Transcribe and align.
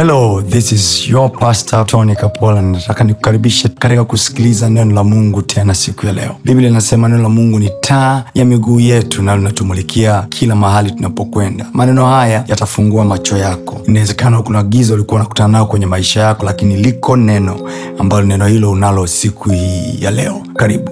hello 0.00 0.40
this 0.42 0.72
is 0.72 1.08
your 1.08 1.30
pastor 1.30 1.86
tony 1.86 2.14
kapola. 2.16 2.62
Nataka 2.62 3.04
nikukaribishe 3.04 3.68
katika 3.68 4.04
kusikiliza 4.04 4.70
neno 4.70 4.94
la 4.94 5.04
mungu 5.04 5.42
tena 5.42 5.74
siku 5.74 6.06
ya 6.06 6.12
leo. 6.12 6.36
Biblia 6.44 6.68
inasema 6.68 7.08
neno 7.08 7.22
la 7.22 7.28
mungu 7.28 7.58
ni 7.58 7.70
taa 7.80 8.24
ya 8.34 8.44
miguu 8.44 8.80
yetu 8.80 9.22
na 9.22 9.36
linatumulikia 9.36 10.22
kila 10.28 10.56
mahali 10.56 10.90
tunapokwenda. 10.90 11.66
Maneno 11.72 12.06
haya 12.06 12.44
yatafungua 12.48 13.04
macho 13.04 13.36
yako. 13.36 13.80
Inawezekana 13.86 14.42
kuna 14.42 14.62
giza 14.62 14.94
ulikuwa 14.94 15.20
unakutana 15.20 15.48
nao 15.48 15.66
kwenye 15.66 15.86
maisha 15.86 16.20
yako 16.20 16.46
lakini 16.46 16.76
liko 16.76 17.16
neno 17.16 17.70
ambalo 17.98 18.26
neno 18.26 18.46
hilo 18.46 18.70
unalo 18.70 19.06
siku 19.06 19.50
hii 19.50 19.98
ya 20.00 20.10
leo. 20.10 20.42
Karibu. 20.56 20.90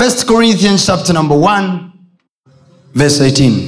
1 0.00 0.24
corinthians 0.26 0.86
chapter 0.86 1.14
number 1.14 1.36
1 1.38 1.78
verse 2.94 3.28
18 3.30 3.60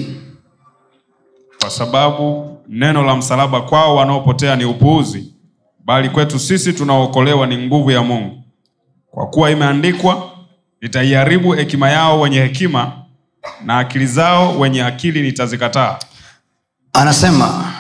kwa 1.61 1.71
sababu 1.71 2.50
neno 2.73 3.03
la 3.03 3.17
msalaba 3.17 3.61
kwao 3.61 3.97
wanaopotea 3.97 4.57
ni 4.57 4.65
upuuzi 4.65 5.35
bali 5.85 6.09
kwetu 6.11 6.39
sisi 6.39 6.73
tunaookolewa 6.73 7.47
ni 7.47 7.67
nguvu 7.67 7.91
ya 7.91 8.03
mungu. 8.03 8.43
Kwa 9.11 9.27
kuwa 9.27 9.51
imeandikwa 9.51 10.31
nitaiharibu 10.81 11.53
hekima 11.53 11.91
yao 11.91 12.21
wenye 12.21 12.41
hekima 12.41 12.93
na 13.65 13.79
akili 13.79 14.07
zao 14.07 14.59
wenye 14.59 14.83
akili 14.85 15.23
nitazikataa. 15.23 15.99
Anasema 16.93 17.75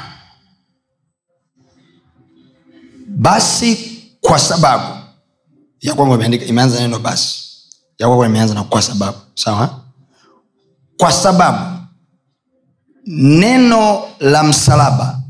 basi 3.07 3.98
kwa 4.20 4.39
sababu 4.39 4.84
ya 5.81 5.95
kwamba 5.95 6.27
imeanza 6.27 6.81
neno 6.81 6.98
basi. 6.98 7.45
Ya 7.98 8.07
kwamba 8.07 8.27
imeanza 8.27 8.55
na 8.55 8.65
kwa 8.65 8.83
sababu. 8.83 9.19
Sawa? 9.34 9.81
Kwa 10.98 11.12
sababu 11.12 11.80
neno 13.07 14.03
la 14.21 14.43
msalaba 14.45 15.23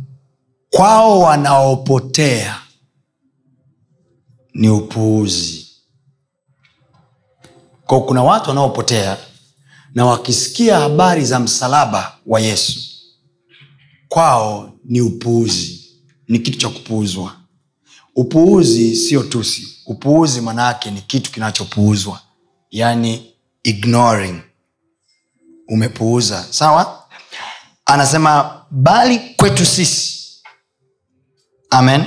kwao 0.70 1.20
wanaopotea 1.20 2.60
ni 4.55 4.69
upuuzi. 4.69 5.66
Kwa 7.87 8.02
kuna 8.04 8.23
watu 8.23 8.49
wanaopotea 8.49 9.16
na 9.95 10.04
wakisikia 10.07 10.79
habari 10.79 11.24
za 11.24 11.40
msalaba 11.40 12.16
wa 12.27 12.40
yesu 12.40 12.80
kwao 14.09 14.73
ni 14.84 15.01
upuuzi 15.01 15.80
ni 16.29 16.38
kitu 16.38 16.59
cha 16.59 16.68
kupuuzwa. 16.68 17.37
Upuuzi 18.16 18.96
sio 18.96 19.23
tusi. 19.23 19.77
Upuuzi 19.87 20.40
manaake 20.40 20.90
ni 20.90 21.01
kitu 21.02 21.32
kinachopuuzwa 21.32 22.21
yaani 22.71 23.32
ignoring. 23.62 24.40
Umepuuza. 25.68 26.46
Sawa 26.51 26.99
anasema 27.91 28.63
bali 28.71 29.19
kwetu 29.37 29.66
sisi. 29.66 30.21
Amen. 31.71 32.05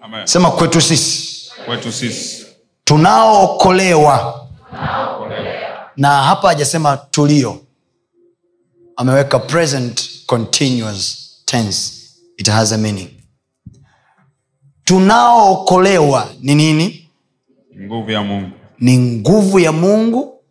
Amen. 0.00 0.26
sema 0.26 0.50
kwetu 0.50 0.80
sisi. 0.80 1.50
Kwetu 1.66 1.92
sisi. 1.92 2.46
Tunaookolewa. 2.84 4.48
Na 5.96 6.22
hapa 6.22 6.48
hajasema 6.48 6.96
tulio. 6.96 7.60
Ameweka 8.96 9.38
present 9.38 10.08
continuous 10.26 11.28
tense. 11.44 11.92
It 12.36 12.48
has 12.50 12.72
a 12.72 12.78
meaning. 12.78 13.08
Tunaookolewa 14.84 16.28
ni 16.40 16.54
nini? 16.54 17.10
Nguvu 17.80 18.10
ya 18.10 18.22
mungu. 18.22 18.50
Ni 18.80 18.98
nguvu 18.98 19.58
ya 19.58 19.72
mungu. 19.72 20.44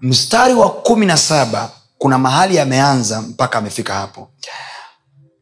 Mstari 0.00 0.54
wa 0.54 0.70
kumi 0.70 1.06
na 1.06 1.16
saba 1.16 1.70
kuna 1.98 2.18
mahali 2.18 2.58
ameanza 2.58 3.22
mpaka 3.22 3.58
amefika 3.58 3.94
hapo. 3.94 4.28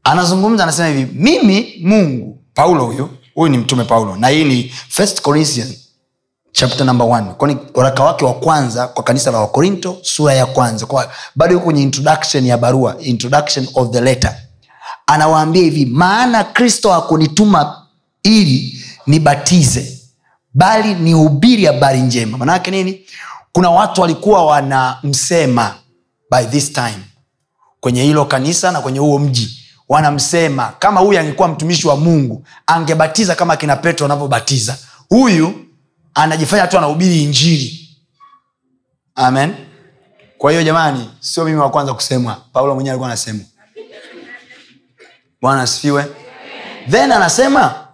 Anazungumza 0.05 0.63
anasema 0.63 0.89
hivi 0.89 1.13
mimi 1.15 1.75
mungu 1.83 2.43
paulo 2.55 2.85
huyo 2.85 3.11
huyu 3.35 3.51
ni 3.53 3.59
mtume 3.59 3.85
paulo 3.85 4.17
na 4.17 4.29
hii 4.29 4.45
ni 4.45 4.63
first 4.89 5.21
corinthians 5.21 5.87
chapter 6.53 6.87
number 6.87 7.35
kwani 7.37 7.57
waraka 7.75 8.05
wake 8.05 8.25
wa 8.25 8.35
kwanza 8.35 8.89
kwa 8.89 9.05
kanisa 9.05 9.30
la 9.30 9.39
wakorinto 9.39 9.98
sura 10.03 10.35
ya 10.35 10.47
kwanza. 10.47 10.86
Kwa 10.86 11.11
bado 11.35 11.53
yuko 11.53 11.64
kwenye 11.64 11.83
introduction 11.83 12.47
ya 12.47 12.59
barua 12.59 12.97
introduction 13.01 13.69
of 13.75 13.91
the 13.91 14.01
letter. 14.01 14.36
Anawaambia 15.07 15.63
hivi 15.63 15.86
maana 15.86 16.45
kristo 16.45 16.92
hakunituma 16.92 17.86
ili 18.23 18.85
nibatize 19.07 19.98
bali 20.55 20.95
nihubiri 20.95 21.64
habari 21.64 22.01
njema. 22.01 22.39
Manaake 22.39 22.70
nini? 22.70 23.01
Kuna 23.53 23.70
watu 23.70 24.01
walikuwa 24.01 24.47
wanamsema 24.47 25.75
by 26.31 26.45
this 26.45 26.73
time. 26.73 26.98
Kwenye 27.81 28.03
hilo 28.03 28.25
kanisa 28.25 28.70
na 28.70 28.81
kwenye 28.81 28.98
huo 28.98 29.19
mji 29.19 29.63
wanamsema 29.89 30.73
kama 30.79 31.01
huyu 31.01 31.19
angekuwa 31.19 31.48
mtumishi 31.48 31.89
wa 31.89 31.97
mungu 31.97 32.47
angebatiza 32.67 33.35
kama 33.35 33.57
kina 33.57 33.77
petro 33.77 34.07
anavyobatiza 34.07 34.79
huyu 35.09 35.67
anajifanya 36.15 36.67
tu 36.67 36.79
anahubiri 36.79 37.23
injili. 37.23 37.89
Amen. 39.15 39.55
Kwa 40.39 40.51
hiyo 40.51 40.63
jamani 40.63 41.11
sio 41.20 41.45
mimi 41.45 41.59
wa 41.59 41.70
kwanza 41.70 41.95
kusemwa. 41.95 42.42
Paulo 42.53 42.75
mwenyewe 42.75 42.92
alikuwa 42.92 43.09
anasema. 43.09 43.41
Bwana 45.42 45.63
asifiwe. 45.63 46.07
Then 46.91 47.13
anasema 47.13 47.86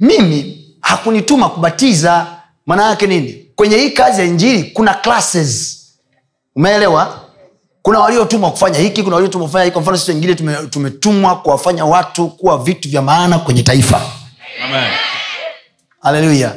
mimi 0.00 0.64
hakunituma 0.80 1.48
kubatiza. 1.48 2.26
Maana 2.66 2.86
yake 2.86 3.06
nini? 3.06 3.32
Kwenye 3.56 3.76
hii 3.76 3.90
kazi 3.90 4.20
ya 4.20 4.26
injili 4.26 4.64
kuna 4.64 4.94
classes. 4.94 5.82
Umeelewa 6.56 7.25
kuna 7.86 7.98
waliotumwa 8.00 8.50
kufanya 8.50 8.78
hiki 8.78 9.02
kuna 9.02 9.16
waliotumwa 9.16 9.46
kufanya 9.46 9.64
hiki. 9.64 9.72
Kwa 9.72 9.82
mfano 9.82 9.96
sisi 9.98 10.10
wengine 10.10 10.34
tume- 10.34 10.66
tumetumwa 10.70 11.36
kuwafanya 11.36 11.84
watu 11.84 12.28
kuwa 12.28 12.58
vitu 12.58 12.88
vya 12.88 13.02
maana 13.02 13.38
kwenye 13.38 13.62
taifa. 13.62 14.00
Amen. 14.64 14.90
haleluya 16.02 16.54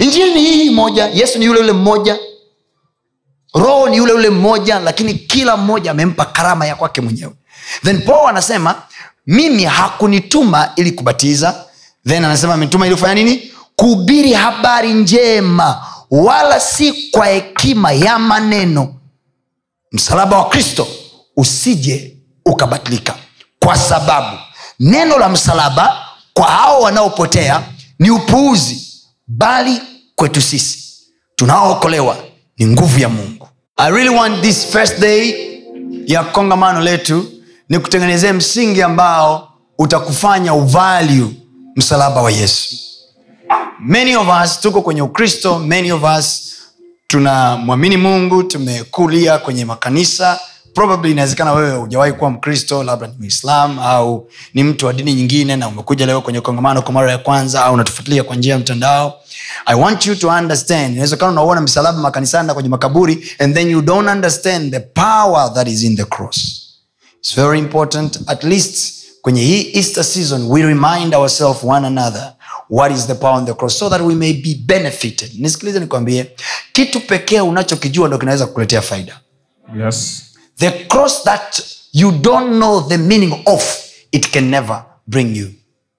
injili 0.00 0.34
ni 0.34 0.40
hii 0.40 0.70
moja 0.70 1.06
yesu 1.06 1.38
ni 1.38 1.44
yule 1.44 1.60
yule 1.60 1.72
mmoja 1.72 2.18
roho 3.54 3.88
ni 3.88 3.96
yule 3.96 4.12
yule 4.12 4.30
mmoja 4.30 4.78
lakini 4.78 5.14
kila 5.14 5.56
mmoja 5.56 5.90
amempa 5.90 6.24
karama 6.24 6.66
ya 6.66 6.74
kwake 6.74 7.00
mwenyewe. 7.00 7.32
Then 7.84 8.02
paul 8.02 8.28
anasema 8.28 8.74
mimi 9.26 9.64
hakunituma 9.64 10.68
ili 10.76 10.92
kubatiza. 10.92 11.64
Then 12.06 12.24
anasema 12.24 12.54
ametuma 12.54 12.86
ili 12.86 12.94
kufanya 12.94 13.14
nini? 13.14 13.52
Kuhubiri 13.76 14.32
habari 14.32 14.92
njema 14.92 15.86
wala 16.10 16.60
si 16.60 16.92
kwa 17.10 17.26
hekima 17.26 17.92
ya 17.92 18.18
maneno 18.18 18.94
msalaba 19.94 20.38
wa 20.38 20.48
kristo 20.48 20.86
usije 21.36 22.16
ukabatilika. 22.46 23.14
Kwa 23.64 23.76
sababu 23.76 24.38
neno 24.80 25.18
la 25.18 25.28
msalaba 25.28 25.98
kwa 26.32 26.46
hao 26.46 26.80
wanaopotea 26.80 27.62
ni 27.98 28.10
upuuzi 28.10 28.88
bali 29.26 29.80
kwetu 30.14 30.40
sisi. 30.42 30.78
Tunaookolewa 31.36 32.16
ni 32.58 32.66
nguvu 32.66 32.98
ya 33.00 33.08
mungu. 33.08 33.48
I 33.76 33.90
really 33.90 34.08
want 34.16 34.42
this 34.42 34.66
first 34.66 34.98
day 35.00 35.34
ya 36.06 36.24
kongamano 36.24 36.80
letu 36.80 37.26
ni 37.68 37.78
kutengenezea 37.78 38.32
msingi 38.32 38.82
ambao 38.82 39.48
utakufanya 39.78 40.54
uvalue 40.54 41.30
msalaba 41.76 42.22
wa 42.22 42.30
yesu. 42.30 42.76
Many 43.80 44.16
of 44.16 44.28
us 44.44 44.60
tuko 44.60 44.82
kwenye 44.82 45.02
ukristo 45.02 45.58
many 45.58 45.92
of 45.92 46.02
us 46.18 46.53
tunamwamini 47.14 47.96
mungu 47.96 48.42
tumekulia 48.42 49.38
kwenye 49.38 49.64
makanisa. 49.64 50.40
Probably 50.74 51.10
inawezekana 51.12 51.52
wewe 51.52 51.76
hujawahi 51.76 52.12
kuwa 52.12 52.30
mkristo 52.30 52.82
labda 52.82 53.06
ni 53.06 53.12
mislam 53.18 53.78
au 53.78 54.28
ni 54.54 54.62
mtu 54.64 54.86
wa 54.86 54.92
dini 54.92 55.14
nyingine 55.14 55.56
na 55.56 55.68
umekuja 55.68 56.06
leo 56.06 56.20
kwenye 56.20 56.40
kongamano 56.40 56.82
kwa 56.82 56.92
mara 56.92 57.10
ya 57.10 57.18
kwanza 57.18 57.64
au 57.64 57.74
unatufuatilia 57.74 58.24
kwa 58.24 58.36
njia 58.36 58.52
ya 58.52 58.58
mtandao. 58.58 59.14
I 59.66 59.74
want 59.80 60.06
you 60.06 60.14
to 60.16 60.28
understand. 60.28 60.92
Inawezekana 60.92 61.32
unauona 61.32 61.60
misalaba 61.60 61.98
makanisani 61.98 62.46
na 62.46 62.54
kwenye 62.54 62.68
makaburi 62.68 63.28
and 63.38 63.54
then 63.54 63.70
you 63.70 63.82
don't 63.82 64.08
understand 64.08 64.72
the 64.72 64.80
power 64.80 65.54
that 65.54 65.68
is 65.68 65.82
in 65.82 65.96
the 65.96 66.04
cross. 66.04 66.62
It's 67.18 67.34
very 67.36 67.58
important. 67.58 68.18
At 68.26 68.44
least 68.44 68.94
kwenye 69.22 69.42
hii 69.42 69.70
easter 69.74 70.04
season 70.04 70.46
we 70.48 70.62
remind 70.62 71.14
ourselves 71.14 71.64
one 71.64 71.86
another 71.86 72.32
what 72.70 72.92
is 72.92 73.06
the 73.06 73.14
power 73.14 73.34
on 73.36 73.46
the 73.46 73.54
cross 73.54 73.78
so 73.78 73.90
that 73.90 74.00
we 74.00 74.14
may 74.14 74.32
be 74.32 74.54
benefited. 74.66 75.30
Nisikilize 75.38 75.80
nikwambie 75.80 76.30
kitu 76.72 77.00
pekee 77.00 77.40
unachokijua 77.40 78.08
ndo 78.08 78.18
kinaweza 78.18 78.46
kukuletea 78.46 78.82
faida. 78.82 79.20
Yes. 79.86 80.22
the 80.58 80.70
cross 80.70 81.22
that 81.24 81.62
you 81.92 82.10
don't 82.12 82.50
know 82.56 82.88
the 82.88 82.96
meaning 82.98 83.34
of 83.46 83.84
it 84.12 84.30
can 84.30 84.44
never 84.50 84.84
bring 85.06 85.36
you 85.36 85.48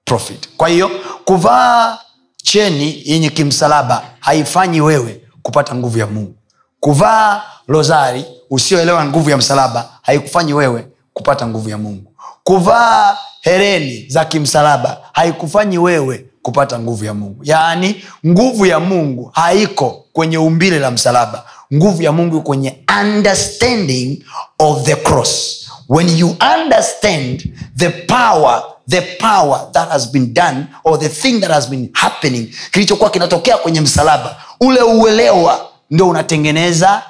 profit. 0.06 0.50
Kwa 0.58 0.68
hiyo 0.70 0.92
kuvaa 1.26 1.98
cheni 2.44 3.02
yenye 3.06 3.30
kimsalaba 3.30 4.04
haifanyi 4.20 4.82
wewe 4.82 5.22
kupata 5.42 5.76
nguvu 5.76 5.98
ya 5.98 6.08
mungu. 6.08 6.36
Kuvaa 6.80 7.42
rozari 7.68 8.26
usioelewa 8.50 9.06
nguvu 9.06 9.30
ya 9.30 9.38
msalaba 9.38 9.90
haikufanyi 10.02 10.54
wewe 10.54 10.88
kupata 11.14 11.48
nguvu 11.48 11.70
ya 11.70 11.78
mungu. 11.78 12.14
Kuvaa 12.44 13.18
hereni 13.42 14.06
za 14.10 14.26
kimsalaba 14.26 14.98
haikufanyi 15.14 15.78
wewe 15.78 16.26
kupata 16.46 16.80
nguvu 16.80 17.06
ya 17.06 17.14
mungu. 17.14 17.42
Yaani 17.44 18.04
nguvu 18.28 18.66
ya 18.66 18.80
mungu 18.80 19.30
haiko 19.34 20.06
kwenye 20.14 20.38
umbile 20.38 20.80
la 20.80 20.92
msalaba. 20.92 21.46
Nguvu 21.74 22.02
ya 22.04 22.12
mungu 22.12 22.42
kwenye 22.42 22.78
understanding 23.02 24.24
of 24.60 24.84
the 24.84 24.96
cross. 24.96 25.62
When 25.90 26.18
you 26.18 26.36
understand 26.58 27.54
the 27.78 27.90
power 27.90 28.64
the 28.90 29.02
power 29.02 29.68
that 29.72 29.90
has 29.90 30.12
been 30.12 30.34
done 30.34 30.68
or 30.84 31.00
the 31.00 31.10
thing 31.10 31.40
that 31.42 31.52
has 31.52 31.70
been 31.70 31.90
happening 31.94 32.50
kilichokuwa 32.72 33.10
kinatokea 33.10 33.58
kwenye 33.58 33.82
msalaba 33.82 34.36
ule 34.62 34.82
uelewa 34.82 35.70
ndio 35.92 36.10
unatengeneza 36.10 37.04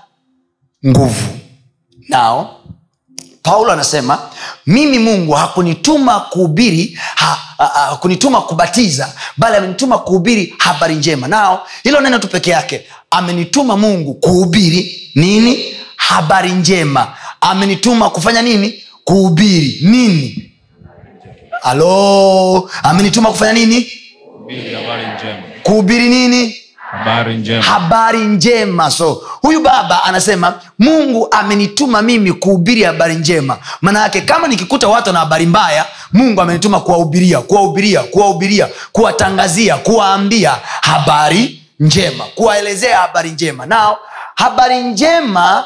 nguvu. 0.88 1.25
Now 2.09 2.47
paulo 3.45 3.71
anasema 3.71 4.19
mimi 4.65 5.00
mungu 5.00 5.31
hakunituma 5.33 6.19
kuhubiri 6.19 7.00
ha, 7.15 7.38
ha, 7.57 8.00
kubatiza 8.42 9.13
bali 9.38 9.56
amenituma 9.57 9.97
kuhubiri 9.97 10.53
habari 10.57 10.95
njema. 10.95 11.27
Nao 11.27 11.68
hilo 11.83 12.01
neno 12.01 12.19
tu 12.19 12.27
peke 12.27 12.51
yake. 12.51 12.81
Amenituma 13.12 13.77
mungu 13.77 14.13
kuhubiri 14.13 15.12
nini? 15.15 15.65
Habari 15.95 16.51
njema. 16.51 17.07
Amenituma 17.42 18.09
kufanya 18.09 18.42
nini? 18.42 18.83
Kuhubiri 19.03 19.80
nini? 19.81 20.51
Halo? 21.62 22.69
Amenituma 22.83 23.30
kufanya 23.30 23.53
nini? 23.53 23.88
Hubiri 24.38 24.75
kuhubiri 25.63 26.09
nini 26.09 26.56
habari 26.97 27.38
njema. 27.38 27.63
Habari 27.63 28.19
njema. 28.19 28.92
So 28.92 29.21
huyu 29.42 29.62
baba 29.62 30.03
anasema 30.03 30.53
mungu 30.80 31.27
amenituma 31.31 32.01
mimi 32.01 32.33
kuhubiri 32.33 32.83
habari 32.83 33.15
njema. 33.15 33.57
Maana 33.81 34.01
yake 34.01 34.21
kama 34.21 34.47
nikikuta 34.47 34.88
watu 34.88 35.12
na 35.12 35.19
habari 35.19 35.45
mbaya 35.45 35.86
mungu 36.13 36.42
amenituma 36.42 36.80
kuwahubiria 36.80 37.42
kuwahubiria 37.42 38.03
kuwahubiria 38.03 38.68
kuwatangazia 38.92 39.77
kuwaambia 39.77 40.56
habari 40.81 41.62
njema 41.80 42.24
kuwaelezea 42.36 42.98
habari 42.98 43.30
njema. 43.31 43.65
Nao 43.65 43.98
habari 44.36 44.81
njema 44.83 45.65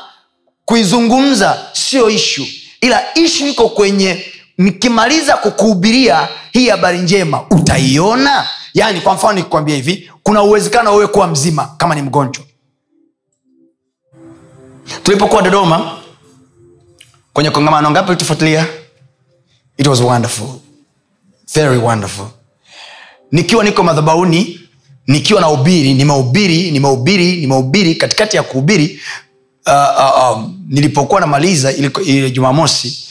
kuizungumza 0.65 1.57
sio 1.73 2.09
ishu 2.09 2.45
ila 2.81 3.01
ishu 3.15 3.47
iko 3.47 3.69
kwenye 3.69 4.25
nikimaliza 4.57 5.37
kukuhubiria 5.37 6.27
hii 6.51 6.69
habari 6.69 6.97
njema 6.97 7.41
utaiona 7.51 8.47
yaani 8.73 9.01
kwa 9.01 9.13
mfano 9.13 9.33
nikikwambia 9.33 9.75
hivi 9.75 10.11
kuna 10.23 10.43
uwezekano 10.43 10.91
wewe 10.95 11.07
kuwa 11.07 11.27
mzima 11.27 11.65
kama 11.77 11.95
ni 11.95 12.01
mgonjwa. 12.01 12.43
Tulipokuwa 15.03 15.41
dodoma 15.41 15.97
kwenye 17.33 17.49
kongamano 17.51 17.91
ngapi 17.91 18.09
ulitufuatilia? 18.09 18.67
It 19.77 19.87
was 19.87 20.01
wonderful. 20.01 20.47
Very 21.53 21.77
wonderful. 21.77 22.25
Nikiwa 23.31 23.63
niko 23.63 23.83
madhabauni 23.83 24.59
nikiwa 25.07 25.41
na 25.41 25.49
ubiri 25.49 25.93
nimeubiri 25.93 26.71
nimeubiri 26.71 27.35
nimehubiri 27.41 27.95
katikati 27.95 28.37
ya 28.37 28.43
kuubiri 28.43 28.99
uh, 29.67 29.73
uh, 29.73 30.37
um, 30.37 30.59
nilipokuwa 30.69 31.19
namaliza 31.21 31.71
ile 32.05 32.31
jumamosi 32.31 33.08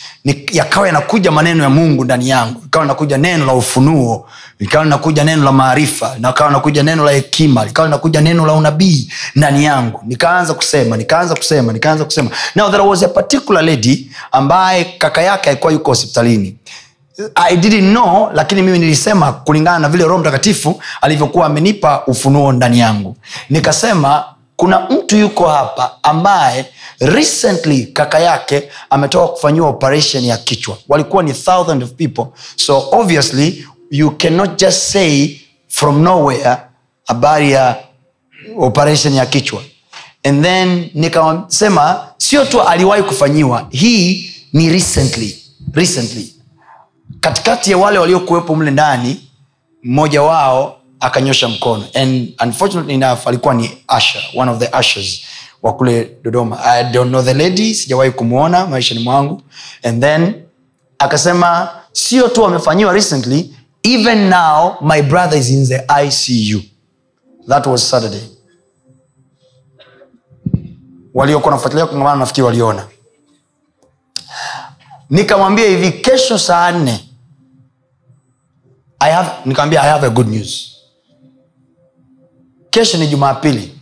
yakawa 0.53 0.87
yanakuja 0.87 1.31
maneno 1.31 1.63
ya 1.63 1.71
mungu 1.71 2.05
ndani 2.05 2.29
yangu 2.29 2.63
ikawa 2.67 2.85
nakuja 2.87 3.19
neno 3.19 3.47
la 3.47 3.53
ufunuo 3.53 4.29
likawa 4.59 4.85
linakuja 4.85 5.25
neno 5.25 5.45
la 5.45 5.53
maarifa 5.53 6.15
nikawa 6.19 6.51
nakuja 6.51 6.83
neno 6.83 7.05
la 7.05 7.11
hekima 7.13 7.65
likawa 7.65 7.89
linakuja 7.89 8.21
neno 8.21 8.47
la 8.47 8.53
unabii 8.53 9.11
ndani 9.35 9.65
yangu. 9.65 10.01
Nikaanza 10.07 10.55
kusema 10.55 10.97
nikaanza 10.97 11.35
kusema 11.35 11.73
nikaanza 11.73 12.05
kusema. 12.05 12.31
Now 12.55 12.71
there 12.71 12.83
was 12.83 13.03
a 13.03 13.09
particular 13.09 13.65
lady 13.65 14.11
ambaye 14.33 14.85
kaka 14.85 15.23
yake 15.23 15.51
alikuwa 15.51 15.73
yuko 15.73 15.91
hospitalini. 15.91 16.57
I 17.35 17.57
didn't 17.57 17.91
know 17.91 18.31
lakini 18.35 18.63
mimi 18.63 18.79
nilisema 18.79 19.33
kulingana 19.33 19.79
na 19.79 19.89
vile 19.89 20.05
roho 20.05 20.19
mtakatifu 20.19 20.83
alivyokuwa 21.01 21.47
amenipa 21.47 22.03
ufunuo 22.07 22.53
ndani 22.53 22.79
yangu. 22.79 23.17
Nikasema 23.51 24.25
kuna 24.59 24.81
mtu 24.91 25.17
yuko 25.17 25.49
hapa 25.49 25.99
ambaye 26.03 26.67
recently 27.01 27.87
kaka 27.87 28.19
yake 28.19 28.69
ametoka 28.91 29.27
kufanyiwa 29.29 29.69
operation 29.69 30.25
ya 30.25 30.37
kichwa. 30.37 30.77
Walikuwa 30.89 31.23
ni 31.23 31.33
thousand 31.33 31.83
of 31.83 31.91
people. 31.93 32.25
So 32.57 32.89
obviously 32.93 33.67
you 33.91 34.11
cannot 34.11 34.59
just 34.61 34.79
say 34.93 35.37
from 35.69 36.03
nowhere 36.03 36.57
habari 37.07 37.53
ya 37.53 37.77
operation 38.59 39.15
ya 39.15 39.27
kichwa. 39.27 39.63
And 40.25 40.45
then 40.45 40.91
nikasema 40.95 42.09
sio 42.17 42.45
tu 42.45 42.63
aliwahi 42.63 43.03
kufanyiwa 43.03 43.67
hii 43.71 44.31
ni 44.53 44.69
recently 44.71 45.43
recently. 45.73 46.35
Katikati 47.21 47.71
ya 47.71 47.79
wale 47.79 47.99
waliokuwepo 47.99 48.55
mle 48.57 48.71
ndani 48.71 49.21
mmoja 49.83 50.23
wao 50.23 50.78
akanyosha 51.01 51.49
mkono. 51.49 51.85
And 51.95 52.35
unfortunately 52.45 52.95
enough 52.95 53.27
alikuwa 53.27 53.55
ni 53.55 53.71
asher 53.89 54.23
one 54.35 54.51
of 54.51 54.59
the 54.59 54.79
ushers 54.79 55.21
wa 55.63 55.73
kule 55.73 56.11
dodoma. 56.23 56.65
I 56.65 56.85
don't 56.93 57.09
know 57.11 57.23
the 57.23 57.35
lady 57.35 57.75
sijawahi 57.75 58.11
kumwona 58.11 58.67
maishani 58.67 59.01
mwangu. 59.01 59.43
And 59.83 60.03
then 60.03 60.35
akasema 60.99 61.69
sio 61.93 62.29
tu 62.29 62.45
amefanyiwa 62.47 62.93
recently 62.93 63.55
even 63.83 64.29
now 64.29 64.77
my 64.81 65.03
brother 65.03 65.39
is 65.39 65.51
in 65.51 65.67
the 65.67 65.85
icu 66.07 66.63
that 67.49 67.67
was 67.67 67.91
saturday. 67.91 68.23
Waliokuwa 71.15 71.55
nafuatilia 71.55 71.87
kongamano 71.87 72.17
nafikiri 72.17 72.47
waliona. 72.47 72.87
Nikamwambia 75.11 75.69
hivi 75.69 75.93
kesho 75.93 76.39
saa 76.39 76.71
nne 76.73 77.05
nikamwambia 79.45 79.83
i 79.83 79.89
have 79.91 80.07
a 80.07 80.11
good 80.11 80.29
news 80.29 80.78
kesho 82.71 82.99
ni 82.99 83.07
jumapili. 83.07 83.75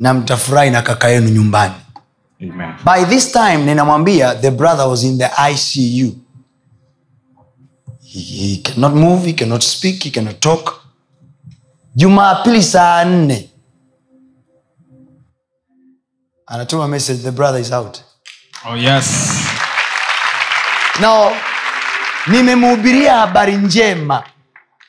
Na 0.00 0.14
mtafurahi 0.14 0.70
na 0.70 0.82
kaka 0.82 1.08
yenu 1.08 1.28
nyumbani. 1.28 1.74
Amen. 2.42 2.74
by 2.84 3.04
this 3.04 3.32
time 3.32 3.56
ninamwambia 3.58 4.34
the 4.34 4.50
brother 4.50 4.86
was 4.88 5.04
in 5.04 5.18
the 5.18 5.24
icu 5.52 6.16
he, 8.02 8.20
he 8.20 8.56
cannot 8.56 8.94
move 8.94 9.26
he 9.26 9.32
cannot 9.32 9.62
speak 9.62 10.02
he 10.04 10.10
cannot 10.10 10.40
talk. 10.40 10.82
Jumapili 11.94 12.62
saa 12.62 13.04
nne. 13.04 13.48
Anatuma 16.46 16.88
message 16.88 17.22
the 17.22 17.30
brother 17.32 17.60
is 17.60 17.72
out. 17.72 18.02
Oh, 18.64 18.74
yes. 18.76 19.38
now 21.00 21.32
nimemhubiria 22.26 23.14
habari 23.16 23.56
njema. 23.56 24.24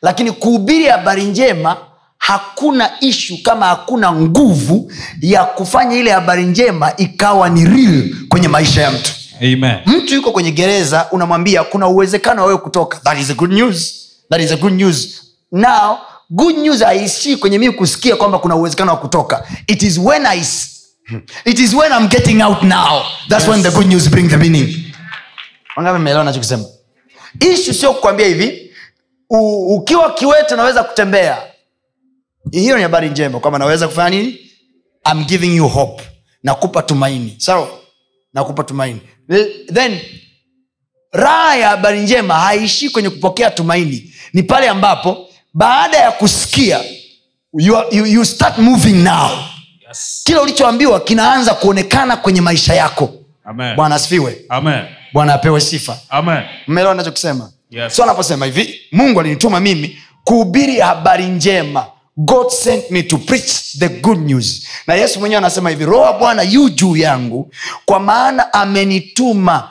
Lakini 0.01 0.31
kuhubiri 0.31 0.85
habari 0.85 1.23
njema 1.23 1.77
hakuna 2.23 2.91
ishu 3.01 3.43
kama 3.43 3.65
hakuna 3.65 4.11
nguvu 4.11 4.91
ya 5.21 5.43
kufanya 5.43 5.95
ile 5.97 6.11
habari 6.11 6.45
njema 6.45 6.93
ikawa 6.97 7.49
ni 7.49 7.65
real 7.65 8.09
kwenye 8.29 8.47
maisha 8.47 8.81
ya 8.81 8.91
mtu. 8.91 9.11
Amen. 9.41 9.77
mtu 9.85 10.15
yuko 10.15 10.31
kwenye 10.31 10.51
gereza 10.51 11.07
unamwambia 11.11 11.63
kuna 11.63 11.87
uwezekano 11.87 12.41
wa 12.41 12.47
wewe 12.47 12.59
kutoka. 12.59 12.97
That 12.99 13.19
is 13.19 13.29
a 13.29 13.33
good 13.33 13.51
news. 13.51 13.93
That 14.29 14.41
is 14.41 14.51
a 14.51 14.55
good 14.55 14.73
news. 14.73 15.21
Now 15.51 15.97
good 16.29 16.57
news 16.57 16.81
haishii 16.83 17.35
kwenye 17.37 17.57
mii 17.59 17.69
kusikia 17.69 18.15
kwamba 18.15 18.39
kuna 18.39 18.55
uwezekano 18.55 18.91
wa 18.91 18.97
kutoka. 18.97 19.47
It 19.67 19.83
is 19.83 19.97
when 19.97 20.25
I, 20.25 20.41
it 21.45 21.59
is 21.59 21.73
when 21.73 21.91
I'm 21.91 22.07
getting 22.07 22.41
out 22.41 22.63
now. 22.63 23.01
That's 23.29 23.47
when 23.47 23.63
the 23.63 23.71
good 23.71 23.87
news 23.87 24.09
bring 24.09 24.29
the 24.29 24.37
meaning. 24.37 24.75
Wangapi 25.75 26.03
nachokisema 26.03 26.63
ishu 27.39 27.73
sio 27.73 27.93
kukwambia 27.93 28.27
hivi. 28.27 28.71
U, 29.29 29.75
ukiwa 29.75 30.13
kiwete 30.13 30.53
unaweza 30.53 30.83
kutembea 30.83 31.52
hiyo 32.51 32.77
ni 32.77 32.83
habari 32.83 33.09
njema 33.09 33.39
kwamba 33.39 33.59
naweza 33.59 33.87
kufanya 33.87 34.09
nini? 34.09 34.39
I'm 35.11 35.23
giving 35.25 35.55
you 35.55 35.67
hope. 35.67 36.03
Nakupa 36.43 36.81
tumaini. 36.81 37.35
Sawa? 37.37 37.67
Nakupa 38.33 38.63
tumaini. 38.63 39.01
Then 39.73 39.99
raha 41.11 41.55
ya 41.55 41.69
habari 41.69 41.99
njema 41.99 42.33
haishii 42.39 42.89
kwenye 42.89 43.09
kupokea 43.09 43.51
tumaini. 43.51 44.13
Ni 44.33 44.43
pale 44.43 44.69
ambapo 44.69 45.29
baada 45.53 45.97
ya 45.97 46.11
kusikia 46.11 46.79
you, 47.59 47.77
are- 47.77 47.97
you, 47.97 48.05
you 48.05 48.25
start 48.25 48.57
moving 48.57 48.93
now. 49.03 49.29
Yes. 49.87 50.21
kile 50.25 50.39
ulichoambiwa 50.39 50.99
kinaanza 50.99 51.53
kuonekana 51.53 52.17
kwenye 52.17 52.41
maisha 52.41 52.73
yako. 52.73 53.13
Amen. 53.45 53.75
bwana 53.75 53.95
asifiwe. 53.95 54.41
Bwana 55.13 55.33
apewe 55.33 55.61
sifa. 55.61 55.99
Mmeelewa 56.67 56.95
nachokisema 56.95 57.51
Yes. 57.71 57.95
so 57.95 58.03
anaposema 58.03 58.45
hivi 58.45 58.79
mungu 58.91 59.19
alinituma 59.19 59.59
mimi 59.59 59.97
kuhubiri 60.23 60.79
habari 60.79 61.25
njema 61.25 61.85
god 62.17 62.49
sent 62.49 62.91
me 62.91 63.03
to 63.03 63.17
preach 63.17 63.77
the 63.79 63.89
good 63.89 64.19
news. 64.19 64.67
Na 64.87 64.93
yesu 64.93 65.19
mwenyewe 65.19 65.37
anasema 65.37 65.69
hivi 65.69 65.85
roho 65.85 66.01
wa 66.01 66.13
bwana 66.13 66.41
yu 66.41 66.69
juu 66.69 66.95
yangu 66.97 67.51
kwa 67.85 67.99
maana 67.99 68.53
amenituma 68.53 69.69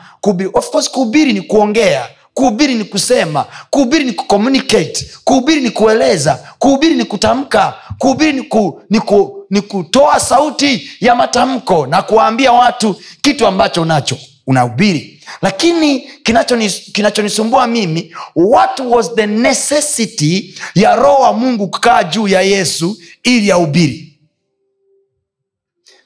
course 0.70 0.90
kuhubiri 0.90 1.32
ni 1.32 1.40
kuongea 1.40 2.08
kuhubiri 2.34 2.74
ni 2.74 2.84
kusema 2.84 3.46
kuhubiri 3.70 4.04
ni 4.04 4.12
kucommunicate 4.12 5.06
kuhubiri 5.24 5.60
ni 5.60 5.70
kueleza 5.70 6.38
kuhubiri 6.58 6.94
ni 6.94 7.04
kutamka 7.04 7.74
kuhubiri 7.98 8.32
ni, 8.32 8.42
ku, 8.42 8.82
ni, 8.90 9.00
ku, 9.00 9.46
ni 9.50 9.60
kutoa 9.60 10.20
sauti 10.20 10.90
ya 11.00 11.14
matamko 11.14 11.86
na 11.86 12.02
kuwaambia 12.02 12.52
watu 12.52 12.96
kitu 13.22 13.46
ambacho 13.46 13.82
unacho 13.82 14.18
unahubiri 14.46 15.21
lakini 15.42 15.98
kinachonis- 16.24 16.92
kinachonisumbua 16.92 17.66
mimi 17.66 18.14
what 18.36 18.80
was 18.80 19.14
the 19.14 19.26
necessity 19.26 20.54
ya 20.74 20.96
roho 20.96 21.22
wa 21.22 21.32
mungu 21.32 21.68
kukaa 21.68 22.04
juu 22.04 22.28
ya 22.28 22.42
yesu 22.42 22.98
ili 23.22 23.52
ahubiri? 23.52 24.18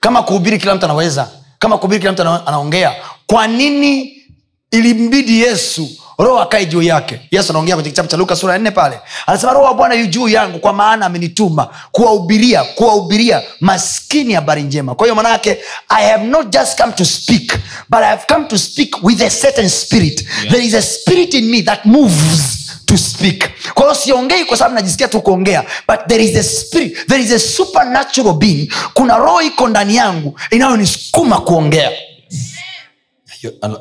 Kama 0.01 0.23
kuhubiri 0.23 0.59
kila 0.59 0.75
mtu 0.75 0.85
anaweza 0.85 1.31
kama 1.59 1.77
kuhubiri 1.79 2.01
kila 2.01 2.13
mtu 2.13 2.23
anaongea 2.23 2.97
kwa 3.27 3.47
nini 3.47 4.23
ilimbidi 4.71 5.41
yesu 5.41 5.91
roho 6.19 6.41
akae 6.41 6.67
juu 6.67 6.83
yake. 6.83 7.21
Yesu 7.31 7.51
anaongea 7.53 7.75
kwenye 7.77 7.91
kitabu 7.91 8.09
cha 8.09 8.17
luka 8.17 8.37
sura 8.37 8.53
ya 8.53 8.59
nne 8.59 8.71
pale. 8.71 9.01
Anasema 9.27 9.53
roho 9.53 9.65
wa 9.65 9.75
bwana 9.75 9.95
yu 9.95 10.07
juu 10.07 10.29
yangu 10.29 10.59
kwa 10.59 10.73
maana 10.73 11.07
amenituma 11.07 11.69
kuwahubiria 11.93 12.65
kuwahubiria 12.65 13.43
maskini 13.61 14.33
habari 14.35 14.63
njema. 14.63 14.95
Kwa 14.95 15.07
hiyo 15.07 15.15
manaake 15.15 15.59
i 15.89 16.09
have 16.11 16.25
not 16.25 16.49
just 16.53 16.81
come 16.81 16.93
to 16.93 17.05
speak 17.05 17.59
but 17.89 18.01
i 18.01 18.05
have 18.07 18.23
come 18.35 18.45
to 18.47 18.59
speak 18.59 18.97
with 19.05 19.23
a 19.23 19.31
certain 19.31 19.69
spirit. 19.69 20.21
Yeah. 20.43 20.51
there 20.53 20.65
is 20.67 20.75
a 20.75 20.83
spirit 20.83 21.35
in 21.35 21.45
me 21.51 21.63
that 21.63 21.85
moves 21.85 22.71
to 22.87 22.97
speak. 22.99 23.51
Kwa 23.75 23.83
hiyo 23.83 23.95
siongei 23.95 24.45
kwa 24.45 24.57
sababu 24.57 24.75
najisikia 24.75 25.09
tu 25.09 25.21
kuongea 25.21 25.65
but 25.89 25.99
there 26.09 26.25
is 26.25 26.37
a 26.37 26.43
spirit 26.43 27.07
there 27.07 27.23
is 27.23 27.33
a 27.33 27.39
supernatural 27.39 28.33
being. 28.35 28.73
Kuna 28.95 29.17
roho 29.17 29.43
iko 29.43 29.69
ndani 29.69 29.97
yangu 29.97 30.39
inayonisukuma 30.51 31.41
kuongea. 31.41 31.91
Are- 33.63 33.75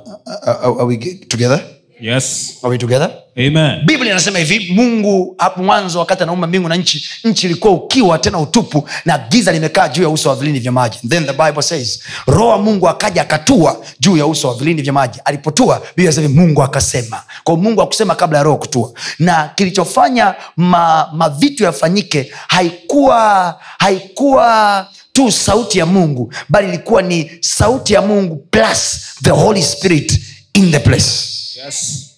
are- 0.45 0.75
are 0.79 0.83
we 0.83 0.97
together 1.27 1.59
yes. 1.99 2.59
Are 2.63 2.69
we 2.71 2.77
together? 2.77 3.11
Amen. 3.37 3.85
Biblia 3.85 4.11
inasema 4.11 4.39
hivi 4.39 4.73
mungu 4.73 5.35
hapo 5.37 5.63
mwanzo 5.63 5.99
wakati 5.99 6.23
anaumba 6.23 6.47
mbingu 6.47 6.69
na 6.69 6.75
nchi 6.75 7.05
nchi 7.23 7.45
ilikuwa 7.45 7.73
ukiwa 7.73 8.19
tena 8.19 8.39
utupu 8.39 8.89
na 9.05 9.17
giza 9.17 9.51
limekaa 9.51 9.87
juu 9.89 10.03
ya 10.03 10.09
uso 10.09 10.29
wa 10.29 10.35
vilindi 10.35 10.59
vya 10.59 10.71
maji. 10.71 10.99
Then 11.09 11.25
the 11.25 11.33
bible 11.33 11.61
says 11.61 11.99
roho 12.27 12.47
wa 12.47 12.57
mungu 12.57 12.89
akaja 12.89 13.21
akatua 13.21 13.81
juu 13.99 14.17
ya 14.17 14.25
uso 14.25 14.47
wa 14.47 14.55
vilindi 14.55 14.81
vya 14.81 14.93
maji. 14.93 15.19
Alipotua 15.25 15.81
biblia 15.95 16.29
mungu 16.29 16.63
akasema. 16.63 17.23
Kwa 17.43 17.57
mungu 17.57 17.81
akusema 17.81 18.15
kabla 18.15 18.37
ya 18.37 18.43
roho 18.43 18.57
kutua. 18.57 18.91
Na 19.19 19.51
kilichofanya 19.55 20.35
ma, 20.57 21.09
mavitu 21.13 21.63
yafanyike 21.63 22.31
haikuwa 22.47 23.59
haikuwa 23.79 24.87
tu 25.13 25.31
sauti 25.31 25.79
ya 25.79 25.85
mungu 25.85 26.33
bali 26.49 26.67
ilikuwa 26.67 27.01
ni 27.01 27.31
sauti 27.41 27.93
ya 27.93 28.01
mungu 28.01 28.35
plus 28.51 28.99
the 29.23 29.29
holy 29.29 29.63
spirit 29.63 30.21
in 30.53 30.71
the 30.71 30.79
place 30.79 31.34
yes. 31.55 32.11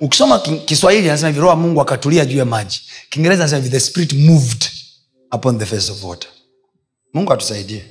Ukisoma 0.00 0.38
kiswahili 0.38 1.08
anasema 1.08 1.28
hivi 1.28 1.40
roho 1.40 1.56
mungu 1.56 1.80
akatulia 1.80 2.24
juu 2.24 2.38
ya 2.38 2.44
maji. 2.44 2.82
Kiingereza 3.10 3.42
anasema 3.42 3.62
hivi 3.62 3.70
the 3.70 3.80
spirit 3.80 4.12
moved 4.12 4.64
upon 5.32 5.58
the 5.58 5.66
face 5.66 5.92
of 5.92 6.04
water. 6.04 6.30
Mungu 7.14 7.32
atusaidie. 7.32 7.84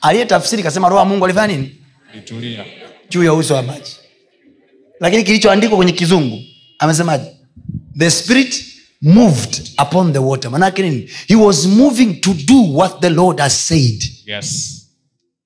Aliye 0.00 0.26
tafsiri 0.26 0.62
kasema 0.62 0.88
roho 0.88 1.04
mungu 1.04 1.24
alifanya 1.24 1.56
nini? 1.56 1.76
Nitulia 2.14 2.64
juu 3.10 3.24
ya 3.24 3.34
uso 3.34 3.54
wa 3.54 3.62
maji. 3.62 3.96
Lakini 5.00 5.24
kilichoandikwa 5.24 5.76
kwenye 5.76 5.92
kizungu 5.92 6.42
amesemaje? 6.78 7.36
The 7.98 8.10
spirit 8.10 8.64
moved 9.02 9.70
upon 9.78 10.12
the 10.12 10.20
water. 10.22 10.50
Manake 10.50 10.78
nini? 10.82 11.08
He 11.26 11.36
was 11.36 11.66
moving 11.66 12.20
to 12.20 12.34
do 12.34 12.60
what 12.62 13.00
the 13.00 13.10
lord 13.10 13.40
has 13.40 13.58
said. 13.58 14.02
Yes. 14.26 14.74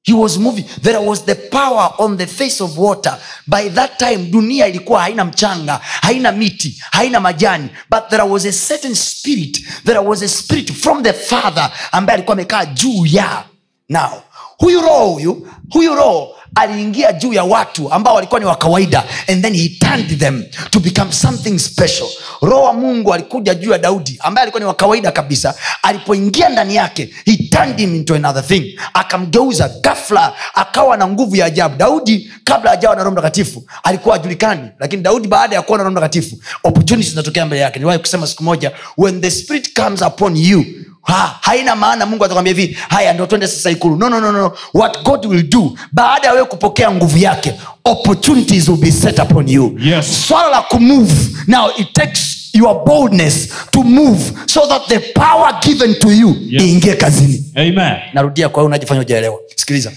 He 0.05 0.13
was 0.13 0.37
moving. 0.37 0.65
There 0.81 1.01
was 1.01 1.25
the 1.25 1.37
power 1.51 1.95
on 1.99 2.17
the 2.17 2.27
face 2.27 2.61
of 2.61 2.77
water. 2.77 3.17
By 3.47 3.69
that 3.69 3.99
time 3.99 4.31
dunia 4.31 4.67
ilikuwa 4.67 5.01
haina 5.03 5.25
mchanga 5.25 5.81
haina 6.01 6.33
miti 6.33 6.83
haina 6.91 7.21
majani. 7.21 7.69
But 7.91 8.09
there 8.11 8.25
was 8.25 8.45
a 8.45 8.53
certain 8.53 8.95
spirit 8.95 9.59
there 9.85 10.01
was 10.01 10.23
a 10.23 10.29
spirit 10.29 10.73
from 10.73 11.03
the 11.03 11.13
father 11.13 11.71
ambaye 11.93 12.15
alikuwa 12.17 12.33
amekaa 12.33 12.65
juu 12.67 13.07
ya. 13.07 13.45
Now 13.89 14.23
huyu 14.59 14.81
roho 14.81 15.07
huyu 15.07 15.49
huyu 15.71 15.95
roho 15.95 16.35
aliingia 16.55 17.13
juu 17.13 17.33
ya 17.33 17.45
watu 17.45 17.93
ambao 17.93 18.15
walikuwa 18.15 18.41
ni 18.41 18.47
wa 18.47 18.57
kawaida 18.57 19.05
and 19.29 19.43
then 19.43 19.55
he 19.55 19.69
turned 19.69 20.19
them 20.19 20.45
to 20.71 20.81
become 20.81 21.13
something 21.13 21.59
special. 21.59 22.07
Roho 22.43 22.63
wa 22.63 22.73
mungu 22.73 23.15
alikuja 23.15 23.55
juu 23.55 23.71
ya 23.71 23.79
daudi 23.79 24.17
ambaye 24.21 24.43
alikuwa 24.43 24.61
ni 24.61 24.67
wa 24.67 24.75
kawaida 24.75 25.13
kabisa. 25.13 25.55
Alipoingia 25.83 26.49
ndani 26.49 26.75
yake 26.77 27.15
he 27.25 27.37
turned 27.37 27.79
him 27.79 27.95
into 27.95 28.15
another 28.15 28.47
thing. 28.47 28.79
Akamgeuza 28.95 29.71
gafla 29.83 30.33
akawa 30.55 30.97
na 30.97 31.07
nguvu 31.09 31.37
ya 31.37 31.47
ajabu. 31.47 31.77
Daudi 31.77 32.33
kabla 32.45 32.71
ajawa 32.71 32.97
na 32.97 33.03
roho 33.03 33.13
mtakatifu 33.13 33.65
alikuwa 33.83 34.17
ajulikani 34.17 34.69
lakini 34.79 35.03
daudi 35.03 35.29
baada 35.29 35.57
ya 35.57 35.63
kuwa 35.63 35.79
na 35.79 35.85
roho 35.85 35.93
mtakatifu 35.93 36.37
opportunities 36.65 37.11
zinatokea 37.11 37.47
mbele 37.47 37.63
yake. 37.63 37.79
Niwahi 37.79 37.99
kusema 37.99 38.27
siku 38.27 38.45
moja 38.45 38.73
when 38.99 39.21
the 39.21 39.31
spirit 39.31 39.81
comes 39.81 40.03
upon 40.03 40.37
you 40.37 40.65
ha, 41.03 41.39
haina 41.41 41.77
maana 41.77 42.07
mungu 42.07 42.25
atakwambia 42.25 42.55
hivi 42.55 42.77
haya 42.89 43.13
ndo 43.13 43.27
twende 43.27 43.49
sasa 43.49 43.71
ikulu. 43.71 43.97
No, 43.97 44.09
no, 44.09 44.21
no, 44.21 44.33
no. 44.33 44.53
what 44.75 45.03
god 45.03 45.27
will 45.27 45.43
do 45.49 45.79
baada 45.93 46.27
ya 46.27 46.33
wewe 46.33 46.45
kupokea 46.47 46.91
nguvu 46.91 47.19
yake 47.19 47.55
opportunities 47.85 48.69
will 48.69 48.79
be 48.81 48.93
set 48.93 49.19
upon 49.19 49.49
you. 49.49 49.77
Yes. 49.81 50.27
swala 50.29 50.49
la 50.51 50.63
kumove 50.63 51.15
now 51.47 51.71
it 51.79 51.93
takes 51.93 52.51
your 52.55 52.85
boldness 52.85 53.49
to 53.71 53.83
move 53.83 54.33
so 54.47 54.67
that 54.67 54.83
the 54.89 54.99
power 54.99 55.61
given 55.63 55.95
to 55.95 56.11
you 56.13 56.37
Yes. 56.49 56.63
iingie 56.63 56.95
kazini. 56.95 57.45
Amen. 57.57 57.97
Narudia 58.15 58.49
kwa 58.49 58.65
unajifanya 58.65 59.01
ujaelewa 59.01 59.39
sikiliza. 59.57 59.93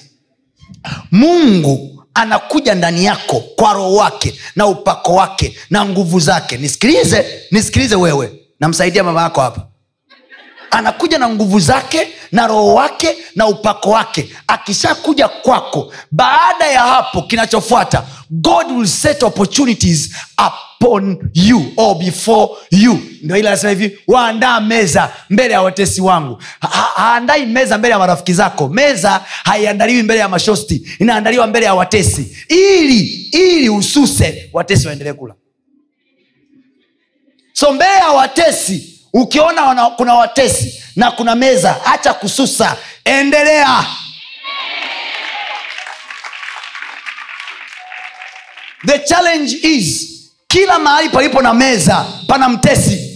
Mungu 1.11 2.03
anakuja 2.13 2.75
ndani 2.75 3.05
yako 3.05 3.43
kwa 3.55 3.73
roho 3.73 3.93
wake 3.95 4.33
na 4.55 4.67
upako 4.67 5.13
wake 5.13 5.55
na 5.69 5.85
nguvu 5.85 6.19
zake. 6.19 6.57
Nisikilize 6.57 7.25
nisikilize 7.51 7.95
wewe. 7.95 8.31
Namsaidia 8.59 9.03
mama 9.03 9.21
yako 9.21 9.41
hapa 9.41 9.67
anakuja 10.71 11.17
na 11.17 11.29
nguvu 11.29 11.59
zake 11.59 12.07
na 12.31 12.47
roho 12.47 12.73
wake 12.73 13.17
na 13.35 13.47
upako 13.47 13.89
wake. 13.89 14.29
Akishakuja 14.47 15.27
kwako 15.27 15.93
baada 16.11 16.67
ya 16.67 16.79
hapo 16.81 17.21
kinachofuata 17.21 18.03
god 18.29 18.71
will 18.71 18.87
set 18.87 19.23
opportunities 19.23 20.11
upon 20.47 21.29
you 21.33 21.65
or 21.77 21.95
before 21.97 22.49
you. 22.71 22.99
Ndo 23.23 23.37
ile 23.37 23.47
anasema 23.47 23.69
hivi 23.73 23.99
waandaa 24.07 24.59
meza 24.61 25.13
mbele 25.29 25.53
ya 25.53 25.61
watesi 25.61 26.01
wangu. 26.01 26.41
Ha- 26.59 26.67
ha- 26.67 26.91
haandai 26.95 27.45
meza 27.45 27.77
mbele 27.77 27.91
ya 27.91 27.99
marafiki 27.99 28.33
zako. 28.33 28.67
Meza 28.69 29.21
haiandaliwi 29.43 30.03
mbele 30.03 30.19
ya 30.19 30.29
mashosti 30.29 30.87
inaandaliwa 30.99 31.47
mbele 31.47 31.65
ya 31.65 31.73
watesi. 31.75 32.37
Ili 32.49 32.99
ili 33.31 33.69
ususe 33.69 34.49
watesi 34.53 34.87
waendelee 34.87 35.13
kula. 35.13 35.33
So 37.53 37.73
mbele 37.73 37.93
ya 37.93 38.09
watesi 38.09 38.94
ukiona 39.19 39.63
wana, 39.63 39.85
kuna 39.89 40.13
watesi 40.13 40.83
na 40.95 41.11
kuna 41.11 41.35
meza 41.35 41.73
hacha 41.83 42.13
kususa. 42.13 42.77
Endelea. 43.05 43.85
The 48.85 48.99
challenge 48.99 49.53
is 49.63 50.11
kila 50.47 50.79
mahali 50.79 51.09
palipo 51.09 51.41
na 51.41 51.53
meza 51.53 52.05
pana 52.27 52.49
mtesi. 52.49 53.11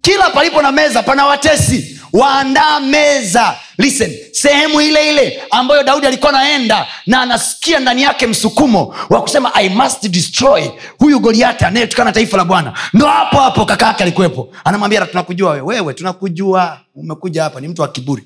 Kila 0.00 0.30
palipo 0.30 0.62
na 0.62 0.72
meza 0.72 1.02
pana 1.02 1.26
watesi 1.26 1.93
waandaa 2.14 2.80
meza 2.80 3.56
listen 3.78 4.14
sehemu 4.32 4.80
ile 4.80 5.10
ile 5.10 5.42
ambayo 5.50 5.82
daudi 5.82 6.06
alikuwa 6.06 6.30
anaenda 6.32 6.86
na 7.06 7.20
anasikia 7.22 7.80
ndani 7.80 8.02
yake 8.02 8.26
msukumo 8.26 8.94
wa 9.10 9.22
kusema 9.22 9.54
i 9.54 9.68
must 9.68 10.08
destroy 10.08 10.68
huyu 10.98 11.20
goliati 11.20 11.64
anayetukana 11.64 12.12
taifa 12.12 12.36
la 12.36 12.44
bwana. 12.44 12.78
Ndo 12.92 13.06
hapo 13.06 13.36
hapo 13.36 13.64
kaka 13.64 13.86
yake 13.86 14.02
alikuwepo. 14.02 14.52
Anamwambia 14.64 15.06
tunakujua 15.06 15.50
wewe 15.50 15.62
wewe 15.74 15.94
tunakujua. 15.94 16.80
Umekuja 16.94 17.42
hapa 17.42 17.60
ni 17.60 17.68
mtu 17.68 17.82
wa 17.82 17.88
kiburi. 17.88 18.22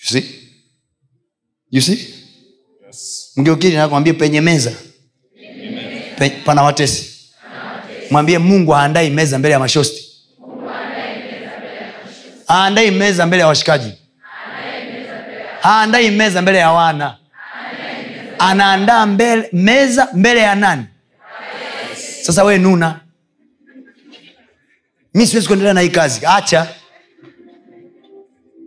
You 0.00 0.06
see? 0.08 0.24
You 1.70 1.82
see? 1.82 2.14
mgeukili 3.36 3.76
nakwambia 3.76 4.14
penye 4.14 4.40
meza. 4.40 4.72
Pe, 6.18 6.30
pana 6.30 6.62
watesi. 6.62 7.30
Mwambie 8.10 8.38
mungu 8.38 8.74
aandai 8.74 9.10
meza 9.10 9.38
mbele 9.38 9.52
ya 9.52 9.58
mashosti 9.58 10.09
aandai 12.50 12.90
meza 12.90 13.26
mbele 13.26 13.40
ya 13.40 13.46
washikaji. 13.46 13.92
Aandai 15.64 16.10
meza 16.10 16.42
mbele 16.42 16.58
ya 16.58 16.70
wana. 16.70 17.16
Anaandaa 18.38 19.06
mbele, 19.06 19.48
meza 19.52 20.08
mbele 20.14 20.40
ya 20.40 20.54
nani? 20.54 20.84
Sasa 22.22 22.44
wee 22.44 22.58
nuna. 22.58 23.00
Mi 25.14 25.26
siwezi 25.26 25.46
kuendelea 25.46 25.74
na 25.74 25.80
hii 25.80 25.88
kazi. 25.88 26.26
Acha. 26.26 26.66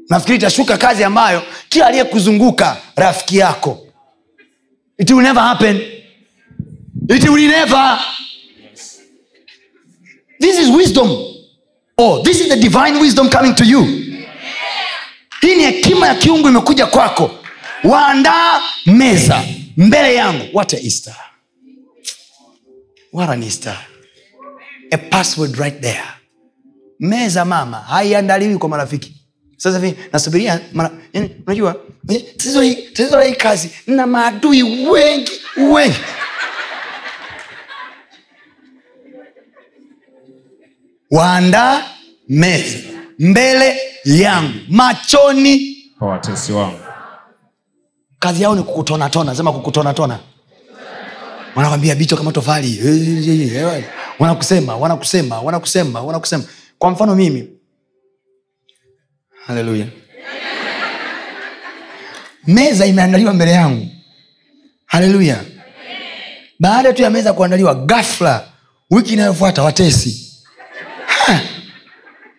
Nafikiri 0.09 0.37
itashuka 0.37 0.77
kazi 0.77 1.03
ambayo 1.03 1.43
kila 1.69 1.85
aliyekuzunguka 1.87 2.77
rafiki 2.95 3.37
yako. 3.37 3.87
It 4.97 5.11
will 5.11 5.23
never 5.23 5.43
happen. 5.43 5.81
It 7.09 7.29
will 7.29 7.47
never. 7.49 7.99
This 10.39 10.59
is 10.59 10.69
wisdom 10.69 11.32
oh 11.97 12.21
this 12.23 12.41
is 12.41 12.47
the 12.49 12.55
divine 12.57 12.99
wisdom 12.99 13.29
coming 13.29 13.55
to 13.55 13.63
you. 13.63 13.83
Hii 15.41 15.55
ni 15.55 15.63
hekima 15.63 16.07
ya 16.07 16.15
kiungu 16.15 16.47
imekuja 16.47 16.85
kwako. 16.85 17.31
Waandaa 17.83 18.61
meza 18.85 19.43
mbele 19.77 20.15
yangu. 20.15 20.45
What 20.57 20.73
a 20.73 20.77
easter. 20.77 21.15
What 23.13 23.29
an 23.29 23.43
easter. 23.43 23.77
A 24.91 24.97
password 24.97 25.55
right 25.59 25.81
there. 25.81 26.03
Meza 26.99 27.45
mama 27.45 27.77
haiandaliwi 27.77 28.57
kwa 28.57 28.69
marafiki. 28.69 29.13
Sasa 29.57 29.79
hivi 29.79 29.95
nasubiria 30.13 30.59
unajua 31.47 31.75
tatizo 32.37 33.17
la 33.17 33.23
hii 33.23 33.35
kazi. 33.35 33.69
Na 33.87 34.07
maadui 34.07 34.63
wengi 34.63 35.31
wengi 35.57 35.97
waandaa 41.13 41.83
meza 42.29 42.77
mbele 43.19 43.77
yangu. 44.05 44.53
Machoni. 44.69 45.77
Kwa 45.99 46.07
watesi 46.07 46.51
wangu. 46.51 46.79
Kazi 48.19 48.43
yao 48.43 48.55
ni 48.55 48.63
kukutonatona 48.63 49.35
sema 49.35 49.53
kukutonatona 49.53 50.19
wanakwambia 51.55 51.95
bicho 51.95 52.17
kama 52.17 52.31
tofali. 52.31 52.79
Wanakusema 54.19 54.75
wanakusema 54.77 55.39
wanakusema 55.41 56.01
wanakusema. 56.01 56.43
Kwa 56.79 56.91
mfano 56.91 57.15
mimi. 57.15 57.49
Haleluya 59.45 59.87
meza 62.47 62.85
imeandaliwa 62.85 63.33
mbele 63.33 63.51
yangu. 63.51 63.87
Haleluya 64.85 65.43
baada 66.59 66.93
tu 66.93 67.01
ya 67.01 67.09
meza 67.09 67.33
kuandaliwa 67.33 67.75
gafla 67.75 68.47
wiki 68.91 69.13
inayofuata 69.13 69.63
watesi 69.63 70.22
ha! 71.25 71.41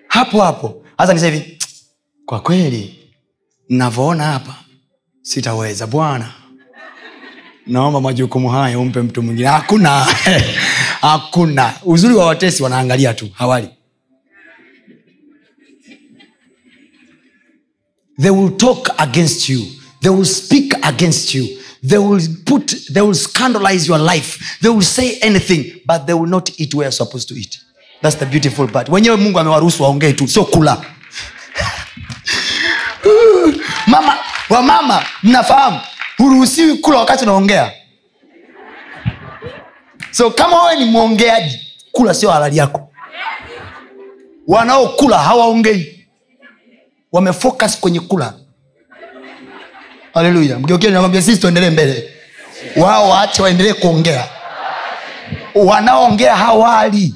hapo 0.09 0.43
hapo. 0.43 0.85
Hasa 0.99 1.15
nisa 1.15 1.33
kwa 2.27 2.41
kweli 2.41 2.99
navyoona 3.69 4.25
hapa 4.25 4.57
sitaweza. 5.23 5.87
Bwana 5.87 6.33
naomba 7.67 8.01
majukumu 8.01 8.49
haya 8.49 8.79
umpe 8.79 9.03
mtu 9.03 9.23
mwingine. 9.23 9.49
Hakuna 9.49 10.07
hakuna. 11.01 11.75
Uzuri 11.85 12.15
wa 12.15 12.27
watesi 12.27 12.63
wanaangalia 12.63 13.15
tu 13.15 13.29
hawali. 13.33 13.69
They 18.21 18.31
will 18.31 18.57
talk 18.57 18.91
against 19.01 19.49
you. 19.49 19.67
They 20.01 20.11
will 20.11 20.25
speak 20.25 20.75
against 20.83 21.35
you. 21.35 21.49
They 21.89 21.99
will 21.99 22.29
put 22.45 22.93
they 22.93 23.03
will 23.03 23.15
scandalize 23.15 23.89
your 23.89 24.01
life. 24.15 24.59
They 24.63 24.71
will 24.71 24.83
say 24.85 25.19
anything 25.21 25.81
but 25.87 26.07
they 26.07 26.15
will 26.15 26.31
not 26.31 26.51
eat 26.61 26.75
where 26.75 26.85
you're 26.87 26.93
supposed 26.93 27.29
to 27.29 27.35
eat 27.35 27.59
that's 28.03 28.19
the 28.19 28.27
beautiful 28.27 28.69
part. 28.69 28.89
Wenyewe 28.89 29.17
mungu 29.17 29.39
amewaruhusu 29.39 29.83
waongee 29.83 30.13
tu 30.13 30.29
sio 30.29 30.45
kula. 30.45 30.77
Mama 33.87 34.17
wamama 34.51 35.03
mnafahamu 35.23 35.81
huruhusiwi 36.19 36.75
kula 36.79 36.99
wakati 36.99 37.23
unaongea. 37.25 37.73
So 40.11 40.31
kama 40.31 40.63
wewe 40.63 40.79
ni 40.79 40.85
mwongeaji 40.85 41.61
kula 41.93 42.15
sio 42.15 42.31
halali 42.31 42.57
yako. 42.57 42.91
Wanaokula 44.47 45.19
hawaongei. 45.19 46.07
Wamefocus 47.13 47.81
kwenye 47.81 48.01
kula. 48.01 48.35
Haleluya 50.15 50.59
mgeukia 50.59 50.91
nakwambia 50.91 51.23
sisi 51.23 51.41
tuendelee 51.41 51.71
mbele. 51.71 52.11
Wao 52.77 53.09
waache 53.09 53.43
waendelee 53.43 53.73
kuongea. 53.73 54.25
Wanaoongea 55.55 56.37
hawali 56.37 57.15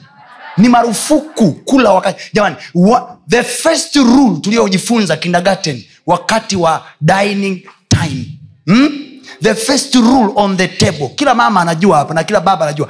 ni 0.59 0.69
marufuku 0.69 1.53
kula 1.53 1.93
wakati 1.93 2.31
jamani 2.33 2.57
wa, 2.75 3.19
the 3.29 3.43
first 3.43 3.97
rule 3.97 4.41
tuliyojifunza 4.41 5.17
kindagaten 5.17 5.85
wakati 6.07 6.57
wa 6.57 6.87
dining 7.01 7.63
time. 7.89 8.27
Hmm? 8.67 9.09
the 9.43 9.55
first 9.55 9.95
rule 9.95 10.33
on 10.37 10.57
the 10.57 10.69
table. 10.69 11.09
Kila 11.17 11.35
mama 11.35 11.61
anajua 11.61 11.97
hapa 11.99 12.15
na 12.15 12.25
kila 12.25 12.41
baba 12.41 12.65
anajua. 12.65 12.89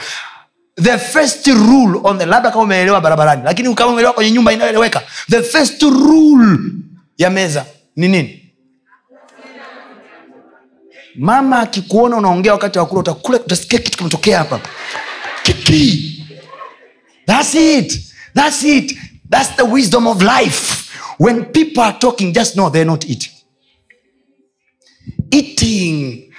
The 0.82 0.98
first 0.98 1.46
rule 1.46 2.00
on 2.04 2.18
the 2.18 2.26
labda 2.26 2.50
kama 2.50 2.62
umeelewa 2.62 3.00
barabarani 3.00 3.42
lakini 3.44 3.74
kama 3.74 3.90
umeelewa 3.92 4.12
kwenye 4.14 4.30
nyumba 4.30 4.52
inayoeleweka. 4.52 5.02
The 5.30 5.42
first 5.42 5.82
rule 5.82 6.58
ya 7.18 7.30
meza 7.30 7.64
ni 7.96 8.08
nini? 8.08 8.44
Mama 11.18 11.60
akikuona 11.60 12.16
unaongea 12.16 12.52
wakati 12.52 12.78
wa 12.78 12.86
kula 12.86 13.00
utakula 13.00 13.38
utasikia 13.40 13.78
kitu 13.78 13.98
kimetokea 13.98 14.38
hapa. 14.38 14.60
Kiki 15.42 16.17
That's 17.28 17.54
it. 17.54 17.92
That's 18.34 18.64
it. 18.64 18.92
That's 19.28 19.50
the 19.50 19.66
wisdom 19.66 20.06
of 20.06 20.22
life. 20.22 20.88
When 21.18 21.44
people 21.52 21.82
are 21.82 21.98
talking, 21.98 22.32
just 22.32 22.56
know 22.56 22.70
they're 22.70 22.86
not 22.86 23.04
eating. 23.04 23.34
Eating, 25.30 26.32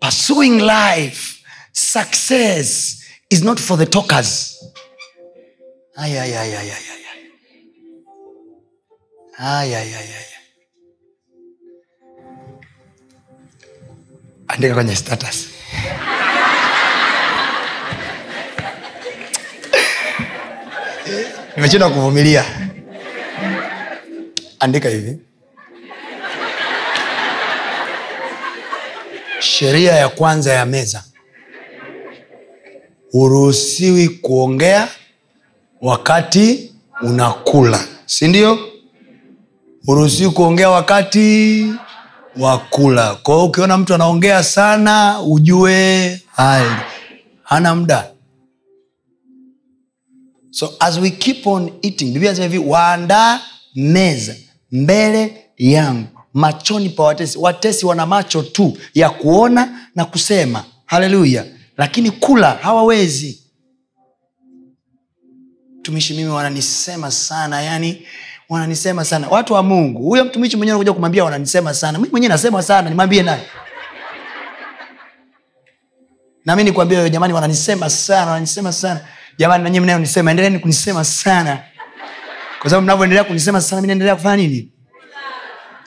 pursuing 0.00 0.60
life, 0.60 1.44
success 1.74 3.04
is 3.28 3.42
not 3.44 3.60
for 3.60 3.76
the 3.76 3.84
talkers. 3.84 4.56
Ay, 5.98 6.16
ay, 6.18 6.32
ay, 6.34 6.56
ay, 6.56 6.70
ay, 6.70 6.70
ay, 6.72 7.04
ay. 7.04 7.20
Ay, 9.38 9.74
ay, 9.74 9.94
ay, 9.94 10.30
andika 14.50 14.74
kwenye 14.74 14.96
status 14.96 15.48
nimeshindwa 21.56 21.90
kuvumilia. 21.90 22.44
Andika 24.60 24.88
hivi. 24.88 25.18
Sheria 29.40 29.92
ya 29.92 30.08
kwanza 30.08 30.52
ya 30.52 30.66
meza. 30.66 31.04
Huruhusiwi 33.12 34.08
kuongea 34.08 34.88
wakati 35.82 36.72
unakula 37.02 37.80
si 38.06 38.28
ndio? 38.28 38.58
Huruhusiwi 39.86 40.30
kuongea 40.30 40.70
wakati 40.70 41.66
wa 42.38 42.58
kula. 42.58 43.14
Kwao 43.14 43.44
ukiona 43.46 43.78
mtu 43.78 43.94
anaongea 43.94 44.42
sana 44.42 45.20
ujue. 45.22 46.20
Hali 46.36 46.70
hana 47.42 47.74
muda 47.74 48.10
so 50.50 50.74
as 50.80 50.98
we 50.98 51.10
keep 51.10 51.46
on 51.46 51.72
eating 51.82 52.12
biblia 52.12 52.30
nasema 52.30 52.46
hivi 52.52 52.58
waandaa 52.70 53.40
meza 53.74 54.34
mbele 54.72 55.44
yangu. 55.56 56.06
Machoni 56.34 56.88
pa 56.88 57.02
watesi 57.02 57.38
watesi 57.38 57.86
wana 57.86 58.06
macho 58.06 58.42
tu 58.42 58.78
ya 58.94 59.10
kuona 59.10 59.88
na 59.94 60.04
kusema. 60.04 60.64
Haleluya 60.86 61.44
lakini 61.76 62.10
kula 62.10 62.50
hawawezi. 62.50 63.42
Mtumishi 65.78 66.14
mimi 66.14 66.28
wananisema 66.30 67.10
sana 67.10 67.62
yani 67.62 68.06
wananisema 68.48 69.04
sana. 69.04 69.28
Watu 69.28 69.52
wa 69.54 69.62
mungu 69.62 70.02
huyo 70.02 70.24
mtumishi 70.24 70.56
mwenyewe 70.56 70.74
anakuja 70.74 70.92
kumwambia 70.92 71.24
wananisema 71.24 71.74
sana. 71.74 71.98
Mi 71.98 72.08
mwenyewe 72.08 72.28
nasema 72.32 72.62
sana 72.62 72.88
nimwambie 72.90 73.22
naye. 73.22 73.42
Nami 76.44 76.64
nikwambia 76.64 77.08
jamani 77.08 77.32
wananisema 77.34 77.90
sana 77.90 78.30
wananisema 78.30 78.72
sana 78.72 79.00
jamani 79.40 79.64
nanyi 79.64 79.80
mnayonisema 79.80 80.30
endeleni 80.30 80.58
kunisema 80.58 81.04
sana. 81.04 81.58
Kwa 82.60 82.70
sababu 82.70 82.84
mnavyoendelea 82.84 83.24
kunisema 83.24 83.60
sana 83.60 83.80
mi 83.80 83.86
naendelea 83.86 84.16
kufanya 84.16 84.36
nini? 84.36 84.68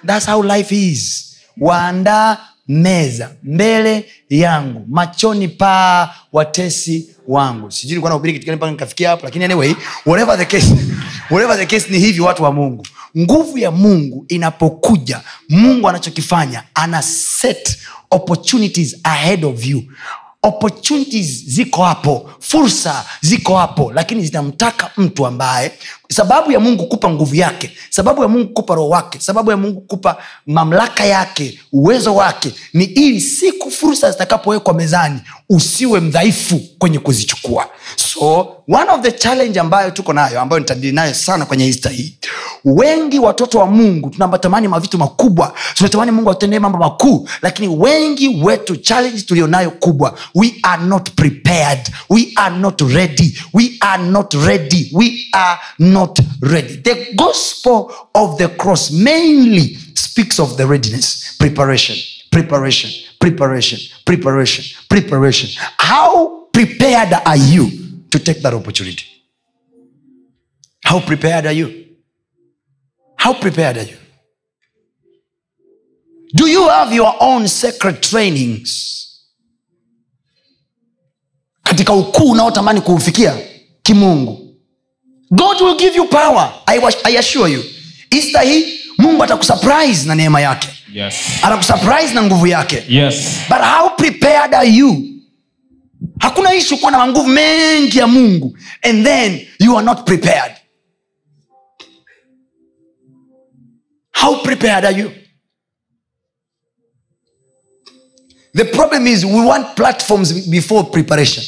Thats 0.08 0.26
how 0.28 0.44
life 0.44 0.76
is. 0.76 1.30
Waandaa 1.58 2.38
meza 2.68 3.32
mbele 3.44 4.06
yangu 4.30 4.86
machoni 4.90 5.48
paa 5.48 6.10
watesi 6.32 7.10
wangu. 7.28 7.72
Sijui 7.72 7.90
nilikuwa 7.90 8.10
nahubiri 8.10 8.34
kitu 8.34 8.46
gani 8.46 8.56
mpaka 8.56 8.72
nikafikia 8.72 9.10
hapo 9.10 9.26
lakini 9.26 9.46
anyway 9.46 9.76
whatever 10.06 10.38
the 10.38 10.46
case 10.46 10.76
whatever 11.32 11.58
the 11.58 11.66
case 11.66 11.92
ni 11.92 12.00
hivi 12.00 12.22
watu 12.22 12.44
wa 12.44 12.52
mungu. 12.52 12.88
Nguvu 13.18 13.58
ya 13.58 13.72
mungu 13.72 14.26
inapokuja 14.28 15.22
mungu 15.50 15.90
anachokifanya 15.90 16.64
ana 16.74 17.02
set 17.02 17.78
opportunities 18.12 18.96
ahead 19.04 19.46
of 19.46 19.66
you 19.66 19.84
opportunities 20.44 21.44
ziko 21.46 21.84
hapo 21.84 22.30
fursa 22.40 23.06
ziko 23.22 23.58
hapo 23.58 23.92
lakini 23.94 24.26
zinamtaka 24.26 24.92
mtu 24.98 25.26
ambaye 25.26 25.72
sababu 26.10 26.52
ya 26.52 26.60
mungu 26.60 26.86
kupa 26.88 27.10
nguvu 27.10 27.36
yake 27.36 27.72
sababu 27.90 28.22
ya 28.22 28.28
mungu 28.28 28.54
kupa 28.54 28.76
roho 28.76 28.90
wake 28.90 29.20
sababu 29.20 29.52
ya 29.52 29.58
mungu 29.58 29.82
kupa 29.82 30.18
mamlaka 30.48 31.06
yake 31.06 31.60
uwezo 31.72 32.16
wake 32.16 32.54
ni 32.74 32.84
ili 32.84 33.22
siku 33.22 33.72
fursa 33.72 34.12
zitakapowekwa 34.12 34.74
mezani 34.74 35.20
usiwe 35.50 36.00
mdhaifu 36.00 36.60
kwenye 36.80 37.00
kuzichukua. 37.00 37.70
So 37.96 38.48
one 38.68 38.90
of 38.92 39.02
the 39.02 39.12
challenge 39.12 39.60
ambayo 39.60 39.92
tuko 39.92 40.14
nayo 40.14 40.42
ambayo 40.42 40.60
nitadili 40.60 40.94
nayo 40.94 41.14
sana 41.14 41.46
kwenye 41.46 41.66
hista 41.66 41.90
hii 41.90 42.18
wengi 42.66 43.20
watoto 43.20 43.60
wa 43.60 43.66
mungu 43.66 44.10
tunatamani 44.10 44.68
mavitu 44.68 44.98
makubwa 44.98 45.54
tunatamani 45.74 46.12
mungu 46.12 46.32
atendee 46.32 46.60
mambo 46.60 46.78
makuu 46.78 47.30
lakini 47.42 47.68
wengi 47.68 48.28
wetu 48.44 48.76
challenge 48.76 49.22
tulionayo 49.22 49.72
kubwa 49.72 50.18
we 50.36 50.54
are 50.62 50.84
not 50.84 51.10
prepared 51.12 51.80
we 52.10 52.28
are 52.36 52.56
not 52.58 52.82
ready 52.82 53.38
we 53.54 53.72
are 53.80 54.04
not 54.04 54.34
ready 54.34 54.90
we 54.94 55.14
are 55.32 55.60
not 55.94 56.20
ready. 56.42 56.76
The 56.78 57.14
gospel 57.16 57.92
of 58.16 58.38
the 58.38 58.50
cross 58.50 58.92
mainly 58.92 59.76
speaks 59.96 60.40
of 60.40 60.58
the 60.58 60.66
readiness 60.68 61.36
preparation 61.38 61.96
preparation 62.32 62.90
preparation 63.20 63.80
preparation 64.06 64.78
preparation. 64.90 65.50
How 65.78 66.48
prepared 66.52 67.14
are 67.26 67.38
you 67.38 67.70
to 68.10 68.20
take 68.20 68.42
that 68.42 68.54
opportunity? 68.54 69.06
How 70.84 71.00
prepared 71.00 71.46
are 71.46 71.54
you? 71.54 71.86
How 73.16 73.34
prepared 73.34 73.78
are 73.78 73.84
you? 73.84 73.98
Do 76.36 76.48
you 76.48 76.68
have 76.68 76.92
your 76.92 77.16
own 77.20 77.48
sacred 77.48 78.02
trainings? 78.02 79.00
Katika 81.64 81.94
ukuu 81.94 82.32
unaotamani 82.32 82.82
kuufikia 82.82 83.38
kimungu 83.84 84.43
god 85.36 85.62
will 85.62 85.78
give 85.78 85.96
you 85.96 86.06
power. 86.08 86.54
I, 86.68 86.80
was- 86.80 86.98
I 87.06 87.18
assure 87.18 87.48
you 87.54 87.64
easter 88.12 88.42
hii 88.42 88.80
mungu 88.98 89.24
atakusurprise 89.24 90.08
na 90.08 90.16
neema 90.16 90.42
yake. 90.42 90.68
Yes. 90.94 91.16
atakusurprise 91.44 92.14
na 92.14 92.24
nguvu 92.24 92.48
yake. 92.48 92.84
Yes. 92.90 93.16
but 93.50 93.58
how 93.58 93.90
prepared 93.90 94.54
are 94.56 94.70
you? 94.70 95.10
Hakuna 96.20 96.54
ishu 96.56 96.78
kuwa 96.78 96.92
na 96.92 96.98
manguvu 96.98 97.28
mengi 97.28 97.98
ya 97.98 98.08
mungu 98.08 98.58
and 98.82 99.06
then 99.06 99.48
you 99.60 99.78
are 99.78 99.86
not 99.86 100.06
prepared. 100.06 100.52
How 104.12 104.36
prepared 104.44 104.86
are 104.86 105.00
you? 105.00 105.12
The 108.56 108.66
problem 108.66 109.08
is 109.08 109.26
we 109.26 109.42
want 109.46 109.76
platforms 109.76 110.32
before 110.48 110.84
preparation 110.84 111.44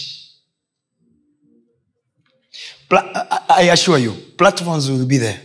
Pla- 2.90 3.28
I- 3.50 3.72
assure 3.72 4.04
you 4.04 4.14
platforms 4.38 4.90
will 4.90 5.06
be 5.06 5.18
there. 5.20 5.40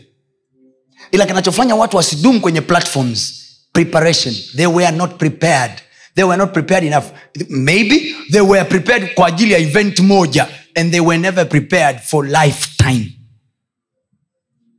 Ila 1.12 1.26
kinachofanya 1.26 1.74
watu 1.76 1.96
wasidumu 1.96 2.40
kwenye 2.40 2.60
platforms 2.60 3.34
preparation. 3.72 4.34
They 4.56 4.66
were 4.66 4.90
not 4.96 5.16
prepared. 5.18 5.72
They 6.14 6.24
were 6.24 6.36
not 6.36 6.52
prepared 6.52 6.84
enough. 6.84 7.04
Maybe 7.48 8.14
they 8.32 8.40
were 8.40 8.64
prepared 8.64 9.14
kwa 9.14 9.26
ajili 9.28 9.52
ya 9.52 9.58
event 9.58 9.98
moja 10.00 10.48
and 10.74 10.90
they 10.90 11.00
were 11.00 11.18
never 11.18 11.48
prepared 11.48 12.00
for 12.00 12.26
lifetime 12.26 13.12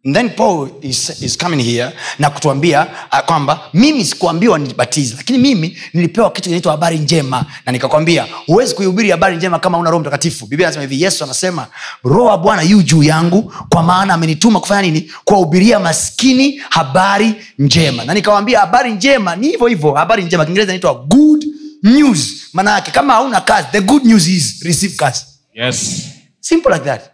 And 0.06 0.16
then 0.16 0.30
paul 0.30 0.70
is, 0.82 1.22
is 1.22 1.38
coming 1.38 1.60
here 1.64 1.92
na 2.20 2.30
kutuambia 2.30 2.88
uh, 3.12 3.20
kwamba 3.20 3.60
mimi 3.74 4.06
sikuambiwa 4.06 4.60
nibatize 4.60 5.14
lakini 5.18 5.38
mimi 5.40 5.78
nilipewa 5.94 6.32
kitu 6.32 6.44
kinaitwa 6.44 6.72
habari 6.72 6.98
njema. 6.98 7.46
Na 7.66 7.72
nikakwambia 7.72 8.28
huwezi 8.46 8.76
kuihubiri 8.76 9.10
habari 9.12 9.36
njema 9.38 9.60
kama 9.60 9.78
una 9.78 9.90
roho 9.90 10.02
mtakatifu. 10.02 10.46
Biblia 10.46 10.68
anasema 10.68 10.82
hivi 10.82 11.04
yesu 11.04 11.24
anasema 11.24 11.68
roho 12.04 12.26
wa 12.26 12.38
bwana 12.38 12.62
yu 12.62 12.82
juu 12.84 13.04
yangu 13.04 13.54
kwa 13.70 13.84
maana 13.84 14.14
amenituma 14.14 14.60
kufanya 14.60 14.82
nini? 14.82 15.12
Kuwahubiria 15.26 15.80
maskini 15.80 16.62
habari 16.70 17.36
njema. 17.60 18.06
Na 18.06 18.14
nikawambia 18.14 18.60
habari 18.60 18.92
njema 18.92 19.36
ni 19.36 19.48
hivyo 19.48 19.68
hivyo 19.68 19.92
habari 19.94 20.24
njema. 20.24 20.46
Kiingereza 20.46 20.72
inaitwa 20.72 20.94
good 20.94 21.46
news. 21.84 22.34
Maana 22.54 22.72
yake 22.72 22.92
kama 22.92 23.14
hauna 23.14 23.42
kazi 23.42 23.68
the 23.72 23.82
good 23.82 24.06
news 24.06 24.28
is 24.28 24.62
receive 24.64 24.96
kazi. 24.96 25.26
Yes. 25.54 26.02
simple 26.40 26.74
like 26.74 26.86
that 26.86 27.11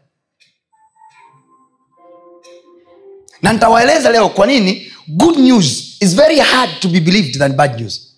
na 3.42 3.54
nitawaeleza 3.54 4.12
leo 4.12 4.30
kwa 4.30 4.48
nini 4.48 4.92
good 5.08 5.38
news 5.38 5.98
is 6.02 6.16
very 6.16 6.40
hard 6.40 6.80
to 6.80 6.88
be 6.90 7.00
believed 7.00 7.38
than 7.38 7.54
bad 7.54 7.80
news 7.80 8.14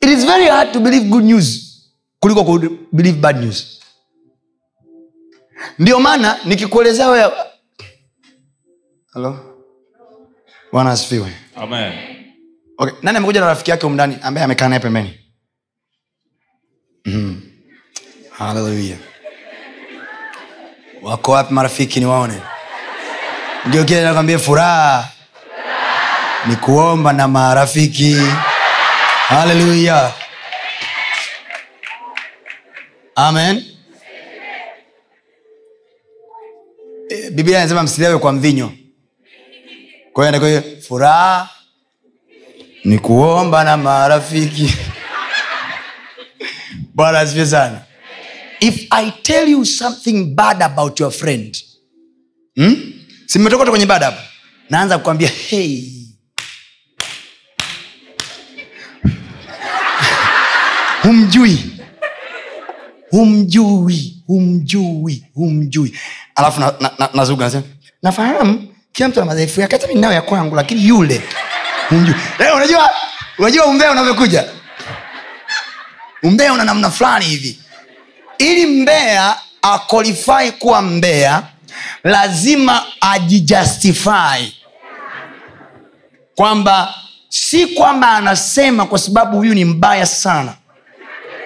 it 0.00 0.08
is 0.10 0.24
very 0.24 0.46
hard 0.46 0.72
to 0.72 0.80
believe 0.80 1.08
good 1.10 1.24
news 1.24 1.46
kuliko 2.20 2.44
ku 2.44 2.58
believe 2.92 3.18
bad 3.20 3.36
news 3.40 3.80
ndio 5.78 6.00
maana 6.00 6.38
nikikuelezea 6.44 7.08
wewe 7.08 7.32
halo 9.12 9.60
bwana 10.72 10.90
asifiwe 10.90 11.32
Amen. 11.56 11.92
okay. 12.78 12.94
nani 13.02 13.18
amekuja 13.18 13.40
na 13.40 13.46
rafiki 13.46 13.70
yake 13.70 13.86
umndani 13.86 14.16
ambaye 14.22 14.44
amekaa 14.44 14.68
naye 14.68 14.80
pembeni 14.80 15.18
mm. 17.04 17.42
haleluya 18.30 18.96
wako 21.04 21.32
wapi 21.32 21.54
marafiki 21.54 22.00
niwaone? 22.00 22.40
Ndio 23.66 23.84
furaha. 24.38 25.08
Ni 26.46 26.56
kuomba 26.56 27.12
na 27.12 27.28
marafiki. 27.28 28.16
Haleluya 29.28 30.12
amen. 33.16 33.64
Eh, 37.10 37.30
biblia 37.30 37.58
anasema 37.60 37.82
msilewe 37.82 38.18
kwa 38.18 38.32
mvinyo. 38.32 38.72
Kwa 40.12 40.24
furaha. 40.88 41.48
Ni 42.84 42.98
kuomba 42.98 43.64
na 43.64 43.76
marafiki. 43.76 44.74
Bwana 46.94 47.18
asifiwe 47.20 47.46
sana 47.46 47.80
if 48.64 48.86
i 48.90 49.10
tell 49.10 49.48
you 49.48 49.64
something 49.64 50.34
bad 50.34 50.62
about 50.62 51.00
your 51.00 51.12
friend 51.12 51.56
hmm? 52.56 52.74
simetokota 53.26 53.70
kwenye 53.70 53.86
bad 53.86 54.02
hapo 54.02 54.20
naanza 54.70 54.98
kukwambia 54.98 55.28
hey. 55.28 55.82
Humjui. 61.02 61.58
Humjui 63.10 64.22
humjui 64.26 65.24
humjui. 65.34 65.94
Alafu 66.34 66.60
nazuga 67.14 67.44
na, 67.48 67.52
na, 67.54 67.60
na 67.60 67.66
nafahamu 68.02 68.68
kila 68.92 69.08
mtu 69.08 69.20
na 69.20 69.26
madhaifu 69.26 69.60
yake 69.60 69.76
hata 69.76 69.88
minao 69.88 70.12
ya 70.12 70.22
kwangu 70.22 70.54
lakini 70.54 70.88
yule 70.88 71.22
humjui. 71.88 72.14
Hey, 72.38 72.50
unajua 72.56 72.90
unajua 73.38 73.66
umbea 73.66 73.90
unavyokuja. 73.90 74.44
Umbea 76.22 76.52
una 76.52 76.64
namna 76.64 76.90
fulani 76.90 77.24
hivi 77.24 77.58
ili 78.38 78.66
mbea 78.66 79.36
akolifai 79.62 80.52
kuwa 80.52 80.82
mbea 80.82 81.42
lazima 82.04 82.82
ajijustify. 83.00 84.52
Kwamba 86.34 86.94
si 87.28 87.66
kwamba 87.66 88.08
anasema 88.08 88.86
kwa 88.86 88.98
sababu 88.98 89.36
huyu 89.36 89.54
ni 89.54 89.64
mbaya 89.64 90.06
sana. 90.06 90.54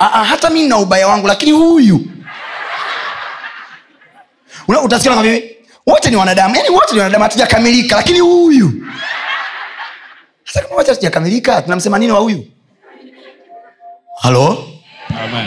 Aa, 0.01 0.25
hata 0.25 0.51
mi 0.51 0.69
na 0.69 0.77
ubaya 0.79 1.09
wangu 1.09 1.27
lakini 1.27 1.53
huyu. 1.53 2.01
Utasikia 4.85 5.41
wote 5.87 6.11
ni 6.11 6.17
wanadamu. 6.17 6.57
Yani 6.57 6.69
wote 6.69 6.93
ni 6.93 6.99
wanadamu 6.99 7.25
hatujakamilika 7.25 7.97
lakini 7.97 8.19
huyu. 8.21 8.73
Hata 10.45 10.63
kama 10.63 10.75
wote 10.75 10.91
hatujakamilika 10.91 11.63
tunamsema 11.63 11.99
nini 11.99 12.13
wa 12.13 12.21
huyu? 12.21 12.47
Halo. 14.21 14.69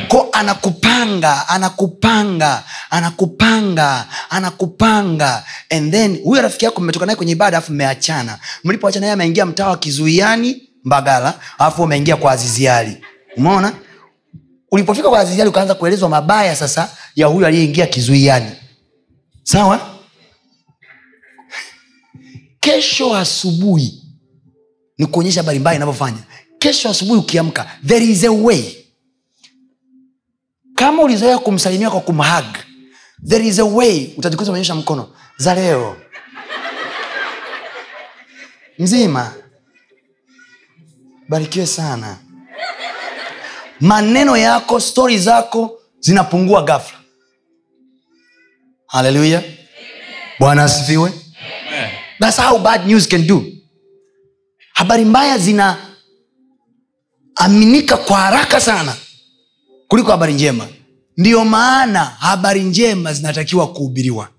Ko 0.08 0.30
anakupanga 0.32 1.48
anakupanga 1.48 2.64
anakupanga 2.90 4.06
anakupanga. 4.30 5.44
And 5.70 5.92
then 5.92 6.24
huyo 6.24 6.42
rafiki 6.42 6.66
yako 6.66 6.82
mmetoka 6.82 7.06
naye 7.06 7.16
kwenye 7.16 7.32
ibada 7.32 7.58
alafu 7.58 7.74
mmeachana. 7.74 8.40
Mlipoachana 8.64 9.06
yeye 9.06 9.14
ameingia 9.14 9.46
mtaa 9.46 9.68
wa 9.68 9.78
kizuiani 9.78 10.70
mbagala 10.84 11.34
alafu 11.60 11.84
umeingia 11.84 12.16
kwa 12.16 12.32
aziziali. 12.32 12.98
Umeona? 13.38 13.74
Ulipofika 14.72 15.10
kwa 15.10 15.20
aziziali 15.20 15.50
ukaanza 15.50 15.76
kuelezwa 15.76 16.10
mabaya 16.10 16.56
sasa 16.56 16.90
ya 17.16 17.28
huyo 17.28 17.48
aliyeingia 17.48 17.88
kizuiani. 17.88 18.52
Sawa? 19.44 19.80
Kesho 22.60 23.16
asubuhi 23.16 24.04
ni 24.98 25.06
kuonyesha 25.06 25.42
habari 25.42 25.76
inavyofanya. 25.76 26.18
Kesho 26.60 26.90
asubuhi 26.90 27.20
ukiamka 27.20 27.66
there 27.88 28.06
is 28.06 28.24
a 28.24 28.32
way 28.32 28.81
kama 30.82 31.04
ulizoea 31.04 31.38
kumsalimia 31.38 31.90
kwa 31.90 32.02
kumhag 32.02 32.46
there 33.30 33.48
is 33.48 33.60
a 33.60 33.64
way 33.64 34.10
utajikuta 34.18 34.50
umeonyesha 34.52 34.76
mkono. 34.76 35.10
Za 35.38 35.56
leo. 35.56 35.98
Mzima. 38.80 39.34
Barikiwe 41.30 41.68
sana. 41.68 42.18
Maneno 43.80 44.38
yako 44.38 44.80
stori 44.80 45.20
zako 45.20 45.82
zinapungua 46.00 46.64
gafla 46.64 46.98
haleluya 48.88 49.44
bwana 50.40 50.64
asifiwe. 50.64 51.12
Thats 52.20 52.42
how 52.42 52.60
bad 52.60 52.86
news 52.88 53.08
can 53.08 53.28
do. 53.28 53.44
Habari 54.74 55.06
mbaya 55.06 55.38
zinaaminika 55.38 57.98
kwa 57.98 58.18
haraka 58.18 58.62
sana 58.62 58.96
kuliko 59.92 60.12
habari 60.12 60.34
njema. 60.34 60.68
Ndiyo 61.18 61.46
maana 61.46 62.00
habari 62.06 62.64
njema 62.64 63.14
zinatakiwa 63.14 63.74
kuhubiriwa. 63.74 64.30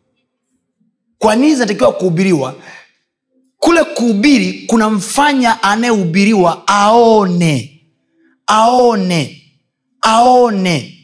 Kwa 1.19 1.37
nini 1.37 1.55
zinatakiwa 1.55 1.93
kuhubiriwa? 1.93 2.55
Kule 3.59 3.85
kuhubiri 3.85 4.53
kunamfanya 4.67 5.63
anayehubiriwa 5.63 6.67
aone. 6.69 7.81
Aone. 8.47 9.43
Aone. 10.03 10.99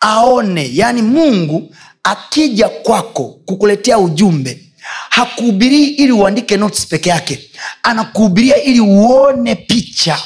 Aone. 0.00 0.70
Yaani 0.74 1.02
mungu 1.02 1.74
akija 2.02 2.68
kwako 2.68 3.40
kukuletea 3.44 3.98
ujumbe 3.98 4.64
hakuhubirii 5.10 5.86
ili 5.86 6.12
uandike 6.12 6.56
notes 6.56 6.86
peke 6.86 7.08
yake. 7.10 7.50
Anakuhubiria 7.82 8.62
ili 8.62 8.80
uone 8.80 9.54
picha. 9.54 10.18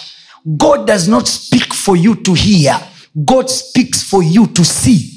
God 0.45 0.85
does 0.87 1.09
not 1.09 1.27
speak 1.29 1.73
for 1.75 1.99
you 1.99 2.15
to 2.15 2.35
hear 2.35 2.92
god 3.15 3.47
speaks 3.49 4.05
for 4.05 4.25
you 4.25 4.47
to 4.47 4.65
see. 4.65 5.09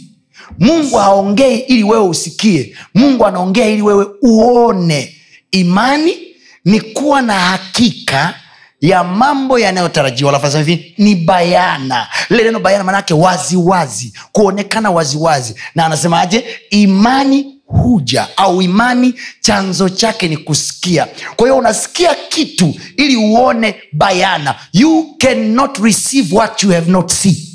Mungu 0.60 0.98
haongei 0.98 1.60
ili 1.60 1.84
wewe 1.84 2.04
usikie. 2.08 2.76
Mungu 2.96 3.26
anaongea 3.26 3.68
ili 3.68 3.82
wewe 3.82 4.08
uone. 4.22 5.16
Imani 5.52 6.18
ni 6.66 6.82
kuwa 6.82 7.22
na 7.22 7.34
hakika 7.40 8.34
ya 8.82 9.04
mambo 9.04 9.60
yanayotarajiwa. 9.60 10.50
Hivi 10.58 10.94
ni 10.98 11.16
bayana. 11.16 12.08
Lile 12.30 12.44
neno 12.44 12.60
bayana 12.60 12.84
maanaake 12.84 13.14
waziwazi 13.14 14.14
kuonekana 14.32 14.92
waziwazi. 14.92 15.56
Na 15.76 15.86
anasemaje? 15.86 16.46
Imani 16.70 17.56
huja 17.66 18.28
au 18.38 18.62
imani 18.62 19.14
chanzo 19.42 19.90
chake 19.90 20.28
ni 20.28 20.38
kusikia. 20.38 21.08
Kwa 21.36 21.48
hiyo 21.48 21.58
unasikia 21.58 22.16
kitu 22.30 22.76
ili 22.98 23.16
uone 23.16 23.76
bayana. 23.94 24.56
You 24.74 25.16
cannot 25.18 25.78
receive 25.78 26.36
what 26.36 26.64
you 26.64 26.72
have 26.72 26.92
not 26.92 27.12
seen 27.12 27.55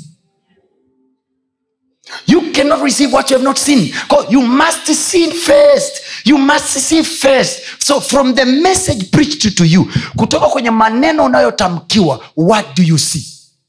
you 2.27 2.51
cannot 2.51 2.81
receive 2.81 3.13
what 3.13 3.29
you 3.29 3.37
have 3.37 3.43
not 3.43 3.57
seen. 3.57 3.93
You 4.29 4.41
must 4.41 4.85
see 4.87 5.31
first. 5.31 6.01
You 6.25 6.37
must 6.37 6.67
see 6.67 7.03
first. 7.03 7.83
So 7.83 7.99
from 7.99 8.35
the 8.35 8.45
message 8.45 9.11
preached 9.11 9.57
to 9.57 9.65
you 9.65 9.85
kutoka 10.17 10.47
kwenye 10.47 10.71
maneno 10.71 11.25
unayotamkiwa 11.25 12.19
what 12.35 12.75
do 12.75 12.83
you 12.83 12.97
see? 12.97 13.25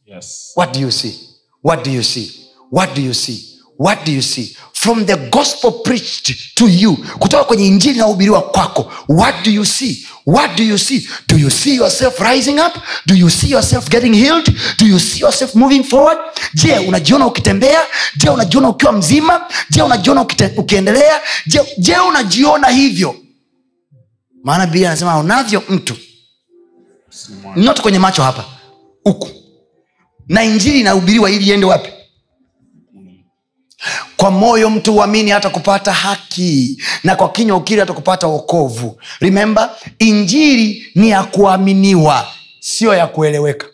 Yes. 0.06 0.52
what 0.54 0.72
do 0.74 0.80
you 0.80 0.90
see? 0.90 1.14
What 1.62 1.84
do 1.84 1.90
you 1.90 2.02
see? 2.02 2.30
What 2.70 2.94
do 2.94 3.02
you 3.02 3.14
see 3.14 3.51
what 3.78 4.04
do 4.04 4.12
you 4.12 4.22
see? 4.22 4.56
From 4.72 5.06
the 5.06 5.16
gospel 5.16 5.72
preached 5.72 6.54
to 6.54 6.68
you 6.68 6.96
kutoka 7.18 7.44
kwenye 7.44 7.66
injili 7.66 7.94
inayohubiriwa 7.94 8.42
kwako 8.42 8.92
what 9.08 9.34
do 9.44 9.50
you 9.50 9.64
see? 9.64 10.06
What 10.26 10.56
do 10.56 10.62
you 10.64 10.78
see? 10.78 11.08
Do 11.28 11.36
you 11.38 11.50
see 11.50 11.74
yourself 11.76 12.20
rising 12.20 12.58
up? 12.60 12.74
Do 13.06 13.14
you 13.14 13.30
see 13.30 13.50
yourself 13.50 13.88
getting 13.90 14.14
healed? 14.14 14.46
Do 14.78 14.86
you 14.86 14.98
see 15.00 15.20
yourself 15.20 15.54
moving 15.54 15.84
forward? 15.84 16.18
Je 16.54 16.78
unajiona 16.78 17.26
ukitembea? 17.26 17.80
Je 18.16 18.30
unajiona 18.30 18.68
ukiwa 18.68 18.92
mzima? 18.92 19.46
Je 19.70 19.82
unajiona 19.82 20.26
ukiendelea? 20.56 21.20
Je, 21.46 21.60
je 21.78 21.98
unajiona 21.98 22.68
hivyo? 22.68 23.16
Maana 24.44 24.66
biblia 24.66 24.88
anasema 24.88 25.18
unavyo 25.18 25.62
mtu. 25.68 25.96
Not 27.56 27.80
kwenye 27.80 27.98
macho 27.98 28.22
hapa 28.22 28.44
huku. 29.04 29.28
Na 30.28 30.44
injili 30.44 30.80
inahubiriwa 30.80 31.30
ili 31.30 31.46
iende 31.46 31.66
wapi 31.66 31.90
kwa 34.16 34.30
moyo 34.30 34.70
mtu 34.70 34.94
uamini 34.96 35.30
hata 35.30 35.50
kupata 35.50 35.92
haki 35.92 36.82
na 37.04 37.16
kwa 37.16 37.28
kinywa 37.32 37.56
ukiri 37.56 37.80
hata 37.80 37.92
kupata 37.92 38.26
wokovu. 38.26 39.00
Remember 39.20 39.70
injiri 39.98 40.86
ni 40.94 41.10
ya 41.10 41.22
kuaminiwa 41.24 42.26
sio 42.60 42.94
ya 42.94 43.06
kueleweka. 43.06 43.66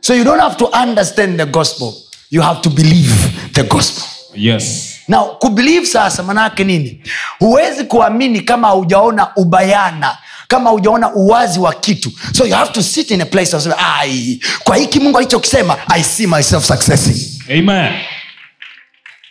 So 0.00 0.14
you 0.14 0.24
don't 0.24 0.40
have 0.40 0.56
to 0.56 0.64
understand 0.66 1.36
the 1.38 1.46
gospel 1.46 1.92
you 2.30 2.42
have 2.42 2.60
to 2.62 2.70
believe 2.70 3.14
the 3.52 3.62
gospel. 3.62 4.04
Yes. 4.34 4.93
Na 5.08 5.20
kubelieve 5.22 5.86
sasa 5.86 6.22
manaake 6.22 6.64
nini? 6.64 7.02
Huwezi 7.38 7.84
kuamini 7.84 8.40
kama 8.40 8.68
haujaona 8.68 9.36
ubayana 9.36 10.18
kama 10.48 10.70
hujaona 10.70 11.14
uwazi 11.14 11.58
wa 11.60 11.74
kitu. 11.74 12.12
So 12.32 12.46
you 12.46 12.54
have 12.54 12.72
to 12.72 12.82
sit 12.82 13.10
in 13.10 13.20
a 13.20 13.26
place 13.26 13.56
of, 13.56 13.66
ai 13.78 14.40
kwa 14.64 14.76
hiki 14.76 15.00
mungu 15.00 15.18
alichokisema 15.18 15.76
i 15.88 16.02
see 16.02 16.26
myself 16.26 16.64
successing. 16.64 17.42
Amen. 17.58 17.92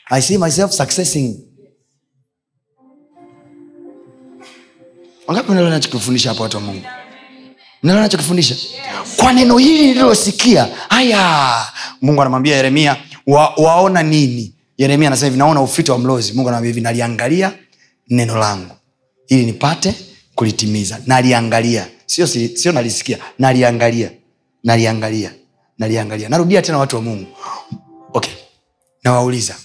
i 0.10 0.22
see 0.22 0.38
myself 0.38 0.72
successing. 0.72 1.40
Wangapi 5.28 5.52
nalo 5.52 5.70
nachokifundisha 5.70 6.30
hapo 6.30 6.44
watu 6.44 6.58
wa 6.58 6.64
mungu? 6.64 6.86
Nalo 7.84 8.00
nachokifundisha 8.02 8.56
kwa 9.18 9.34
neno 9.34 9.58
hili 9.58 9.88
nililosikia 9.88 10.68
haya 10.90 11.56
mungu 12.02 12.22
anamwambia 12.22 12.56
yeremia 12.56 12.96
wa, 13.28 13.54
waona 13.58 14.04
nini 14.04 14.56
yeremia 14.84 15.08
anasema 15.08 15.26
hivi 15.28 15.38
naona 15.38 15.62
ufito 15.62 15.91
wa 15.93 16.00
mlozi. 16.00 16.34
Mungu 16.34 16.50
anaambia 16.50 16.67
hivi 16.69 16.82
naliangalia 16.82 17.54
neno 18.10 18.38
langu 18.38 18.76
ili 19.28 19.46
nipate 19.46 19.96
kulitimiza. 20.36 21.00
Naliangalia. 21.08 21.88
Sio, 22.06 22.28
sio 22.28 22.72
nalisikia. 22.72 23.17
Naliangalia. 23.39 24.12
Naliangalia. 24.63 25.32
Naliangalia. 25.78 26.30
Narudia 26.30 26.62
tena 26.62 26.78
watu 26.78 26.96
wa 26.96 27.02
mungu. 27.02 27.28
Okay. 28.13 28.34
Nawauliza 29.04 29.56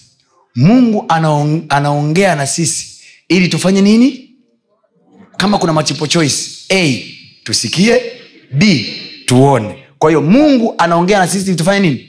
mungu 0.55 1.05
anaong, 1.07 1.61
anaongea 1.69 2.35
na 2.35 2.47
sisi 2.47 2.87
ili 3.27 3.47
tufanye 3.47 3.81
nini? 3.81 4.29
Kama 5.37 5.57
kuna 5.57 5.73
machipo 5.73 6.07
choice 6.07 6.35
a 6.73 7.03
tusikie 7.43 8.01
b 8.53 8.93
tuone. 9.25 9.83
Kwa 9.99 10.09
hiyo 10.09 10.21
mungu 10.21 10.75
anaongea 10.77 11.19
na 11.19 11.27
sisi 11.27 11.45
ili 11.47 11.55
tufanye 11.55 11.79
nini 11.89 12.08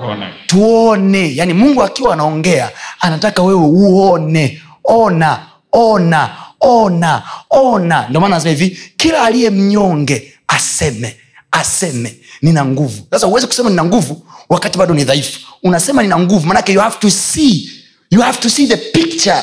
Tuone. 0.00 0.34
tuone. 0.46 1.52
Mungu 1.54 1.82
akiwa 1.82 2.12
anaongea 2.12 2.70
anataka 3.00 3.42
wewe 3.42 3.60
uone. 3.60 4.62
Ona 4.84 5.46
ona 5.72 6.36
ona 6.60 7.22
ona. 7.50 8.08
Ndio 8.08 8.20
maana 8.20 8.36
anasema 8.36 8.56
hivi 8.56 8.78
kila 8.96 9.22
aliye 9.22 9.50
mnyonge 9.50 10.34
aseme 10.48 11.16
aseme 11.50 12.16
nina 12.42 12.64
nguvu. 12.64 13.06
Sasa 13.10 13.26
huwezi 13.26 13.46
kusema 13.46 13.70
nina 13.70 13.84
nguvu 13.84 14.26
wakati 14.48 14.78
bado 14.78 14.94
ni 14.94 15.04
dhaifu. 15.04 15.40
Unasema 15.62 16.02
nina 16.02 16.18
nguvu 16.18 16.46
manake 16.46 16.72
you 16.72 16.80
have 16.80 16.96
to 16.98 17.10
see 17.10 17.70
you 18.10 18.20
have 18.20 18.38
to 18.38 18.50
see 18.50 18.66
the 18.66 18.76
picture. 18.76 19.42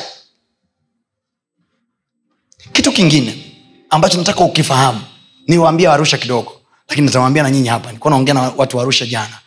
Kitu 2.72 2.92
kingine 2.92 3.44
ambacho 3.90 4.18
nataka 4.18 4.44
ukifahamu 4.44 5.00
niwaambia 5.46 5.92
arusha 5.92 6.18
kidogo 6.18 6.52
lakini 6.88 7.06
nitawaambia 7.06 7.42
na 7.42 7.50
nyinyi 7.50 7.68
hapa. 7.68 7.86
Nilikuwa 7.86 8.10
naongea 8.10 8.34
na 8.34 8.52
watu 8.56 8.76
warusha 8.76 9.06
jana 9.06 9.38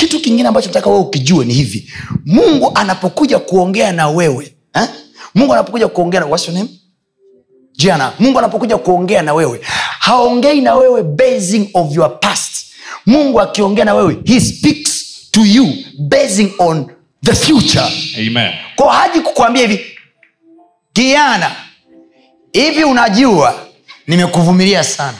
kitu 0.00 0.20
kingine 0.20 0.48
ambacho 0.48 0.68
nataka 0.68 0.90
wewe 0.90 1.00
ukijue 1.02 1.44
ni 1.44 1.54
hivi. 1.54 1.92
Mungu 2.26 2.72
anapokuja 2.74 3.38
kuongea 3.38 3.92
na 3.92 4.08
wewe 4.08 4.54
eh? 4.74 4.88
mungu 5.34 5.52
anapokuja 5.52 5.88
kuongea 5.88 6.20
na 6.20 6.26
what's 6.26 6.48
your 6.48 6.56
name? 6.58 6.70
Jana. 7.72 8.12
Mungu 8.18 8.38
anapokuja 8.38 8.78
kuongea 8.78 9.22
na 9.22 9.34
wewe 9.34 9.60
haongei 9.98 10.60
na 10.60 10.74
wewe 10.74 11.02
basing 11.02 11.70
of 11.74 11.96
your 11.96 12.20
past. 12.20 12.66
Mungu 13.06 13.40
akiongea 13.40 13.84
na 13.84 13.94
wewe 13.94 14.16
he 14.24 14.40
speaks 14.40 15.06
to 15.30 15.44
you 15.44 15.66
basing 15.98 16.52
on 16.58 16.90
the 17.24 17.34
future. 17.34 17.84
Amen. 18.18 18.52
kwa 18.76 18.94
haji 18.94 19.20
kukwambia 19.20 19.62
hivi 19.68 19.84
kiana 20.92 21.50
hivi 22.52 22.84
unajua 22.84 23.66
nimekuvumilia 24.06 24.84
sana 24.84 25.18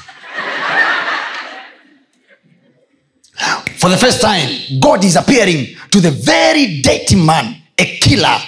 for 3.80 3.90
the 3.90 3.96
first 3.96 4.20
time 4.20 4.48
god 4.78 5.04
is 5.04 5.16
appearing 5.16 5.66
to 5.90 6.00
the 6.00 6.10
very 6.10 6.66
dirty 6.82 7.16
man 7.16 7.54
a 7.78 7.84
killer 7.84 8.40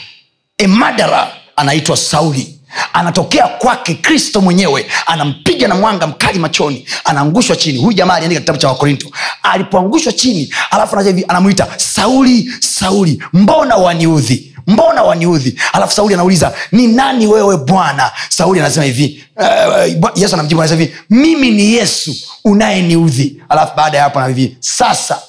a 0.59 0.67
murderer. 0.69 1.29
Anaitwa 1.57 1.97
sauli. 1.97 2.59
Anatokea 2.93 3.49
kwake 3.49 3.95
kristo 3.95 4.41
mwenyewe 4.41 4.87
anampiga 5.07 5.69
na 5.69 5.75
mwanga 5.75 6.07
mkali 6.07 6.39
machoni 6.39 6.87
anaangushwa 7.05 7.57
chini. 7.57 7.79
Huyu 7.79 7.93
jamaa 7.93 8.15
aliandika 8.15 8.41
kitabu 8.41 8.59
cha 8.59 8.69
wakorinto 8.69 9.11
alipoangushwa 9.43 10.13
chini 10.13 10.55
alafu 10.71 10.97
anamuita 11.29 11.69
sauli 11.77 12.51
sauli 12.61 13.23
mbona 13.33 13.77
waniudhi 13.77 14.52
mbona 14.67 15.03
waniudhi? 15.03 15.59
Alafu 15.73 15.95
sauli 15.95 16.15
anauliza 16.15 16.55
ni 16.73 16.87
nani 16.87 17.27
wewe 17.27 17.57
bwana? 17.57 18.11
Sauli 18.29 18.61
anasema 18.61 18.85
hivi 18.87 19.25
uh, 19.37 20.11
yesu 20.19 20.35
anamjibu 20.35 20.61
anasema 20.63 20.81
hivi 20.81 20.95
mimi 21.11 21.51
ni 21.51 21.73
yesu 21.73 22.15
unayeniudhi. 22.45 23.43
Alafu 23.49 23.77
baada 23.77 23.99
ya 23.99 24.05
hapo 24.05 24.19
ana 24.19 24.29
hivi 24.29 24.57
sasa. 24.61 25.23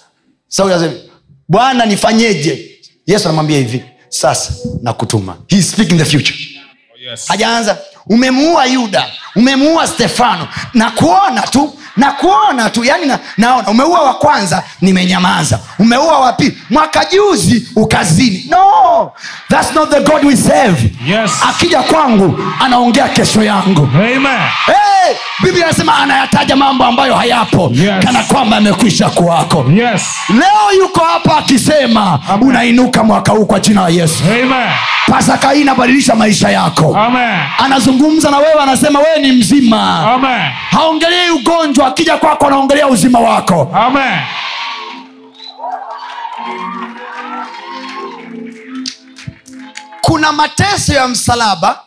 Sauli 0.47 0.73
anasema 0.73 0.99
bwana 1.47 1.85
nifanyeje? 1.85 2.69
Yesu 3.07 3.25
anamwambia 3.27 3.57
hivi 3.57 3.83
sasa 4.09 4.53
nakutuma. 4.81 5.37
He 5.47 5.57
is 5.57 5.71
speaking 5.71 5.97
the 5.97 6.05
future. 6.05 6.35
Oh, 6.35 7.09
yes. 7.11 7.27
hajaanza. 7.27 7.77
Umemuua 8.07 8.65
yuda 8.65 9.05
umemuua 9.35 9.87
stefano. 9.87 10.47
Na 10.73 10.91
kuona 10.91 11.41
tu 11.41 11.73
na 11.97 12.11
kuona 12.11 12.69
tu 12.69 12.83
yani 12.83 13.05
na, 13.05 13.19
naona 13.37 13.67
umeua 13.67 14.01
wa 14.01 14.13
kwanza 14.13 14.63
nimenyamaza 14.81 15.59
umeua 15.79 16.19
wa 16.19 16.33
pili 16.33 16.57
mwaka 16.69 17.05
juzi 17.05 17.67
ukazini 17.75 18.45
no 18.49 19.11
thats 19.49 19.75
not 19.75 19.89
the 19.89 19.99
god 19.99 20.25
we 20.25 20.35
serve 20.37 20.91
Yes. 21.07 21.31
akija 21.49 21.81
kwangu 21.83 22.39
anaongea 22.59 23.07
kesho 23.07 23.43
yangu 23.43 23.89
Amen. 23.95 24.25
hey, 24.65 25.15
biblia 25.43 25.65
anasema 25.65 25.95
anayataja 25.97 26.55
mambo 26.55 26.83
ambayo 26.85 27.15
hayapo 27.15 27.71
Yes. 27.73 28.05
kana 28.05 28.23
kwamba 28.23 28.57
amekwisha 28.57 29.09
kuwako 29.09 29.65
Yes. 29.75 30.01
leo 30.29 30.79
yuko 30.83 30.99
hapa 31.05 31.37
akisema 31.37 32.19
Amen. 32.29 32.47
unainuka 32.49 33.03
mwaka 33.03 33.31
huu 33.31 33.45
kwa 33.45 33.59
jina 33.59 33.81
la 33.81 33.89
yesu 33.89 34.23
Amen. 34.23 34.69
pasaka 35.07 35.51
hii 35.51 35.61
inabadilisha 35.61 36.15
maisha 36.15 36.49
yako 36.49 36.97
Amen. 36.97 37.39
anazungumza 37.57 38.31
na 38.31 38.37
wewe 38.37 38.61
anasema 38.61 38.99
wewe 38.99 39.19
ni 39.19 39.31
mzima 39.31 39.77
haongelei 40.71 41.29
ugonjwa 41.29 41.82
akija 41.85 42.17
kwako 42.17 42.47
anaongelea 42.47 42.87
uzima 42.87 43.19
wako 43.19 43.71
Amen. 43.75 44.19
kuna 50.01 50.31
mateso 50.31 50.93
ya 50.93 51.07
msalaba 51.07 51.79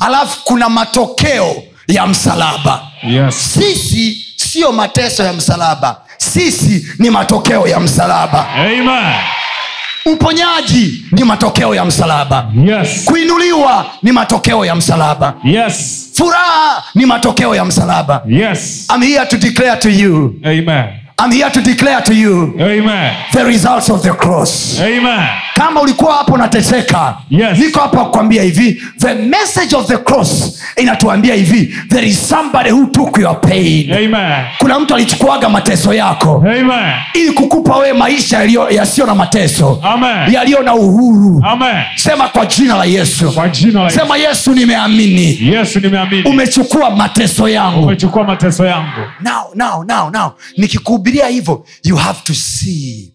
alafu 0.00 0.44
kuna 0.44 0.68
matokeo 0.68 1.56
ya 1.88 2.06
msalaba 2.06 2.82
Yes. 3.02 3.34
sisi 3.54 4.26
siyo 4.36 4.72
mateso 4.72 5.22
ya 5.24 5.32
msalaba 5.32 6.00
sisi 6.18 6.86
ni 6.98 7.10
matokeo 7.10 7.66
ya 7.68 7.80
msalaba 7.80 8.46
Amen. 8.54 9.14
uponyaji 10.06 11.04
ni 11.12 11.24
matokeo 11.24 11.74
ya 11.74 11.84
msalaba 11.84 12.46
Yes. 12.66 13.04
kuinuliwa 13.04 13.86
ni 14.02 14.12
matokeo 14.12 14.64
ya 14.64 14.74
msalaba 14.74 15.34
Yes. 15.44 16.09
Furaha 16.20 16.82
ni 16.94 17.06
matokeo 17.06 17.54
ya 17.54 17.64
msalaba 17.64 18.22
Yes. 18.28 18.86
I'm 18.94 19.02
here 19.02 19.26
to 19.26 19.36
declare 19.36 19.76
to 19.76 19.88
you 19.90 20.34
Amen. 20.44 20.88
I'm 21.24 21.32
here 21.32 21.50
to 21.50 21.60
declare 21.60 22.02
to 22.02 22.12
you 22.14 22.54
Amen. 22.60 23.14
the 23.32 23.44
results 23.44 23.90
of 23.90 24.02
the 24.02 24.10
cross 24.12 24.80
Amen. 24.80 25.28
Kama 25.60 25.80
ulikuwa 25.80 26.14
hapo 26.14 26.32
unateseka 26.32 27.16
Yes. 27.30 27.58
niko 27.58 27.80
hapa 27.80 28.04
kukwambia 28.04 28.42
hivi 28.42 28.82
the 28.98 29.14
message 29.14 29.76
of 29.76 29.86
the 29.86 29.96
cross 29.96 30.60
inatuambia 30.76 31.34
hivi 31.34 31.74
there 31.88 32.06
is 32.08 32.28
somebody 32.28 32.70
who 32.70 32.86
took 32.86 33.18
your 33.18 33.40
pain 33.40 33.92
Amen. 33.92 34.44
kuna 34.58 34.78
mtu 34.80 34.94
alichukuaga 34.94 35.48
mateso 35.48 35.94
yako 35.94 36.36
Amen. 36.36 36.92
ili 37.14 37.32
kukupa 37.32 37.76
wewe 37.76 37.92
maisha 37.92 38.42
yasiyo 38.70 39.06
na 39.06 39.14
mateso 39.14 39.82
yaliyo 40.32 40.62
na 40.62 40.74
uhuru 40.74 41.42
Amen. 41.46 41.76
sema 41.96 42.28
kwa 42.28 42.46
jina 42.46 42.76
la 42.76 42.84
yesu 42.84 43.32
Kwa 43.32 43.48
jina 43.48 43.82
la 43.82 43.90
sema 43.90 44.16
yesu 44.16 44.54
nimeamini 44.54 45.38
Yesu 45.52 45.80
nimeamini. 45.80 46.22
umechukua 46.22 46.90
mateso 46.90 47.48
yangu 47.48 47.82
Umechukua 47.86 48.24
mateso 48.24 48.66
yangu. 48.66 49.00
now 49.20 49.44
now 49.54 49.84
now 49.84 50.10
now 50.10 50.30
nikikuhubiria 50.56 51.26
hivyo 51.26 51.64
you 51.84 51.96
have 51.96 52.18
to 52.24 52.34
see 52.34 53.12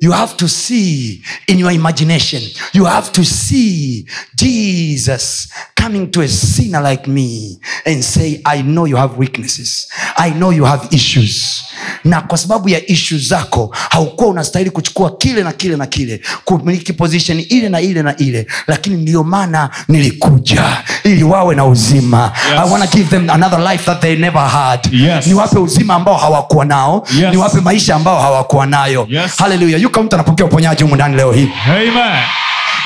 you 0.00 0.12
have 0.12 0.34
to 0.36 0.48
see 0.48 1.22
in 1.46 1.58
your 1.58 1.72
imagination 1.72 2.42
you 2.72 2.84
have 2.84 3.10
to 3.12 3.24
see 3.24 4.06
jesus 4.34 5.48
coming 5.74 6.06
to 6.10 6.20
a 6.22 6.28
sinner 6.28 6.82
like 6.90 7.10
me 7.10 7.58
and 7.86 8.02
say 8.02 8.40
i 8.44 8.62
know 8.62 8.86
you 8.86 8.96
have 8.96 9.14
weaknesses 9.18 9.88
i 10.16 10.30
know 10.30 10.52
you 10.52 10.64
have 10.64 10.88
issues 10.90 11.62
na 12.04 12.20
kwa 12.20 12.38
sababu 12.38 12.68
ya 12.68 12.86
ishu 12.86 13.18
zako 13.18 13.74
haukuwa 13.90 14.30
unastahili 14.30 14.70
kuchukua 14.70 15.16
kile 15.16 15.42
na 15.42 15.52
kile 15.52 15.76
na 15.76 15.86
kile 15.86 16.20
kumiliki 16.44 16.92
position 16.92 17.44
ile 17.48 17.68
na 17.68 17.80
ile 17.80 18.02
na 18.02 18.16
ile 18.16 18.46
lakini 18.66 18.96
ndiyo 18.96 19.24
maana 19.24 19.70
nilikuja 19.88 20.82
ili 21.04 21.24
wawe 21.24 21.54
na 21.54 21.64
uzima 21.66 22.32
Yes. 22.50 22.60
i 22.66 22.70
wanna 22.70 22.86
give 22.86 23.04
them 23.10 23.30
another 23.30 23.72
life 23.72 23.84
that 23.84 24.00
they 24.00 24.16
never 24.16 24.48
had 24.48 24.80
Yes. 24.92 25.26
niwape 25.26 25.58
uzima 25.58 25.94
ambao 25.94 26.16
hawakuwa 26.16 26.64
nao 26.64 27.06
Yes. 27.18 27.30
niwape 27.30 27.60
maisha 27.60 27.94
ambao 27.96 28.20
hawakuwa 28.20 28.66
nayo 28.66 29.06
Yes. 29.10 29.36
haleluya 29.36 29.78
yuko 29.96 30.06
mtu 30.06 30.16
anapokea 30.16 30.46
uponyaji 30.46 30.82
humu 30.82 30.94
ndani 30.94 31.16
leo 31.16 31.32
hii 31.32 31.48
Amen. 31.70 32.18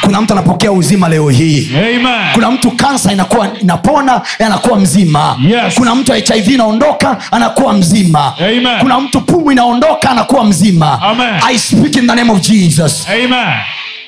kuna 0.00 0.20
mtu 0.20 0.32
anapokea 0.32 0.72
uzima 0.72 1.08
leo 1.08 1.28
hii 1.28 1.70
Amen. 1.76 2.32
kuna 2.34 2.50
mtu 2.50 2.70
kansa 2.70 3.12
inakuwa 3.12 3.48
inapona 3.60 4.20
anakuwa 4.38 4.78
mzima 4.78 5.36
Yes. 5.48 5.74
kuna 5.74 5.94
mtu 5.94 6.12
hiv 6.12 6.48
inaondoka 6.48 7.16
anakuwa 7.30 7.72
mzima 7.72 8.34
Amen. 8.38 8.78
kuna 8.80 9.00
mtu 9.00 9.20
pumu 9.20 9.52
inaondoka 9.52 10.10
anakuwa 10.10 10.44
mzima 10.44 11.02
Amen. 11.02 11.34
i 11.48 11.58
speak 11.58 11.96
in 11.96 12.06
the 12.06 12.14
name 12.14 12.32
of 12.32 12.40
jesus 12.40 13.06
Amen. 13.08 13.54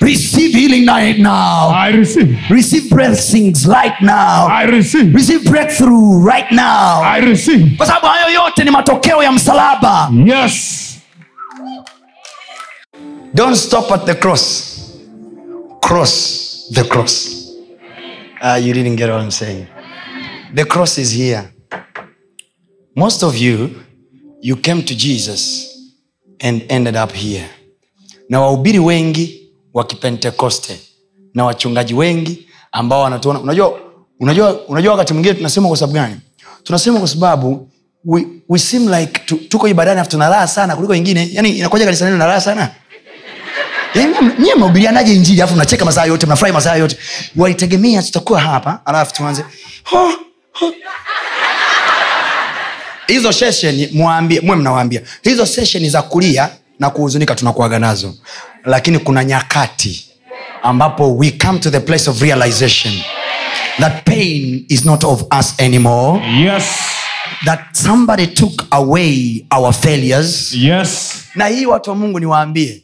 receive 0.01 0.59
healing 0.59 0.87
right 0.87 1.19
now 1.19 1.75
I 1.77 1.93
receive. 1.93 2.37
receive 2.51 2.89
blessings 2.95 3.67
right 3.67 4.01
now 4.01 4.49
I 4.51 4.67
receive. 4.67 5.15
receive 5.17 5.51
breakthrough 5.51 6.27
right 6.27 6.51
now 6.53 7.05
I 7.05 7.21
receive. 7.21 7.77
kwa 7.77 7.87
sababu 7.87 8.07
hayo 8.07 8.35
yote 8.35 8.65
ni 8.65 8.71
matokeo 8.71 9.23
ya 9.23 9.33
msalaba 9.33 10.11
Yes. 10.27 10.79
Don't 13.35 13.57
stop 13.57 13.91
at 13.93 14.05
the 14.07 14.15
cross. 14.15 14.73
Cross 15.83 16.69
the 16.75 16.85
cross. 16.85 17.51
Uh, 18.41 18.59
you 18.61 18.73
didn't 18.75 18.97
get 18.97 19.09
what 19.11 19.21
i'm 19.21 19.31
saying. 19.31 19.67
The 20.55 20.65
cross 20.65 20.99
is 20.99 21.11
here. 21.13 21.53
Most 22.97 23.23
of 23.23 23.37
you 23.37 23.71
you 24.41 24.57
came 24.57 24.83
to 24.83 24.95
jesus 24.97 25.69
and 26.41 26.65
ended 26.69 26.97
up 26.97 27.13
here. 27.13 27.49
Na 28.29 28.41
wahubiri 28.41 28.79
wengi 28.79 29.53
wa 29.75 29.85
kipentekoste 29.85 30.81
na 31.35 31.45
wachungaji 31.45 31.95
wengi 31.95 32.47
ambao 32.73 33.03
wanatuona. 33.03 33.41
Unajua 33.41 33.79
unajua 34.21 34.61
unajua 34.69 34.93
wakati 34.93 35.13
mwingine 35.13 35.35
tunasema 35.35 35.69
kwa 35.69 35.77
sababu 35.77 35.93
gani? 35.95 36.17
Tunasema 36.63 36.99
kwa 36.99 37.09
sababu 37.09 37.69
we, 38.05 38.27
we 38.49 38.59
seem 38.59 38.89
like 38.95 39.21
tu, 39.27 39.37
tuko 39.37 39.69
ibadani 39.69 40.01
afu 40.01 40.11
tuna 40.11 40.29
raha 40.29 40.47
sana 40.49 40.75
kuliko 40.77 40.93
wengine. 40.93 41.29
Yani 41.33 41.51
inakuja 41.51 41.85
kanisa 41.85 42.05
neno 42.05 42.17
na 42.17 42.27
raha 42.27 42.41
sana 42.41 42.71
nyie 44.39 44.55
mnahubirianaje 44.55 45.15
injili 45.15 45.41
alafu 45.43 45.55
mnacheka 45.55 45.85
masaa 45.85 46.05
yote 46.05 46.27
mnafurahi 46.27 46.55
masaa 46.55 46.75
yote. 46.77 46.97
Walitegemea 47.37 48.03
tutakuwa 48.03 48.41
hapa 48.41 48.81
alafu 48.85 49.15
tuanze. 49.15 49.45
Hizo 53.07 53.33
seshen 53.33 53.89
mwambie 53.93 54.41
mwe 54.41 54.57
mnawaambia. 54.57 55.01
Hizo 55.23 55.47
session 55.47 55.91
za 55.91 56.03
kulia 56.03 56.49
na 56.79 56.91
kuhuzunika 56.91 57.35
tunakuaga 57.35 57.79
nazo. 57.79 58.15
Lakini 58.65 58.99
kuna 58.99 59.25
nyakati 59.25 60.07
ambapo 60.63 61.17
we 61.17 61.31
come 61.31 61.59
to 61.59 61.71
the 61.71 61.81
place 61.81 62.11
of 62.11 62.23
realization. 62.23 62.95
That 63.81 64.05
pain 64.05 64.65
is 64.69 64.85
not 64.85 65.05
of 65.05 65.23
us 65.41 65.55
anymore. 65.61 66.23
Yes. 66.41 66.65
that 67.45 67.61
somebody 67.75 68.27
took 68.27 68.67
away 68.71 69.45
our 69.51 69.73
failures. 69.73 70.55
Yes. 70.55 71.15
na 71.35 71.47
hii 71.47 71.67
watu 71.67 71.91
wa 71.91 71.97
mungu 71.97 72.21
niwaambie 72.21 72.83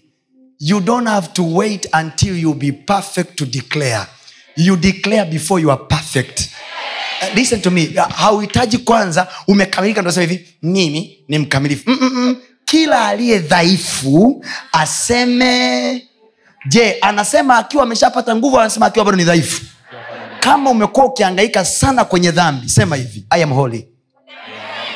you 0.61 0.81
don't 0.81 1.09
have 1.09 1.29
to 1.35 1.43
wait 1.55 1.87
until 1.93 2.37
you 2.37 2.55
be 2.55 2.73
perfect 2.73 3.37
to 3.37 3.47
declare. 3.47 4.07
You 4.57 4.77
declare 4.77 5.25
before 5.25 5.61
you 5.61 5.71
are 5.71 5.81
perfect. 5.89 6.51
Uh, 7.23 7.27
listen 7.35 7.61
to 7.61 7.71
me. 7.71 7.89
Uh, 7.99 8.09
hauhitaji 8.11 8.79
kwanza 8.79 9.29
umekamilika 9.47 10.03
ndo 10.03 10.11
hivi 10.11 10.47
mimi 10.63 11.19
ni 11.29 11.39
mkamilifu. 11.39 11.91
Mm-mm-mm. 11.91 12.37
kila 12.65 13.07
aliye 13.07 13.39
dhaifu 13.39 14.45
aseme 14.73 16.03
je 16.69 16.97
anasema 17.01 17.59
akiwa 17.59 17.83
ameshapata 17.83 18.37
nguvu 18.37 18.61
anasema 18.61 18.87
akiwa 18.87 19.05
bado 19.05 19.17
ni 19.17 19.25
dhaifu? 19.25 19.63
Kama 20.41 20.71
umekuwa 20.71 21.07
ukiangaika 21.07 21.65
sana 21.65 22.05
kwenye 22.05 22.31
dhambi 22.31 22.69
sema 22.69 22.97
hivi 22.97 23.27
i 23.31 23.43
am 23.43 23.53
holy. 23.53 23.89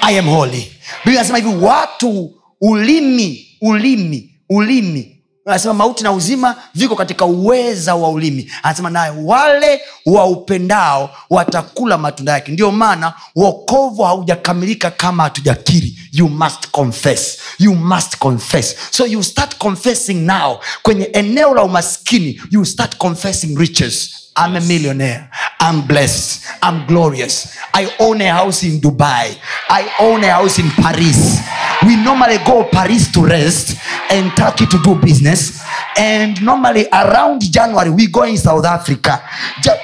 I 0.00 0.18
am 0.18 0.26
holy. 0.28 0.72
Biblia 1.04 1.20
anasema 1.20 1.38
hivi 1.38 1.64
watu 1.64 2.34
ulimi 2.60 3.46
ulimi 3.60 4.34
ulimi 4.48 5.11
anasema 5.46 5.74
mauti 5.74 6.04
na 6.04 6.12
uzima 6.12 6.56
viko 6.74 6.96
katika 6.96 7.24
uweza 7.24 7.94
wa 7.94 8.08
ulimi. 8.10 8.52
Anasema 8.62 8.90
naye 8.90 9.12
wale 9.24 9.80
waupendao 10.06 11.10
watakula 11.30 11.98
matunda 11.98 12.32
yake. 12.32 12.52
Ndio 12.52 12.70
maana 12.70 13.12
wokovu 13.36 14.02
haujakamilika 14.02 14.90
kama 14.90 15.22
hatujakiri. 15.22 15.98
You 16.12 16.28
must 16.28 16.68
confess. 16.70 17.38
You 17.58 17.74
must 17.74 18.16
confess. 18.18 18.76
So 18.90 19.06
you 19.06 19.22
start 19.22 19.56
confessing 19.58 20.14
now. 20.14 20.58
Kwenye 20.82 21.04
eneo 21.04 21.54
la 21.54 21.62
umaskini 21.62 22.40
you 22.50 22.64
start 22.64 22.96
confessing 22.96 23.56
riches. 23.58 24.10
I'm 24.46 24.56
a 24.56 24.60
millionaire. 24.60 25.28
I'm 25.60 25.82
blessed. 25.82 26.40
I'm 26.62 26.86
glorious. 26.86 27.48
I 27.74 27.88
own 27.98 28.20
a 28.20 28.30
house 28.30 28.62
in 28.66 28.80
Dubai. 28.80 29.36
I 29.70 29.84
own 30.00 30.24
a 30.24 30.30
house 30.32 30.58
in 30.62 30.70
Paris. 30.70 31.40
We 31.86 31.96
normally 31.96 32.38
go 32.38 32.64
Paris 32.64 33.10
to 33.12 33.24
rest 33.24 33.76
and 34.10 34.30
Turkey 34.36 34.66
to 34.66 34.78
do 34.84 34.94
business. 34.94 35.62
And 35.96 36.40
normally 36.42 36.86
around 36.92 37.40
January 37.50 37.90
we 37.90 38.06
go 38.06 38.22
in 38.24 38.36
South 38.38 38.64
Africa. 38.66 39.20
Ja- 39.62 39.78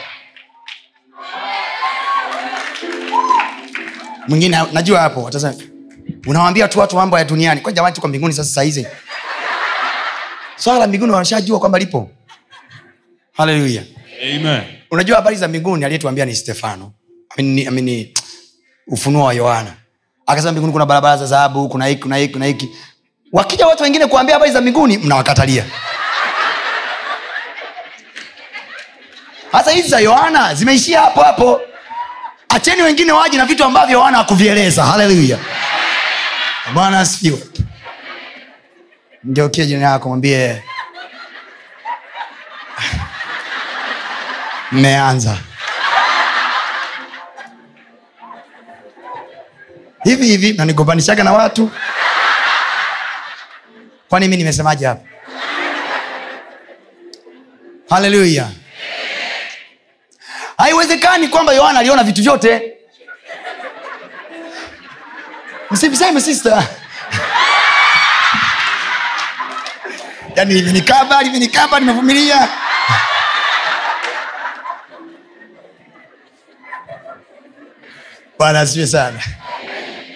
mwingine 4.29 4.59
najua 4.72 5.01
hapo 5.01 5.22
watasema 5.22 5.55
unawambia 6.27 6.68
tu 6.68 6.79
watu 6.79 6.96
mambo 6.96 7.18
ya 7.18 7.24
duniani 7.24 7.61
kwa 7.61 7.72
jamani 7.72 7.94
tuko 7.94 8.09
mbinguni 8.09 8.35
sasa 8.35 8.51
sahizi 8.55 8.87
swala 10.57 10.79
la 10.79 10.87
mbinguni 10.87 11.12
wanashajua 11.12 11.59
kwamba 11.61 11.79
lipo 11.79 12.11
haleluya 13.33 13.83
unajua 14.90 15.16
habari 15.16 15.37
za 15.37 15.48
mbinguni 15.48 15.85
aliyetuambia 15.85 16.24
ni 16.24 16.35
stefano 16.35 16.92
amini, 17.38 17.66
amini 17.66 18.14
ufunuo 18.87 19.24
wa 19.24 19.35
yohana. 19.35 19.72
Akasema 20.27 20.53
mbinguni 20.53 20.72
kuna 20.72 20.87
barabara 20.87 21.16
za 21.16 21.27
dhahabu 21.27 21.68
kuna 21.68 21.87
hiki 21.87 22.03
kuna 22.03 22.16
hiki 22.16 22.33
kuna 22.33 22.46
hiki. 22.46 22.68
Wakija 23.33 23.66
watu 23.66 23.83
wengine 23.83 24.07
kuambia 24.07 24.35
habari 24.35 24.53
za 24.53 24.61
mbinguni 24.61 24.98
mnawakatalia. 24.98 25.64
Hasa 29.53 29.70
hizi 29.70 29.88
za 29.88 29.98
yohana 30.01 30.55
zimeishia 30.55 31.01
hapo 31.01 31.22
hapo. 31.22 31.61
Acheni 32.48 32.83
wengine 32.83 33.12
waje 33.12 33.37
na 33.37 33.46
vitu 33.46 33.64
ambavyo 33.64 33.98
yohana 33.98 34.18
hakuvieleza. 34.18 34.85
Haleluya. 34.85 35.38
Bwana 36.74 37.01
asifiwe. 37.01 37.39
Mgeukie 39.24 39.66
jina 39.66 39.86
yako 39.91 40.09
mwambie 40.09 40.62
mmeanza 44.72 45.39
hivi 50.11 50.26
hivi 50.26 50.52
nanigombanishaga 50.52 51.24
na 51.24 51.32
watu. 51.32 51.70
Kwani 54.09 54.28
mi 54.28 54.36
nimesemaje 54.36 54.86
hapa? 54.86 55.02
Haleluya 57.90 58.48
haiwezekani 60.59 61.28
kwamba 61.28 61.52
yohana 61.52 61.78
aliona 61.78 62.02
vitu 62.02 62.22
vyote. 62.22 62.74
Msimseme 65.70 66.20
sister. 66.20 66.62
Yani 70.36 70.54
limenikaba 70.54 71.22
limenikaba 71.22 71.80
nimevumilia. 71.80 72.48
Bwana 78.38 78.61
asiwe 78.61 78.86
sana 78.86 79.20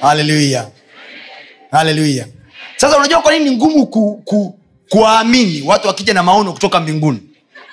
haleluya 0.03 0.69
haleluya 1.71 2.27
sasa 2.77 2.97
unajua 2.99 3.23
kwa 3.23 3.33
nini 3.33 3.51
ni 3.51 3.57
ngumu 3.57 3.87
ku, 3.87 4.23
ku, 4.25 4.59
kuwaamini 4.89 5.63
watu 5.63 5.87
wakija 5.89 6.15
na 6.15 6.23
maono 6.23 6.53
kutoka 6.53 6.81
mbinguni? 6.81 7.21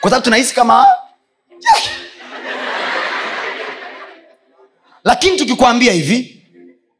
Kwa 0.02 0.10
sababu 0.10 0.24
tunahisi 0.24 0.56
kama 0.56 0.88
lakini 5.04 5.38
tukikwambia 5.38 5.94
hivi 5.94 6.44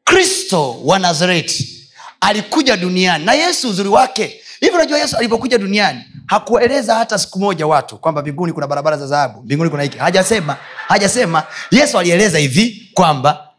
kristo 0.04 0.80
wa 0.84 0.98
nazareti 0.98 1.86
alikuja 2.20 2.76
duniani 2.76 3.24
na 3.24 3.32
yesu 3.32 3.68
uzuri 3.70 3.88
wake. 3.88 4.40
Hivi 4.60 4.74
unajua 4.74 4.98
yesu 4.98 5.16
alivyokuja 5.16 5.58
duniani 5.58 6.00
hakueleza 6.26 6.94
hata 6.94 7.18
siku 7.18 7.38
moja 7.40 7.66
watu 7.66 7.96
kwamba 7.98 8.20
mbinguni 8.22 8.52
kuna 8.52 8.66
barabara 8.66 8.96
za 8.96 9.06
dhahabu 9.06 9.42
mbinguni 9.42 9.70
kuna 9.70 9.82
hiki. 9.82 9.98
Hajasema 9.98 10.56
hajasema. 10.88 11.42
Yesu 11.70 11.98
alieleza 11.98 12.38
hivi 12.38 12.90
kwamba 12.94 13.49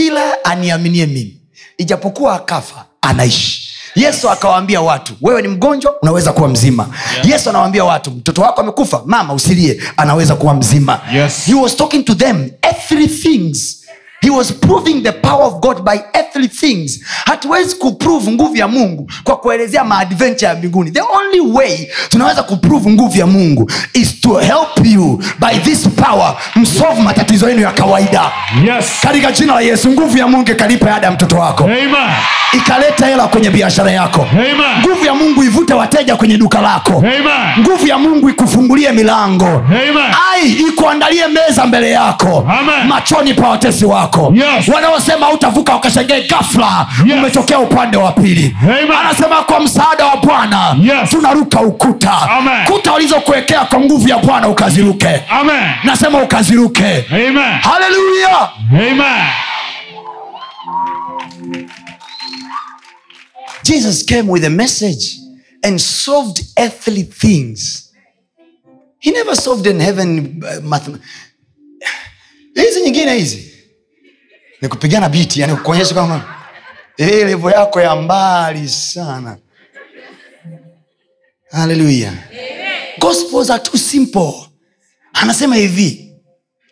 kila 0.00 0.44
aniaminie 0.44 1.06
mimi 1.06 1.40
ijapokuwa 1.78 2.34
akafa 2.34 2.84
anaishi 3.00 3.70
yesu 3.94 4.30
akawaambia 4.30 4.80
watu 4.80 5.14
wewe 5.22 5.42
ni 5.42 5.48
mgonjwa 5.48 5.94
unaweza 6.02 6.32
kuwa 6.32 6.48
mzima 6.48 6.88
Yeah. 7.14 7.28
yesu 7.28 7.50
anawaambia 7.50 7.84
watu 7.84 8.10
mtoto 8.10 8.42
wako 8.42 8.60
amekufa 8.60 9.02
mama 9.06 9.34
usilie 9.34 9.82
anaweza 9.96 10.34
kuwa 10.34 10.54
mzima 10.54 11.00
Yes. 11.14 11.44
he 11.46 11.54
was 11.54 11.76
talking 11.76 12.04
to 12.04 12.14
them 12.14 12.50
he 14.20 14.30
was 14.30 14.52
proving 14.52 15.02
the 15.02 15.12
power 15.12 15.44
of 15.44 15.60
god 15.60 15.82
by 15.84 15.98
earthly 16.14 16.48
things 16.48 17.00
hatuwezi 17.24 17.74
kuprove 17.76 18.30
nguvu 18.30 18.56
ya 18.56 18.68
mungu 18.68 19.10
kwa 19.24 19.36
kuelezea 19.36 19.84
maadventure 19.84 20.46
ya 20.48 20.54
mbinguni 20.54 20.90
the 20.90 21.00
only 21.00 21.40
way 21.40 21.88
tunaweza 22.08 22.42
kuprove 22.42 22.90
nguvu 22.90 23.18
ya 23.18 23.26
mungu 23.26 23.70
is 23.92 24.20
to 24.20 24.34
help 24.38 24.86
you 24.86 25.22
by 25.40 25.58
this 25.58 25.88
power 25.88 26.34
msolve 26.56 27.02
matatizo 27.02 27.48
yenu 27.48 27.62
ya 27.62 27.72
kawaida 27.72 28.30
Yes. 28.66 28.86
katika 29.02 29.32
jina 29.32 29.54
la 29.54 29.60
yesu 29.60 29.90
nguvu 29.90 30.18
ya 30.18 30.28
mungu 30.28 30.50
ikalipa 30.50 30.94
ada 30.94 31.06
ya 31.06 31.12
mtoto 31.12 31.36
wako 31.36 31.64
Amen. 31.64 31.94
ikaleta 32.52 33.06
hela 33.06 33.26
kwenye 33.28 33.50
biashara 33.50 33.90
yako 33.90 34.26
Amen. 34.32 34.80
nguvu 34.80 35.06
ya 35.06 35.14
mungu 35.14 35.44
ivute 35.44 35.74
wateja 35.74 36.16
kwenye 36.16 36.36
duka 36.36 36.60
lako 36.60 36.92
Amen. 36.98 37.60
nguvu 37.60 37.86
ya 37.86 37.98
mungu 37.98 38.30
ikufungulie 38.30 38.92
milango 38.92 39.46
Amen. 39.46 39.96
ai 40.32 40.50
ikuandalie 40.52 41.26
meza 41.28 41.66
mbele 41.66 41.90
yako 41.90 42.46
Amen. 42.60 42.86
machoni 42.88 43.34
pa 43.34 43.48
watesi 43.48 43.84
wako 43.84 44.05
Yes. 44.34 44.68
wanaosema 44.68 45.32
utavuka 45.32 45.72
wakashangae 45.72 46.22
gafla 46.22 46.86
Yes. 47.06 47.14
umetokea 47.18 47.58
upande 47.58 47.96
wa 47.96 48.12
pili. 48.12 48.56
Anasema 49.00 49.42
kwa 49.42 49.60
msaada 49.60 50.06
wa 50.06 50.16
bwana 50.16 50.76
Yes. 50.82 51.10
tunaruka 51.10 51.60
ukuta. 51.60 52.12
Amen. 52.30 52.64
kuta 52.66 52.92
walizokuwekea 52.92 53.64
kwa 53.64 53.80
nguvu 53.80 54.08
ya 54.08 54.18
bwana 54.18 54.48
ukaziruke. 54.48 55.20
Amen. 55.30 55.70
nasema 55.84 56.22
ukaziruke. 56.22 57.00
Haleluya 57.60 58.48
jesus 63.62 64.04
came 64.06 64.28
with 64.32 64.44
a 64.44 64.50
message 64.50 65.18
and 65.64 65.78
solved 65.80 66.40
earthly 66.56 67.02
things. 67.02 67.90
He 68.98 69.10
never 69.10 69.36
solved 69.36 69.66
in 69.66 69.80
heaven 69.80 70.42
uh, 70.42 70.86
hizi 72.54 72.80
nyingine 72.84 73.14
hizi 73.14 73.45
ni 74.62 74.68
kupigana 74.68 75.08
biti 75.08 75.40
yani 75.40 75.56
kuonyesha 75.56 75.94
kama 75.94 76.24
hii 76.96 77.24
levo 77.24 77.50
yako 77.50 77.80
ya 77.80 77.96
mbali 77.96 78.68
sana. 78.68 79.36
Haleluya 81.50 82.12
are 83.50 83.62
too 83.62 83.78
simple. 83.78 84.32
Anasema 85.12 85.56
hivi 85.56 86.12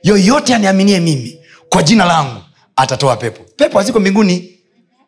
yoyote 0.02 0.54
aniaminie 0.54 1.00
mimi 1.00 1.38
kwa 1.68 1.82
jina 1.82 2.04
langu 2.04 2.40
atatoa 2.76 3.16
pepo. 3.16 3.42
Pepo 3.56 3.78
haziko 3.78 4.00
mbinguni. 4.00 4.58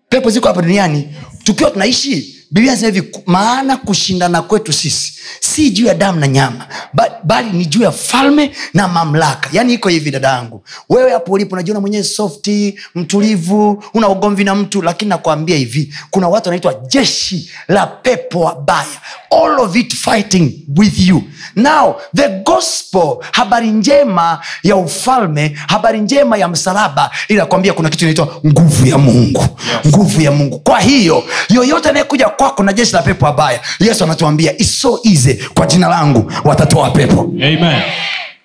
Pepo 0.09 0.31
ziko 0.31 0.49
hapa 0.49 0.63
duniani. 0.63 1.15
Tukiwa 1.45 1.71
tunaishi 1.71 2.36
biblia 2.51 2.77
sema 2.77 2.93
hivi 2.93 3.09
maana 3.27 3.77
kushindana 3.77 4.43
kwetu 4.43 4.73
sisi 4.73 5.13
si 5.41 5.71
juu 5.71 5.87
ya 5.87 5.95
damu 5.95 6.21
na 6.21 6.27
nyama 6.29 6.67
ba- 6.95 7.11
bali 7.25 7.51
ni 7.51 7.67
juu 7.67 7.83
ya 7.83 7.91
falme 7.93 8.51
na 8.75 8.89
mamlaka. 8.89 9.49
Yaani 9.53 9.73
iko 9.75 9.89
hivi 9.89 10.11
dada 10.11 10.29
yangu 10.29 10.65
wewe 10.89 11.13
hapo 11.13 11.33
ulipo 11.33 11.53
unajiona 11.55 11.81
mwenyewe 11.81 12.05
softi 12.05 12.79
mtulivu 12.95 13.85
una 13.95 14.09
ugomvi 14.09 14.45
na 14.45 14.55
mtu 14.55 14.83
lakini 14.83 15.09
nakwambia 15.09 15.57
hivi 15.57 15.95
kuna 16.11 16.29
watu 16.29 16.49
wanaitwa 16.49 16.75
jeshi 16.75 17.51
la 17.69 17.87
pepo 17.87 18.41
wabaya 18.41 18.87
all 19.31 19.61
of 19.61 19.77
it 19.77 19.95
fighting 19.95 20.53
with 20.77 20.99
you. 21.09 21.23
Now 21.57 21.95
the 22.17 22.29
gospel 22.29 23.17
habari 23.33 23.69
njema 23.71 24.41
ya 24.63 24.77
ufalme 24.77 25.59
habari 25.69 26.01
njema 26.01 26.37
ya 26.39 26.49
msalaba 26.49 27.11
inakwambia 27.29 27.73
kuna 27.73 27.91
kitu 27.91 28.05
inaitwa 28.05 28.41
nguvu 28.47 28.87
ya 28.87 28.99
mungu. 28.99 29.45
Nguvu 29.87 30.21
ya 30.21 30.33
mungu. 30.33 30.59
Kwa 30.61 30.81
hiyo 30.81 31.25
yoyote 31.49 31.89
anayekuja 31.89 32.29
kwako 32.37 32.63
na 32.63 32.73
jeshi 32.73 32.93
la 32.93 33.03
pepo 33.03 33.25
wabaya. 33.25 33.61
Yesu 33.81 34.05
anatuambia 34.05 34.59
iso 34.59 35.01
ize 35.03 35.49
kwa 35.55 35.67
jina 35.67 35.89
langu 35.89 36.33
watatoa 36.45 36.91
pepo. 36.91 37.21
Amen. 37.21 37.83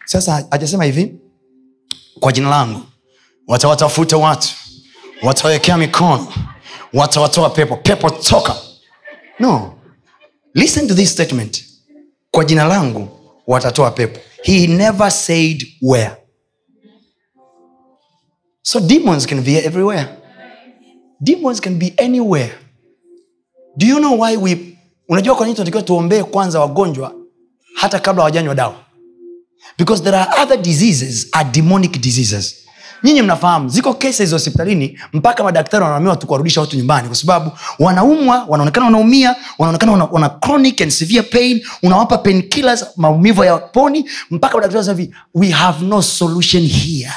sasa 0.05 0.47
hajasema 0.51 0.83
hivi? 0.85 1.15
Kwa 2.19 2.31
jina 2.31 2.49
langu 2.49 2.81
watawatafuta 3.47 4.17
watu 4.17 4.49
watawekea 5.23 5.77
mikono 5.77 6.27
watawatoa 6.93 7.49
pepo. 7.49 7.75
Pepo 7.77 8.09
toka. 8.09 8.55
No. 9.39 9.73
Listen 10.53 10.87
to 10.87 10.93
this 10.93 11.11
statement. 11.11 11.65
Kwa 12.31 12.45
jina 12.45 12.63
langu 12.63 13.07
watatoa 13.47 13.91
pepo. 13.91 14.19
He 14.43 14.67
never 14.67 15.11
said 15.11 15.67
where. 15.81 16.11
So 18.63 18.79
demons 18.79 19.25
can 19.27 19.41
be 19.41 19.57
everywhere. 19.65 20.07
Demons 21.21 21.59
can 21.61 21.75
be 21.79 21.93
anywhere 21.97 22.51
do 23.77 23.85
you 23.87 23.97
know 23.99 24.21
why 24.21 24.37
we 24.37 24.77
unajua 25.09 25.35
kwa 25.35 25.45
nini 25.45 25.55
tunatakiwa 25.55 25.83
tuombee 25.83 26.23
kwanza 26.23 26.59
wagonjwa 26.59 27.13
hata 27.75 27.99
kabla 27.99 28.21
hawajanywa 28.23 28.55
dawa? 28.55 28.75
Because 29.77 30.03
there 30.03 30.17
are 30.17 30.41
other 30.43 30.57
diseases 30.57 31.27
are 31.31 31.49
demonic 31.51 31.99
diseases. 32.01 32.55
Nyinyi 33.03 33.21
mnafahamu 33.21 33.69
ziko 33.69 33.93
cases 33.93 34.31
hospitalini 34.31 34.99
mpaka 35.13 35.43
madaktari 35.43 35.83
wanaamiwa 35.83 36.15
tu 36.15 36.27
kuwarudisha 36.27 36.61
watu 36.61 36.77
nyumbani 36.77 37.07
kwa 37.07 37.15
sababu 37.15 37.51
wanaumwa 37.79 38.45
wanaonekana 38.47 38.85
wanaumia 38.85 39.35
wanaonekana 39.57 39.91
wana, 39.91 40.05
wana 40.05 40.29
chronic 40.29 40.81
and 40.81 40.91
severe 40.91 41.21
pain 41.21 41.65
unawapa 41.83 42.17
pain 42.17 42.41
killers 42.49 42.85
maumivu 42.97 43.43
ya 43.43 43.57
poni 43.57 44.09
mpaka 44.31 44.55
madaktari 44.57 44.85
hivi 44.87 45.15
we 45.33 45.49
have 45.49 45.85
no 45.85 46.01
solution 46.01 46.63
here. 46.67 47.11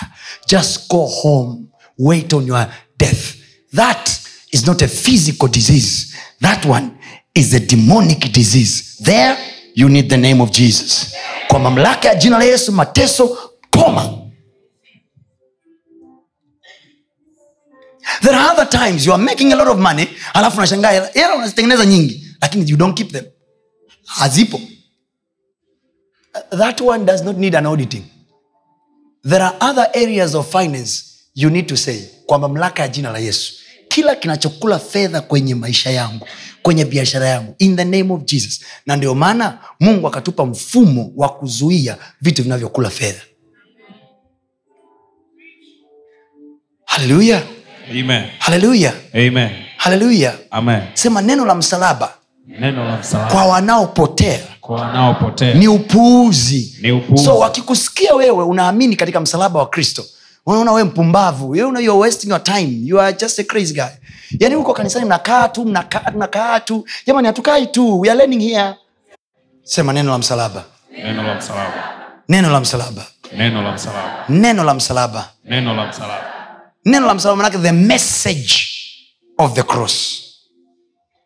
Just 0.49 0.89
go 0.91 1.07
home. 1.23 1.59
Wait 1.99 2.33
on 2.33 2.47
your 2.47 2.67
death. 2.99 3.35
That 3.75 4.11
is 4.53 4.67
not 4.67 4.83
a 4.83 4.89
physical 4.89 5.49
disease 5.49 6.14
that 6.41 6.65
one 6.67 6.91
is 7.35 7.55
a 7.55 7.61
demonic 7.61 8.33
disease. 8.33 8.97
There 9.05 9.37
you 9.75 9.89
need 9.89 10.09
the 10.11 10.17
name 10.17 10.41
of 10.43 10.51
jesus. 10.51 11.13
Kwa 11.49 11.59
mamlaka 11.59 12.09
ya 12.09 12.15
jina 12.15 12.39
la 12.39 12.45
yesu 12.45 12.73
mateso 12.73 13.39
poma. 13.71 14.21
There 18.23 18.35
are 18.35 18.53
other 18.53 18.67
times 18.67 19.07
you 19.07 19.13
are 19.13 19.23
making 19.23 19.53
a 19.53 19.57
lot 19.57 19.69
of 19.69 19.79
money 19.79 20.09
alafu 20.35 20.57
unashangaa 20.59 20.91
hela- 21.15 21.35
unazitengeneza 21.37 21.87
nyingi 21.87 22.27
lakini 22.41 22.71
you 22.71 22.77
don't 22.77 22.97
keep 22.97 23.13
them. 23.13 23.25
Hazipo. 24.05 24.61
That 26.59 26.81
one 26.81 27.05
does 27.05 27.23
not 27.23 27.37
need 27.37 27.55
an 27.55 27.67
auditing. 27.67 28.05
There 29.29 29.43
are 29.45 29.57
other 29.61 29.89
areas 29.95 30.35
of 30.35 30.51
finance 30.53 31.03
you 31.35 31.51
need 31.51 31.67
to 31.69 31.77
say 31.77 32.01
kwa 32.27 32.39
mamlaka 32.39 32.83
ya 32.83 32.89
jina 32.89 33.11
la 33.13 33.19
yesu 33.19 33.55
kila 33.95 34.15
kinachokula 34.15 34.79
fedha 34.79 35.21
kwenye 35.21 35.55
maisha 35.55 35.91
yangu 35.91 36.27
kwenye 36.63 36.85
biashara 36.85 37.29
yangu 37.29 37.55
in 37.59 37.77
the 37.77 37.85
name 37.85 38.13
of 38.13 38.25
jesus. 38.25 38.61
Na 38.87 38.97
ndio 38.97 39.15
maana 39.15 39.59
mungu 39.81 40.07
akatupa 40.09 40.47
mfumo 40.47 41.13
wa 41.17 41.29
kuzuia 41.29 41.97
vitu 42.21 42.43
vinavyokula 42.43 42.91
fedha. 42.91 43.21
Haleluya 46.85 47.43
haleluya 48.39 48.93
haleluya 49.77 50.35
sema 50.95 51.23
neno 51.23 51.45
la 51.47 51.55
msalaba. 51.55 52.15
Neno 52.47 52.85
la 52.85 52.97
msalaba. 52.97 53.31
Kwa 53.31 53.45
wanaopotea. 53.47 54.41
Kwa 54.61 54.77
ni 55.55 55.69
upuuzi. 55.69 56.77
Ni 56.83 56.93
upuuzi. 56.93 57.25
so 57.25 57.39
wakikusikia 57.39 58.15
wewe 58.15 58.45
unaamini 58.45 58.97
katika 58.97 59.21
msalaba 59.21 59.59
wa 59.61 59.67
kristo 59.69 60.05
unaona 60.47 60.73
wewe 60.73 60.85
mpumbavu. 60.89 61.57
You 61.57 61.69
know 61.71 61.83
you're 61.83 62.01
wasting 62.01 62.29
your 62.31 62.43
time. 62.45 62.81
You 62.85 63.01
are 63.01 63.13
just 63.21 63.39
a 63.39 63.45
crazy 63.45 63.75
guy. 63.75 63.91
Yani 64.41 64.55
huko 64.55 64.73
kanisani 64.75 65.05
mnakaa 65.05 65.49
tu 65.49 65.65
mnakaa 65.65 66.11
mnakaa 66.15 66.61
tu. 66.61 66.87
Jamani 67.07 67.27
hatukai 67.27 67.67
tu. 67.67 68.01
We 68.01 68.11
are 68.11 68.19
learning 68.19 68.41
here. 68.43 68.75
Sema 69.63 69.93
neno 69.93 70.11
la 70.13 70.19
msalaba. 70.19 70.65
Neno 71.05 71.23
la 71.23 71.35
msalaba. 71.35 71.73
Neno 72.29 72.51
la 72.51 72.61
msalaba. 72.61 73.07
Neno 73.33 73.63
la 73.63 73.73
msalaba. 73.73 74.19
Neno 74.29 74.65
la 74.65 74.75
msalaba. 74.75 75.29
Neno 75.45 75.75
la 75.75 75.87
msalaba. 75.87 76.25
Neno 76.85 77.07
la 77.07 77.15
msalaba 77.15 77.37
manake 77.37 77.59
the 77.59 77.73
message 77.73 78.55
of 79.39 79.55
the 79.55 79.63
cross. 79.63 80.21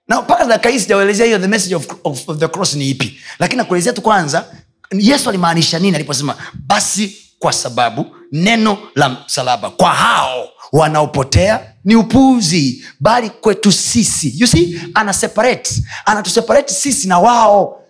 Na 0.09 0.21
mpaka 0.23 0.45
dakika 0.45 0.69
hii 0.69 0.81
sijaelezea 0.81 1.27
hiyo 1.27 1.39
the 1.39 1.47
message 1.47 1.75
of, 1.75 1.87
of, 2.05 2.29
of 2.29 2.39
the 2.39 2.49
cross 2.49 2.75
ni 2.75 2.91
ipi. 2.91 3.19
Lakini 3.39 3.57
nakuelezea 3.59 3.93
tu 3.93 4.03
kwanza 4.03 4.45
yesu 4.93 5.29
alimaanisha 5.29 5.79
nini 5.79 5.97
aliposema 5.97 6.37
basi 6.55 7.17
kwa 7.39 7.53
sababu 7.53 8.07
neno 8.33 8.79
la 8.95 9.09
msalaba. 9.09 9.71
Kwa 9.71 9.91
hao 9.91 10.49
wanaopotea 10.73 11.61
ni 11.85 11.97
upuuzi 11.97 12.85
bali 13.01 13.31
kwetu 13.31 13.73
sisi. 13.73 14.35
You 14.37 14.47
see 14.47 14.81
ana 14.95 15.13
separate 15.13 15.83
anatuseparate 16.07 16.75
sisi 16.75 17.09
na 17.09 17.19
wao. 17.19 17.81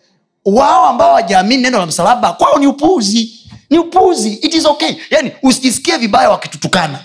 Wao 0.45 0.87
ambao 0.87 1.13
wajaamini 1.15 1.63
neno 1.63 1.79
la 1.79 1.87
msalaba 1.87 2.33
kwao 2.33 2.59
ni 2.59 2.67
upuuzi 2.67 3.35
ni 3.71 3.79
upuuzi 3.79 4.33
it 4.33 4.55
is 4.55 4.65
okay. 4.67 4.95
Yani 5.11 5.33
usijisikie 5.43 5.97
vibaya 5.97 6.31
wakitutukana. 6.31 6.99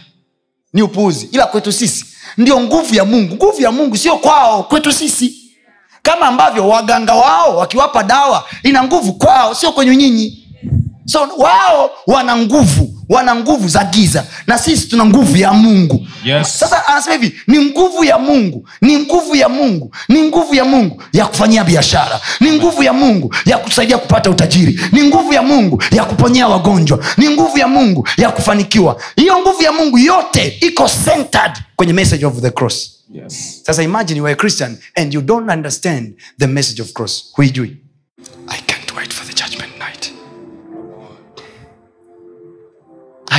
Ni 0.73 0.81
upuuzi 0.81 1.29
ila 1.31 1.45
kwetu 1.45 1.71
sisi 1.71 2.05
ndio 2.37 2.59
nguvu 2.61 2.95
ya 2.95 3.05
mungu. 3.05 3.35
Nguvu 3.35 3.61
ya 3.61 3.71
mungu 3.71 3.97
sio 3.97 4.17
kwao 4.17 4.63
kwetu 4.63 4.93
sisi. 4.93 5.39
Kama 6.01 6.27
ambavyo 6.27 6.67
waganga 6.67 7.13
wao 7.13 7.57
wakiwapa 7.57 8.03
dawa 8.03 8.45
ina 8.63 8.83
nguvu 8.83 9.13
kwao 9.13 9.55
sio 9.55 9.71
kwenye 9.71 9.95
nyinyi. 9.95 10.47
So 11.05 11.29
wao 11.37 11.91
wana 12.07 12.37
nguvu 12.37 12.92
wana 13.09 13.35
nguvu 13.35 13.67
za 13.67 13.83
giza 13.83 14.25
na 14.47 14.57
sisi 14.57 14.87
tuna 14.87 15.05
nguvu 15.05 15.37
ya 15.37 15.53
mungu. 15.53 16.07
Yes. 16.25 16.59
sasa 16.59 16.87
anasema 16.87 17.15
hivi 17.15 17.35
ni 17.47 17.59
nguvu 17.65 18.03
ya 18.03 18.17
mungu 18.17 18.67
ni 18.81 18.97
nguvu 18.99 19.35
ya 19.35 19.49
mungu 19.49 19.95
ni 20.09 20.21
nguvu 20.21 20.55
ya 20.55 20.65
mungu 20.65 21.03
ya 21.13 21.25
kufanyia 21.25 21.63
biashara 21.63 22.19
ni 22.39 22.51
nguvu 22.51 22.83
ya 22.83 22.93
mungu 22.93 23.35
ya 23.45 23.57
kusaidia 23.57 23.97
kupata 23.97 24.29
utajiri 24.29 24.79
ni 24.91 25.03
nguvu 25.03 25.33
ya 25.33 25.41
mungu 25.41 25.83
ya 25.91 26.05
kuponyea 26.05 26.47
wagonjwa 26.47 26.99
ni 27.17 27.29
nguvu 27.29 27.57
ya 27.57 27.67
mungu 27.67 28.07
ya 28.17 28.29
kufanikiwa. 28.31 29.01
Hiyo 29.15 29.39
nguvu 29.39 29.63
ya 29.63 29.71
mungu 29.71 29.97
yote 29.97 30.57
iko 30.61 30.89
centered 31.05 31.51
kwenye 31.75 31.93
message 31.93 32.25
of 32.25 32.41
the 32.41 32.51
cross. 32.51 32.89
Yes. 33.13 33.61
sasa 33.65 33.83
imagine 33.83 34.17
you 34.19 34.25
are 34.25 34.33
a 34.33 34.35
christian 34.35 34.77
and 34.95 35.13
you 35.13 35.21
don't 35.21 35.49
understand 35.51 36.13
the 36.39 36.47
message 36.47 36.81
of 36.81 36.91
cross. 36.93 37.23
Huijui 37.33 37.77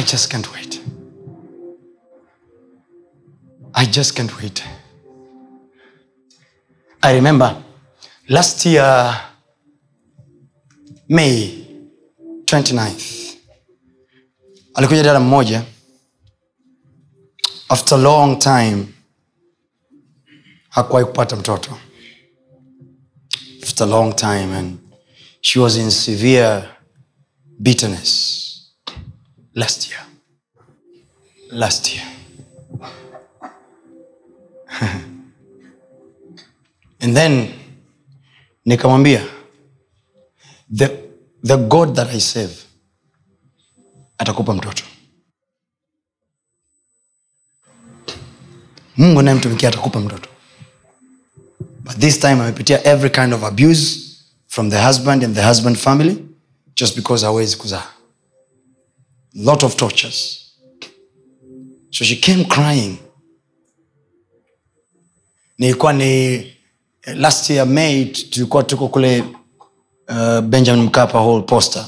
just 0.05 0.31
can't 0.31 0.53
wait. 0.53 0.81
I 3.75 3.87
just 3.87 4.15
can't 4.17 4.33
wait. 4.41 4.63
I 7.03 7.15
remember 7.15 7.63
last 8.29 8.65
year 8.67 9.21
may 11.09 11.65
29th 12.45 13.37
alikuja 14.75 15.03
dada 15.03 15.21
mmoja. 15.21 15.65
After 17.69 17.95
a 17.99 18.01
long 18.03 18.39
time 18.39 18.87
hakuwahi 20.69 21.07
kupata 21.07 21.37
mtoto. 21.37 21.79
After 23.63 23.85
a 23.87 23.91
long 23.91 24.17
time 24.17 24.53
and 24.59 24.79
she 25.41 25.59
was 25.59 25.77
in 25.77 25.91
severe 25.91 26.69
bitterness 27.61 28.44
last 29.55 29.89
year. 29.91 30.01
Last 31.51 31.93
year. 31.95 32.05
And 37.01 37.15
then 37.17 37.53
nikamwambia 38.67 39.23
the, 40.71 40.89
the 41.43 41.57
god 41.57 41.95
that 41.97 42.09
i 42.09 42.21
save 42.21 42.55
atakupa 44.19 44.55
mtoto. 44.55 44.85
Mungu 48.97 49.21
anayemtumikia 49.21 49.69
atakupa 49.69 50.01
mtoto. 50.01 50.29
But 51.85 51.99
this 51.99 52.19
time 52.21 52.33
amepitia 52.33 52.85
every 52.85 53.11
kind 53.11 53.33
of 53.35 53.45
abuse 53.45 54.01
from 54.49 54.71
the 54.71 54.83
husband 54.87 55.25
and 55.25 55.35
the 55.35 55.43
husband 55.43 55.77
family 55.77 56.25
just 56.77 56.97
because 56.97 57.25
hawezi 57.27 57.57
kuzaa 57.57 57.87
lot 59.35 59.67
of 59.67 59.77
tortures. 59.77 60.41
So 61.91 62.05
she 62.05 62.17
came 62.17 62.45
crying. 62.45 62.99
Nilikuwa 65.59 65.93
ni 65.93 66.47
last 67.15 67.51
year 67.51 67.67
may 67.67 68.05
tulikuwa 68.05 68.63
tuko 68.63 68.89
kule 68.89 69.21
uh, 70.09 70.41
benjamin 70.41 70.85
mkapa 70.85 71.19
hall 71.19 71.43
poster. 71.43 71.87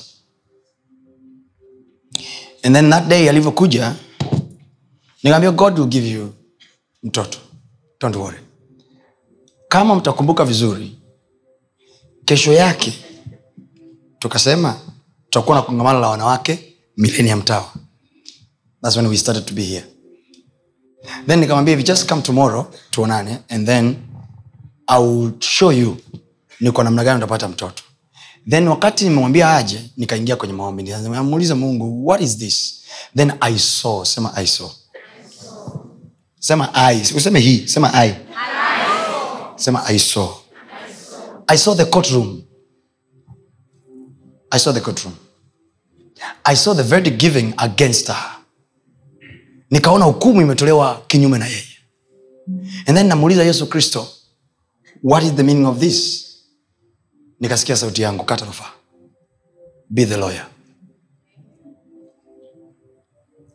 And 2.62 2.74
then 2.74 2.90
that 2.90 3.08
day 3.08 3.28
alivyokuja 3.28 3.94
nikaambia 5.22 5.50
god 5.50 5.78
will 5.78 5.88
give 5.88 6.08
you 6.10 6.34
mtoto. 7.02 7.38
Don't 8.00 8.16
worry. 8.16 8.38
Kama 9.68 9.94
mtakumbuka 9.94 10.44
vizuri 10.44 10.98
kesho 12.24 12.52
yake 12.52 12.92
tukasema 14.18 14.80
tutakuwa 15.24 15.56
na 15.56 15.62
kongamano 15.62 16.00
la 16.00 16.08
wanawake 16.08 16.65
millennium 16.96 17.42
tower. 17.42 17.70
Thats 18.82 18.96
when 18.96 19.06
we 19.08 19.16
started 19.16 19.46
to 19.46 19.54
be 19.54 19.62
here. 19.64 19.84
Then 21.26 21.40
nikamwambia 21.40 21.72
hivi 21.76 21.82
just 21.82 22.08
come 22.08 22.22
tomorrow 22.22 22.66
tuonane 22.90 23.38
and 23.48 23.66
then 23.66 23.96
i 24.88 24.98
will 24.98 25.32
show 25.40 25.72
you 25.72 25.96
ni 26.60 26.70
namna 26.70 27.04
gani 27.04 27.18
utapata 27.18 27.48
mtoto. 27.48 27.82
Then 28.50 28.68
wakati 28.68 29.04
nimemwambia 29.04 29.56
aje 29.56 29.90
nikaingia 29.96 30.36
kwenye 30.36 30.54
maombi. 30.54 30.82
Nikamuuliza 30.82 31.54
mungu 31.54 32.06
what 32.06 32.20
is 32.20 32.38
this? 32.38 32.82
Then 33.16 33.32
i 33.40 33.58
saw 33.58 34.04
sema 34.04 34.32
i 34.36 34.46
saw. 34.46 34.70
Sema 36.38 36.74
i 36.74 37.00
useme 37.16 37.40
hii 37.40 37.66
sema 37.68 38.04
i. 38.06 38.14
Sema 39.56 39.84
i 39.88 39.98
saw. 39.98 40.28
I 41.48 41.58
saw 41.58 41.74
the 41.74 41.84
courtroom. 41.84 42.42
I 44.50 44.58
saw 44.58 44.72
the 44.72 44.80
courtroom 44.80 45.14
i 46.44 46.56
saw 46.56 46.74
the 46.74 46.82
verdict 46.82 47.16
giving 47.20 47.54
against 47.56 48.06
her. 48.06 48.36
Nikaona 49.70 50.04
hukumu 50.04 50.42
imetolewa 50.42 51.02
kinyume 51.06 51.38
na 51.38 51.46
yeye. 51.46 51.64
And 52.86 52.96
then 52.96 53.06
namuuliza 53.06 53.44
yesu 53.44 53.66
kristo 53.66 54.08
what 55.02 55.24
is 55.24 55.32
the 55.34 55.42
meaning 55.42 55.66
of 55.66 55.78
this? 55.78 56.26
Nikasikia 57.40 57.76
sauti 57.76 58.02
yangu 58.02 58.24
kata 58.24 58.44
rufaa. 58.44 58.70
Be 59.90 60.04
the 60.06 60.16
lawyer. 60.16 60.46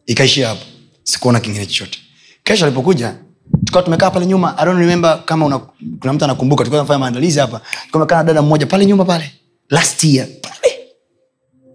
Ikaishia 0.06 0.48
hapo. 0.48 0.66
Sikuona 1.04 1.40
kingine 1.40 1.66
chochote. 1.66 2.00
Kesho 2.44 2.66
alipokuja 2.66 3.16
tukawa 3.66 3.84
tumekaa 3.84 4.12
pale 4.12 4.26
nyuma. 4.26 4.58
I 4.58 4.66
don't 4.66 4.80
remember 4.80 5.26
kama 5.26 5.46
una, 5.46 5.60
kuna 6.00 6.14
mtu 6.14 6.26
anakumbuka. 6.26 6.64
Tukawa 6.64 6.82
tunafanya 6.84 7.00
maandalizi 7.00 7.40
hapa. 7.40 7.60
Tukawa 7.60 7.92
tumekaa 7.92 8.18
na 8.18 8.24
dada 8.24 8.42
mmoja 8.42 8.66
pale 8.66 8.86
nyuma 8.86 9.06
pale. 9.06 9.32
Last 9.70 10.04
year 10.04 10.28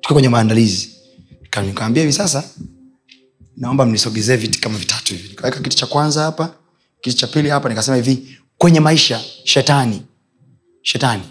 tukiwa 0.06 0.14
kwenye 0.14 0.28
maandalizi. 0.28 0.90
Kaambia 1.50 2.02
hivi 2.02 2.12
sasa 2.12 2.44
naomba 3.56 3.86
mnisogezee 3.86 4.36
viti 4.36 4.58
kama 4.60 4.78
vitatu 4.78 5.14
hivi. 5.14 5.28
Nikaweka 5.28 5.60
kiti 5.60 5.76
cha 5.76 5.86
kwanza 5.86 6.22
hapa 6.22 6.54
kiti 7.00 7.16
cha 7.16 7.26
pili 7.26 7.48
hapa 7.48 7.68
nikasema 7.68 7.96
hivi 7.96 8.38
kwenye 8.58 8.80
maisha 8.80 9.24
shetani 9.44 10.02
shetani 10.82 11.22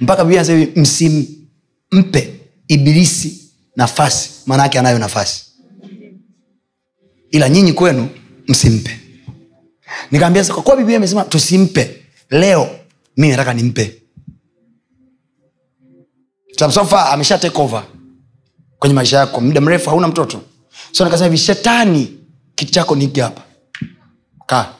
mpaka 0.00 0.24
biblia 0.24 0.42
hivi 0.42 0.80
msimpe 0.80 2.40
ibilisi 2.68 3.50
nafasi. 3.76 4.30
Maana 4.46 4.62
yake 4.62 4.78
anayo 4.78 4.98
nafasi. 4.98 5.44
Ila 7.30 7.48
nyinyi 7.48 7.72
kwenu 7.72 8.08
msimpe. 8.48 9.00
Nikaambia 10.10 10.44
kwa 10.44 10.62
kuwa 10.62 10.76
biblia 10.76 10.96
imesema 10.96 11.24
tusimpe 11.24 12.04
leo 12.30 12.70
mi 13.16 13.28
nataka 13.28 13.54
nimpe 13.54 14.02
Sababu 16.58 16.96
amesha 16.96 17.38
take 17.38 17.62
over 17.62 17.84
kwenye 18.78 18.94
maisha 18.94 19.16
yako. 19.18 19.40
Muda 19.40 19.60
mrefu 19.60 19.90
hauna 19.90 20.08
mtoto. 20.08 20.40
So 20.92 21.04
nikasema 21.04 21.24
hivi 21.26 21.38
shetani 21.38 22.18
kiti 22.54 22.72
chako 22.72 22.94
ni 22.96 23.04
hiki 23.04 23.20
hapa. 23.20 23.42
Kaa 24.46 24.74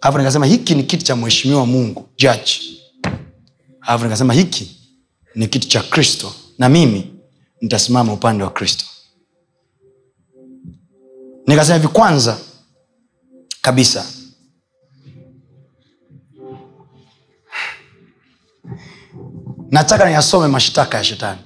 alafu 0.00 0.18
nikasema 0.18 0.46
hiki 0.46 0.74
ni 0.74 0.82
kiti 0.82 1.04
cha 1.04 1.16
mheshimiwa 1.16 1.66
mungu 1.66 2.08
judge. 2.18 2.60
Alafu 3.80 4.04
nikasema 4.04 4.34
hiki 4.34 4.76
ni 5.34 5.48
kiti 5.48 5.68
cha 5.68 5.82
kristo. 5.82 6.32
Na 6.58 6.68
mimi 6.68 7.14
nitasimama 7.60 8.12
upande 8.12 8.44
wa 8.44 8.50
kristo. 8.50 8.84
Nikasema 11.46 11.76
hivi 11.76 11.88
kwanza 11.88 12.38
kabisa 13.62 14.06
nataka 19.76 20.08
niyasome 20.08 20.46
mashtaka 20.48 20.98
ya 20.98 21.04
shetani. 21.04 21.38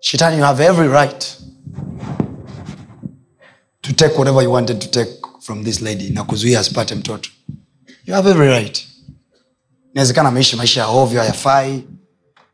Shetani 0.00 0.36
you 0.38 0.42
have 0.44 0.64
every 0.64 0.88
right 0.88 1.36
to 3.82 3.92
take 3.92 4.14
whatever 4.18 4.42
you 4.42 4.52
wanted 4.52 4.78
to 4.80 4.88
take 4.88 5.10
from 5.40 5.64
this 5.64 5.80
lady 5.80 6.10
na 6.10 6.24
kuzuia 6.24 6.60
asipate 6.60 6.94
mtoto. 6.94 7.30
You 8.06 8.14
have 8.14 8.30
every 8.30 8.48
right. 8.48 8.86
Inawezekana 9.92 10.28
ameishi 10.28 10.56
maisha 10.56 10.80
ya 10.80 10.86
ovyo 10.86 11.20
hayafai 11.20 11.84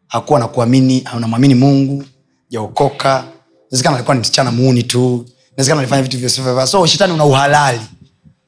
hakuwa 0.09 0.39
na 0.41 0.49
kuamini 0.49 1.03
anamwamini 1.05 1.55
mungu 1.55 2.05
jaokoka 2.51 3.25
inawezekana 3.69 3.97
alikuwa 3.97 4.15
ni 4.15 4.21
msichana 4.21 4.51
muuni 4.51 4.83
tu. 4.83 5.27
Inawezekana 5.53 5.81
alifanya 5.81 6.03
vitu 6.03 6.19
vyosivyo 6.19 6.67
so 6.67 6.87
shetani 6.87 7.13
una 7.13 7.25
uhalali 7.25 7.81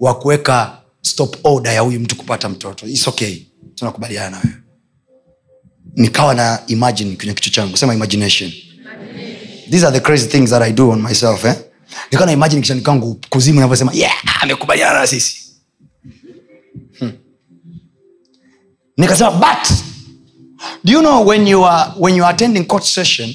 wa 0.01 0.15
kuweka 0.19 0.79
stop 1.03 1.37
order 1.45 1.73
ya 1.75 1.81
huyu 1.81 2.01
mtu 2.01 2.17
kupata 2.17 2.49
mtoto. 2.49 2.87
It's 2.87 3.09
okay 3.09 3.46
tunakubaliana 3.77 4.31
na 4.31 4.43
wewe 4.45 4.57
nikawa 5.95 6.35
na 6.35 6.63
imagine 6.67 7.17
kwenye 7.17 7.35
kichwa 7.35 7.53
changu 7.53 7.77
sema 7.77 7.95
imagination 7.95 8.53
these 9.71 9.87
are 9.87 9.99
the 9.99 10.05
crazy 10.05 10.27
things 10.27 10.51
that 10.51 10.63
i 10.63 10.73
do 10.73 10.89
on 10.91 11.03
myself 11.03 11.45
eh? 11.45 11.55
nikawa 12.11 12.27
na 12.27 12.33
imagine 12.33 12.63
kichwani 12.63 12.83
kwangu 12.83 13.21
kuzimu 13.31 13.59
inavyosema 13.59 13.93
yeah 13.95 14.43
amekubaliana 14.43 15.01
na 15.01 15.07
sisi 15.07 15.39
hmm. 16.99 17.13
nikasema 18.97 19.31
but 19.31 19.69
do 20.85 20.93
you 20.93 21.01
know 21.01 21.27
when 21.29 21.47
you 21.49 21.67
are, 21.67 21.93
when 21.99 22.17
you 22.17 22.25
are 22.25 22.35
attending 22.35 22.65
court 22.65 22.85
session 22.85 23.35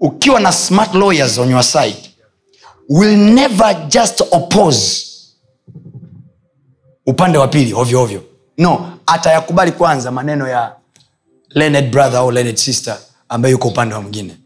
ukiwa 0.00 0.40
na 0.40 0.52
smart 0.52 0.94
lawyers 0.94 1.38
on 1.38 1.50
your 1.50 1.64
side 1.64 1.96
will 2.88 3.16
never 3.16 3.88
just 3.88 4.20
oppose 4.30 5.05
upande 7.06 7.38
wa 7.38 7.48
pili 7.48 7.74
ovyo 7.74 8.02
ovyo. 8.02 8.22
No 8.58 8.92
atayakubali 9.06 9.72
kwanza 9.72 10.10
maneno 10.10 10.48
ya 10.48 10.72
learned 11.50 11.90
brother 11.90 12.18
au 12.18 12.30
learned 12.30 12.56
sister 12.56 12.96
ambaye 13.28 13.52
yuko 13.52 13.68
upande 13.68 13.94
wa 13.94 14.00
mwingine. 14.02 14.36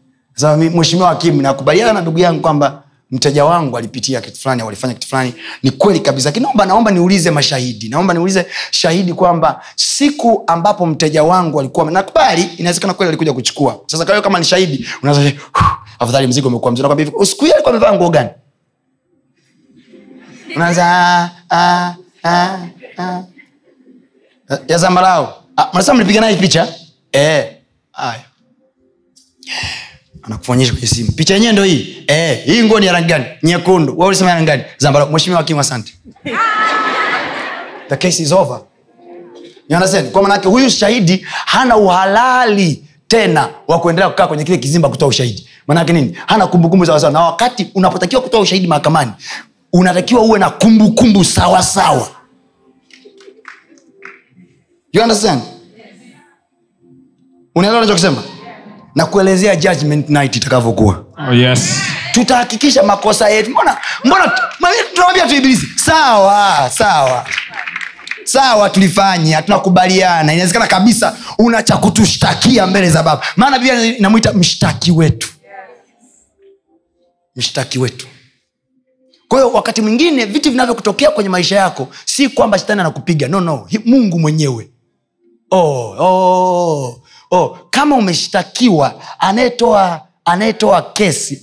Mweshimiwa 0.73 1.09
mi- 1.09 1.15
hakimu 1.15 1.41
nakubaliana 1.41 1.93
na 1.93 2.01
ndugu 2.01 2.19
yangu 2.19 2.41
kwamba 2.41 2.83
mteja 3.11 3.45
wangu 3.45 3.77
alipitia 3.77 4.21
kitu 4.21 4.39
fulani 4.41 4.63
walifanya 4.63 4.93
kitu 4.93 5.07
fulani. 5.07 5.33
Ni 5.63 5.71
kweli 5.71 5.99
kabisa. 5.99 6.29
Lakini 6.29 6.43
naomba 6.43 6.65
naomba 6.65 6.91
niulize 6.91 7.31
mashahidi. 7.31 7.89
Naomba 7.89 8.13
niulize 8.13 8.45
shahidi 8.71 9.13
kwamba 9.13 9.63
siku 9.75 10.43
ambapo 10.47 10.85
mteja 10.85 11.23
wangu 11.23 11.59
alikuwa 11.59 11.91
nakubali 11.91 12.43
inawezekana 12.57 12.93
kweli 12.93 13.07
alikuja 13.09 13.33
kuchukua. 13.33 13.79
Sasa 13.87 14.05
kwa 14.05 14.13
hiyo 14.13 14.21
kama 14.23 14.39
ni 14.39 14.45
shahidi 14.45 14.87
unaweza 15.03 15.31
afadhali 15.99 16.27
mzigo 16.27 16.47
umekuwa 16.47 16.71
mzuri. 16.71 16.81
Nakwambia 16.89 17.05
hivi 17.05 17.25
siku 17.25 17.41
hiyo 17.45 17.55
alikuwa 17.55 17.75
amevaa 17.75 17.93
nguo 17.93 18.09
gani? 18.09 18.29
Unaanza 20.55 20.85
"Ah, 20.85 21.29
ah, 21.49 21.57
ah, 21.57 21.87
ah." 21.87 21.95
Ya 24.67 24.77
zambarau. 24.77 25.27
Ah, 25.57 25.69
mnasema 25.73 25.95
mlipiga 25.97 26.21
naye 26.21 26.35
picha? 26.35 26.67
Eh, 27.11 27.45
haya. 27.91 28.23
Anakufonyesha 30.23 30.71
kwenye 30.73 30.87
simu. 30.87 31.11
Picha 31.11 31.33
yenyewe 31.33 31.53
ndo 31.53 31.63
hii. 31.63 32.03
Eh, 32.07 32.45
hii 32.45 32.63
nguo 32.63 32.79
ni 32.79 32.85
ya 32.85 32.93
rangi 32.93 33.07
gani? 33.07 33.25
Nyekundu. 33.43 33.99
Wa 33.99 34.07
ulisema 34.07 34.33
rangi 34.33 34.45
gani? 34.47 34.63
Zambarau. 34.77 35.11
Mheshimiwa 35.11 35.41
hakimu 35.41 35.59
asante. 35.59 35.93
The 37.89 37.97
case 37.97 38.23
is 38.23 38.31
over. 38.31 38.61
You 39.69 40.11
kwa 40.11 40.21
manake 40.21 40.47
huyu 40.47 40.69
shahidi 40.69 41.25
hana 41.45 41.77
uhalali 41.77 42.83
tena 43.07 43.49
wa 43.67 43.79
kuendelea 43.79 44.09
kukaa 44.09 44.27
kwenye 44.27 44.43
kile 44.43 44.57
kizimba 44.57 44.89
kutoa 44.89 45.07
ushahidi. 45.07 45.47
Manake 45.67 45.93
nini? 45.93 46.17
Hana 46.27 46.47
kumbukumbu 46.47 46.85
sawasawa 46.85 47.13
na 47.13 47.19
wakati 47.21 47.71
unapotakiwa 47.75 48.21
kutoa 48.21 48.39
ushahidi 48.39 48.67
mahakamani 48.67 49.11
unatakiwa 49.73 50.21
uwe 50.21 50.39
na 50.39 50.49
kumbukumbu 50.49 51.25
sawasawa 51.25 52.07
you 54.93 55.01
understand? 55.01 55.41
Unaelewa 57.55 57.81
nachokisema 57.81 58.23
na 58.95 59.05
kuelezea 59.05 59.55
judgment 59.55 60.09
night 60.09 60.35
itakavyokuwa. 60.35 61.05
Oh, 61.29 61.33
yes. 61.33 61.81
tutahakikisha 62.13 62.83
makosa 62.83 63.29
yetu. 63.29 63.49
Mbona 63.49 63.77
mbona 64.03 64.31
tunawambia 64.93 65.27
tu 65.27 65.35
ibilisi 65.35 65.67
sawa 65.79 66.69
sawa. 66.69 67.25
Sawa 68.23 68.69
tulifanya 68.69 69.41
tunakubaliana 69.41 70.33
inawezekana 70.33 70.67
kabisa 70.67 71.17
una 71.37 71.63
cha 71.63 71.77
kutushtakia 71.77 72.67
mbele 72.67 72.89
za 72.89 73.03
baba. 73.03 73.25
Maana 73.35 73.59
biblia 73.59 73.85
inamwita 73.97 74.33
mshtaki 74.33 74.91
wetu. 74.91 75.29
Mshtaki 77.35 77.79
wetu 77.79 78.07
kwa 79.31 79.45
wakati 79.45 79.81
mwingine 79.81 80.25
vitu 80.25 80.51
vinavyokutokea 80.51 81.11
kwenye 81.11 81.29
maisha 81.29 81.55
yako 81.55 81.87
si 82.05 82.29
kwamba 82.29 82.59
shetani 82.59 82.81
anakupiga. 82.81 83.27
No 83.27 83.41
no. 83.41 83.67
Mungu 83.85 84.19
mwenyewe. 84.19 84.69
Oh, 85.51 85.95
oh, 85.99 87.01
oh. 87.31 87.57
kama 87.69 87.95
umeshtakiwa 87.95 89.01
anayetoa 89.19 90.07
anayetoa 90.25 90.81
kesi 90.81 91.41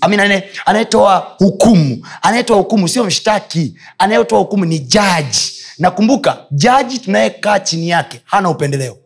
anayetoa 0.66 1.16
hukumu 1.38 2.06
anayetoa 2.22 2.56
hukumu 2.56 2.88
sio 2.88 3.04
mshtaki. 3.04 3.74
Anayetoa 3.98 4.38
hukumu 4.38 4.64
ni 4.64 4.78
jaji. 4.78 5.52
Na 5.78 5.90
kumbuka 5.90 6.44
jaji 6.50 6.98
tunayekaa 6.98 7.60
chini 7.60 7.88
yake 7.88 8.20
hana 8.24 8.50
upendeleo. 8.50 8.96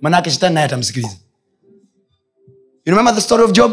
Manaake 0.00 0.30
shetani 0.30 0.54
naye 0.54 0.66
atamsikiliza. 0.66 1.16
You 2.84 2.90
remember 2.90 3.14
the 3.14 3.20
story 3.20 3.42
of 3.42 3.52
job 3.52 3.72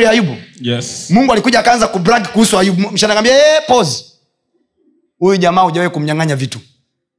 ya 0.00 0.10
ayubu. 0.10 0.36
Yes. 0.60 1.10
mungu 1.10 1.32
alikuja 1.32 1.58
akaanza 1.60 1.86
kubrag 1.88 2.26
kuhusu 2.32 2.58
ayubu. 2.58 2.90
Mshanakambia 2.90 3.32
hey, 3.34 3.60
pause. 3.68 4.04
Huyu 5.18 5.36
jamaa 5.36 5.64
ujawai 5.64 5.90
kumnyang'anya 5.90 6.36
vitu. 6.36 6.58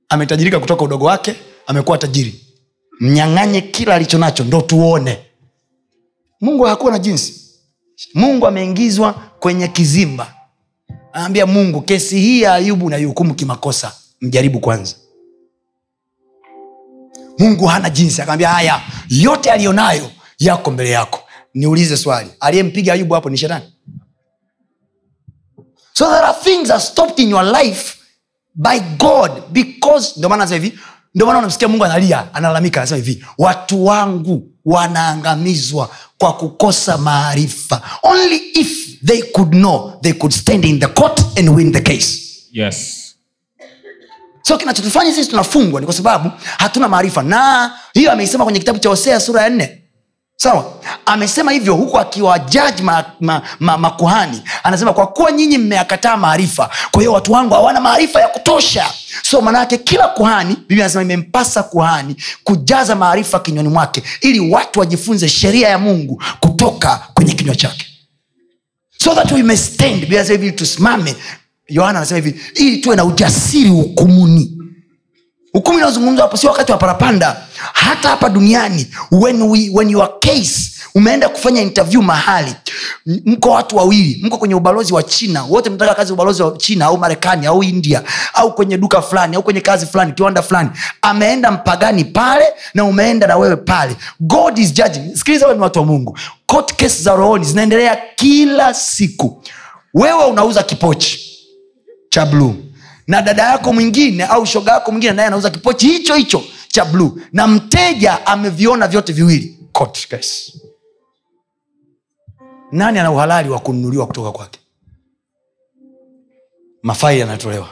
Ametajirika 0.10 0.60
kutoka 0.60 0.84
udogo 0.84 1.06
wake 1.06 1.36
amekuwa 1.68 1.98
tajiri. 1.98 2.42
Mnyang'anye 3.00 3.62
kila 3.62 3.96
alicho 3.96 4.18
nacho 4.18 4.44
ndo 4.44 4.62
tuone. 4.62 5.18
Mungu 6.42 6.64
hakuwa 6.64 6.92
na 6.92 7.00
jinsi. 7.00 7.42
Mungu 8.14 8.48
ameingizwa 8.48 9.14
kwenye 9.14 9.68
kizimba. 9.68 10.34
Anaambia 11.14 11.46
mungu 11.46 11.82
kesi 11.82 12.20
hii 12.20 12.42
ya 12.42 12.54
ayubu 12.54 12.90
naihukumu 12.90 13.34
kimakosa. 13.34 13.94
Mjaribu 14.22 14.60
kwanza. 14.60 14.96
Mungu 17.40 17.66
hana 17.66 17.90
jinsi. 17.90 18.22
Akaambia 18.22 18.50
haya 18.50 18.82
yote 19.10 19.52
aliyonayo 19.52 20.12
yako 20.40 20.72
mbele 20.72 20.90
yako 20.90 21.25
niulize 21.56 21.98
swali. 21.98 22.30
Aliyempiga 22.40 22.94
ayubu 22.94 23.14
hapo 23.14 23.30
ni 23.30 23.38
shetani? 23.38 23.66
So 25.94 26.06
there 26.06 26.26
are 26.26 26.38
things 26.44 26.70
are 26.72 26.80
stopped 26.82 27.20
in 27.20 27.30
your 27.30 27.44
life 27.44 27.96
by 28.56 28.80
god 28.98 29.32
because 29.52 30.14
ndio 30.18 30.30
maana 30.30 30.46
hivi 30.46 30.80
ndio 31.16 31.26
maana 31.28 31.40
unamsikia 31.40 31.68
mungu 31.68 31.86
analia 31.86 32.34
analalamika 32.34 32.80
anasema 32.82 32.98
hivi 32.98 33.26
watu 33.38 33.86
wangu 33.86 34.52
wanaangamizwa 34.66 35.90
kwa 36.18 36.34
kukosa 36.34 36.98
maarifa. 36.98 37.82
Only 38.04 38.36
if 38.36 39.02
they 39.06 39.22
could 39.22 39.50
know 39.52 40.00
they 40.02 40.14
could 40.14 40.34
stand 40.34 40.66
in 40.66 40.80
the 40.80 40.88
court 40.88 41.22
and 41.40 41.50
win 41.50 41.72
the 41.72 41.82
case. 41.82 42.22
Yes. 42.52 43.02
so 44.42 44.58
kinachotufanya 44.58 45.14
sisi 45.14 45.30
tunafungwa 45.30 45.80
ni 45.82 45.86
kwa 45.86 45.96
sababu 45.96 46.32
hatuna 46.58 46.88
maarifa. 46.88 47.24
Na 47.24 47.72
hiyo 47.94 48.12
ameisema 48.12 48.44
kwenye 48.44 48.60
kitabu 48.60 48.80
cha 48.80 48.90
hosea 48.90 49.20
sura 49.20 49.42
ya 49.42 49.50
nne 49.50 49.85
sawa? 50.38 50.74
Amesema 51.06 51.52
hivyo 51.52 51.76
huku 51.76 52.00
akiwajaji 52.00 52.84
makuhani 52.84 53.12
ma, 53.60 53.78
ma, 53.78 53.78
ma 53.78 54.32
anasema 54.64 54.94
kwa 54.94 55.08
kuwa 55.08 55.32
nyinyi 55.32 55.58
mmeyakataa 55.58 56.18
maarifa 56.18 56.70
kwa 56.92 57.02
hiyo 57.02 57.14
watu 57.14 57.32
wangu 57.32 57.54
hawana 57.54 57.82
maarifa 57.82 58.22
ya 58.22 58.28
kutosha. 58.28 58.86
So 59.24 59.42
manaake 59.42 59.78
kila 59.78 60.08
kuhani 60.08 60.58
bibi 60.68 60.82
anasema 60.82 61.02
imempasa 61.02 61.64
kuhani 61.64 62.16
kujaza 62.44 62.96
maarifa 62.96 63.40
kinywani 63.40 63.70
mwake 63.70 64.04
ili 64.22 64.40
watu 64.40 64.80
wajifunze 64.80 65.30
sheria 65.30 65.70
ya 65.70 65.78
mungu 65.78 66.24
kutoka 66.40 67.02
kwenye 67.14 67.34
kinywa 67.34 67.56
chake. 67.56 67.86
So 68.98 69.16
that 69.16 69.32
we 69.32 69.44
may 69.44 69.58
stand. 69.58 70.56
Tusimame. 70.56 71.16
Yohana 71.68 71.98
anasema 72.00 72.20
hivi 72.22 72.42
ili 72.56 72.78
tuwe 72.78 72.96
na 72.96 73.06
ujasiri 73.06 73.70
hukumuni 73.70 74.55
hukumu 75.56 75.78
inayozungumzwa 75.78 76.24
hapo 76.26 76.38
sio 76.38 76.50
wakati 76.50 76.72
wa 76.72 76.78
parapanda. 76.78 77.38
Hata 77.74 78.10
hapa 78.10 78.30
duniani 78.30 78.88
when, 79.12 79.42
we, 79.42 79.70
when 79.74 79.90
your 79.90 80.20
case 80.20 80.72
umeenda 80.96 81.30
kufanya 81.30 81.62
interview 81.62 82.02
mahali 82.02 82.56
mko 83.06 83.50
watu 83.50 83.78
wawili 83.78 84.20
mko 84.24 84.38
kwenye 84.38 84.56
ubalozi 84.56 84.94
wa 84.94 85.04
china 85.04 85.44
wote 85.44 85.70
mnataka 85.70 85.96
kazi 85.96 86.14
ubalozi 86.14 86.44
wa 86.44 86.58
china 86.58 86.86
au 86.86 86.98
marekani 86.98 87.46
au 87.48 87.64
india 87.64 88.04
au 88.34 88.56
kwenye 88.56 88.78
duka 88.78 89.02
fulani 89.02 89.36
au 89.36 89.44
kwenye 89.44 89.62
kazi 89.62 89.86
fulani 89.86 90.12
kiwanda 90.14 90.42
fulani 90.42 90.70
ameenda 91.02 91.52
mpagani 91.52 92.06
pale 92.06 92.46
na 92.74 92.84
umeenda 92.86 93.28
na 93.28 93.38
wewe 93.38 93.56
pale. 93.56 93.96
God 94.20 94.58
is 94.60 94.74
judging. 94.74 95.16
Sikiliza 95.16 95.54
ni 95.54 95.60
watu 95.60 95.80
wa 95.80 95.86
mungu. 95.86 96.18
Court 96.46 96.76
case 96.76 97.04
za 97.04 97.16
rohoni 97.16 97.46
zinaendelea 97.46 97.98
kila 98.16 98.74
siku. 98.74 99.44
Wewe 99.94 100.24
unauza 100.26 100.64
kipochi 100.64 101.20
cha 102.10 102.26
bluu 102.26 102.56
na 103.08 103.22
dada 103.22 103.44
yako 103.44 103.74
mwingine 103.74 104.24
au 104.26 104.46
shoga 104.46 104.72
yako 104.72 104.92
mwingine 104.92 105.14
naye 105.14 105.28
anauza 105.28 105.50
kipochi 105.50 105.88
hicho 105.88 106.16
hicho 106.16 106.44
cha 106.68 106.86
bluu 106.86 107.20
na 107.32 107.48
mteja 107.48 108.26
ameviona 108.28 108.88
vyote 108.88 109.14
viwili. 109.14 109.52
Case. 110.10 110.54
nani 112.72 113.00
ana 113.00 113.12
uhalali 113.12 113.50
wa 113.50 113.60
kununuliwa 113.60 114.08
kutoka 114.08 114.32
kwake? 114.32 114.60
Mafai 116.84 117.20
yanatolewa. 117.20 117.70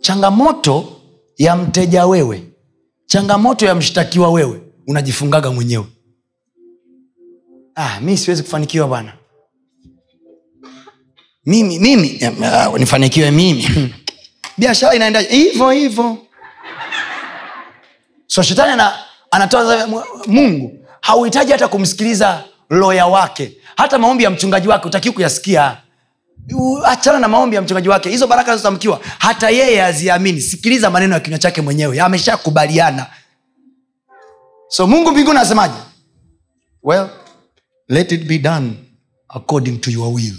Changamoto 0.00 1.00
ya 1.36 1.56
mteja 1.56 2.06
wewe 2.06 2.50
changamoto 3.06 3.66
ya 3.66 3.74
mshtakiwa 3.74 4.30
wewe 4.30 4.62
unajifungaga 4.86 5.50
mwenyewe. 5.50 5.86
Ah, 7.74 8.00
mi 8.00 8.16
siwezi 8.18 8.42
kufanikiwa 8.42 8.88
bwana 8.88 9.12
mimi 11.46 11.78
mimi 11.78 12.20
uh, 12.68 12.78
nifanikiwe 12.78 13.30
mimi. 13.30 13.94
Biashara 14.58 14.94
inaenda 14.94 15.20
hivyo 15.20 15.70
hivyo. 15.70 16.18
So 18.26 18.42
shetani 18.42 18.72
ana, 18.72 18.98
anatoa 19.30 19.86
mungu. 20.26 20.86
Hauhitaji 21.00 21.52
hata 21.52 21.68
kumsikiliza 21.68 22.44
loya 22.70 23.06
wake. 23.06 23.52
Hata 23.76 23.98
maombi 23.98 24.24
ya 24.24 24.30
mchungaji 24.30 24.68
wake 24.68 24.86
utakiwi 24.88 25.14
kuyasikia. 25.14 25.76
Achana 26.84 27.18
na 27.18 27.28
maombi 27.28 27.56
ya 27.56 27.62
mchungaji 27.62 27.88
wake. 27.88 28.10
Hizo 28.10 28.26
baraka 28.26 28.50
zilizotamkiwa 28.50 29.00
hata 29.18 29.50
yeye 29.50 29.82
aziamini 29.84 30.40
sikiliza 30.40 30.90
maneno 30.90 31.14
ya 31.14 31.20
kinywa 31.20 31.38
chake 31.38 31.60
mwenyewe. 31.62 32.00
Ameshakubaliana. 32.00 33.06
So 34.68 34.86
mungu 34.86 35.10
mbinguni 35.10 35.38
anasemaje? 35.38 35.74
Well 36.82 37.08
let 37.88 38.12
it 38.12 38.24
be 38.24 38.38
done 38.38 38.72
according 39.28 39.78
to 39.80 39.90
your 39.90 40.14
will 40.14 40.34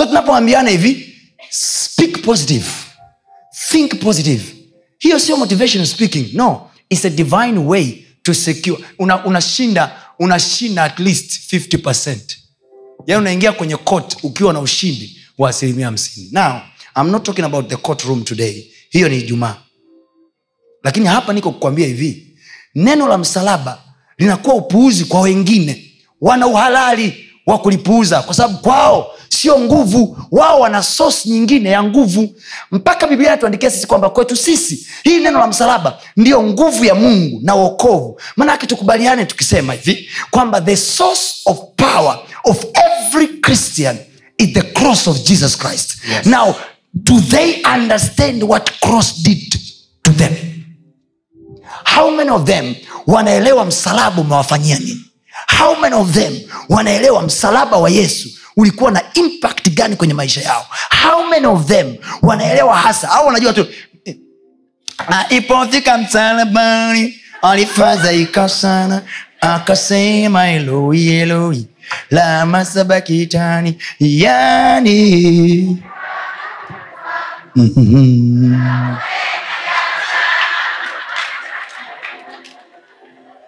so 0.00 0.06
tunapoambiana 0.06 0.70
hivi 0.70 1.14
speak 1.50 2.22
positive. 2.22 2.66
Think 3.70 3.94
positive. 4.02 4.42
Hiyo 4.98 5.18
sio 5.18 5.36
motivation 5.36 5.86
speaking. 5.86 6.28
No 6.32 6.70
its 6.90 7.04
a 7.04 7.10
divine 7.10 7.58
way 7.58 8.04
to 8.22 8.34
secure. 8.34 8.78
Una- 8.98 9.24
unashinda 9.24 9.96
unashinda 10.18 10.84
at 10.84 10.98
least 10.98 11.52
50 11.52 12.36
yaani 13.06 13.20
unaingia 13.20 13.52
kwenye 13.52 13.76
court 13.76 14.16
ukiwa 14.22 14.52
na 14.52 14.60
ushindi 14.60 15.20
wa 15.38 15.50
asilimia 15.50 15.86
hamsini. 15.86 16.28
Now 16.32 16.60
I'm 16.96 17.10
not 17.10 17.22
talking 17.24 17.44
about 17.44 17.68
the 17.68 17.76
court 17.76 18.24
today. 18.24 18.70
Hiyo 18.90 19.08
ni 19.08 19.18
ijumaa. 19.18 19.56
Lakini 20.84 21.06
hapa 21.06 21.32
niko 21.32 21.50
kukwambia 21.52 21.86
hivi. 21.86 22.36
Neno 22.74 23.08
la 23.08 23.18
msalaba 23.18 23.82
linakuwa 24.18 24.54
upuuzi 24.56 25.04
kwa 25.04 25.20
wengine. 25.20 25.92
Wana 26.20 26.46
uhalali 26.46 27.29
wa 27.46 27.58
kulipuuza 27.58 28.22
kwa 28.22 28.34
sababu 28.34 28.58
kwao 28.58 29.10
sio 29.28 29.58
nguvu. 29.58 30.18
Wao 30.30 30.60
wana 30.60 30.82
sos 30.82 31.26
nyingine 31.26 31.70
ya 31.70 31.82
nguvu. 31.82 32.34
Mpaka 32.72 33.06
biblia 33.06 33.28
inatuandikia 33.28 33.70
sisi 33.70 33.86
kwamba 33.86 34.10
kwetu 34.10 34.36
sisi 34.36 34.86
hili 35.04 35.20
neno 35.24 35.38
la 35.38 35.46
msalaba 35.46 35.98
ndiyo 36.16 36.42
nguvu 36.42 36.84
ya 36.84 36.94
mungu 36.94 37.40
na 37.42 37.56
uokovu 37.56 38.20
maanake 38.36 38.66
tukubaliane 38.66 39.24
tukisema 39.26 39.72
hivi 39.72 40.08
kwamba 40.30 40.60
the 40.60 40.76
source 40.76 41.34
of 41.46 41.58
power 41.76 42.18
of 42.44 42.64
every 42.74 43.26
christian 43.28 43.96
is 44.38 44.52
the 44.52 44.62
cross 44.62 45.08
of 45.08 45.22
jesus 45.22 45.58
christ. 45.58 45.96
Yes. 46.10 46.26
now 46.26 46.54
do 46.94 47.20
they 47.20 47.62
understand 47.74 48.42
what 48.42 48.70
cross 48.80 49.22
did 49.22 49.54
to 50.02 50.10
them? 50.12 50.34
How 51.96 52.10
many 52.10 52.30
of 52.30 52.44
them 52.44 52.74
wanaelewa 53.06 53.64
msalaba 53.64 54.20
umewafanyia 54.20 54.78
nini 54.78 55.04
how 55.60 55.74
many 55.80 55.94
of 55.96 56.12
them 56.14 56.32
wanaelewa 56.68 57.22
msalaba 57.22 57.76
wa 57.76 57.90
yesu 57.90 58.28
ulikuwa 58.56 58.90
na 58.90 59.02
impact 59.14 59.68
gani 59.70 59.96
kwenye 59.96 60.14
maisha 60.14 60.40
yao? 60.40 60.66
How 61.02 61.24
many 61.26 61.46
of 61.46 61.66
them 61.66 61.96
wanaelewa 62.22 62.76
hasa? 62.76 63.10
Au 63.10 63.26
wanajua 63.26 63.52
tu 63.52 63.66
alipofika 65.08 65.98
msalabani 65.98 67.14
alifadhaika 67.42 68.48
sana 68.48 69.02
akasema 69.40 70.48
eloi 70.48 71.08
eloi 71.08 71.66
lama 72.10 72.66
yani. 74.00 75.82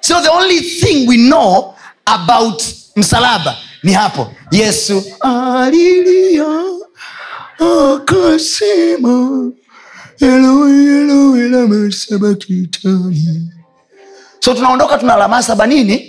So 0.04 0.20
the 0.20 0.30
only 0.32 0.58
thing 0.60 1.06
we 1.08 1.16
know 1.16 1.76
about 2.07 2.62
msalaba. 2.96 3.57
Ni 3.82 3.92
hapo. 3.92 4.32
Yesu 4.50 5.05
alilia 5.20 6.44
akasema 7.94 9.50
eloi 10.20 10.86
eloi 10.86 11.48
lama 11.48 11.92
sabakitani 11.92 13.50
so 14.40 14.55
tunaondoka 14.55 14.98
tuna 14.98 15.16
lamasaba 15.16 15.66
nini? 15.66 16.09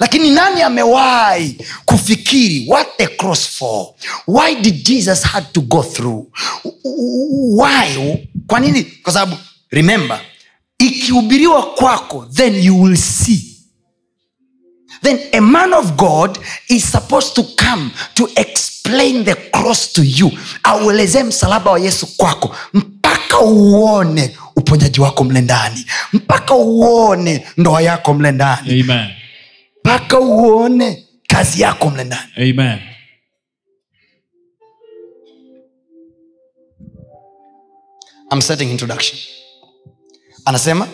Lakini 0.00 0.30
nani 0.30 0.62
amewahi 0.62 1.66
kufikiri 1.84 2.66
what 2.68 2.96
the 2.96 3.06
cross 3.06 3.48
for? 3.48 3.86
Why 4.26 4.54
did 4.54 4.84
jesus 4.84 5.22
had 5.22 5.46
to 5.52 5.60
go 5.60 5.82
through? 5.82 6.26
Why? 7.58 8.18
Kwa 8.46 8.60
nini? 8.60 8.84
Kwa 8.84 9.12
sababu 9.12 9.36
remember 9.70 10.20
ikihubiriwa 10.78 11.74
kwako 11.74 12.26
then 12.32 12.54
you 12.54 12.82
will 12.82 12.96
see. 12.96 13.44
Then 15.02 15.18
a 15.32 15.40
man 15.40 15.72
of 15.74 15.96
god 15.96 16.38
is 16.68 16.92
supposed 16.92 17.34
to 17.34 17.42
come 17.64 17.90
to 18.14 18.28
explain 18.36 19.24
the 19.24 19.34
cross 19.34 19.92
to 19.92 20.02
you. 20.04 20.30
Auelezee 20.62 21.22
msalaba 21.22 21.70
wa 21.70 21.78
yesu 21.78 22.06
kwako 22.16 22.56
mpaka 22.74 23.38
uone 23.40 24.36
uponyaji 24.56 25.00
wako 25.00 25.24
mle 25.24 25.40
ndani 25.40 25.86
mpaka 26.12 26.54
uone 26.54 27.46
ndoa 27.56 27.82
yako 27.82 28.14
mle 28.14 28.32
ndani 28.32 28.84
mpaka 29.84 30.20
uone 30.20 31.04
kazi 31.28 31.62
yako 31.62 31.90
mle 31.90 32.04
ndani. 32.04 32.30
Amen. 32.36 32.78
I'm 38.30 38.40
setting 38.42 38.70
introduction 38.70 39.18
anasema 40.48 40.88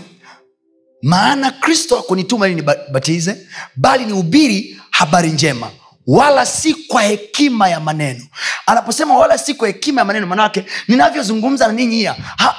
maana 1.03 1.51
kristo 1.51 1.99
akunituma 1.99 2.47
ili 2.49 2.55
nibatize 2.55 3.37
bali 3.77 4.05
nihubiri 4.05 4.81
habari 4.91 5.31
njema 5.31 5.71
wala 6.07 6.47
si 6.47 6.75
kwa 6.75 7.03
hekima 7.03 7.69
ya 7.69 7.81
maneno. 7.81 8.21
Anaposema 8.67 9.17
wala 9.17 9.39
si 9.39 9.55
kwa 9.55 9.69
hekima 9.69 10.01
ya 10.01 10.05
maneno 10.05 10.27
manake 10.27 10.65
ninavyozungumza 10.89 11.67
na 11.67 11.73
ninyi 11.73 12.03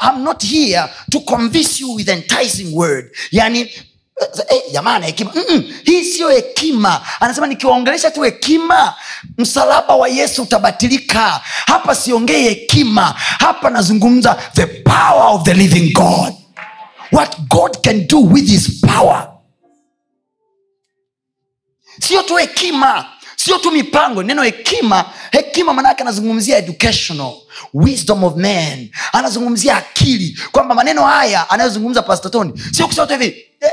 I'm 0.02 0.24
not 0.24 0.44
here 0.46 0.84
to 1.12 1.20
convince 1.20 1.82
you 1.84 1.96
with 1.96 2.10
enticing 2.10 2.74
word. 2.76 3.16
Yani 3.32 3.60
eh, 3.62 4.62
jamaa 4.72 5.00
na 5.00 5.06
hekima 5.06 5.32
hii 5.84 6.04
siyo 6.04 6.30
hekima. 6.30 7.02
Anasema 7.20 7.48
nikiwaongelesha 7.48 8.12
tu 8.12 8.22
hekima 8.22 8.94
msalaba 9.38 9.96
wa 9.96 10.08
yesu 10.10 10.44
utabatilika. 10.44 11.42
Hapa 11.66 11.96
siongei 11.96 12.44
hekima 12.44 13.16
hapa 13.40 13.70
nazungumza 13.70 14.38
the 14.54 14.66
power 14.66 15.28
of 15.36 15.44
the 15.44 15.54
living 15.54 15.94
god 15.94 16.34
what 17.16 17.38
god 17.50 17.82
can 17.84 18.06
do 18.08 18.20
with 18.20 18.48
his 18.50 18.82
power. 18.86 19.32
Sio 22.00 22.22
tu 22.24 22.36
hekima 22.38 23.06
sio 23.36 23.58
tu 23.58 23.72
mipango. 23.72 24.24
Neno 24.24 24.44
hekima 24.44 25.14
hekima 25.32 25.74
manaake 25.74 26.02
anazungumzia 26.04 26.58
educational 26.58 27.34
wisdom 27.74 28.24
of 28.24 28.36
man. 28.36 28.90
Anazungumzia 29.14 29.78
akili 29.78 30.40
kwamba 30.52 30.76
maneno 30.76 31.04
haya 31.04 31.50
anayozungumza 31.50 32.02
pastatoni 32.02 32.54
sio 32.72 32.88
kusema 32.88 33.08
tu 33.08 33.14
hivi 33.14 33.46
eh, 33.60 33.72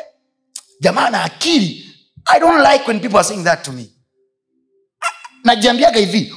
jamaa 0.81 1.11
na 1.11 1.25
akili. 1.25 1.89
I 2.35 2.41
don't 2.41 2.63
like 2.73 2.85
when 2.87 3.01
people 3.01 3.19
are 3.19 3.29
saying 3.29 3.45
that 3.45 3.63
to 3.65 3.73
me. 3.73 3.91
Najiambiaga 5.45 5.99
hivi 6.01 6.35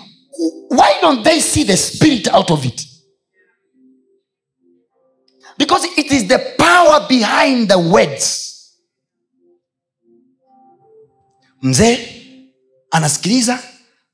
why 0.70 1.02
don't 1.02 1.24
they 1.24 1.42
see 1.42 1.64
the 1.64 1.78
spirit 1.78 2.28
out 2.34 2.52
of 2.52 2.66
it? 2.66 2.82
Because 5.58 5.88
it 5.98 6.12
is 6.12 6.28
the 6.28 6.38
power 6.86 7.08
behind 7.08 7.68
the 7.70 7.78
words. 7.80 8.42
Mzee 11.62 12.00
anasikiliza 12.92 13.60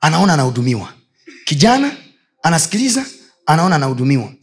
anaona 0.02 0.34
anahudumiwa. 0.34 0.94
Kijana 1.46 1.92
anasikiliza 2.44 3.06
anaona 3.46 3.76
anahudumiwa. 3.76 4.34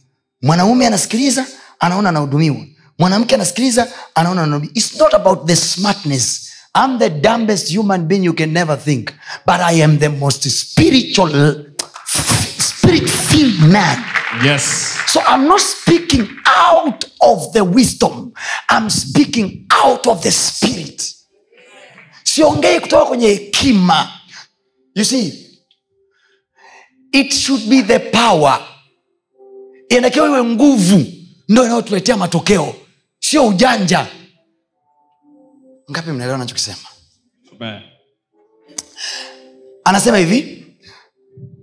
Mwanaume 0.41 0.87
anasikiliza 0.87 1.45
anaona 1.79 2.09
anahudumiwa. 2.09 2.65
Mwanamke 2.99 3.35
anasikiliza 3.35 3.87
anaona 4.15 4.61
its 4.73 4.95
not 4.99 5.13
about 5.13 5.45
the 5.47 5.55
smartness. 5.55 6.49
I'm 6.75 6.99
the 6.99 7.09
dumbest 7.09 7.75
human 7.77 8.05
being 8.05 8.23
you 8.25 8.33
can 8.33 8.51
never 8.51 8.79
think. 8.83 9.11
But 9.45 9.55
i 9.59 9.83
am 9.83 9.97
the 9.99 10.09
most 10.09 10.43
spiritual 10.49 11.65
spirit 12.59 13.09
filled 13.09 13.59
man 13.71 14.18
Yes. 14.43 14.97
so 15.07 15.21
i'm 15.27 15.47
not 15.47 15.59
speaking 15.59 16.27
out 16.45 17.05
of 17.21 17.51
the 17.53 17.61
wisdom. 17.61 18.33
I'm 18.69 18.89
speaking 18.89 19.65
out 19.69 20.07
of 20.07 20.21
the 20.23 20.31
spirit. 20.31 21.15
Siongei 22.23 22.79
kutoka 22.79 23.05
kwenye 23.05 23.27
hekima. 23.27 24.09
You 24.95 25.05
see 25.05 25.45
it 27.11 27.33
should 27.33 27.69
be 27.69 27.81
the 27.83 27.99
power. 27.99 28.59
Inatakiwa 29.89 30.27
iwe 30.27 30.43
nguvu. 30.43 31.05
Ndo 31.49 31.63
inayotuletea 31.65 32.17
matokeo. 32.17 32.75
Sio 33.19 33.47
ujanja. 33.47 34.07
Ngapi 35.91 36.11
mnaelewa 36.11 36.37
nachokisema 36.37 36.77
Amen. 37.61 37.81
anasema 39.83 40.17
hivi 40.17 40.58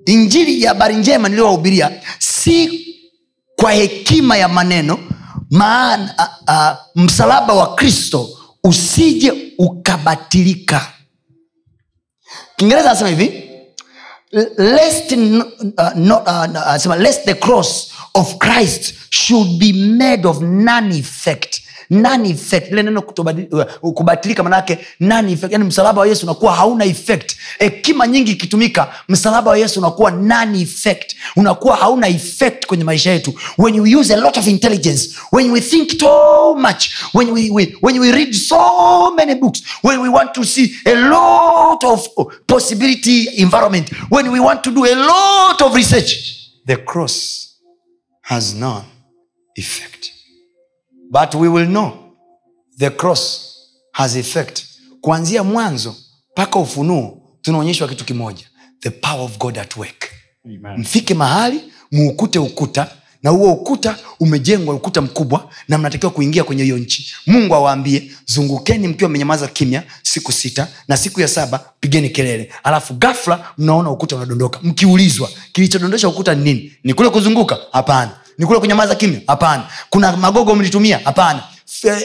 injili 0.07 0.63
ya 0.63 0.69
habari 0.69 0.97
njema 0.97 1.29
niliyowahubiria 1.29 1.91
si 2.19 2.87
kwa 3.57 3.73
hekima 3.73 4.37
ya 4.37 4.49
maneno 4.49 4.99
maana 5.51 6.15
a, 6.19 6.29
a, 6.47 6.77
msalaba 6.95 7.55
wa 7.55 7.75
kristo 7.75 8.29
usije 8.65 9.33
ukabatilika. 9.59 10.93
Kiingereza 12.57 12.91
anasema 12.91 13.11
hivi 13.11 13.51
lest, 14.59 15.13
uh, 15.13 15.19
not, 15.97 16.23
uh, 16.29 16.87
uh, 16.87 16.97
lest 16.97 17.25
the 17.25 17.35
cross 17.35 17.93
of 18.15 18.37
christ 18.39 18.95
should 19.11 19.59
be 19.59 19.73
made 19.73 20.29
of 20.29 20.41
none 20.41 20.99
effect 20.99 21.61
nani 21.91 22.31
effect? 22.31 22.73
Ile 22.73 22.83
neno 22.83 23.01
uh, 23.83 23.93
kubatilika 23.93 24.43
manake 24.43 24.79
nani 25.01 25.33
effect? 25.33 25.53
Yani 25.53 25.65
msalaba 25.65 26.01
wa 26.01 26.07
yesu 26.07 26.27
unakuwa 26.27 26.55
hauna 26.55 26.85
effect. 26.85 27.37
Hekima 27.59 28.07
nyingi 28.07 28.33
ikitumika 28.33 28.95
msalaba 29.09 29.51
wa 29.51 29.59
yesu 29.59 29.81
unakuwa 29.81 30.11
nani 30.11 30.63
effect? 30.63 31.17
Unakuwa 31.37 31.77
hauna 31.77 32.09
effect 32.09 32.67
kwenye 32.67 32.85
maisha 32.85 33.11
yetu. 33.11 33.35
When 33.59 33.81
we 33.81 33.97
use 33.97 34.15
a 34.15 34.17
lot 34.17 34.41
of 34.41 34.47
intelligence 34.47 35.17
when 35.33 35.51
we 35.51 35.61
think 35.61 35.91
so 36.01 36.55
much 36.55 36.91
when 37.13 37.31
we, 37.33 37.51
we, 37.51 37.77
when 37.81 37.99
we 37.99 38.13
read 38.13 38.35
so 38.35 39.15
many 39.15 39.35
books 39.35 39.63
when 39.83 40.01
we 40.01 40.09
want 40.09 40.33
to 40.35 40.45
see 40.45 40.75
a 40.87 40.95
lot 40.95 41.85
of 41.85 42.09
possibility 42.47 43.29
environment 43.39 43.91
when 44.11 44.31
we 44.33 44.41
want 44.41 44.63
to 44.63 44.71
do 44.71 44.85
a 44.85 44.95
lot 44.95 45.63
of 45.63 45.75
research 45.75 46.51
the 46.67 46.77
cross 46.77 47.59
has 48.23 48.55
none 48.55 48.85
effect 49.57 50.13
but 51.11 51.35
we 51.35 51.49
will 51.49 51.67
know 51.67 51.93
the 52.79 52.91
cross 52.91 53.53
has 53.93 54.17
effect. 54.17 54.63
Kuanzia 55.01 55.45
mwanzo 55.45 55.95
mpaka 56.33 56.59
ufunuo 56.59 57.23
tunaonyeshwa 57.43 57.89
kitu 57.89 58.05
kimoja. 58.05 58.45
The 58.81 58.91
power 58.91 59.21
of 59.25 59.39
god 59.39 59.59
at 59.59 59.77
work. 59.77 60.05
Amen. 60.45 60.81
mfike 60.81 61.15
mahali 61.15 61.61
muukute 61.93 62.39
ukuta 62.39 62.91
na 63.23 63.31
huo 63.31 63.53
ukuta 63.53 63.97
umejengwa 64.21 64.75
ukuta 64.75 65.01
mkubwa 65.03 65.51
na 65.69 65.79
mnatakiwa 65.79 66.13
kuingia 66.13 66.45
kwenye 66.45 66.63
hiyo 66.63 66.79
nchi. 66.79 67.15
Mungu 67.27 67.55
awaambie 67.55 68.13
zungukeni 68.27 68.89
mkiwa 68.89 69.11
mmenyamaza 69.11 69.47
kimya 69.49 69.83
siku 70.03 70.33
sita 70.33 70.69
na 70.89 70.97
siku 70.97 71.21
ya 71.21 71.29
saba 71.29 71.59
pigeni 71.81 72.11
kelele. 72.11 72.53
Alafu 72.65 72.95
gafla 72.95 73.49
mnaona 73.59 73.91
ukuta 73.91 74.17
unadondoka. 74.17 74.61
Mkiulizwa 74.63 75.31
kilichodondosha 75.53 76.09
ukuta 76.09 76.35
ni 76.35 76.45
nini? 76.45 76.73
Ni 76.85 76.95
kule 76.95 77.09
kuzunguka? 77.11 77.59
Hapana 77.73 78.11
ni 78.39 78.47
kule 78.47 78.61
kunyamaza 78.61 78.95
kimya? 78.95 79.21
Hapana. 79.27 79.69
Kuna 79.91 80.17
magogo 80.17 80.55
mlitumia? 80.55 81.01
Hapana. 81.05 81.43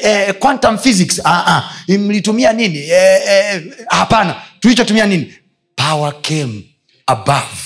Eh, 0.04 0.34
quantum 0.40 0.78
physics? 0.78 1.22
Ah, 1.24 1.44
ah. 1.48 1.74
mlitumia 1.88 2.54
nini? 2.54 2.78
Eh, 2.78 3.22
eh, 3.28 3.64
hapana. 3.90 4.36
Tulichotumia 4.60 5.06
nini? 5.06 5.34
Power 5.76 6.22
came 6.22 6.64
above 7.08 7.58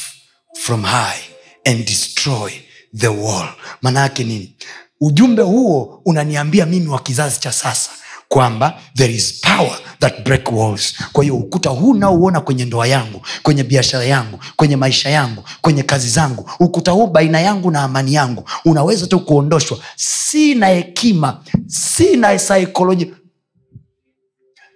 from 0.61 0.83
high 0.83 1.19
and 1.65 1.85
destroy 1.85 2.51
the 2.97 3.07
wall 3.07 3.47
maana 3.81 3.99
yake 3.99 4.23
nini? 4.23 4.55
Ujumbe 5.01 5.41
huo 5.41 6.01
unaniambia 6.05 6.65
mimi 6.65 6.87
wa 6.87 6.99
kizazi 6.99 7.39
cha 7.39 7.51
sasa 7.51 7.91
kwamba 8.35 8.79
there 8.95 9.13
is 9.13 9.39
power 9.41 9.79
that 9.99 10.23
break 10.25 10.51
walls. 10.51 10.93
Kwa 11.13 11.23
hiyo 11.23 11.35
ukuta 11.35 11.69
huu 11.69 11.93
naouona 11.93 12.41
kwenye 12.41 12.65
ndoa 12.65 12.87
yangu 12.87 13.21
kwenye 13.43 13.63
biashara 13.63 14.03
yangu 14.03 14.39
kwenye 14.55 14.75
maisha 14.75 15.09
yangu 15.09 15.43
kwenye 15.61 15.83
kazi 15.83 16.09
zangu 16.09 16.49
ukuta 16.59 16.91
huu 16.91 17.07
baina 17.07 17.39
yangu 17.41 17.71
na 17.71 17.83
amani 17.83 18.13
yangu 18.13 18.49
unaweza 18.65 19.07
tu 19.07 19.19
kuondoshwa. 19.19 19.77
Si 19.95 20.55
na 20.55 20.67
hekima 20.67 21.43
si 21.67 22.17
na 22.17 22.35
psychology. 22.37 23.13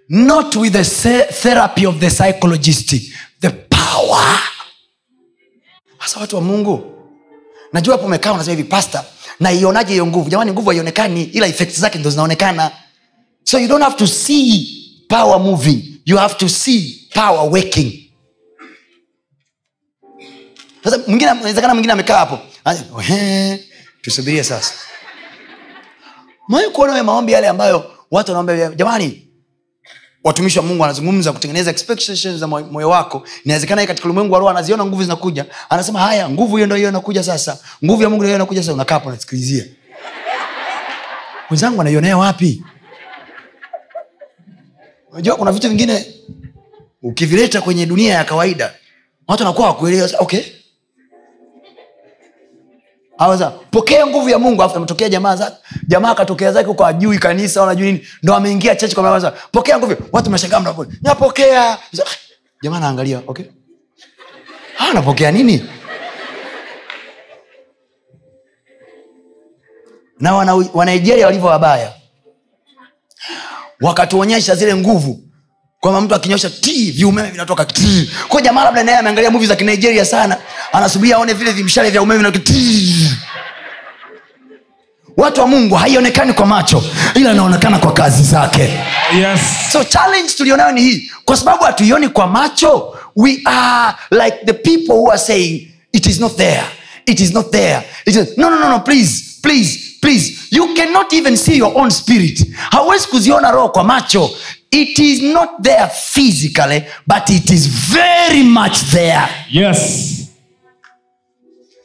Not 0.08 0.56
with 0.56 0.72
the 0.72 1.24
therapy 1.24 1.86
of 1.86 1.98
the 1.98 2.10
psychologist. 2.10 2.94
The 3.40 3.50
power. 3.50 4.40
Hasa 5.98 6.20
watu 6.20 6.36
wa 6.36 6.42
mungu. 6.42 6.84
Najua 7.72 7.94
hapo 7.94 8.06
umekaa 8.06 8.32
unasema 8.32 8.56
hivi 8.56 8.68
pasta 8.68 9.04
naionaje 9.40 9.92
hiyo 9.92 10.06
nguvu? 10.06 10.30
Jamani 10.30 10.52
nguvu 10.52 10.70
haionekani 10.70 11.22
ila 11.24 11.46
effect 11.46 11.78
zake 11.80 11.98
ndo 11.98 12.10
zinaonekana 12.10 12.70
so 13.44 13.58
you 13.58 13.68
don't 13.68 13.82
have 13.82 13.96
to 13.96 14.06
see 14.06 14.66
power 15.08 15.38
moving. 15.40 16.00
You 16.04 16.16
have 16.18 16.34
to 16.38 16.48
see 16.48 17.08
power 17.14 17.48
working. 17.50 17.92
Sasa 20.84 20.98
mwingine 21.06 21.30
inawezekana 21.30 21.74
mwingine 21.74 21.92
amekaa 21.92 22.18
hapo. 22.18 22.38
Tusubirie 24.02 24.44
sasa. 24.44 24.74
Mwahi 26.48 26.68
kuona 26.68 27.04
maombi 27.04 27.32
yale 27.32 27.48
ambayo 27.48 27.90
watu 28.10 28.30
wanaomba? 28.32 28.74
Jamani 28.76 29.26
watumishi 30.24 30.58
wa 30.58 30.64
mungu 30.64 30.84
anazungumza 30.84 31.32
kutengeneza 31.32 31.72
za 32.38 32.46
moyo 32.46 32.88
wako. 32.88 33.26
Inawezekana 33.44 33.86
katika 33.86 34.04
ulimwengu 34.08 34.32
wa 34.34 34.38
roho 34.38 34.50
anaziona 34.50 34.84
nguvu 34.84 35.02
zinakuja. 35.02 35.46
Anasema 35.68 36.00
haya 36.00 36.28
nguvu 36.28 36.56
hiyo 36.56 36.66
ndo 36.66 36.76
hiyo 36.76 36.88
inakuja 36.88 37.22
sasa. 37.22 37.58
Nguvu 37.84 38.02
ya 38.02 38.10
mungu 38.10 38.22
ndio 38.22 38.34
inakuja 38.34 38.62
sasa. 38.62 38.72
Unakaa 38.74 38.94
hapo 38.94 39.08
unasikilizia. 39.08 39.64
Wenzangu 41.50 41.78
wanaionea 41.78 42.16
wapi 42.16 42.62
unajua 45.12 45.36
kuna 45.36 45.52
vitu 45.52 45.68
vingine 45.68 46.06
ukivileta 47.02 47.60
kwenye 47.60 47.86
dunia 47.86 48.14
ya 48.14 48.24
kawaida 48.24 48.74
watu 49.28 49.42
wanakuwa 49.42 49.68
wakuelewa 49.68 50.08
okay. 50.18 50.40
Awaza 53.18 53.50
pokea 53.50 54.06
nguvu 54.06 54.28
ya 54.28 54.38
mungu 54.38 54.62
afu 54.62 54.76
ametokea 54.76 55.08
jamaa 55.08 55.36
za 55.36 55.58
jamaa 55.88 56.10
akatokea 56.10 56.52
zake 56.52 56.66
huko 56.68 56.86
ajui 56.86 57.18
kanisa 57.18 57.60
wanajui 57.60 57.86
nini 57.92 58.06
ndo 58.22 58.34
ameingia 58.34 58.76
chechi 58.76 58.94
kwa 58.94 59.02
maana 59.04 59.30
pokea 59.30 59.78
nguvu. 59.78 59.96
Watu 60.12 60.28
mnashangaa 60.30 60.60
mnapo 60.60 60.86
napokea. 61.02 61.78
Jamaa 62.62 62.76
anaangalia 62.76 63.22
okay. 63.26 63.44
Ha 64.76 64.92
napokea 64.92 65.32
nini? 65.32 65.64
Na 70.20 70.34
wana, 70.34 70.54
wanigeria 70.54 71.26
walivyo 71.26 71.48
wabaya 71.48 71.99
wakatuonyesha 73.80 74.54
zile 74.54 74.74
nguvu. 74.76 75.20
Kwamba 75.80 76.00
mtu 76.00 76.14
akinyosha 76.14 76.50
ti 76.50 76.90
viumeme 76.90 77.30
vinatoka 77.30 77.64
t. 77.64 78.10
Kwa 78.28 78.42
jamaa 78.42 78.64
labda 78.64 78.82
naye 78.84 78.98
ameangalia 78.98 79.30
muvi 79.30 79.46
za 79.46 79.56
kinigeria 79.56 80.04
sana 80.04 80.36
anasubiria 80.72 81.16
aone 81.16 81.32
vile 81.32 81.52
vimshale 81.52 81.90
vya 81.90 82.02
umeme 82.02 82.18
vinatoka 82.18 82.44
ti. 82.44 83.10
watu 85.16 85.40
wa 85.40 85.46
mungu 85.46 85.74
haionekani 85.74 86.32
kwa 86.32 86.46
macho 86.46 86.84
ila 87.14 87.30
anaonekana 87.30 87.78
kwa 87.78 87.92
kazi 87.92 88.22
zake. 88.22 88.62
Yes. 89.18 89.40
so 89.72 89.84
challenge 89.84 90.28
tulionayo 90.36 90.72
ni 90.72 90.80
hii. 90.82 91.10
Kwa 91.24 91.36
sababu 91.36 91.64
hatuioni 91.64 92.08
kwa 92.08 92.26
macho 92.26 92.96
we 93.16 93.40
are 93.44 93.94
like 94.10 94.36
the 94.46 94.52
people 94.52 94.92
who 94.92 95.10
are 95.10 95.18
saying 95.18 95.68
it 95.92 96.06
is 96.06 96.20
not 96.20 96.36
there. 96.36 96.62
It 97.06 97.20
is 97.20 97.32
not 97.34 97.50
there. 97.50 97.82
It 98.06 98.16
is... 98.16 98.38
no, 98.38 98.50
no, 98.50 98.58
no, 98.58 98.68
no, 98.68 98.80
please 98.80 99.24
please 99.42 99.78
please 100.00 100.32
you 100.50 100.74
cannot 100.74 101.12
even 101.12 101.36
see 101.36 101.56
your 101.56 101.72
own 101.78 101.90
spirit. 101.90 102.46
Hauwezi 102.70 103.06
kuziona 103.08 103.50
roho 103.50 103.68
kwa 103.68 103.84
macho. 103.84 104.30
It 104.70 104.98
is 104.98 105.22
not 105.22 105.50
there 105.62 105.88
physically 106.12 106.84
but 107.06 107.30
it 107.30 107.50
is 107.50 107.66
very 107.68 108.42
much 108.42 108.78
there. 108.90 109.28
Yes. 109.50 110.16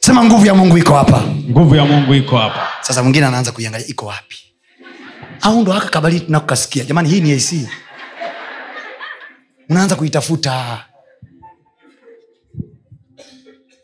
sema 0.00 0.24
nguvu 0.24 0.46
ya 0.46 0.54
mungu 0.54 0.78
iko 0.78 0.94
hapa. 0.94 1.22
Nguvu 1.50 1.74
ya 1.74 1.84
mungu 1.84 2.14
iko 2.14 2.36
hapa. 2.38 2.68
Sasa 2.80 3.02
mwingine 3.02 3.26
anaanza 3.26 3.52
kuiangalia 3.52 3.86
iko 3.86 4.06
wapi? 4.06 4.36
Au 5.40 5.60
ndo 5.62 5.72
haka 5.72 5.88
kabali 5.88 6.20
tunakukasikia 6.20 6.84
jamani 6.84 7.08
hii 7.08 7.20
ni 7.20 7.32
ac 7.32 7.68
unaanza 9.68 9.96
kuitafuta. 9.96 10.84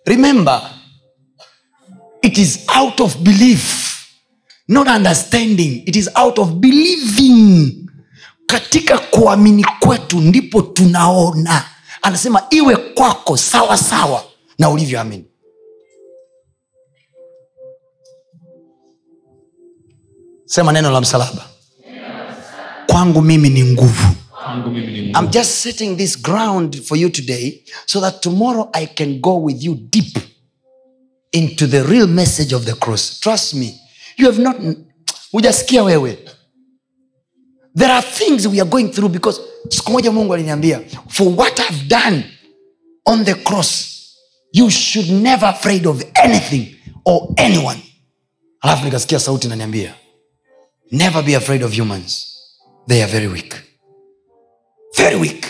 Remember 0.07 0.63
it 2.23 2.39
is 2.39 2.59
out 2.79 3.01
of 3.01 3.17
belief 3.17 3.82
not 4.73 4.89
understanding. 4.89 5.83
It 5.87 5.97
is 5.97 6.11
out 6.15 6.39
of 6.39 6.51
believing. 6.61 7.89
Katika 8.47 8.99
kuamini 8.99 9.65
kwetu 9.81 10.21
ndipo 10.21 10.63
tunaona. 10.63 11.65
Anasema 12.03 12.43
iwe 12.51 12.77
kwako 12.77 13.37
sawa 13.37 13.77
sawa 13.77 14.25
na 14.59 14.71
ulivyoamini. 14.71 15.25
Sema 20.47 20.73
neno 20.73 20.91
la 20.91 21.01
msalaba. 21.01 21.49
Kwangu 22.87 23.23
mimi 23.23 23.49
ni 23.49 23.65
nguvu. 23.65 24.07
I'm 25.19 25.29
just 25.31 25.51
setting 25.51 25.97
this 25.97 26.23
ground 26.23 26.83
for 26.83 26.99
you 26.99 27.11
today 27.11 27.63
so 27.87 28.01
that 28.01 28.21
tomorrow 28.21 28.69
i 28.73 28.87
can 28.87 29.21
go 29.21 29.43
with 29.43 29.63
you 29.63 29.75
deep 29.75 30.19
into 31.33 31.67
the 31.67 31.83
real 31.83 32.07
message 32.07 32.55
of 32.55 32.65
the 32.65 32.73
cross. 32.75 33.21
Trust 33.21 33.55
me 33.55 33.75
you 34.19 34.27
have 34.27 34.43
not 34.43 34.57
hujasikia 35.33 35.83
wewe. 35.83 36.19
There 37.77 37.93
are 37.93 38.07
things 38.07 38.47
we 38.47 38.61
are 38.61 38.71
going 38.71 38.89
through 38.89 39.13
because 39.13 39.41
siku 39.69 39.93
moja 39.93 40.13
mungu 40.13 40.35
aliniambia 40.35 40.81
for 41.09 41.27
what 41.37 41.59
i've 41.61 41.85
done 41.89 42.25
on 43.05 43.25
the 43.25 43.35
cross 43.35 43.89
you 44.53 44.71
should 44.71 45.11
never 45.11 45.49
afraid 45.49 45.87
of 45.87 46.03
anything 46.15 46.77
or 47.05 47.29
anyone. 47.37 47.81
Alafu 48.61 48.85
nikasikia 48.85 49.19
sauti 49.21 49.49
naniambia 49.49 49.95
never 50.91 51.23
be 51.23 51.37
afraid 51.37 51.63
of 51.63 51.79
humans. 51.79 52.27
They 52.89 53.03
are 53.03 53.13
very 53.13 53.27
weak. 53.29 53.55
Very 54.97 55.17
weak. 55.17 55.47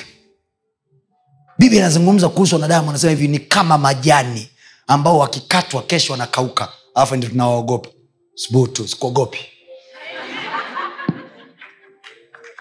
Bibi 1.59 1.79
anazungumza 1.79 2.29
kuhusu 2.29 2.55
wanadamu 2.55 2.91
anasema 2.91 3.11
hivi 3.11 3.29
ni 3.29 3.39
kama 3.39 3.79
majani 3.79 4.49
ambao 4.87 5.19
wakikatwa 5.19 5.83
kesho 5.83 6.13
wanakauka 6.13 6.69
alafu 6.95 7.17
ndio 7.17 7.29
tunawaogopa 7.31 7.91
sbutu 8.35 8.89
sikuogopi 8.89 9.39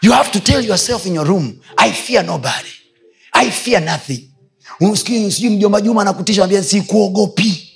you 0.01 0.11
have 0.11 0.32
to 0.32 0.39
tell 0.39 0.65
yourself 0.65 1.05
in 1.05 1.15
your 1.15 1.28
room 1.28 1.59
i 1.78 1.91
fear 1.91 2.26
nobody. 2.26 2.69
I 3.34 3.49
fear 3.51 3.82
nothing. 3.82 4.30
Sijui 5.30 5.49
mjomba 5.49 5.82
juma 5.82 6.01
anakutisha 6.01 6.43
ambia 6.43 6.63
sikuogopi. 6.63 7.69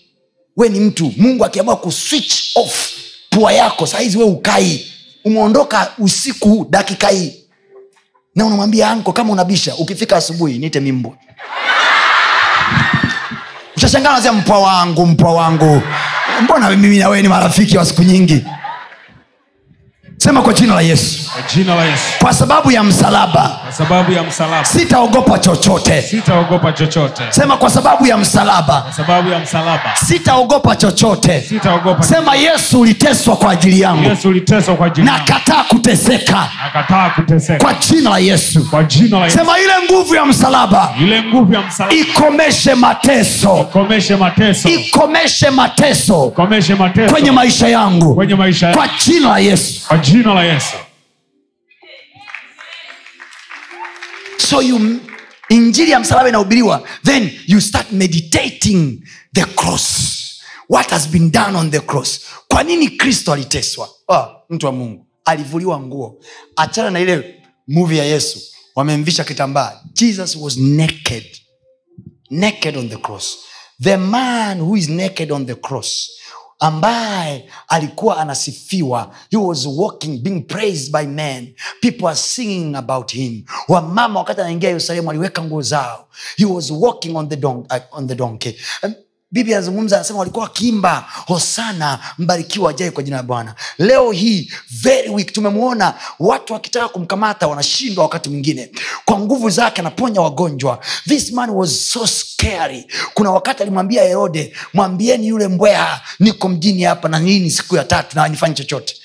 We 0.57 0.69
ni 0.69 0.79
mtu. 0.79 1.13
Mungu 1.17 1.45
akiamua 1.45 1.75
kuswitch 1.75 2.33
off 2.55 2.91
pua 3.29 3.53
yako 3.53 3.87
sahizi 3.87 4.17
we 4.17 4.23
ukai. 4.23 4.91
Umeondoka 5.25 5.91
usiku 5.97 6.67
dakika 6.69 7.07
hii. 7.07 7.33
Na 8.35 8.45
unamwambia 8.45 8.89
anko 8.89 9.13
kama 9.13 9.33
unabisha 9.33 9.75
ukifika 9.75 10.17
asubuhi 10.17 10.57
nite 10.57 10.79
mimbwa 10.79 11.17
ushashangaa 13.77 14.13
nasema 14.13 14.33
mpwa 14.33 14.59
wangu 14.59 15.05
mpwa 15.05 15.33
wangu 15.33 15.81
mbona 16.41 16.69
mimi 16.69 16.97
na 16.97 17.09
wewe 17.09 17.21
ni 17.21 17.27
marafiki 17.27 17.77
wa 17.77 17.85
siku 17.85 18.03
nyingi? 18.03 18.45
Sema 20.17 20.41
kwa 20.41 20.53
jina 20.53 20.75
la 20.75 20.81
yesu. 20.81 21.31
Kwa 21.31 21.41
jina 21.55 21.75
la 21.75 21.85
yesu. 21.85 22.03
Kwa 22.19 22.33
sababu 22.33 22.71
ya 22.71 22.83
msalaba 22.83 23.59
sababu 23.77 24.11
ya 24.11 24.23
msalaba. 24.23 24.65
Sitaogopa 24.65 25.39
chochote. 25.39 26.01
Sitaogopa 26.01 26.71
chochote. 26.73 27.23
Sema 27.29 27.57
kwa 27.57 27.69
sababu 27.69 28.07
ya 28.07 28.17
msalaba. 28.17 28.81
Kwa 28.81 28.93
sababu 28.93 29.29
ya 29.29 29.39
msalaba. 29.39 29.95
Sitaogopa 30.07 30.75
chochote. 30.75 31.41
Sitaogopa 31.41 32.03
sema 32.03 32.35
yesu 32.35 32.79
uliteswa 32.81 33.35
kwa 33.35 33.51
ajili 33.51 33.81
yangu. 33.81 34.03
Yesu 34.09 34.29
uliteswa 34.29 34.75
kwa 34.75 34.89
jina 34.89 35.11
nakataa 35.11 35.63
kuteseka. 35.63 36.49
Nakataa 36.63 37.09
kuteseka. 37.09 37.63
Kwa 37.65 37.73
jina 37.73 38.09
la 38.09 38.17
yesu. 38.19 38.69
Kwa 38.69 38.83
jina 38.83 39.19
la 39.19 39.25
yesu. 39.25 39.37
Sema 39.37 39.59
ile 39.59 39.73
nguvu 39.85 40.15
ya 40.15 40.25
msalaba. 40.25 40.93
Ile 41.01 41.23
nguvu 41.23 41.53
ya 41.53 41.61
msalaba. 41.61 41.95
Ikomeshe 41.95 42.75
mateso. 42.75 43.57
Ikomeshe 43.61 44.15
mateso. 44.15 44.69
Ikomeshe 44.69 45.49
mateso. 45.49 46.27
Ikomeshe 46.27 46.75
mateso. 46.75 47.13
Kwenye 47.13 47.31
maisha 47.31 47.67
yangu. 47.67 48.15
Kwenye 48.15 48.35
maisha 48.35 48.73
kwa 48.73 48.87
jina 49.05 49.29
la 49.29 49.39
yesu. 49.39 49.87
Kwa 49.87 49.97
jina 49.97 50.33
la 50.33 50.43
yesu 50.43 50.73
so 54.37 54.61
you 54.61 54.99
injili 55.49 55.91
ya 55.91 55.99
msalaba 55.99 56.29
inahubiriwa 56.29 56.87
then 57.03 57.31
you 57.47 57.61
start 57.61 57.91
meditating 57.91 59.03
the 59.33 59.45
cross. 59.45 60.11
What 60.69 60.89
has 60.89 61.07
been 61.09 61.31
done 61.31 61.57
on 61.57 61.71
the 61.71 61.79
cross? 61.79 62.19
Kwa 62.47 62.63
nini 62.63 62.89
kristo 62.89 63.33
aliteswa? 63.33 63.89
Oh, 64.07 64.27
mtu 64.49 64.65
wa 64.65 64.71
mungu 64.71 65.07
alivuliwa 65.25 65.79
nguo. 65.79 66.19
Achana 66.55 66.89
na 66.91 66.99
ile 66.99 67.43
movie 67.67 67.97
ya 67.97 68.05
yesu 68.05 68.39
wamemvisha 68.75 69.23
kitambaa. 69.23 69.81
Jesus 69.93 70.35
was 70.35 70.57
naked. 70.57 71.25
Naked 72.29 72.77
on 72.77 72.89
the 72.89 72.97
cross. 72.97 73.37
The 73.83 73.97
man 73.97 74.59
who 74.61 74.77
is 74.77 74.89
naked 74.89 75.31
on 75.31 75.45
the 75.45 75.55
cross 75.55 76.09
ambaye 76.59 77.49
alikuwa 77.67 78.17
anasifiwa. 78.17 79.15
He 79.31 79.37
was 79.37 79.65
walking 79.65 80.17
being 80.23 80.41
praised 80.41 80.91
by 80.91 81.05
men. 81.07 81.55
People 81.81 82.07
are 82.07 82.15
singing 82.15 82.75
about 82.75 83.11
him. 83.13 83.43
Wamama 83.67 84.19
wakati 84.19 84.41
anaingia 84.41 84.69
yerusalemu 84.69 85.09
aliweka 85.09 85.43
nguo 85.43 85.61
zao. 85.61 86.07
He 86.37 86.45
was 86.45 86.71
walking 86.71 87.15
on 87.15 87.29
the, 87.29 87.35
don, 87.35 87.57
uh, 87.57 87.97
on 87.97 88.07
the 88.07 88.15
donkey. 88.15 88.55
Um, 88.83 88.93
bibi 89.31 89.53
anazungumza 89.53 89.95
anasema 89.95 90.19
walikuwa 90.19 90.43
wakiimba 90.43 91.05
hosana 91.27 91.99
mbarikiwa 92.17 92.69
ajae 92.69 92.91
kwa 92.91 93.03
jina 93.03 93.17
la 93.17 93.23
bwana. 93.23 93.55
Leo 93.77 94.11
hii 94.11 94.51
very 94.81 95.09
weak 95.09 95.33
tumemwona 95.33 95.93
watu 96.19 96.53
wakitaka 96.53 96.89
kumkamata 96.89 97.47
wanashindwa 97.47 98.03
wakati 98.03 98.29
mwingine. 98.29 98.71
Kwa 99.05 99.19
nguvu 99.19 99.49
zake 99.49 99.81
anaponya 99.81 100.21
wagonjwa. 100.21 100.79
This 101.07 101.31
man 101.31 101.49
was 101.49 101.89
so 101.91 102.07
scary. 102.07 102.87
Kuna 103.13 103.31
wakati 103.31 103.63
alimwambia 103.63 104.03
herode 104.03 104.55
mwambieni 104.73 105.27
yule 105.27 105.47
mbweha 105.47 106.01
niko 106.19 106.49
mjini 106.49 106.83
hapa 106.83 107.09
na 107.09 107.19
nini 107.19 107.39
ni 107.39 107.51
siku 107.51 107.75
ya 107.75 107.83
tatu 107.83 108.15
na 108.15 108.23
anifanyi 108.23 108.55
chochote. 108.55 108.95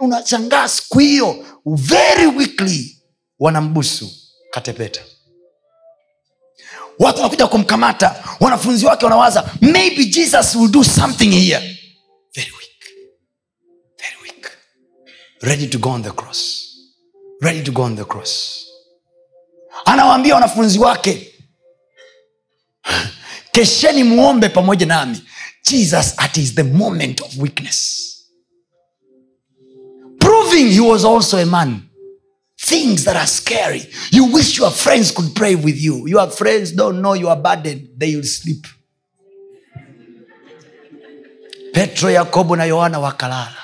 Unashangaa 0.00 0.68
siku 0.68 0.98
hiyo 0.98 1.36
very 1.66 2.26
weakly 2.26 2.98
wanambusu 3.38 4.10
katepeta 4.50 5.00
watu 6.98 7.18
wanakuja 7.18 7.46
kumkamata. 7.46 8.24
Wanafunzi 8.40 8.86
wake 8.86 9.04
wanawaza 9.04 9.50
maybe 9.60 10.04
jesus 10.04 10.54
will 10.54 10.70
do 10.70 10.84
something 10.84 11.30
here. 11.30 11.58
Very 12.34 12.50
weak. 12.50 12.84
Very 13.98 14.16
weak. 14.22 14.50
Ready 15.40 15.66
to 15.66 15.78
go 15.78 15.90
on 15.90 16.02
the 16.02 16.10
cross. 16.10 16.68
Ready 17.40 17.62
to 17.62 17.72
go 17.72 17.82
on 17.82 17.96
the 17.96 18.04
cross. 18.04 18.64
Anawaambia 19.84 20.34
wanafunzi 20.34 20.78
wake 20.78 21.34
kesheni 23.52 24.04
muombe 24.04 24.48
pamoja 24.48 24.86
nami. 24.86 25.22
Jesus 25.64 26.14
at 26.16 26.36
is 26.36 26.54
the 26.54 26.62
moment 26.62 27.20
of 27.20 27.38
weakness. 27.38 28.04
Proving 30.18 30.70
he 30.70 30.80
was 30.80 31.04
also 31.04 31.38
a 31.38 31.46
man 31.46 31.87
things 32.58 33.04
that 33.04 33.16
are 33.16 33.26
scary. 33.26 33.86
You 34.10 34.26
wish 34.26 34.58
your 34.58 34.70
friends 34.70 35.12
could 35.12 35.34
pray 35.34 35.54
with 35.54 35.80
you. 35.80 36.06
Your 36.08 36.28
friends 36.30 36.72
don't 36.72 37.00
know 37.00 37.14
you 37.14 37.28
are 37.28 37.36
burdened. 37.40 37.88
They 37.96 38.16
will 38.16 38.24
sleep. 38.24 38.66
Petro 41.72 42.10
yakobo 42.10 42.56
na 42.56 42.64
yohana 42.64 42.98
wakalala. 42.98 43.56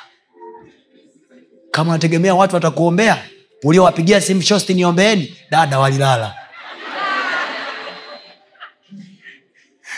Kama 1.71 1.91
unategemea 1.91 2.35
watu 2.35 2.55
watakuombea 2.55 3.25
uliowapigia 3.63 4.21
simu 4.21 4.43
shosti 4.43 4.75
niombeeni. 4.75 5.37
Dada 5.51 5.79
walilala. 5.79 6.35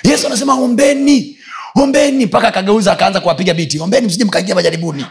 Yesu 0.03 0.27
anasema 0.27 0.55
ombeni 0.55 1.39
ombeni. 1.75 2.27
Mpaka 2.27 2.49
akageuza 2.49 2.93
akaanza 2.93 3.21
kuwapiga 3.21 3.55
biti. 3.55 3.79
Ombeni 3.81 4.07
msije 4.07 4.25
mkaingia 4.25 4.55
majaribuni. 4.55 5.07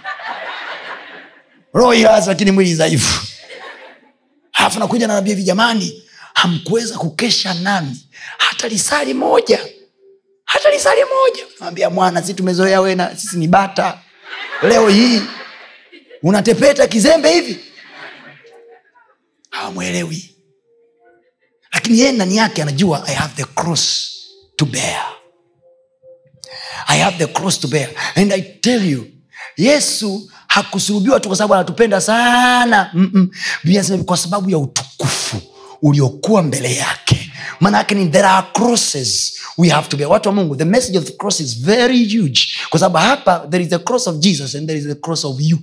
Roho 1.73 1.93
lakini 2.27 2.51
mwili 2.51 2.73
dhaifu 2.73 3.34
alafu 4.65 4.79
nakuja 4.79 5.07
nawambia 5.07 5.33
hivi 5.35 5.43
jamani 5.43 6.03
hamkuweza 6.33 6.97
kukesha 6.97 7.53
nami 7.53 8.07
hata 8.37 8.67
lisali 8.67 9.13
moja 9.13 9.59
hata 10.45 10.69
lisali 10.69 11.01
moja. 11.03 11.43
Nawambia 11.59 11.89
mwana 11.89 12.23
si 12.23 12.33
tumezoea 12.33 12.81
wena 12.81 13.15
sisi 13.17 13.37
ni 13.37 13.47
bata. 13.47 13.99
Leo 14.61 14.89
hii 14.89 15.21
unatepeta 16.23 16.87
kizembe 16.87 17.31
hivi. 17.33 17.59
Hawamwelewi. 19.49 20.35
Lakini 21.73 21.99
yeye 21.99 22.11
ndani 22.11 22.37
yake 22.37 22.61
anajua 22.61 23.03
i 23.07 23.13
have 23.15 23.33
the 23.35 23.43
cross 23.43 24.11
to 24.55 24.65
bear. 24.65 25.05
I 26.87 26.99
have 26.99 27.17
the 27.25 27.33
cross 27.33 27.59
to 27.59 27.67
bear. 27.67 27.89
And 28.15 28.33
i 28.33 28.41
tell 28.41 28.89
you 28.89 29.07
yesu 29.57 30.31
hakusulubiwa 30.55 31.19
tu 31.19 31.29
kwa 31.29 31.37
sababu 31.37 31.53
anatupenda 31.53 32.01
sana. 32.01 32.91
Mm-mm. 32.93 34.03
Kwa 34.05 34.17
sababu 34.17 34.49
ya 34.49 34.57
utukufu 34.57 35.37
uliokuwa 35.81 36.43
mbele 36.43 36.75
yake. 36.75 37.31
Maana 37.59 37.77
yake 37.77 37.95
ni 37.95 38.07
there 38.07 38.27
are 38.27 38.47
crosses 38.53 39.33
we 39.57 39.69
have 39.69 39.87
to 39.89 39.97
bear. 39.97 40.09
Watu 40.09 40.29
wa 40.29 40.35
mungu 40.35 40.55
the 40.55 40.65
message 40.65 40.97
of 40.97 41.03
the 41.05 41.11
cross 41.11 41.39
is 41.39 41.59
very 41.61 42.17
huge. 42.17 42.41
Kwa 42.69 42.79
sababu 42.79 42.97
hapa 43.07 43.47
there 43.49 43.63
is 43.63 43.69
the 43.69 43.79
cross 43.79 44.07
of 44.07 44.15
jesus 44.19 44.55
and 44.55 44.67
there 44.67 44.79
is 44.79 44.87
the 44.87 44.95
cross 44.95 45.25
of 45.25 45.35
you. 45.39 45.59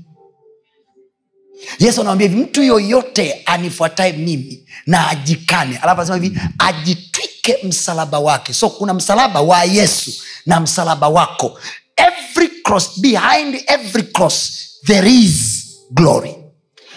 Yesu 1.79 2.01
anawambia 2.01 2.29
hivi 2.29 2.43
mtu 2.43 2.63
yoyote 2.63 3.43
anifuatae 3.47 4.13
mimi 4.13 4.69
na 4.87 5.09
ajikane. 5.09 5.77
Alafu 5.77 6.01
anasema 6.01 6.25
hivi 6.25 6.41
ajitwike 6.59 7.59
msalaba 7.65 8.19
wake. 8.19 8.53
So 8.53 8.71
kuna 8.71 8.95
msalaba 8.95 9.41
wa 9.41 9.65
yesu 9.65 10.13
na 10.47 10.61
msalaba 10.61 11.09
wako. 11.09 11.59
Every 11.97 12.49
cross 12.63 13.01
behind 13.01 13.63
every 13.67 14.03
cross 14.03 14.53
there 14.87 15.07
is 15.11 15.65
glory. 15.91 16.35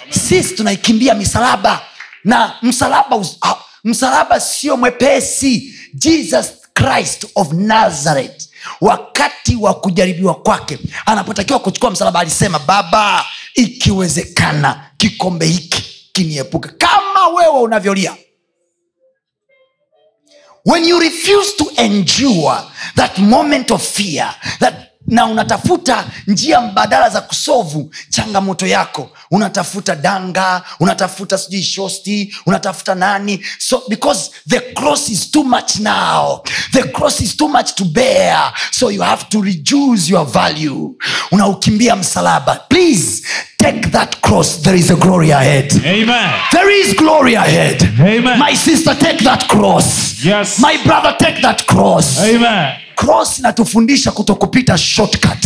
Sisi 0.09 0.55
tunaikimbia 0.55 1.13
misalaba 1.13 1.81
na 2.23 2.57
msalaba 2.61 3.25
ah, 3.41 3.55
msalaba 3.83 4.39
sio 4.39 4.77
mwepesi. 4.77 5.71
Jesus 5.93 6.47
christ 6.73 7.25
of 7.35 7.51
nazareth 7.53 8.49
wakati 8.81 9.55
wa 9.55 9.73
kujaribiwa 9.73 10.35
kwake 10.35 10.79
anapotakiwa 11.05 11.59
kuchukua 11.59 11.91
msalaba 11.91 12.19
alisema 12.19 12.59
baba 12.59 13.25
ikiwezekana 13.55 14.89
kikombe 14.97 15.45
hiki 15.45 16.09
kiniepuke. 16.11 16.69
Kama 16.69 17.27
wewe 17.27 17.59
unavyolia. 17.61 18.15
When 20.65 20.85
you 20.85 20.99
refuse 20.99 21.51
to 21.57 21.71
endure 21.77 22.57
that 22.95 23.17
moment 23.17 23.71
of 23.71 23.81
fear 23.83 24.35
that 24.59 24.73
na 25.07 25.25
unatafuta 25.25 26.05
njia 26.27 26.61
mbadala 26.61 27.09
za 27.09 27.21
kusovu 27.21 27.91
changamoto 28.09 28.67
yako. 28.67 29.09
Unatafuta 29.31 29.95
danga 29.95 30.61
unatafuta 30.79 31.37
sijui 31.37 31.63
shosti 31.63 32.35
unatafuta 32.45 32.95
nani. 32.95 33.45
So 33.59 33.81
because 33.89 34.31
the 34.49 34.59
cross 34.59 35.09
is 35.09 35.31
too 35.31 35.43
much 35.43 35.75
now. 35.79 36.43
The 36.71 36.83
cross 36.83 37.21
is 37.21 37.37
too 37.37 37.47
much 37.47 37.73
to 37.75 37.85
bear. 37.85 38.53
So 38.71 38.89
you 38.91 39.01
have 39.01 39.25
to 39.29 39.41
reduce 39.41 40.09
your 40.11 40.25
value. 40.25 40.95
Unaukimbia 41.31 41.95
msalaba. 41.95 42.55
Please 42.69 43.23
take 43.57 43.89
that 43.91 44.21
cross. 44.21 44.61
There 44.61 44.79
is 44.79 44.91
a 44.91 44.95
glory 44.95 45.31
ahead. 45.31 45.71
Amen. 45.85 46.31
There 46.51 46.81
is 46.81 46.95
glory 46.95 47.35
ahead. 47.35 47.83
Amen. 47.99 48.39
my 48.39 48.55
sister 48.55 48.95
take 48.99 49.23
that 49.23 49.47
cross. 49.47 50.23
Yes. 50.23 50.59
my 50.59 50.77
brother 50.85 51.15
take 51.19 51.41
that 51.41 51.65
cross. 51.67 52.19
Amen 52.19 52.84
cross 52.95 53.39
inatufundisha 53.39 54.11
kutokupita 54.11 54.77
shortcut. 54.77 55.45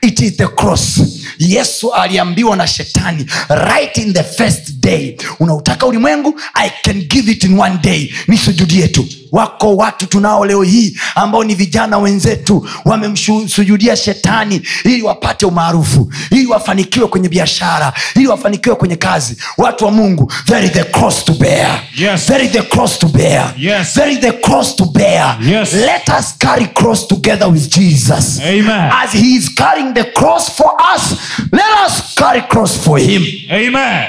It 0.00 0.20
is 0.20 0.36
the 0.36 0.46
cross. 0.46 1.00
Yesu 1.38 1.94
aliambiwa 1.94 2.56
na 2.56 2.66
shetani 2.66 3.26
right 3.48 3.96
in 3.98 4.12
the 4.12 4.22
first 4.22 4.70
day. 4.80 5.16
Unautaka 5.40 5.86
ulimwengu? 5.86 6.40
I 6.54 6.70
can 6.82 7.00
give 7.02 7.32
it 7.32 7.44
in 7.44 7.58
one 7.60 7.78
day. 7.82 8.12
Nisujudie 8.28 8.88
tu 8.88 9.06
wako 9.32 9.76
watu 9.76 10.06
tunao 10.06 10.46
leo 10.46 10.62
hii 10.62 10.98
ambao 11.14 11.44
ni 11.44 11.54
vijana 11.54 11.98
wenzetu 11.98 12.68
wamemsujudia 12.84 13.96
shetani 13.96 14.62
ili 14.84 15.02
wapate 15.02 15.46
umaarufu 15.46 16.12
ili 16.30 16.46
wafanikiwe 16.46 17.06
kwenye 17.06 17.28
biashara 17.28 17.92
ili 18.14 18.26
wafanikiwe 18.26 18.74
kwenye 18.76 18.96
kazi 18.96 19.36
watu 19.58 19.84
wa 19.84 19.90
mungu 19.90 20.32
there 20.46 20.66
is 20.66 20.72
the 20.72 20.84
cross 20.84 21.24
to 21.24 21.32
bear 21.32 21.82
Yes. 21.96 22.26
there 22.26 22.44
is 22.44 22.50
the 22.50 22.62
cross 22.62 22.98
to 22.98 23.06
bear 23.08 23.54
Yes. 23.58 23.94
there 23.94 24.12
is 24.12 24.20
the 24.20 24.32
cross 24.32 24.76
to 24.76 24.84
bear 24.84 25.38
Yes. 25.42 25.72
let 25.72 26.08
us 26.20 26.38
carry 26.38 26.66
cross 26.66 27.08
together 27.08 27.48
with 27.48 27.68
jesus 27.68 28.40
Amen. 28.40 28.90
as 29.04 29.12
he 29.12 29.34
is 29.34 29.54
carrying 29.54 29.94
the 29.94 30.04
cross 30.04 30.50
for 30.56 30.70
us 30.96 31.16
let 31.52 31.86
us 31.86 32.14
carry 32.14 32.40
cross 32.42 32.76
for 32.78 32.98
him 33.00 33.22
Amen. 33.50 34.06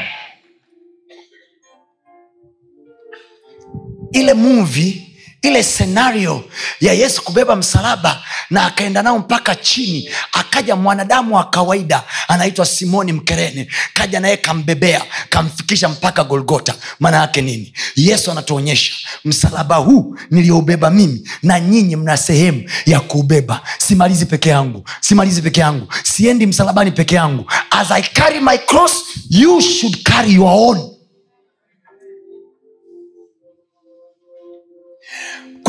ile 4.12 4.34
movie 4.34 5.09
ile 5.42 5.64
senario 5.64 6.44
ya 6.82 6.94
yesu 6.94 7.22
kubeba 7.24 7.56
msalaba 7.56 8.22
na 8.50 8.66
akaenda 8.66 9.04
nao 9.04 9.20
mpaka 9.20 9.56
chini 9.56 10.10
akaja 10.32 10.76
mwanadamu 10.76 11.36
wa 11.36 11.44
kawaida 11.50 12.04
anaitwa 12.28 12.66
simoni 12.66 13.12
mkerene 13.14 13.68
kaja 13.94 14.20
naye 14.20 14.38
kambebea 14.38 15.04
kamfikisha 15.30 15.90
mpaka 15.90 16.24
golgota 16.24 16.76
maana 17.00 17.18
yake 17.18 17.42
nini? 17.42 17.74
Yesu 17.96 18.32
anatuonyesha 18.32 18.94
msalaba 19.26 19.76
huu 19.76 20.18
niliyoubeba 20.32 20.90
mimi 20.90 21.30
na 21.44 21.60
nyinyi 21.60 21.96
mna 21.96 22.18
sehemu 22.18 22.70
ya 22.86 23.00
kuubeba. 23.00 23.62
Simalizi 23.78 24.26
peke 24.26 24.50
yangu 24.50 24.84
simalizi 25.02 25.42
peke 25.42 25.60
yangu 25.62 25.88
siendi 26.04 26.48
msalabani 26.48 26.92
peke 26.92 27.16
yangu. 27.16 27.52
As 27.72 27.92
i 27.92 28.02
carry 28.02 28.40
my 28.40 28.58
cross 28.58 28.94
you 29.30 29.62
should 29.62 30.04
carry 30.04 30.34
your 30.34 30.50
own 30.52 30.99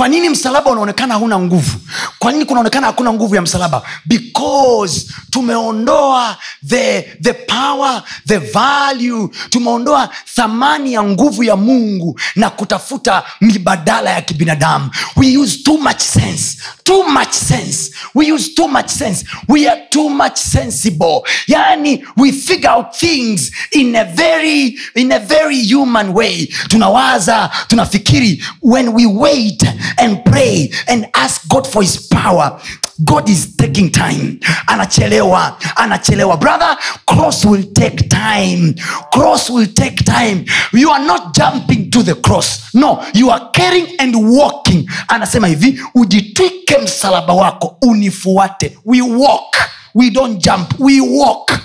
kwa 0.00 0.08
nini 0.08 0.28
msalaba 0.28 0.70
unaonekana 0.70 1.14
hauna 1.14 1.38
nguvu? 1.38 1.78
Kwa 2.18 2.32
nini 2.32 2.44
kunaonekana 2.44 2.86
hakuna 2.86 3.12
nguvu 3.12 3.34
ya 3.34 3.42
msalaba? 3.42 3.82
Because 4.06 5.06
tumeondoa 5.30 6.36
the, 6.66 7.02
the 7.22 7.32
power 7.32 8.02
the 8.26 8.38
value. 8.38 9.28
Tumeondoa 9.50 10.08
thamani 10.34 10.92
ya 10.92 11.02
nguvu 11.02 11.44
ya 11.44 11.56
mungu 11.56 12.20
na 12.36 12.50
kutafuta 12.50 13.22
mibadala 13.40 14.10
ya 14.10 14.22
kibinadamu. 14.22 14.90
We 15.16 15.36
use 15.36 15.58
too 15.62 15.78
much 15.78 16.00
sense. 16.00 16.58
Too 16.84 17.02
much 17.08 17.32
sense. 17.32 17.92
We 18.14 18.32
use 18.32 18.54
too 18.54 18.68
much 18.68 18.88
sense. 18.88 19.24
We 19.48 19.68
are 19.68 19.80
too 19.90 20.08
much 20.08 20.36
sensible. 20.36 21.22
Yani 21.46 22.04
we 22.16 22.32
figure 22.32 22.70
out 22.70 22.96
things 22.96 23.50
in 23.72 23.96
a 23.96 24.04
very 24.04 24.78
in 24.94 25.12
a 25.12 25.18
very 25.18 25.62
human 25.74 26.12
way. 26.14 26.46
Tunawaza 26.68 27.50
tunafikiri. 27.68 28.42
When 28.62 28.92
we 28.94 29.06
wait 29.06 29.62
and 29.98 30.24
pray 30.24 30.70
and 30.88 31.06
ask 31.14 31.48
god 31.48 31.66
for 31.66 31.82
his 31.82 32.08
power. 32.08 32.60
God 33.04 33.28
is 33.28 33.56
taking 33.56 33.90
time. 33.90 34.38
Anachelewa 34.66 35.56
anachelewa. 35.76 36.36
Brother 36.36 36.76
cross 37.06 37.44
will 37.44 37.62
take 37.74 38.08
time. 38.08 38.74
Cross 39.12 39.50
will 39.50 39.66
take 39.66 40.04
time. 40.04 40.44
You 40.72 40.90
are 40.90 41.04
not 41.06 41.34
jumping 41.34 41.90
to 41.90 42.02
the 42.02 42.14
cross. 42.14 42.74
No 42.74 43.02
you 43.14 43.30
are 43.30 43.50
caring 43.52 43.86
and 43.98 44.14
walking. 44.16 44.88
Anasema 45.08 45.46
hivi 45.48 45.80
ujitwike 45.94 46.78
msalaba 46.78 47.32
wako 47.32 47.76
unifuate. 47.82 48.78
We 48.84 49.00
walk. 49.02 49.56
We 49.94 50.10
don't 50.10 50.38
jump. 50.44 50.74
We 50.78 51.00
walk 51.00 51.59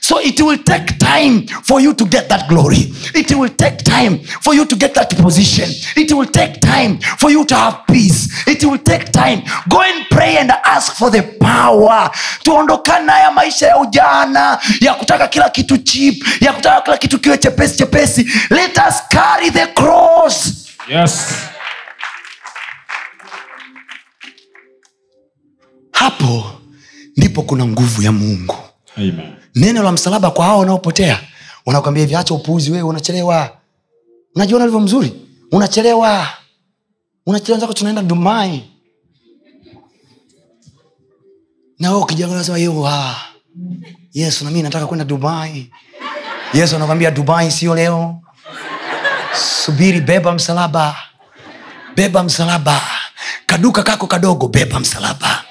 so 0.00 0.18
it 0.20 0.40
will 0.40 0.58
take 0.58 0.98
time 0.98 1.46
for 1.64 1.80
you 1.80 1.94
to 1.94 2.04
get 2.06 2.28
that 2.28 2.48
glory. 2.48 2.92
It 3.14 3.30
will 3.32 3.48
take 3.50 3.78
time 3.84 4.18
for 4.42 4.54
you 4.54 4.64
to 4.66 4.76
get 4.76 4.94
that 4.94 5.16
position. 5.16 5.68
It 5.96 6.12
will 6.12 6.26
take 6.26 6.60
time 6.60 6.98
for 7.18 7.30
you 7.30 7.44
to 7.46 7.54
have 7.54 7.86
peace. 7.86 8.28
It 8.46 8.64
will 8.64 8.78
take 8.78 9.12
time. 9.12 9.42
Go 9.68 9.80
and 9.82 10.06
pray 10.10 10.36
and 10.38 10.50
ask 10.64 10.94
for 10.96 11.10
the 11.10 11.22
power. 11.40 12.10
Tuondokana 12.44 13.18
ya 13.18 13.30
maisha 13.30 13.66
ya 13.66 13.78
ujana 13.78 14.58
ya 14.80 14.94
kutaka 14.94 15.28
kila 15.28 15.50
kitu 15.50 15.76
cheap 15.78 16.42
ya 16.42 16.52
kutaka 16.52 16.80
kila 16.82 16.96
kitu 16.98 17.18
kiwe 17.18 17.38
chepesi 17.38 17.76
chepesi. 17.76 18.26
Let 18.50 18.78
us 18.78 19.02
carry 19.10 19.50
the 19.50 19.66
cross. 19.66 20.66
Yes. 20.88 21.34
hapo 25.92 26.52
ndipo 27.16 27.42
kuna 27.42 27.66
nguvu 27.66 28.02
ya 28.02 28.12
mungu. 28.12 28.56
Amen. 28.96 29.34
Neno 29.54 29.82
la 29.82 29.92
msalaba 29.92 30.30
kwa 30.30 30.44
hao 30.44 30.58
wanaopotea. 30.58 31.20
Wanakwambia 31.66 32.00
hivi 32.02 32.16
acha 32.16 32.34
upuuzi 32.34 32.70
wewe 32.70 32.82
unachelewa. 32.82 33.56
Unajiona 34.34 34.64
ulivyo 34.64 34.80
mzuri? 34.80 35.12
Unachelewa. 35.52 36.26
Unachelewa 37.26 37.60
zako 37.60 37.72
tunaenda 37.72 38.02
dumai. 38.02 38.70
Na 41.78 41.90
wewe 41.90 42.02
ukijaa 42.02 42.28
unasema 42.28 42.58
"Yo, 42.58 42.86
ah, 42.86 43.16
yesu 44.12 44.44
nami 44.44 44.62
nataka 44.62 44.86
kwenda 44.86 45.04
dubai 45.04 45.70
yesu 46.54 46.76
anakwambia 46.76 47.10
dubai 47.10 47.50
sio 47.50 47.74
leo. 47.74 48.20
Subiri 49.64 50.00
beba 50.00 50.32
msalaba. 50.32 50.96
Beba 51.96 52.22
msalaba. 52.22 52.80
Kaduka 53.46 53.82
kako 53.82 54.06
kadogo 54.06 54.48
beba 54.48 54.80
msalaba 54.80 55.44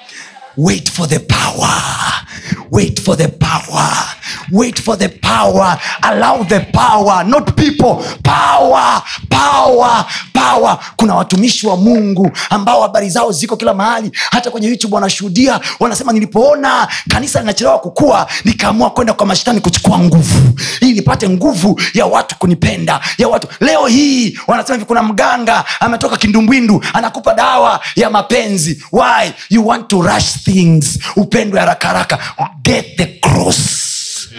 wait 0.56 0.88
for 0.88 1.06
the 1.06 1.20
power. 1.28 2.66
Wait 2.70 2.98
for 3.00 3.16
the 3.16 3.28
power 3.28 4.19
wait 4.52 4.80
for 4.82 4.98
the 4.98 5.08
power. 5.08 5.78
Allow 6.02 6.44
the 6.44 6.60
power 6.60 7.24
not 7.24 7.54
people. 7.56 8.04
Power 8.22 9.02
power 9.28 10.04
power. 10.32 10.78
Kuna 10.96 11.14
watumishi 11.14 11.66
wa 11.66 11.76
mungu 11.76 12.30
ambao 12.50 12.82
habari 12.82 13.10
zao 13.10 13.32
ziko 13.32 13.56
kila 13.56 13.74
mahali. 13.74 14.10
Hata 14.30 14.50
kwenye 14.50 14.68
youtube 14.68 14.94
wanashuhudia 14.94 15.60
wanasema 15.80 16.12
nilipoona 16.12 16.88
kanisa 17.08 17.40
linachelewa 17.40 17.78
kukua 17.78 18.26
nikaamua 18.44 18.90
kwenda 18.90 19.12
kwa 19.12 19.26
mashitani 19.26 19.60
kuchukua 19.60 19.98
nguvu 19.98 20.60
ili 20.80 20.92
nipate 20.92 21.28
nguvu 21.28 21.80
ya 21.94 22.06
watu 22.06 22.38
kunipenda 22.38 23.00
ya 23.18 23.28
watu. 23.28 23.48
Leo 23.60 23.86
hii 23.86 24.38
wanasema 24.46 24.74
hivi 24.74 24.84
kuna 24.86 25.02
mganga 25.02 25.64
ametoka 25.80 26.16
kindumbwindu 26.16 26.84
anakupa 26.94 27.34
dawa 27.34 27.80
ya 27.96 28.10
mapenzi. 28.10 28.84
Why? 28.92 29.32
You 29.50 29.66
want 29.68 29.88
to 29.88 30.02
rush 30.02 30.24
things. 30.44 30.98
Upendwe 31.16 31.60
haraka 31.60 31.88
haraka. 31.88 32.18
Get 32.62 32.96
the 32.96 33.06
cross 33.06 33.90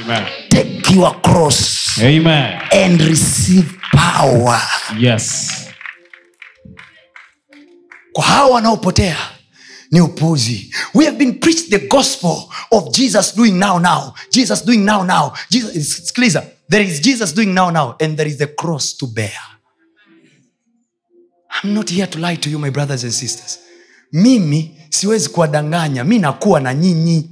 Amen. 0.04 0.26
take 0.50 0.92
your 0.96 1.14
cross 1.22 2.00
Amen. 2.02 2.62
and 2.74 3.02
receive 3.02 3.78
power. 3.94 4.60
Yes. 4.98 5.52
kwa 8.14 8.24
hawa 8.24 8.50
wanaopotea 8.50 9.18
ni 9.92 10.02
upuzi. 10.02 10.74
We 10.94 11.06
have 11.06 11.18
been 11.18 11.40
preached 11.40 11.70
the 11.70 11.80
gospel 11.88 12.50
of 12.72 12.92
jesus 12.92 13.36
doing 13.36 13.52
now 13.60 13.80
now. 13.80 14.14
Jesus 14.32 14.66
doing 14.66 14.86
now 14.86 15.04
now. 15.04 15.32
Jesus, 15.50 16.08
sikiliza. 16.08 16.44
There 16.70 16.84
is 16.86 17.02
jesus 17.02 17.34
doing 17.36 17.54
now 17.54 17.70
now 17.72 17.96
and 18.00 18.18
there 18.18 18.30
is 18.30 18.38
the 18.38 18.48
cross 18.48 18.98
to 18.98 19.08
bear. 19.08 19.32
I'm 21.64 21.74
not 21.74 21.90
here 21.90 22.08
to 22.08 22.20
lie 22.20 22.36
to 22.38 22.50
you 22.50 22.58
my 22.60 22.70
brothers 22.70 23.04
and 23.04 23.14
sisters. 23.14 23.60
Mimi 24.14 24.78
siwezi 24.90 25.30
kuwadanganya. 25.30 26.04
Mi 26.04 26.20
nakuwa 26.20 26.60
na 26.60 26.74
nyinyi 26.74 27.30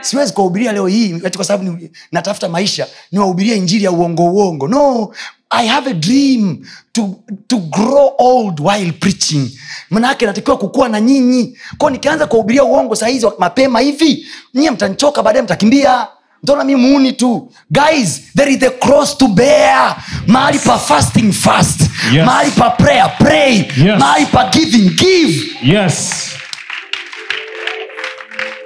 siwezi 0.00 0.32
kuwahubiria 0.32 0.72
leo 0.72 0.86
hii 0.86 1.14
ati 1.24 1.38
kwa 1.38 1.44
sababu 1.44 1.78
natafuta 2.12 2.48
maisha 2.48 2.86
niwahubirie 3.12 3.56
injili 3.56 3.84
ya 3.84 3.90
uongo 3.92 4.22
uongo. 4.24 4.68
No 4.68 5.10
i 5.50 5.66
have 5.66 5.90
a 5.90 5.94
dream 5.94 6.58
to, 6.92 7.14
to 7.46 7.56
grow 7.56 8.12
old 8.18 8.60
while 8.60 8.92
preaching. 8.92 9.50
Manaake 9.90 10.26
natakiwa 10.26 10.58
kukua 10.58 10.88
na 10.88 11.00
nyinyi. 11.00 11.58
Kwao 11.78 11.90
nikianza 11.90 12.26
kuwahubiria 12.26 12.64
uongo 12.64 12.96
sahizi 12.96 13.26
mapema 13.38 13.80
hivi 13.80 14.26
nyie 14.54 14.70
mtanichoka 14.70 15.22
baadaye 15.22 15.42
mtakimbia. 15.42 16.06
Mtaona 16.42 16.64
mi 16.64 16.76
muuni 16.76 17.12
tu? 17.12 17.52
Guys 17.70 18.20
there 18.36 18.52
is 18.52 18.62
a 18.62 18.70
cross 18.70 19.18
to 19.18 19.28
bear. 19.28 19.96
Mahali 20.26 20.58
pa 20.58 20.78
fasting 20.78 21.32
fast. 21.32 21.80
Yes. 22.12 22.26
mahali 22.26 22.50
pa 22.50 22.70
prayer 22.70 23.14
pray. 23.18 23.56
Yes. 23.56 23.98
mahali 23.98 24.26
pa 24.26 24.50
giving 24.50 24.90
give. 24.90 25.46
Yes. 25.62 26.27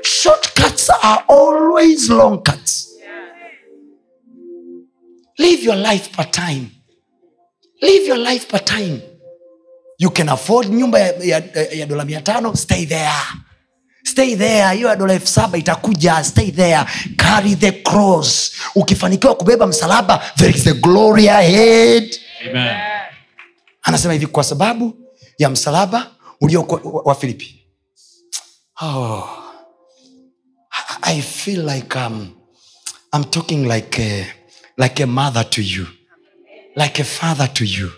Shortcuts 0.02 0.90
are 0.90 1.24
always 1.28 2.10
long 2.10 2.42
cuts. 2.42 2.88
Live 5.38 5.62
your 5.64 5.76
life 5.76 6.12
per 6.12 6.24
time. 6.30 6.70
Live 7.82 8.06
your 8.06 8.18
life 8.18 8.48
per 8.48 8.58
time. 8.60 9.02
You 9.98 10.10
can 10.10 10.28
afford 10.28 10.66
nyumba 10.68 10.98
ya, 10.98 11.12
ya, 11.22 11.42
ya 11.72 11.86
dola 11.86 12.04
mia 12.04 12.20
tano 12.20 12.54
stay 12.56 12.84
there. 12.84 13.22
Stay 14.04 14.34
there. 14.36 14.74
Hiyo 14.76 14.88
ya 14.88 14.96
dola 14.96 15.12
elfu 15.14 15.26
saba 15.26 15.58
itakuja 15.58 16.24
stay 16.24 16.50
there. 16.50 16.84
Carry 17.16 17.54
the 17.56 17.72
cross. 17.72 18.52
Ukifanikiwa 18.74 19.34
kubeba 19.34 19.66
msalaba 19.66 20.22
there 20.36 20.50
is 20.56 20.66
a 20.66 20.74
glory 20.74 21.28
ahead. 21.28 22.16
Amen. 22.50 22.76
anasema 23.82 24.12
hivi 24.12 24.26
kwa 24.26 24.44
sababu 24.44 24.94
ya 25.38 25.50
msalaba 25.50 26.10
ulioko 26.40 26.80
wa- 26.90 27.02
wa 27.02 27.14
filipi. 27.14 27.64
Oh, 28.82 29.28
I- 31.16 31.20
feel 31.20 31.62
like 31.64 31.94
um, 31.96 32.34
i'm 33.12 33.24
talking 33.24 33.66
like 33.68 33.98
a, 33.98 34.26
like 34.78 35.00
a 35.00 35.06
mother 35.06 35.44
to 35.44 35.62
you. 35.62 35.86
Like 36.76 36.98
a 37.00 37.04
father 37.04 37.46
to 37.54 37.64
you. 37.66 37.90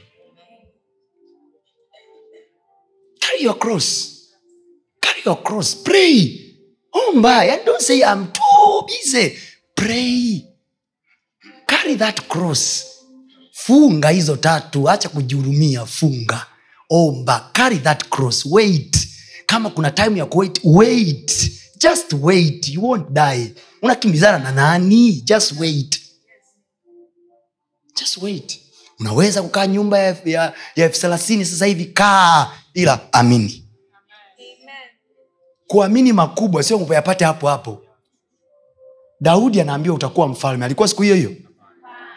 Carry 3.20 3.42
your 3.42 3.54
cross. 3.54 4.32
Carry 5.00 5.20
your 5.24 5.36
cross. 5.42 5.74
Pray. 5.76 6.40
Omba 6.92 7.48
and 7.52 7.64
don't 7.64 7.80
say 7.80 8.02
i'm 8.02 8.32
too 8.32 8.82
busy. 8.88 9.36
Pray. 9.76 10.42
Carry 11.68 11.94
that 11.94 12.28
cross. 12.28 12.84
Funga 13.52 14.10
hizo 14.10 14.36
tatu. 14.36 14.88
Acha 14.90 15.08
kujihurumia 15.08 15.86
funga. 15.86 16.46
Omba 16.90 17.50
carry 17.52 17.76
that 17.78 18.08
cross. 18.10 18.44
Wait. 18.46 19.08
Kama 19.46 19.70
kuna 19.70 19.90
time 19.90 20.18
ya 20.18 20.26
kuwait 20.26 20.60
wait 20.64 21.50
just 21.84 22.12
wait. 22.20 22.68
You 22.68 22.82
won't 22.82 23.10
die. 23.12 23.54
Unakimbizana 23.82 24.38
na 24.38 24.52
nani? 24.52 25.12
Just 25.24 25.60
wait. 25.60 26.00
Just 28.00 28.16
wait. 28.22 28.60
Unaweza 29.00 29.42
kukaa 29.42 29.66
nyumba 29.66 29.98
ya 29.98 30.16
ya- 30.24 30.54
ya 30.76 30.84
elfu 30.84 31.00
thelathini 31.00 31.44
sasa 31.44 31.66
hivi 31.66 31.84
kaa 31.84 32.50
ila 32.74 33.12
amini. 33.12 33.60
Kuamini 35.66 36.12
makubwa 36.12 36.62
sio 36.62 36.78
kuyapate 36.78 37.24
hapo 37.24 37.48
hapo. 37.48 37.82
Daudi 39.20 39.60
anaambiwa 39.60 39.94
utakuwa 39.96 40.28
mfalme. 40.28 40.64
Alikuwa 40.64 40.88
siku 40.88 41.02
hiyo 41.02 41.14
hiyo. 41.14 41.32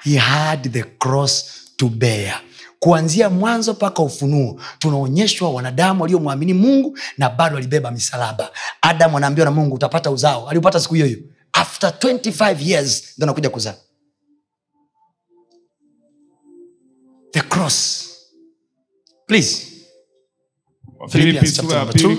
He 0.04 0.18
had 0.18 0.70
the 0.70 0.84
cross 0.84 1.46
to 1.78 1.88
bear 1.90 2.42
kuanzia 2.80 3.30
mwanzo 3.30 3.74
mpaka 3.74 4.02
ufunuo 4.04 4.62
tunaonyeshwa 4.80 5.50
wanadamu 5.50 6.02
waliomwamini 6.02 6.54
mungu 6.54 6.98
na 7.18 7.30
bado 7.30 7.56
walibeba 7.56 7.92
misalaba. 7.92 8.52
Adamu 8.82 9.18
anaambiwa 9.18 9.46
na 9.46 9.52
mungu 9.52 9.76
utapata 9.76 10.12
uzao. 10.12 10.50
Aliupata 10.50 10.80
siku 10.80 10.94
hiyo 10.94 11.06
hiyo. 11.06 11.20
After 11.54 11.90
25 11.90 12.56
years 12.70 13.14
ndo 13.18 13.24
anakuja 13.26 13.50
kuzaa. 13.50 13.76
The 17.32 17.42
cross. 17.42 18.04
Please. 19.28 19.68
Wafilipi 21.00 21.48
sura 21.48 21.80
ya 21.80 21.86
pili 21.86 22.18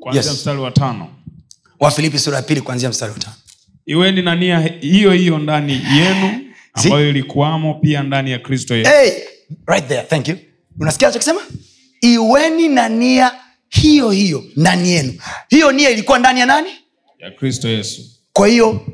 kuanzia 0.00 0.22
Yes. 0.22 0.32
mstari 0.32 0.58
wa 0.58 0.70
tano. 0.70 1.08
Wafilipi 1.80 2.18
sura 2.18 2.36
ya 2.36 2.42
pili 2.42 2.60
kuanzia 2.60 2.88
mstari 2.88 3.12
wa 3.12 3.18
tano. 3.18 3.36
Iweni 3.86 4.22
na 4.22 4.34
nia 4.36 4.58
hiyo 4.60 5.12
hiyo 5.12 5.38
ndani 5.38 5.72
yenu 5.72 6.40
ambayo 6.72 7.08
ilikuwamo 7.08 7.74
pia 7.74 8.02
ndani 8.02 8.30
ya 8.30 8.38
kristo 8.38 8.76
yesu. 8.76 8.90
Hey, 8.90 9.12
right 9.66 9.88
there 9.88 10.02
thank 10.02 10.28
you. 10.28 10.36
Unasikia 10.80 11.08
nachokisema 11.08 11.40
iweni 12.00 12.68
na 12.68 12.88
nia 12.88 13.32
hiyo 13.68 14.10
hiyo 14.10 14.44
ndani 14.56 14.90
yenu. 14.92 15.14
Hiyo 15.48 15.72
nia 15.72 15.90
ilikuwa 15.90 16.18
ndani 16.18 16.40
ya 16.40 16.46
nani? 16.46 16.68
Ya 17.18 17.30
kristo 17.30 17.68
yesu. 17.68 18.02
Kwa 18.32 18.48
hiyo 18.48 18.86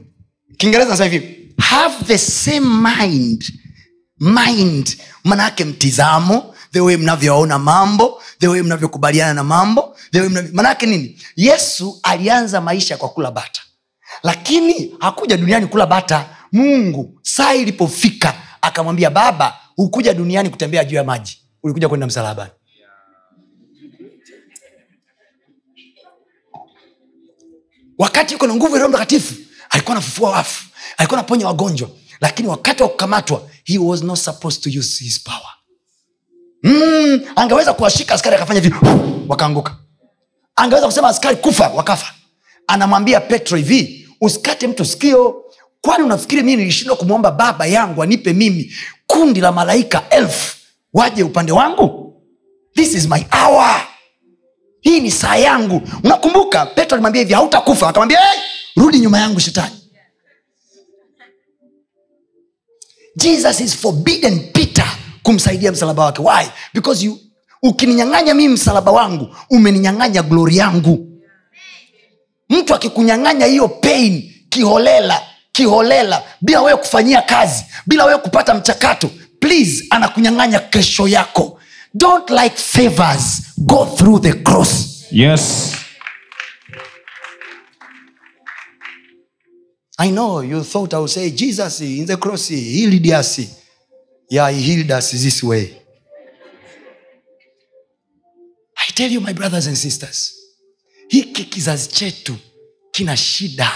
kiingereza 0.56 0.90
nasema 0.90 1.10
hivi 1.10 1.54
have 1.58 2.04
the 2.04 2.18
same 2.18 2.60
mind. 2.60 3.52
Mind 4.20 4.96
manaake 5.24 5.64
mtizamo 5.64 6.54
the 6.72 6.80
way 6.80 6.96
mnavyoona 6.96 7.58
mambo 7.58 8.22
the 8.38 8.48
way 8.48 8.62
mnavyokubaliana 8.62 9.34
na 9.34 9.44
mambo 9.44 9.96
the 10.12 10.20
way 10.20 10.28
mnavyo... 10.28 10.50
manaake 10.54 10.86
nini? 10.86 11.20
Yesu 11.36 12.00
alianza 12.02 12.60
maisha 12.60 12.96
kwa 12.96 13.08
kula 13.08 13.30
bata. 13.30 13.62
Lakini 14.22 14.94
hakuja 15.00 15.36
duniani 15.36 15.66
kula 15.66 15.86
bata. 15.86 16.26
Mungu 16.52 17.18
saa 17.22 17.54
ilipofika 17.54 18.34
akamwambia 18.62 19.10
baba 19.10 19.56
hukuja 19.76 20.14
duniani 20.14 20.50
kutembea 20.50 20.84
juu 20.84 20.96
ya 20.96 21.04
maji. 21.04 21.38
Ulikuja 21.62 21.88
kwenda 21.88 22.06
msalabani 22.06 22.50
wakati 27.98 28.32
yuko 28.34 28.46
na 28.46 28.54
nguvu 28.54 28.76
ya 28.76 28.88
mtakatifu 28.88 29.34
alikuwa 29.70 29.96
anafufua 29.96 30.30
wafu. 30.30 30.64
Alikuwa 30.96 31.18
anaponya 31.20 31.46
wagonjwa. 31.46 31.88
Lakini 32.20 32.48
wakati 32.48 32.82
wa 32.82 32.88
kukamatwa 32.88 33.48
he 33.64 33.78
was 33.78 34.02
not 34.02 34.18
supposed 34.18 34.62
to 34.62 34.78
use 34.80 35.04
his 35.04 35.22
power. 35.22 35.52
Mm, 36.62 37.20
angeweza 37.36 37.72
kuwashika 37.72 38.14
askari 38.14 38.36
akafanya 38.36 38.60
hivi 38.60 38.74
wakaanguka. 39.28 39.76
Angeweza 40.56 40.86
kusema 40.86 41.08
askari 41.08 41.36
kufa 41.36 41.68
wakafa. 41.68 42.14
Anamwambia 42.66 43.20
petro 43.20 43.56
hivi 43.56 44.08
usikate 44.20 44.66
mtu 44.66 44.84
sikio. 44.84 45.44
Kwani 45.80 46.04
unafikiri 46.04 46.42
mii 46.42 46.56
nilishindwa 46.56 46.96
kumwomba 46.96 47.30
baba 47.30 47.66
yangu 47.66 48.02
anipe 48.02 48.32
mimi 48.32 48.72
kundi 49.12 49.40
la 49.40 49.52
malaika 49.52 50.02
elfu 50.10 50.56
waje 50.92 51.22
upande 51.22 51.52
wangu? 51.52 52.14
This 52.74 52.94
is 52.94 53.08
my 53.08 53.24
hour. 53.32 53.86
Hii 54.80 55.00
ni 55.00 55.10
saa 55.10 55.36
yangu. 55.36 55.82
Unakumbuka 56.04 56.66
petro 56.66 56.94
alimwambia 56.94 57.22
hivi 57.22 57.34
hautakufa. 57.34 57.88
Akamwambia 57.88 58.20
hey, 58.20 58.40
rudi 58.76 58.98
nyuma 58.98 59.18
yangu 59.18 59.40
shetani. 59.40 59.74
Jesus 63.16 63.60
is 63.60 63.76
forbidden 63.76 64.52
peter 64.52 64.86
kumsaidia 65.22 65.72
msalaba 65.72 66.04
wake. 66.04 66.22
Why? 66.22 66.46
Because 66.74 67.04
you 67.06 67.18
ukininyang'anya 67.62 68.34
mii 68.34 68.48
msalaba 68.48 68.92
wangu 68.92 69.36
umeninyang'anya 69.50 70.22
glori 70.22 70.56
yangu. 70.56 71.08
Mtu 72.48 72.74
akikunyang'anya 72.74 73.46
hiyo 73.46 73.68
pain 73.68 74.32
kiholela 74.48 75.22
kiholela 75.52 76.22
bila 76.40 76.62
wewe 76.62 76.76
kufanyia 76.78 77.22
kazi 77.22 77.64
bila 77.86 78.04
wewe 78.04 78.18
kupata 78.18 78.54
mchakato 78.54 79.10
please 79.40 79.86
anakunyang'anya 79.90 80.60
kesho 80.60 81.08
yako. 81.08 81.58
Don't 81.94 82.30
like 82.30 82.56
favors 82.56 83.42
go 83.58 83.84
through 83.86 84.22
the 84.22 84.32
cross. 84.32 85.04
Yes. 85.10 85.74
I 89.98 90.10
know 90.10 90.40
you 90.42 90.64
thought 90.64 90.94
i 90.94 90.98
would 90.98 91.10
say 91.10 91.30
jesus 91.30 91.80
in 91.80 92.06
the 92.06 92.16
cross 92.16 92.48
he 92.48 92.56
healed 92.56 93.06
us 93.06 93.38
yeah 94.30 94.50
he 94.50 94.60
healed 94.60 94.90
us 94.90 95.10
this 95.12 95.42
way. 95.42 95.82
I 98.76 98.90
tell 98.94 99.10
you 99.10 99.20
my 99.20 99.32
brothers 99.32 99.66
and 99.66 99.76
sisters 99.76 100.32
hiki 101.08 101.44
kizazi 101.44 101.88
chetu 101.88 102.36
kina 102.92 103.16
shida 103.16 103.72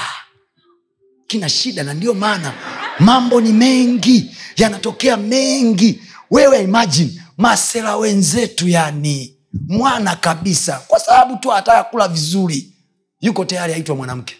kina 1.26 1.48
shida 1.48 1.82
na 1.82 1.94
ndio 1.94 2.14
maana 2.14 2.52
mambo 3.00 3.40
ni 3.40 3.52
mengi 3.52 4.36
yanatokea 4.56 5.16
mengi. 5.16 6.02
Wewe 6.30 6.62
imagine 6.62 7.22
masela 7.36 7.96
wenzetu 7.96 8.68
yani 8.68 9.36
mwana 9.68 10.16
kabisa 10.16 10.78
kwa 10.88 11.00
sababu 11.00 11.36
tu 11.36 11.52
anataka 11.52 11.84
kula 11.84 12.08
vizuri 12.08 12.72
yuko 13.20 13.44
tayari 13.44 13.72
aitwa 13.74 13.96
mwanamke. 13.96 14.36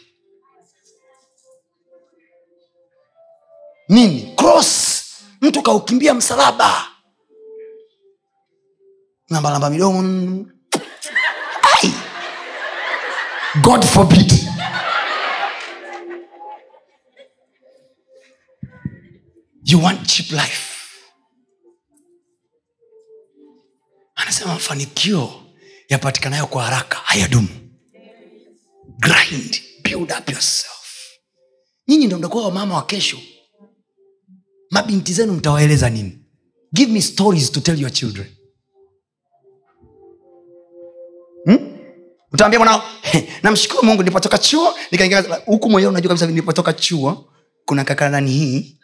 Nini? 3.89 4.33
Cross. 4.37 5.03
Mtu 5.41 5.63
kaukimbia 5.63 6.15
msalaba. 6.15 6.87
Nambalamba 9.31 9.71
midomo. 9.71 10.47
God 13.63 13.85
forbid 13.85 14.33
you 19.67 19.79
want 19.83 20.07
cheap 20.07 20.31
life. 20.33 20.73
Anasema 24.15 24.53
mafanikio 24.53 25.31
yapatikanayo 25.89 26.47
kwa 26.47 26.63
haraka 26.65 26.97
hayadumu. 26.99 27.49
Grind 28.99 29.61
build 29.83 30.13
up 30.19 30.31
yourself. 30.31 31.03
Nyinyi 31.89 32.07
ndo 32.07 32.19
mtakuwa 32.19 32.45
wamama 32.45 32.75
wa 32.75 32.87
kesho. 32.87 33.19
Mabinti 34.71 35.13
zenu 35.13 35.33
mtawaeleza 35.33 35.91
nini? 35.91 36.19
Give 36.73 36.93
me 36.93 37.03
stories 37.03 37.53
to 37.53 37.61
tell 37.61 37.81
your 37.81 37.93
children. 37.93 38.27
Hmm? 41.45 41.77
utaambia 42.33 42.59
mwanao 42.59 42.83
namshukuru 43.43 43.83
mungu 43.83 44.03
nilipotoka 44.03 44.39
chuo 44.39 44.75
nikaingia 44.91 45.21
huku 45.45 45.71
mwenyewe 45.71 45.91
unajua 45.91 46.09
kabisa 46.09 46.27
nilipotoka 46.27 46.73
chuo 46.73 47.33
kuna 47.65 47.85
kakanani 47.85 48.31
hii 48.31 48.76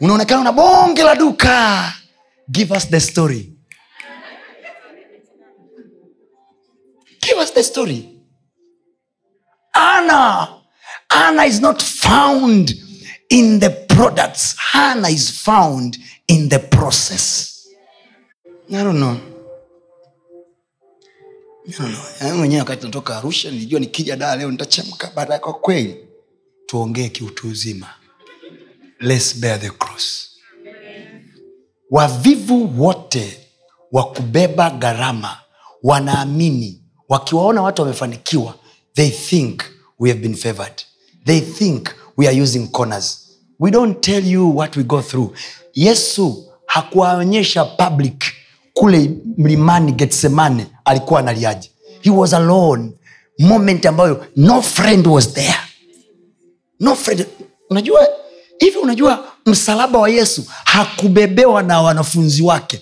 unaonekana 0.00 0.40
una 0.40 0.52
bonge 0.52 1.02
la 1.02 1.14
duka. 1.14 1.92
Give 2.50 2.74
us 2.76 2.86
the 2.90 3.00
story. 3.00 3.52
Give 7.20 7.38
us 7.42 7.52
the 7.52 7.62
story. 7.62 8.08
Anna 9.74 10.48
anna 11.10 11.44
is 11.44 11.60
not 11.60 11.82
found 11.82 12.72
in 13.28 13.60
the 13.60 13.70
products. 13.88 14.56
Hana 14.72 15.08
is 15.08 15.30
found 15.44 15.96
in 16.28 16.48
the 16.48 16.58
process. 16.58 17.66
I 18.72 18.82
don't 18.82 18.98
know. 18.98 19.16
Yaani 22.20 22.38
mwenyewe 22.38 22.60
wakati 22.60 22.84
natoka 22.86 23.16
arusha 23.16 23.50
nilijua 23.50 23.80
nikija 23.80 24.16
daa 24.16 24.36
leo 24.36 24.50
nitachemka. 24.50 25.10
Baadaye 25.14 25.40
kwa 25.40 25.54
kweli 25.54 26.08
tuongee 26.66 27.08
kiutu 27.08 27.48
uzima 27.48 27.94
Let's 29.00 29.32
bear 29.40 29.58
the 29.58 29.70
cross. 29.70 30.30
Wavivu 31.90 32.82
wote 32.82 33.36
wa 33.92 34.04
kubeba 34.12 34.70
gharama 34.70 35.38
wanaamini 35.82 36.82
wakiwaona 37.08 37.62
watu 37.62 37.82
wamefanikiwa 37.82 38.54
they 38.94 39.10
think 39.10 39.62
we 39.98 40.08
have 40.10 40.20
been 40.20 40.34
favored. 40.34 40.82
They 41.24 41.40
think 41.40 41.88
we 42.16 42.28
are 42.28 42.42
using 42.42 42.68
corners. 42.68 43.18
We 43.58 43.70
don't 43.70 44.00
tell 44.00 44.26
you 44.26 44.56
what 44.56 44.76
we 44.76 44.82
go 44.82 45.02
through. 45.02 45.32
Yesu 45.74 46.44
hakuwaonyesha 46.66 47.64
public 47.64 48.24
kule 48.74 49.10
mlimani 49.38 49.92
getsemane 49.92 50.66
alikuwa 50.84 51.20
analiaje. 51.20 51.70
He 52.00 52.10
was 52.10 52.34
alone. 52.34 52.92
Moment 53.38 53.86
ambayo 53.86 54.26
no 54.36 54.62
friend 54.62 55.06
was 55.06 55.32
there. 55.32 55.56
No 56.80 56.94
friend. 56.94 57.26
Unajua 57.70 58.08
hivi 58.60 58.76
unajua 58.78 59.24
msalaba 59.46 59.98
wa 59.98 60.08
yesu 60.08 60.44
hakubebewa 60.64 61.62
na 61.62 61.80
wanafunzi 61.82 62.42
wake. 62.42 62.80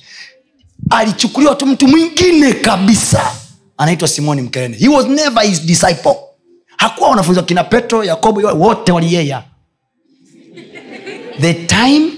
Alichukuliwa 0.90 1.54
tu 1.54 1.66
mtu 1.66 1.88
mwingine 1.88 2.52
kabisa. 2.52 3.32
Anaitwa 3.76 4.08
simoni 4.08 4.42
mkerene 4.42 4.76
he 4.76 4.88
was 4.88 5.06
never 5.06 5.42
his 5.42 5.62
disciple. 5.62 6.14
Hakuwa 6.76 7.10
wanafunzi 7.10 7.40
wakina 7.40 7.64
petro 7.64 8.04
yakobo 8.04 8.40
wote 8.40 8.92
waliyeya 8.92 9.44
the 11.40 11.54
time 11.54 12.10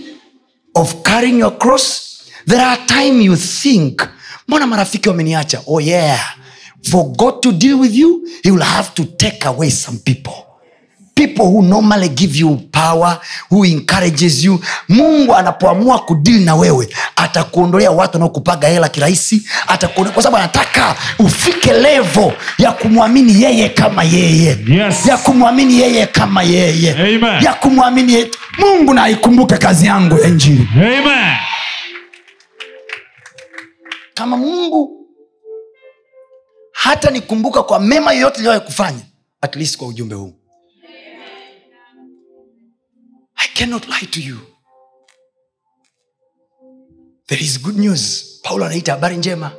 of 0.75 0.95
carrying 1.03 1.39
your 1.39 1.59
cross 1.59 2.03
there 2.47 2.63
are 2.63 2.81
time 2.87 3.25
you 3.25 3.37
think 3.37 4.03
mbona 4.49 4.67
marafiki 4.67 5.09
wameniacha? 5.09 5.63
Oh 5.67 5.81
yeah. 5.81 6.35
For 6.91 7.05
god 7.05 7.41
to 7.43 7.53
deal 7.53 7.75
with 7.81 7.95
you 7.95 8.29
he 8.43 8.51
will 8.51 8.63
have 8.63 8.91
to 8.95 9.05
take 9.05 9.49
away 9.49 9.71
some 9.71 9.99
people 9.99 10.33
people 11.27 11.43
who 11.43 11.63
normally 11.63 12.09
give 12.09 12.39
you 12.39 12.57
power 12.73 13.21
who 13.51 13.65
encourages 13.65 14.45
you 14.45 14.61
mungu 14.89 15.35
anapoamua 15.37 15.99
kudili 15.99 16.45
na 16.45 16.55
wewe 16.55 16.89
atakuondolea 17.17 17.91
watu 17.91 18.13
wanaokupaga 18.13 18.69
hela 18.69 18.89
kirahisi 18.89 19.49
kwa 20.15 20.23
sababu 20.23 20.37
anataka 20.37 20.97
ufike 21.19 21.73
levo 21.73 22.33
ya 22.59 22.73
kumwamini 22.73 23.43
yeye 23.43 23.69
kama 23.69 24.03
yeye 24.05 24.59
Yes. 24.69 25.07
ya 25.07 25.17
kumwamini 25.19 25.79
yeye 25.81 26.07
kama 26.07 26.43
yeye 26.43 26.93
Amen. 26.93 27.45
ya 27.45 27.55
kumwamini 27.55 28.13
yeye. 28.13 28.31
mungu 28.59 28.95
na 28.95 29.03
aikumbuke 29.03 29.57
kazi 29.57 29.87
yangu 29.87 30.19
ya 30.19 30.27
Amen. 30.27 31.37
kama 34.15 34.37
mungu 34.37 35.07
hata 36.73 37.11
nikumbuka 37.11 37.63
kwa 37.63 37.81
mema 37.81 38.13
yoyote 38.13 38.37
iliyowahi 38.39 38.65
kufanya 38.65 39.01
at 39.41 39.57
least 39.57 39.77
kwa 39.77 39.89
ujumbe 39.89 40.15
huu 40.15 40.35
i 43.45 43.49
cannot 43.55 43.89
lie 43.89 44.07
to 44.11 44.21
you. 44.21 44.39
There 47.29 47.41
is 47.45 47.59
good 47.63 47.77
news. 47.77 48.41
Paulo 48.43 48.65
anaita 48.65 48.93
habari 48.93 49.17
njema. 49.17 49.53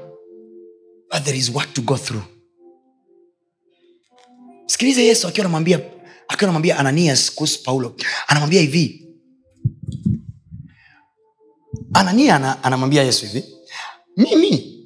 But 1.12 1.24
there 1.24 1.38
is 1.38 1.50
what 1.50 1.74
to 1.74 1.82
go 1.82 1.98
through. 1.98 2.24
Sikilize 4.66 5.06
yesu 5.06 5.28
akiwa 5.28 5.46
anamwambia 5.46 5.78
akiwa 6.28 6.42
anamwambia 6.50 6.78
ananias 6.80 7.32
kuhusu 7.36 7.64
paulo. 7.64 7.96
Anamwambia 8.28 8.62
hivi. 8.62 9.08
Anania 11.94 12.64
anamwambia 12.64 13.04
yesu 13.04 13.26
hivi. 13.26 13.44
Mimi 14.18 14.78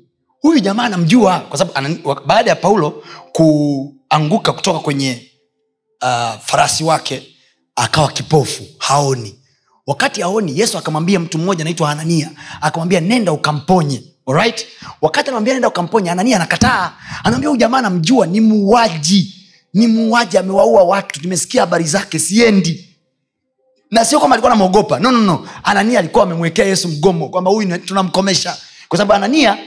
huyu 0.42 0.60
jamaa 0.60 0.84
anamjua 0.84 1.40
kwa 1.40 1.58
sababu 1.58 2.16
baada 2.26 2.50
ya 2.50 2.56
paulo 2.56 3.04
kuanguka 3.32 4.54
kutoka 4.54 4.80
kwenye 4.80 5.32
uh, 6.02 6.40
farasi 6.42 6.84
wake 6.84 7.35
akawa 7.76 8.12
kipofu 8.12 8.64
haoni. 8.78 9.36
Wakati 9.88 10.22
haoni 10.22 10.60
yesu 10.60 10.78
akamwambia 10.78 11.20
mtu 11.20 11.38
mmoja 11.38 11.62
anaitwa 11.62 11.92
anania 11.92 12.32
akamwambia 12.62 13.00
nenda 13.00 13.32
ukamponye. 13.32 14.04
Alright? 14.28 14.66
wakati 15.02 15.28
anamwambia 15.30 15.54
nenda 15.54 15.68
ukamponye 15.68 16.12
anania 16.12 16.36
anakataa. 16.36 16.92
Anaambia 17.24 17.50
huyu 17.50 17.60
jamaa 17.60 17.78
anamjua 17.78 18.26
ni 18.28 18.42
muuaji. 18.42 19.36
Ni 19.74 19.88
muuaji 19.88 20.38
amewaua 20.38 20.84
watu. 20.84 21.22
Nimesikia 21.22 21.62
habari 21.62 21.84
zake 21.84 22.20
siendi. 22.20 22.90
Na 23.92 24.06
sio 24.06 24.20
kwamba 24.20 24.36
alikuwa 24.36 24.50
namwogopa 24.50 25.00
no, 25.00 25.12
no, 25.12 25.22
no. 25.22 25.48
anania 25.64 26.00
alikuwa 26.00 26.24
amemwekea 26.24 26.66
yesu 26.66 26.88
mgomo 26.88 27.30
kwamba 27.30 27.52
huyu 27.52 27.78
tunamkomesha. 27.78 28.58
Kwa 28.88 28.98
sababu 28.98 29.14
anania 29.14 29.58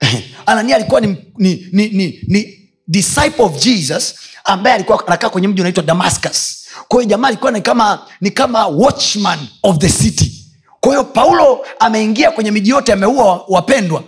anania 0.46 0.76
alikuwa 0.76 1.00
ni, 1.00 1.16
ni, 1.38 1.66
ni, 1.72 1.88
ni, 1.88 2.20
ni 2.28 2.58
disciple 2.88 3.44
of 3.44 3.58
jesus 3.64 4.14
ambaye 4.44 4.74
alikuwa 4.74 5.06
anakaa 5.06 5.28
kwenye 5.30 5.48
mji 5.48 5.60
unaitwa 5.60 5.82
damascus 5.82 6.57
kwa 6.88 7.00
hiyo 7.00 7.10
jamaa 7.10 7.28
alikuwa 7.28 7.52
ni 7.52 7.60
kama 7.60 7.98
ni 8.20 8.30
kama 8.30 8.66
watchman 8.66 9.38
of 9.62 9.78
the 9.78 9.88
city. 9.88 10.32
Kwa 10.80 10.92
hiyo 10.92 11.04
paulo 11.04 11.66
ameingia 11.80 12.30
kwenye 12.30 12.50
miji 12.50 12.70
yote 12.70 12.92
ameua 12.92 13.44
wapendwa. 13.48 14.02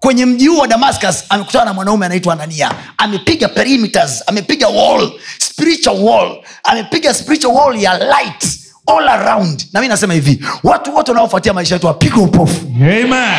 Kwenye 0.00 0.26
mji 0.26 0.46
huu 0.46 0.58
wa 0.58 0.66
damascus 0.66 1.24
amekutana 1.28 1.64
na 1.64 1.72
mwanaume 1.72 2.06
anaitwa 2.06 2.32
anania. 2.32 2.70
Amepiga 2.98 3.48
perimeters 3.48 4.22
amepiga 4.26 4.68
wall 4.68 5.12
spiritual 5.38 5.96
wall. 6.02 6.36
Amepiga 6.64 7.14
spiritual 7.14 7.54
wall 7.56 7.82
ya 7.82 7.98
light 7.98 8.58
all 8.86 9.08
around. 9.08 9.66
Na 9.72 9.80
mi 9.80 9.88
nasema 9.88 10.14
hivi 10.14 10.44
watu 10.64 10.94
wote 10.94 11.10
wanaofuatia 11.10 11.52
maisha 11.52 11.74
yetu 11.74 11.86
wapigwe 11.86 12.22
upofu. 12.22 12.66
Amen. 12.76 13.34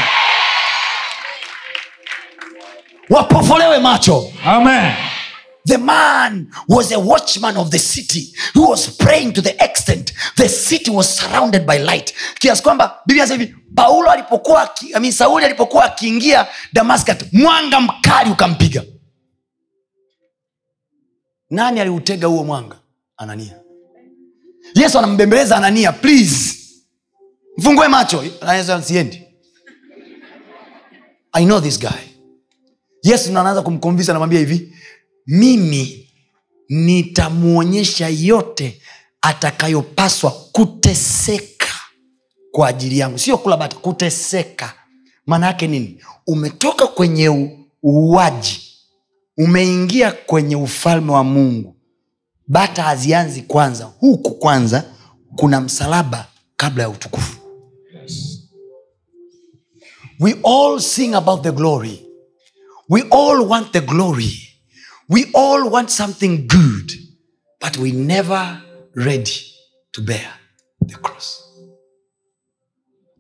wapofolewe 3.10 3.80
macho. 3.80 4.24
Amen. 4.46 4.92
The 5.68 5.77
man 5.77 6.48
was 6.68 6.91
a 6.91 6.99
watchman 6.99 7.57
of 7.57 7.69
the 7.72 7.80
city. 7.80 8.34
Who 8.53 8.69
was 8.69 8.89
praying 8.98 9.34
to 9.34 9.41
the 9.41 9.53
extent. 9.64 10.14
The 10.38 10.48
city 10.49 10.91
was 10.91 11.07
surrounded 11.18 11.65
by 11.65 11.77
light. 11.77 12.14
Kiasi 12.39 12.64
kwamba 12.64 12.99
biblia 13.06 13.26
hivi 13.26 13.56
paulo 13.76 14.11
alipokuwa 14.11 14.69
I 14.95 14.99
mean, 14.99 15.11
sauli 15.14 15.45
alipokuwa 15.45 15.85
akiingia 15.85 16.48
damascus 16.73 17.15
mwanga 17.31 17.81
mkali 17.81 18.31
ukampiga. 18.31 18.84
Nani 21.49 21.80
aliutega 21.80 22.27
huo 22.27 22.44
mwanga? 22.44 22.76
Anania. 23.18 23.60
Yesu 24.76 24.98
anambembeleza 24.98 25.57
anania 25.57 25.91
please. 25.91 26.57
Mfungue 27.57 27.88
macho. 27.88 28.23
Siendi. 28.84 29.23
I 31.34 31.45
know 31.45 31.61
this 31.61 31.80
guy. 31.80 32.07
Yesu 33.03 33.30
anaanza 33.30 33.61
kumkonvisa 33.61 34.11
anamwambia 34.11 34.39
hivi 34.39 34.77
mimi 35.28 36.10
nitamwonyesha 36.70 38.08
yote 38.10 38.82
atakayopaswa 39.22 40.32
kuteseka 40.32 41.68
kwa 42.52 42.68
ajili 42.68 42.98
yangu. 42.99 43.20
Sio 43.20 43.38
kula 43.38 43.68
kuteseka. 43.68 44.74
Maana 45.26 45.48
yake 45.48 45.68
nini? 45.68 46.02
Umetoka 46.28 46.88
kwenye 46.88 47.49
uuaji 47.84 48.62
umeingia 49.38 50.12
kwenye 50.12 50.56
ufalme 50.56 51.12
wa 51.12 51.24
mungu. 51.24 51.76
Bata 52.48 52.84
hazianzi 52.84 53.41
kwanza 53.41 53.86
huku 53.86 54.32
kwanza 54.32 54.84
kuna 55.36 55.62
msalaba 55.62 56.28
kabla 56.56 56.84
ya 56.84 56.90
utukufu. 56.90 57.38
We 60.20 60.36
all 60.44 60.80
sing 60.80 61.14
about 61.14 61.44
the 61.44 61.52
glory. 61.52 62.06
We 62.90 63.02
all 63.02 63.41
want 63.41 63.72
the 63.72 63.82
glory 63.82 64.47
we 65.10 65.26
all 65.34 65.70
want 65.70 65.90
something 65.90 66.48
good 66.48 66.92
but 67.60 67.78
we 67.78 67.92
never 67.92 68.62
ready 68.96 69.42
to 69.94 70.02
bear 70.02 70.32
the 70.82 70.96
cross. 70.96 71.44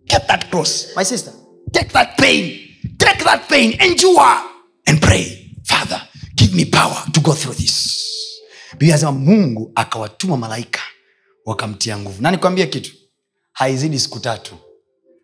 Get 0.05 0.27
that 0.27 0.49
cross. 0.51 0.93
My 0.95 1.03
sister. 1.03 1.31
Take 1.73 1.91
that 1.93 2.17
pain. 2.17 2.59
Take 2.97 3.23
that 3.23 3.47
pain. 3.49 3.73
Endure 3.81 4.41
and 4.87 5.01
pray. 5.01 5.55
Father 5.65 6.01
give 6.35 6.53
me 6.55 6.65
power 6.65 7.03
to 7.13 7.19
go 7.19 7.33
through 7.33 7.55
this. 7.55 7.97
Biblia 8.71 8.93
anasema 8.95 9.11
mungu 9.11 9.71
akawatuma 9.75 10.37
malaika 10.37 10.81
wakamtia 11.45 11.97
nguvu. 11.97 12.21
Na 12.21 12.31
nikwambie 12.31 12.67
kitu? 12.67 12.91
Haizidi 13.53 13.99
siku 13.99 14.19
tatu 14.19 14.55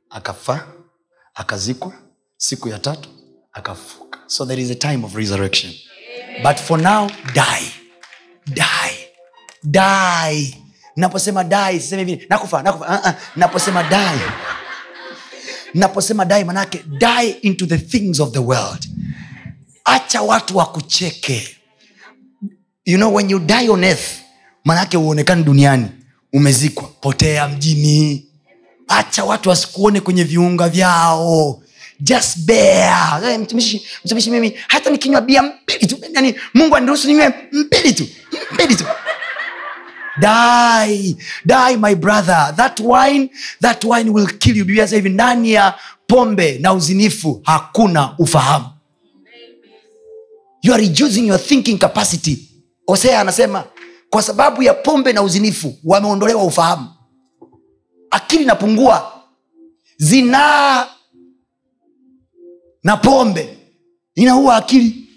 akafa 0.09 0.73
akazikwa. 1.33 1.93
Siku 2.37 2.69
ya 2.69 2.79
tatu 2.79 3.09
akafuka. 3.51 4.19
So 4.27 4.45
there 4.45 4.61
is 4.61 4.71
a 4.71 4.75
time 4.75 5.05
of 5.05 5.15
resurrection 5.15 5.73
but 6.43 6.59
for 6.59 6.77
now 6.81 7.07
die. 7.33 7.65
Die. 8.45 8.95
Die. 9.63 10.55
Naposema 10.95 11.43
dai 11.43 11.79
siseme 11.79 12.03
hivi 12.03 12.25
nakufa 12.29 12.61
nakufa. 12.63 12.85
Uh-uh. 12.85 13.13
naposema 13.35 13.83
dai 13.83 14.19
naposema 15.73 16.25
dai 16.25 16.43
manake 16.43 16.83
die 16.99 17.29
into 17.41 17.65
the 17.65 17.77
things 17.77 18.19
of 18.19 18.31
the 18.31 18.39
world. 18.41 18.85
Acha 19.85 20.21
watu 20.21 20.57
wakucheke. 20.57 21.55
You 22.85 22.97
know 22.97 23.09
when 23.13 23.29
you 23.29 23.39
die 23.39 23.69
on 23.69 23.83
earth 23.83 24.21
manake 24.65 24.97
uonekani 24.97 25.43
duniani. 25.43 25.85
Umezikwa. 26.33 26.83
Potea 27.01 27.47
mjini. 27.47 28.25
Acha 28.87 29.23
watu 29.23 29.49
wasikuone 29.49 29.99
kwenye 30.01 30.23
viunga 30.23 30.69
vyao 30.69 31.62
just 31.99 32.37
bear. 32.45 33.37
Mtumishi 33.39 33.85
mtumishi 34.05 34.29
mimi 34.31 34.53
hata 34.67 34.89
nikinywa 34.89 35.21
bia 35.21 35.43
mbili 35.43 35.87
tu 35.87 35.97
yani 36.13 36.35
mungu 36.53 36.75
aniruhusu 36.75 37.07
ninywe 37.07 37.33
mbili 37.51 37.93
tu 37.93 38.07
mbili 38.51 38.75
tu. 38.75 38.85
Die 40.21 41.15
die 41.45 41.77
my 41.77 41.95
brother. 41.95 42.53
That 42.55 42.79
wine 42.79 43.29
that 43.61 43.83
wine 43.83 44.09
will 44.11 44.27
kill 44.37 44.57
you. 44.57 44.65
Biblia 44.65 44.85
hivi 44.85 45.09
ndani 45.09 45.51
ya 45.53 45.73
pombe 46.07 46.57
na 46.59 46.73
uzinifu 46.73 47.41
hakuna 47.43 48.15
ufahamu. 48.19 48.65
You 50.61 50.73
are 50.73 50.83
reducing 50.83 51.27
your 51.27 51.39
thinking 51.39 51.77
capacity. 51.79 52.49
Hosea 52.87 53.19
anasema 53.21 53.63
kwa 54.09 54.21
sababu 54.21 54.63
ya 54.63 54.73
pombe 54.73 55.13
na 55.13 55.21
uzinifu 55.21 55.77
wameondolewa 55.83 56.43
ufahamu. 56.43 56.89
Akili 58.11 58.43
inapungua. 58.43 59.13
Zinaa 59.97 60.87
na 62.83 62.97
pombe. 62.97 63.57
Inaua 64.15 64.55
akili. 64.57 65.07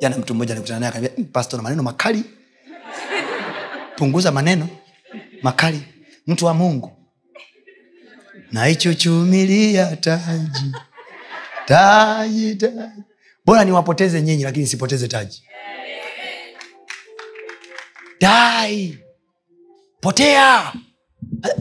Jana 0.00 0.18
mtu 0.18 0.34
mmoja 0.34 0.52
alikutana 0.54 0.80
naye 0.80 0.90
akaambia 0.90 1.10
"Mm, 1.18 1.24
pasto 1.24 1.56
na 1.56 1.62
maneno 1.62 1.82
makali. 1.82 2.24
Punguza 3.96 4.32
maneno 4.32 4.68
makali. 5.42 5.82
Mtu 6.26 6.46
wa 6.46 6.54
mungu. 6.54 6.92
Naichuchumilia 8.52 9.96
taji. 9.96 10.72
Taji 11.66 12.56
taji. 12.56 13.02
Bora 13.46 13.64
niwapoteze 13.64 14.22
nyinyi 14.22 14.44
lakini 14.44 14.66
sipoteze 14.66 15.08
taji. 15.08 15.42
Dai 18.20 18.98
potea. 20.00 20.72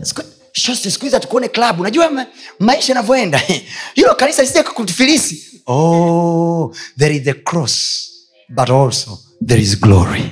Siku- 0.02 0.24
shosti 0.56 0.92
siku 0.92 1.06
hizi 1.06 1.16
hatukuone 1.16 1.48
klabu 1.48 1.84
najua 1.84 2.10
ma, 2.10 2.26
maisha 2.60 2.94
yanavyoenda. 2.94 3.42
Hilo 3.96 4.16
kanisa 4.16 4.42
lisije 4.42 4.64
kutufilisi 4.64 5.62
oh, 5.68 6.76
there 6.98 7.16
is 7.16 7.24
the 7.24 7.34
cross 7.34 8.06
but 8.50 8.70
also 8.70 9.20
there 9.48 9.62
is 9.62 9.80
glory. 9.80 10.32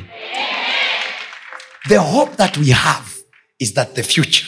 The 1.87 1.97
hope 1.97 2.35
that 2.37 2.57
we 2.57 2.71
have 2.71 3.05
is 3.59 3.73
that 3.73 3.93
the 3.95 4.03
future 4.03 4.47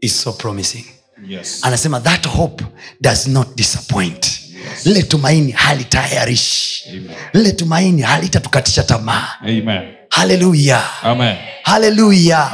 is 0.00 0.20
so 0.22 0.32
promising. 0.32 0.84
Yes. 1.26 1.58
anasema 1.64 2.00
that 2.00 2.26
hope 2.26 2.64
does 3.00 3.26
not 3.28 3.56
disappoint. 3.56 4.40
Lile 4.84 5.02
tumaini 5.02 5.52
halitayarishi. 5.52 6.84
Lile 7.32 7.52
tumaini 7.52 8.02
halitatukatisha 8.02 8.82
tamaa. 8.82 9.28
Amen. 9.40 9.94
Haleluya 10.12 10.82
haleluya 11.62 12.50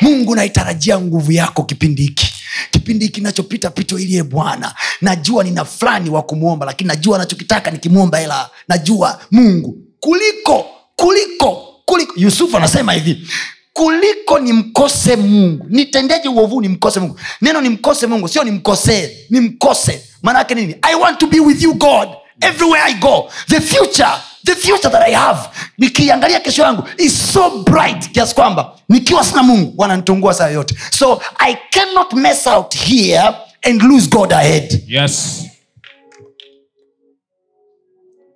mungu 0.00 0.34
naitarajia 0.36 1.00
nguvu 1.00 1.32
yako 1.32 1.62
kipindi 1.62 2.02
hiki. 2.02 2.30
Kipindi 2.70 3.04
hiki 3.04 3.20
nachopita 3.20 3.70
pito 3.70 3.98
iliye 3.98 4.22
bwana. 4.22 4.74
Najua 5.00 5.44
nina 5.44 5.64
fulani 5.64 6.10
wa 6.10 6.22
kumwomba 6.22 6.66
lakini 6.66 6.88
najua 6.88 7.18
nachokitaka 7.18 7.70
nikimwomba 7.70 8.18
hela. 8.18 8.50
Najua 8.68 9.20
mungu. 9.30 9.78
Kuliko 10.00 10.66
kuliko 10.96 11.68
kuliko. 11.84 12.12
Yusufu 12.16 12.56
anasema 12.56 12.92
hivi. 12.92 13.28
Kuliko 13.72 14.38
nimkose 14.38 15.16
mungu. 15.16 15.66
Nitendeje 15.68 16.28
uovuu 16.28 16.60
nimkose 16.60 17.00
mungu? 17.00 17.20
Neno 17.40 17.60
nimkose 17.60 18.06
mungu 18.06 18.28
sio 18.28 18.44
nimkosee 18.44 19.10
nimkose. 19.30 20.02
Maanaake 20.22 20.54
nini? 20.54 20.74
I 20.82 20.94
want 20.94 21.18
to 21.18 21.26
be 21.26 21.40
with 21.40 21.62
you 21.62 21.74
god. 21.74 22.08
Everywhere 22.40 22.82
i 22.86 22.94
go. 22.94 23.30
The 23.48 23.60
future 23.60 24.12
the 24.44 24.54
future 24.54 24.90
that 24.90 25.02
i 25.08 25.14
have 25.14 25.40
nikiangalia 25.78 26.40
kesho 26.40 26.62
yangu 26.62 26.84
is 26.98 27.32
so 27.32 27.50
bright 27.62 28.10
kiasi 28.12 28.34
kwamba 28.34 28.78
nikiwa 28.88 29.24
sina 29.24 29.42
mungu 29.42 29.74
wananitungua 29.76 30.34
saa 30.34 30.48
yote. 30.48 30.74
So 30.98 31.22
i 31.38 31.56
cannot 31.70 32.12
mess 32.12 32.46
out 32.46 32.74
here 32.76 33.34
and 33.62 33.82
lose 33.82 34.08
god 34.08 34.32
ahead. 34.32 34.82
Yes. 34.88 35.44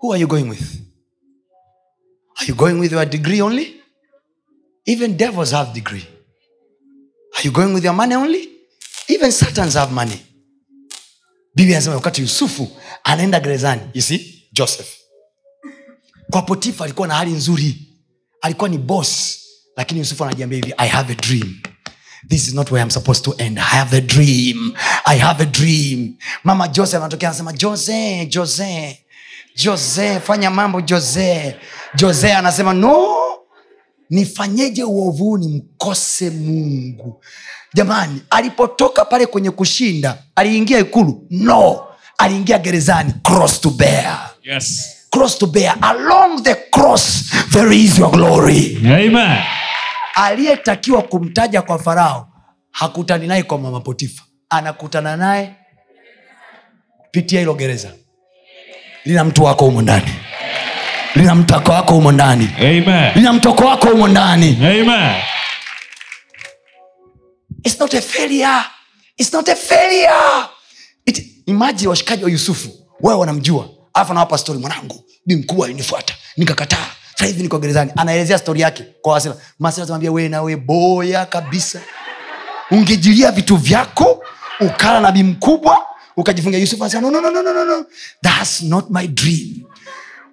who 0.01 0.13
are 0.13 0.21
you 0.21 0.27
going 0.29 0.49
with? 0.49 0.81
Are 2.41 2.47
you 2.47 2.55
going 2.55 2.79
with 2.79 2.93
your 2.93 3.05
degree 3.05 3.41
only? 3.41 3.81
Even 4.87 5.17
devils 5.17 5.51
have 5.51 5.73
degree. 5.75 6.07
Are 7.37 7.43
you 7.45 7.51
going 7.51 7.75
with 7.75 7.85
your 7.85 7.93
money 7.93 8.15
only? 8.15 8.49
Even 9.09 9.33
satans 9.33 9.75
have 9.75 9.93
money. 9.93 10.23
Bibi 11.55 11.73
anasema 11.75 11.95
wakati 11.97 12.21
yusufu 12.23 12.69
anaenda 13.05 13.41
gerezani 13.41 13.81
you 13.95 14.03
see 14.03 14.45
joseph 14.53 14.98
kwa 16.31 16.43
potifa 16.43 16.85
alikuwa 16.85 17.09
na 17.09 17.15
hali 17.15 17.31
nzuri. 17.31 17.89
Alikuwa 18.43 18.69
ni 18.69 18.79
bos 18.79 19.39
lakini 19.77 20.01
yusufu 20.01 20.25
anajiambia 20.25 20.57
hivi 20.59 20.75
i 20.77 20.89
have 20.89 21.13
a 21.13 21.17
dream. 21.17 21.61
This 22.29 22.49
is 22.49 22.55
not 22.55 22.71
where 22.71 22.83
i'm 22.83 22.91
supposed 22.91 23.25
to 23.25 23.35
end. 23.39 23.59
I 23.59 23.63
have 23.63 23.97
a 23.97 24.01
dream. 24.01 24.75
I 25.05 25.19
have 25.19 25.43
a 25.43 25.47
dream. 25.47 26.15
Mama 26.45 26.69
Jose 26.77 26.97
anatokea 26.97 27.29
anasema 27.29 27.53
jose 27.53 28.27
jose 28.35 28.99
jose 29.65 30.21
fanya 30.21 30.51
mambo 30.51 30.81
jose. 30.81 31.57
Jose 32.01 32.33
anasema 32.35 32.73
no 32.75 33.09
nifanyeje 34.11 34.85
uovuni 34.85 35.49
mkose 35.49 36.31
mungu? 36.31 37.23
Jamani 37.75 38.23
alipotoka 38.31 39.05
pale 39.05 39.27
kwenye 39.27 39.51
kushinda 39.51 40.23
aliingia 40.37 40.79
ikulu? 40.79 41.27
No 41.31 41.85
aliingia 42.19 42.59
gerezani 42.59 43.13
cross 43.23 43.61
to 43.61 43.71
bear. 43.71 44.31
Yes. 44.43 44.98
Cross 45.11 45.39
to 45.39 45.47
bear. 45.47 45.75
Along 45.83 46.43
the 46.43 46.55
cross 46.55 47.31
there 47.53 47.73
is 47.77 47.99
your 47.99 48.11
glory. 48.11 48.77
Amen. 48.85 49.43
aliyetakiwa 50.15 51.03
kumtaja 51.03 51.63
kwa 51.63 51.79
farao 51.79 52.29
hakutani 52.71 53.27
naye 53.27 53.43
kwa 53.43 53.59
mama 53.59 53.81
potifa. 53.81 54.23
Anakutana 54.51 55.17
naye 55.17 55.55
pitia 57.11 57.41
hilo 57.41 57.55
gereza. 57.55 57.93
Lina 59.05 59.25
mtu 59.25 59.45
wako 59.45 59.65
humo 59.65 59.83
ndani. 59.83 60.11
Lina 61.15 61.35
mtako 61.35 61.73
wako 61.73 61.95
humo 61.95 62.13
ndani. 62.13 62.49
Lina 63.15 63.33
mtoko 63.33 63.65
wako 63.65 63.89
humo 63.89 64.09
ndani. 64.09 64.57
Amen. 64.61 65.23
It's 67.65 67.81
not 67.81 67.95
a 67.95 68.01
failure. 68.01 68.63
It's 69.17 69.33
not 69.33 69.49
a 69.49 69.55
failure. 69.57 70.49
It, 71.07 71.27
imagine 71.47 71.89
washikaji 71.89 72.25
wa 72.25 72.31
yusufu 72.31 72.69
wao 73.01 73.19
wanamjua 73.21 73.69
alafu 73.99 74.13
anawapa 74.13 74.39
stori 74.39 74.59
mwanangu 74.59 75.05
bi 75.27 75.37
mkuu 75.37 75.65
alinifuata. 75.65 76.15
Nikakataa. 76.37 76.87
Sahivi 77.19 77.43
niko 77.43 77.59
gerezani. 77.59 77.93
Anaelezea 77.97 78.39
stori 78.39 78.61
yake 78.61 78.85
kwa 79.03 79.13
wasila 79.13 79.37
masila 79.59 79.87
tamwambia 79.87 80.13
we 80.13 80.29
nawe 80.29 80.57
boya 80.57 81.27
kabisa. 81.27 81.81
Ungejilia 82.71 83.33
vitu 83.33 83.57
vyako 83.57 84.23
ukala 84.61 85.01
na 85.01 85.23
mkubwa 85.23 85.79
ukajifungia 86.17 86.61
yusuf 86.61 86.81
anasema 86.83 87.11
no, 87.11 87.21
no, 87.21 87.31
no, 87.31 87.43
no, 87.43 87.53
no, 87.53 87.65
no. 87.65 87.85
thats 88.23 88.63
not 88.63 88.91
my 88.91 89.07
dream. 89.07 89.65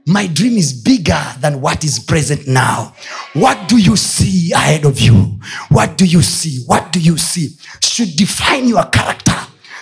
My 0.07 0.27
dream 0.27 0.57
is 0.57 0.83
bigger 0.83 1.35
than 1.41 1.55
what 1.61 1.83
is 1.83 1.99
present 1.99 2.47
now. 2.47 2.91
What 3.33 3.57
do 3.67 3.77
you 3.79 3.97
see 3.97 4.53
ahead 4.53 4.85
of 4.85 5.01
you? 5.01 5.39
What 5.71 5.97
do 5.97 6.05
you 6.05 6.21
see? 6.21 6.63
What 6.67 6.91
do 6.91 6.99
you 6.99 7.17
see? 7.17 7.57
Should 7.81 8.15
define 8.15 8.67
your 8.67 8.83
character. 8.91 9.35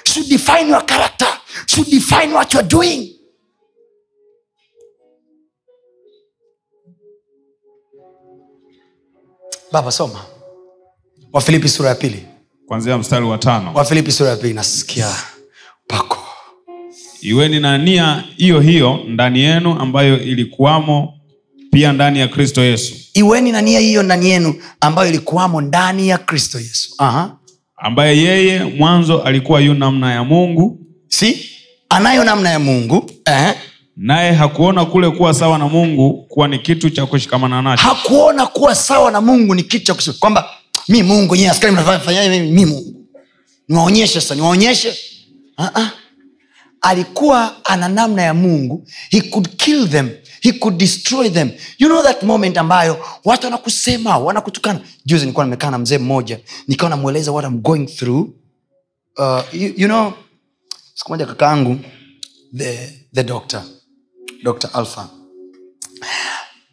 Should 0.05 0.30
define 0.30 0.69
your 0.69 0.81
character. 0.85 1.27
Should 1.68 1.88
define 1.89 2.31
what 2.31 2.53
you're 2.53 2.64
doing 2.69 3.12
baba 9.74 9.91
soma. 9.91 10.20
Wafilipi 11.34 11.70
sura 11.70 11.90
ya 11.90 11.95
pili. 11.95 12.26
Kwanzia 12.68 12.98
mstari 12.98 13.26
wa 13.26 13.38
tano. 13.38 13.72
wafilipi 13.74 14.12
sura 14.12 14.30
ya 14.30 14.36
pili 14.36 14.54
nasikia 14.54 15.08
pako. 15.88 16.18
Iweni 17.22 17.60
na 17.60 17.78
nia 17.78 18.24
hiyo 18.38 18.60
hiyo 18.60 19.00
ndani 19.08 19.40
yenu 19.40 19.80
ambayo 19.80 20.20
ilikuwamo 20.22 21.14
pia 21.72 21.94
ndani 21.94 22.20
ya 22.20 22.28
Kristo 22.28 22.62
Yesu, 22.64 22.95
iweni 23.14 23.52
na 23.52 23.62
nia 23.62 23.80
hiyo 23.80 24.04
ndani 24.04 24.30
yenu 24.30 24.56
ambayo 24.82 25.10
ilikuwamo 25.10 25.62
ndani 25.62 26.08
ya 26.10 26.18
kristo 26.18 26.60
yesu. 26.60 26.95
Aha. 26.98 27.38
ambaye 27.78 28.18
yeye 28.18 28.64
mwanzo 28.64 29.22
alikuwa 29.24 29.60
yu 29.62 29.74
namna 29.74 30.14
ya 30.14 30.24
Mungu, 30.24 30.80
si? 31.08 31.50
Anayo 31.90 32.24
namna 32.24 32.50
ya 32.50 32.60
mungu. 32.60 33.12
Eh? 33.26 33.54
Naye 33.98 34.32
hakuona 34.32 34.86
kule 34.86 35.10
kuwa 35.10 35.34
sawa 35.34 35.57
na 35.57 35.68
Mungu 35.68 36.14
kuwa 36.28 36.48
ni 36.48 36.60
kitu 36.60 36.90
cha 36.90 37.06
kushikamana 37.06 37.61
nacho, 37.61 37.84
hakuona 37.84 38.45
kuwa 38.48 38.76
sawa 38.76 39.11
na 39.11 39.22
mungu 39.22 39.56
ni 39.56 39.64
kitu 39.64 39.86
cha 39.86 39.94
kusema 39.94 40.18
kwamba 40.20 40.49
mi 40.88 41.03
mungu 41.03 41.36
nyie 41.36 41.49
askari 41.49 41.74
mnafanyaje 41.74 42.30
mimi 42.30 42.52
mi 42.52 42.65
mungu. 42.65 43.06
Niwaonyeshe 43.70 44.22
sasa 44.22 44.36
niwaonyeshe. 44.36 44.98
Uh-uh. 45.57 45.88
alikuwa 46.82 47.65
ana 47.65 47.90
namna 47.90 48.22
ya 48.22 48.34
mungu. 48.34 48.88
He 49.10 49.22
could 49.22 49.56
kill 49.56 49.88
them. 49.90 50.10
He 50.41 50.52
could 50.52 50.78
destroy 50.78 51.30
them. 51.30 51.52
You 51.78 51.88
know 51.88 52.03
that 52.03 52.24
moment 52.24 52.57
ambayo 52.57 53.06
watu 53.26 53.45
wanakusema 53.48 54.18
wanakutukana. 54.18 54.80
Juzi 55.06 55.26
nilikuwa 55.26 55.45
nimekaa 55.45 55.72
na 55.72 55.78
mzee 55.78 55.98
mmoja 55.98 56.40
nikawa 56.68 56.90
namweleza 56.90 57.32
what 57.32 57.45
I'm 57.48 57.61
going 57.61 57.86
through. 57.86 58.30
Uh, 59.18 59.41
you, 59.53 59.74
you 59.78 59.88
know 59.88 60.14
siku 60.94 61.10
moja 61.11 61.26
kakaangu 61.26 61.80
the, 62.57 62.90
the 63.14 63.24
doctor 63.24 63.64
dr 64.44 64.70
alpha. 64.74 65.10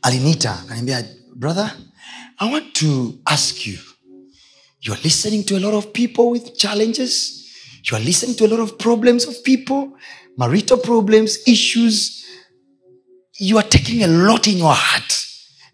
Aliniita 0.02 0.60
akaniambia 0.60 1.04
brother 1.34 1.72
i 2.38 2.52
want 2.52 2.72
to 2.74 3.18
ask 3.26 3.66
you 3.66 3.78
you're 4.82 4.96
listening 5.04 5.44
to 5.44 5.58
a 5.58 5.60
lot 5.60 5.74
of 5.74 5.92
people 5.92 6.30
with 6.30 6.56
challenges. 6.56 7.36
You're 7.84 8.00
listening 8.00 8.34
to 8.36 8.46
a 8.46 8.48
lot 8.48 8.60
of 8.60 8.78
problems 8.78 9.26
of 9.26 9.44
people 9.44 9.92
marital 10.38 10.78
problems 10.78 11.46
issues. 11.46 12.24
You 13.38 13.58
are 13.58 13.62
taking 13.62 14.02
a 14.02 14.06
lot 14.06 14.48
in 14.48 14.58
your 14.58 14.72
heart. 14.72 15.26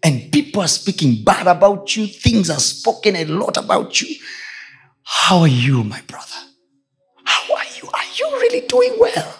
And 0.03 0.31
people 0.31 0.61
are 0.61 0.67
speaking 0.67 1.23
bad 1.23 1.47
about 1.47 1.95
you. 1.95 2.07
Things 2.07 2.49
are 2.49 2.59
spoken 2.59 3.15
a 3.15 3.25
lot 3.25 3.55
about 3.57 4.01
you. 4.01 4.15
How 5.03 5.39
are 5.39 5.47
you 5.47 5.83
my 5.83 6.01
brother? 6.01 6.41
How 7.23 7.55
are 7.55 7.65
you? 7.81 7.89
Are 7.89 8.09
you 8.17 8.39
really 8.41 8.67
doing 8.67 8.95
well 8.99 9.36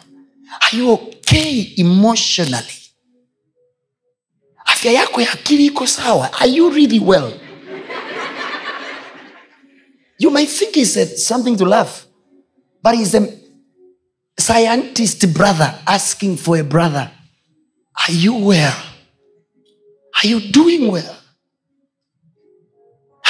are 0.62 0.78
you 0.78 0.92
okay 0.94 1.74
emotionally? 1.78 2.74
Afya 4.66 4.92
yako 4.92 5.22
ya 5.22 5.32
akili 5.32 5.66
iko 5.66 5.88
sawa. 5.88 6.30
Are 6.40 6.48
you 6.52 6.70
really 6.70 7.00
well? 7.00 7.34
You 10.20 10.32
might 10.32 10.50
think 10.50 10.76
he 10.76 10.86
said 10.86 11.18
something 11.18 11.56
to 11.58 11.66
laugh 11.66 12.06
but 12.84 12.96
he's 12.96 13.14
a 13.16 13.28
scientist 14.40 15.34
brother 15.34 15.76
asking 15.86 16.38
for 16.38 16.58
a 16.58 16.64
brother. 16.64 17.12
Are 18.08 18.14
you 18.14 18.34
well? 18.36 18.76
Are 20.24 20.28
you 20.28 20.40
doing 20.52 20.92
well? 20.92 21.18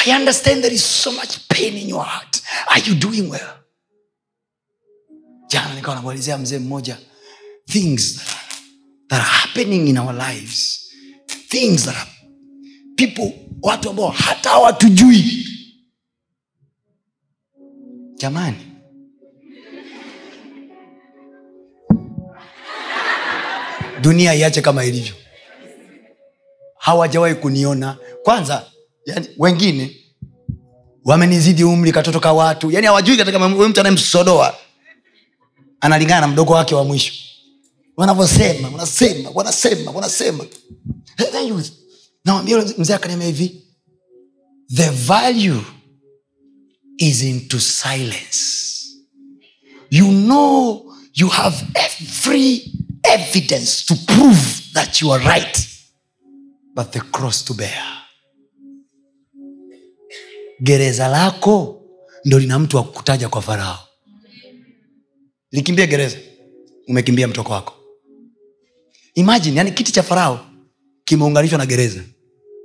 I 0.06 0.12
understand 0.12 0.64
there 0.64 0.72
is 0.72 0.84
so 0.86 1.12
much 1.12 1.50
pain 1.50 1.76
in 1.76 1.90
your 1.90 2.04
heart. 2.04 2.42
Are 2.70 2.80
you 2.80 2.96
doing 2.96 3.30
well? 3.30 3.54
Jana 5.50 5.74
nikawa 5.76 5.96
namwelezea 5.96 6.38
mzee 6.38 6.60
mmoja 6.60 6.98
things 7.68 8.16
that 9.10 9.20
are 9.20 9.30
happening 9.30 9.88
in 9.88 9.98
our 9.98 10.14
lives. 10.14 10.90
Things 11.50 11.86
that 11.86 11.96
are 11.96 12.08
people 12.96 13.34
watu 13.62 13.90
ambao 13.90 14.10
hata 14.10 14.50
hawatujui. 14.50 15.46
Jamani. 18.16 18.58
Dunia 24.02 24.34
iache 24.36 24.62
kama 24.62 24.86
ilivyo. 24.86 25.16
Hawajawahi 26.78 27.36
kuniona. 27.36 27.98
Kwanza 28.24 28.66
yani, 29.06 29.28
wengine 29.38 29.96
wamenizidi 31.06 31.64
umri 31.64 31.92
katoto 31.92 32.20
ka 32.20 32.34
watu. 32.34 32.72
Yani 32.72 32.88
hawajui 32.88 33.18
katika 33.18 33.50
mtu 33.50 33.80
anayemsodoa 33.80 34.56
analingana 35.82 36.22
na 36.22 36.28
mdogo 36.28 36.54
wake 36.54 36.76
wa 36.76 36.84
mwisho 36.84 37.27
wanavyosema 37.98 38.70
wanasema 38.70 39.30
wanasema 39.30 39.92
wanasema. 39.92 40.46
Nawambia 42.26 42.66
mzee 42.78 42.94
akaniambia 42.94 43.28
hivi 43.28 43.64
the 44.76 44.90
value 44.90 45.62
is 46.98 47.22
into 47.24 47.60
silence. 47.60 48.38
You 49.90 50.06
know 50.08 50.94
you 51.14 51.28
have 51.28 51.66
every 51.74 52.74
evidence 53.04 53.86
to 53.86 53.96
prove 53.96 54.62
that 54.74 55.02
you 55.02 55.14
are 55.14 55.24
right 55.26 55.68
but 56.76 56.92
the 56.92 57.00
cross 57.00 57.46
to 57.46 57.54
bear. 57.54 57.98
Gereza 60.62 61.08
lako 61.08 61.82
ndo 62.26 62.40
lina 62.40 62.60
mtu 62.60 62.78
wa 62.78 62.84
kutaja 62.84 63.30
kwa 63.30 63.42
farao. 63.42 63.80
Likimbia 65.52 65.88
gereza 65.88 66.18
umekimbia 66.88 67.28
mtoko 67.28 67.54
wako 67.54 67.74
imagine 69.18 69.56
yani 69.58 69.72
kiti 69.72 69.92
cha 69.92 70.04
farao 70.04 70.46
kimeunganishwa 71.06 71.58
na 71.58 71.66
gereza. 71.66 72.02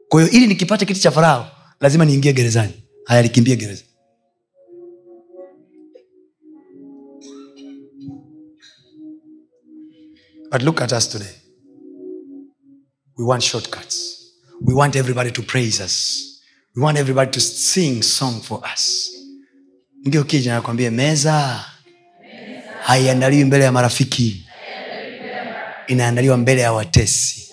Kwa 0.08 0.20
hiyo 0.22 0.32
ili 0.32 0.46
nikipate 0.46 0.86
kiti 0.86 1.00
cha 1.00 1.10
farao 1.10 1.50
lazima 1.80 2.04
niingie 2.04 2.32
gerezani. 2.32 2.72
Haya 3.04 3.22
likimbia 3.22 3.56
gereza. 3.56 3.82
But 10.50 10.62
look 10.62 10.80
at 10.82 10.92
us 10.92 11.08
today. 11.08 11.34
We 13.18 13.24
want 13.24 13.42
shortcuts. 13.42 14.32
We 14.60 14.74
want 14.74 14.96
everybody 14.96 15.30
to 15.30 15.42
praise 15.42 15.80
us. 15.80 16.42
We 16.76 16.82
want 16.82 16.98
everybody 16.98 17.30
to 17.30 17.40
sing 17.40 18.02
song 18.02 18.40
for 18.42 18.60
us. 18.74 19.10
Mge 20.04 20.18
ukija 20.18 20.54
nakwambia 20.54 20.90
meza 20.90 21.64
haiandaliwi 22.82 23.44
mbele 23.44 23.64
ya 23.64 23.72
marafiki 23.72 24.46
inaandaliwa 25.86 26.36
mbele 26.36 26.60
ya 26.60 26.72
watesi. 26.72 27.48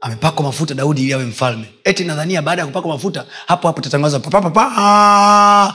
Amepakwa 0.00 0.42
mafuta 0.44 0.74
daudi 0.74 1.02
ili 1.02 1.12
awe 1.12 1.24
mfalme. 1.24 1.66
Eti 1.84 2.04
nadhania 2.04 2.42
baada 2.42 2.62
ya 2.62 2.66
kupakwa 2.66 2.92
mafuta 2.92 3.26
hapo 3.46 3.66
hapo 3.68 3.80
tatangaza 3.80 4.20
papapapa 4.20 5.74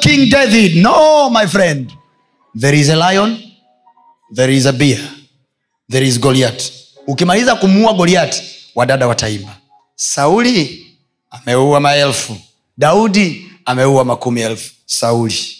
king 0.00 0.30
david. 0.30 0.76
No 0.76 1.30
my 1.30 1.46
friend. 1.46 1.92
There 2.60 2.78
is 2.80 2.88
a 2.90 2.96
lion 3.12 3.52
there 4.34 4.50
is 4.56 4.66
a 4.66 4.72
beer 4.72 4.98
there 5.90 6.02
is 6.06 6.18
goliat 6.20 6.72
ukimaliza 7.06 7.54
kumuua 7.56 7.92
goliat 7.94 8.42
wadada 8.74 9.06
wataimba. 9.08 9.56
Sauli 9.94 10.86
ameua 11.30 11.80
maelfu. 11.80 12.36
Daudi 12.78 13.50
ameua 13.64 14.04
makumi 14.04 14.40
elfu 14.40 14.72
sauli. 14.98 15.56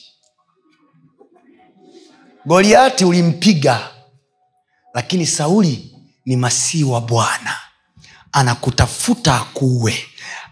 Goliati 2.46 3.04
ulimpiga 3.04 3.88
lakini 4.94 5.26
sauli 5.26 5.94
ni 6.26 6.36
masii 6.36 6.84
wa 6.84 7.00
bwana. 7.00 7.56
Anakutafuta 8.32 9.34
akuue 9.40 10.04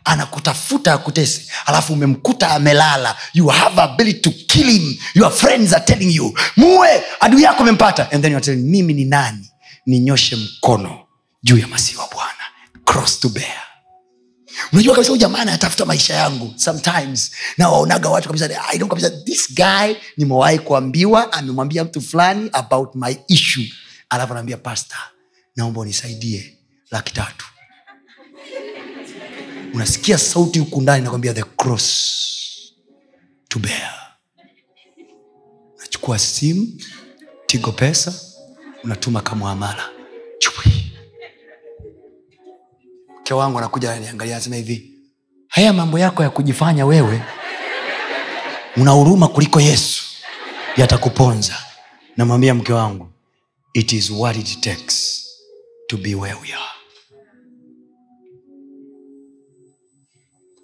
anakutafuta 0.05 0.93
akutese. 0.93 1.43
Alafu 1.67 1.93
umemkuta 1.93 2.51
amelala. 2.51 3.17
You 3.35 3.47
have 3.49 3.81
ability 3.81 4.21
to 4.21 4.31
kill 4.31 4.71
him. 4.71 4.99
Your 5.15 5.31
friends 5.33 5.73
are 5.75 5.85
telling 5.85 6.15
you 6.17 6.39
muwe 6.57 7.03
adui 7.21 7.43
yako 7.43 7.63
amempata. 7.63 8.11
And 8.13 8.23
then 8.23 8.33
you 8.33 8.37
are 8.39 8.45
telling 8.45 8.63
mimi 8.63 8.95
ni 8.95 9.05
nani? 9.05 9.51
Ninyoshe 9.87 10.37
mkono 10.37 11.07
juu 11.43 11.59
ya 11.59 11.67
masii 11.69 11.97
wa 11.97 12.09
bwana. 12.09 12.33
Cross 12.85 13.21
to 13.21 13.29
bear 13.29 13.63
unajua 14.73 14.95
kabisa 14.95 15.11
huyu 15.11 15.21
jamaa 15.21 15.39
anatafuta 15.39 15.85
maisha 15.85 16.15
yangu 16.15 16.53
sometimes 16.57 17.31
na 17.59 17.69
waonaga 17.69 18.09
watu 18.09 18.29
kabisa 18.29 18.69
I 18.69 18.77
know 18.77 18.89
kabisa 18.89 19.11
this 19.11 19.55
guy 19.55 19.95
nimewahi 20.17 20.59
kuambiwa 20.59 21.33
amemwambia 21.33 21.85
mtu 21.85 22.01
fulani 22.01 22.51
about 22.53 22.95
my 22.95 23.17
issue. 23.29 23.73
Alafu 24.09 24.33
anaambia 24.33 24.57
pasta 24.57 24.97
naomba 25.57 25.81
unisaidie 25.81 26.59
laki 26.91 27.13
tatu. 27.13 27.47
Unasikia 29.75 30.19
sauti 30.19 30.59
huku 30.59 30.81
ndani 30.83 31.05
nakwambia 31.05 31.35
the 31.35 31.43
cross 31.43 32.17
to 33.49 33.59
bear. 33.59 33.95
Unachukua 35.79 36.19
simu 36.19 36.69
tigo 37.47 37.73
pesa 37.73 38.15
unatuma 38.85 39.21
kamwamala 39.21 39.89
mke 43.31 43.35
wangu 43.35 43.59
anakuja 43.59 43.91
ananiangalia 43.93 44.35
anasema 44.37 44.57
hivi 44.57 44.93
haya 45.49 45.73
mambo 45.73 45.99
yako 45.99 46.23
ya 46.23 46.31
kujifanya 46.31 46.87
wewe 46.87 47.23
una 48.77 48.91
huruma 48.91 49.29
kuliko 49.29 49.61
yesu 49.61 50.05
yatakuponza. 50.77 51.55
Namwambia 52.17 52.55
mke 52.55 52.73
wangu 52.73 53.09
it 53.75 53.93
is 53.93 54.11
what 54.11 54.37
it 54.37 54.61
takes 54.61 55.27
to 55.87 55.97
be 55.97 56.15
where 56.15 56.35
we 56.43 56.53
are. 56.53 56.73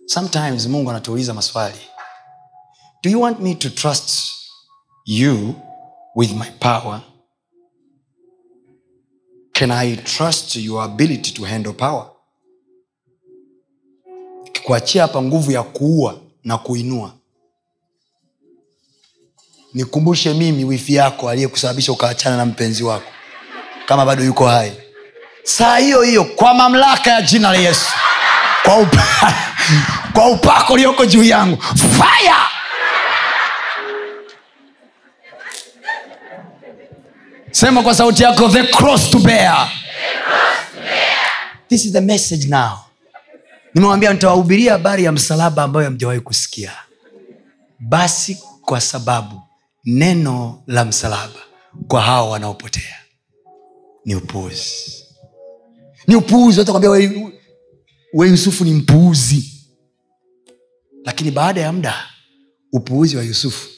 Sometimes 0.06 0.66
mungu 0.66 0.90
anatuuliza 0.90 1.34
maswali 1.34 1.78
do 3.02 3.10
you 3.10 3.20
want 3.22 3.40
me 3.40 3.54
to 3.54 3.70
trust 3.70 4.20
you 5.04 5.54
with 6.16 6.32
my 6.32 6.50
power? 6.58 7.00
Can 9.52 9.70
i 9.70 9.96
trust 9.96 10.56
your 10.56 10.82
ability 10.84 11.30
to 11.32 11.44
handle 11.44 11.72
power 11.72 12.15
kuachia 14.66 15.02
hapa 15.02 15.22
nguvu 15.22 15.52
ya 15.52 15.62
kuua 15.62 16.18
na 16.44 16.58
kuinua. 16.58 17.12
Nikumbushe 19.74 20.34
mimi 20.34 20.64
wifi 20.64 20.94
yako 20.94 21.30
aliyekusababisha 21.30 21.92
ukaachana 21.92 22.36
na 22.36 22.46
mpenzi 22.46 22.84
wako 22.84 23.12
kama 23.86 24.06
bado 24.06 24.24
yuko 24.24 24.46
hai. 24.48 24.72
Saa 25.42 25.78
hiyo 25.78 26.02
hiyo 26.02 26.24
kwa 26.24 26.54
mamlaka 26.54 27.10
ya 27.10 27.22
jina 27.22 27.50
la 27.52 27.58
yesu 27.58 27.86
kwa, 28.62 28.76
upa, 28.78 29.34
kwa 30.14 30.28
upako 30.30 30.72
ulioko 30.72 31.06
juu 31.06 31.24
yangu 31.24 31.62
fire! 31.62 32.34
Sema 37.50 37.82
kwa 37.82 37.94
sauti 37.94 38.22
yako 38.22 38.48
the 38.48 38.62
cross 38.64 39.10
to 39.10 39.18
bear. 39.18 39.70
This 41.68 41.84
is 41.84 41.92
the 41.92 42.00
message 42.00 42.48
now 42.48 42.85
nimewambia 43.76 44.12
nitawahubiria 44.12 44.72
habari 44.72 45.04
ya 45.04 45.12
msalaba 45.12 45.62
ambayo 45.62 45.84
hamjawahi 45.84 46.20
kusikia. 46.20 46.72
Basi 47.78 48.38
kwa 48.62 48.80
sababu 48.80 49.42
neno 49.84 50.62
la 50.66 50.84
msalaba 50.84 51.40
kwa 51.88 52.02
hawa 52.02 52.30
wanaopotea 52.30 52.96
ni 54.04 54.14
upuuzi. 54.14 55.04
Ni 56.06 56.14
upuuzi 56.16 56.58
watakwambia 56.58 56.90
we, 56.90 57.32
we 58.14 58.28
yusufu 58.28 58.64
ni 58.64 58.72
mpuuzi. 58.72 59.52
Lakini 61.04 61.30
baada 61.30 61.60
ya 61.60 61.72
muda 61.72 61.94
upuuzi 62.72 63.16
wa 63.16 63.22
yusufu 63.22 63.68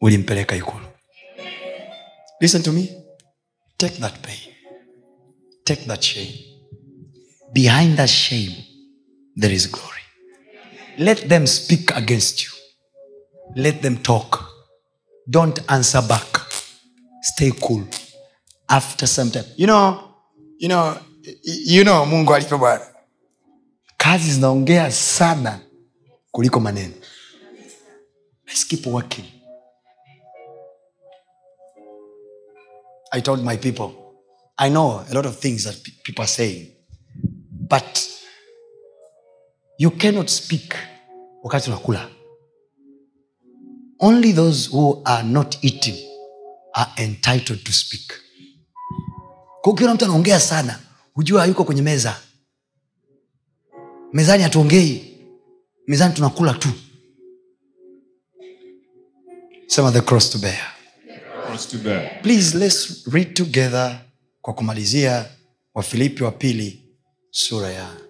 ulimpeleka 0.00 0.56
ikulu. 0.56 0.86
Listen 2.40 2.62
to 2.62 2.72
me. 2.72 2.88
Take 3.76 4.00
that 4.00 4.14
pain. 4.20 4.54
Take 5.64 5.82
that 5.86 6.02
shame. 6.02 6.34
Behind 7.52 7.96
that 7.96 8.08
shame 8.10 8.67
there 9.38 9.54
is 9.54 9.66
glory. 9.70 10.02
Let 10.98 11.28
them 11.28 11.46
speak 11.46 11.96
against 11.96 12.42
you. 12.44 12.50
Let 13.56 13.82
them 13.82 13.96
talk. 13.98 14.44
Don't 15.30 15.58
answer 15.68 16.02
back. 16.02 16.26
Stay 17.22 17.52
cool. 17.62 17.84
After 18.68 19.06
some 19.06 19.30
time. 19.30 19.44
You 19.56 19.66
know 19.66 20.14
you 20.58 20.68
know 20.68 20.98
you 21.44 21.84
know 21.84 22.04
mungu 22.06 22.34
alipe 22.34 22.56
bwana. 22.56 22.86
Kazi 23.96 24.32
zinaongea 24.32 24.92
sana 24.92 25.60
kuliko 26.32 26.60
maneno. 26.60 26.94
Let's 28.46 28.64
keep 28.64 28.86
working 28.86 29.24
i 33.12 33.20
told 33.20 33.42
my 33.44 33.56
people. 33.56 33.92
I 34.58 34.68
know 34.68 35.04
a 35.08 35.14
lot 35.14 35.26
of 35.26 35.36
things 35.38 35.64
that 35.64 35.80
people 36.04 36.24
are 36.24 36.28
saying. 36.28 36.72
But 37.68 38.06
you 39.78 39.90
cannot 39.90 40.28
speak 40.28 40.74
wakati 41.42 41.70
unakula. 41.70 42.08
Only 43.98 44.32
those 44.32 44.70
who 44.70 45.02
are 45.04 45.28
not 45.28 45.58
eating 45.64 45.96
are 46.74 46.90
entitled 46.96 47.64
to 47.64 47.72
speak. 47.72 48.12
Kwa 49.60 49.72
ukiona 49.72 49.94
mtu 49.94 50.04
anaongea 50.04 50.40
sana 50.40 50.78
hujua 51.14 51.40
hayuko 51.40 51.64
kwenye 51.64 51.82
meza. 51.82 52.16
Mezani 54.12 54.42
hatuongei. 54.42 55.16
Mezani 55.86 56.14
tunakula 56.14 56.54
tu. 56.54 56.68
Sema 59.66 59.92
the 59.92 60.00
cross 60.00 60.30
to 60.30 60.38
bear. 60.38 60.72
Cross 61.46 61.68
to 61.68 61.78
bear. 61.78 62.22
please 62.22 62.58
let's 62.58 63.06
read 63.12 63.34
together 63.34 64.00
kwa 64.42 64.54
kumalizia 64.54 65.26
wafilipi 65.74 66.22
wa 66.24 66.30
pili 66.32 66.82
sura 67.30 67.70
ya 67.70 68.07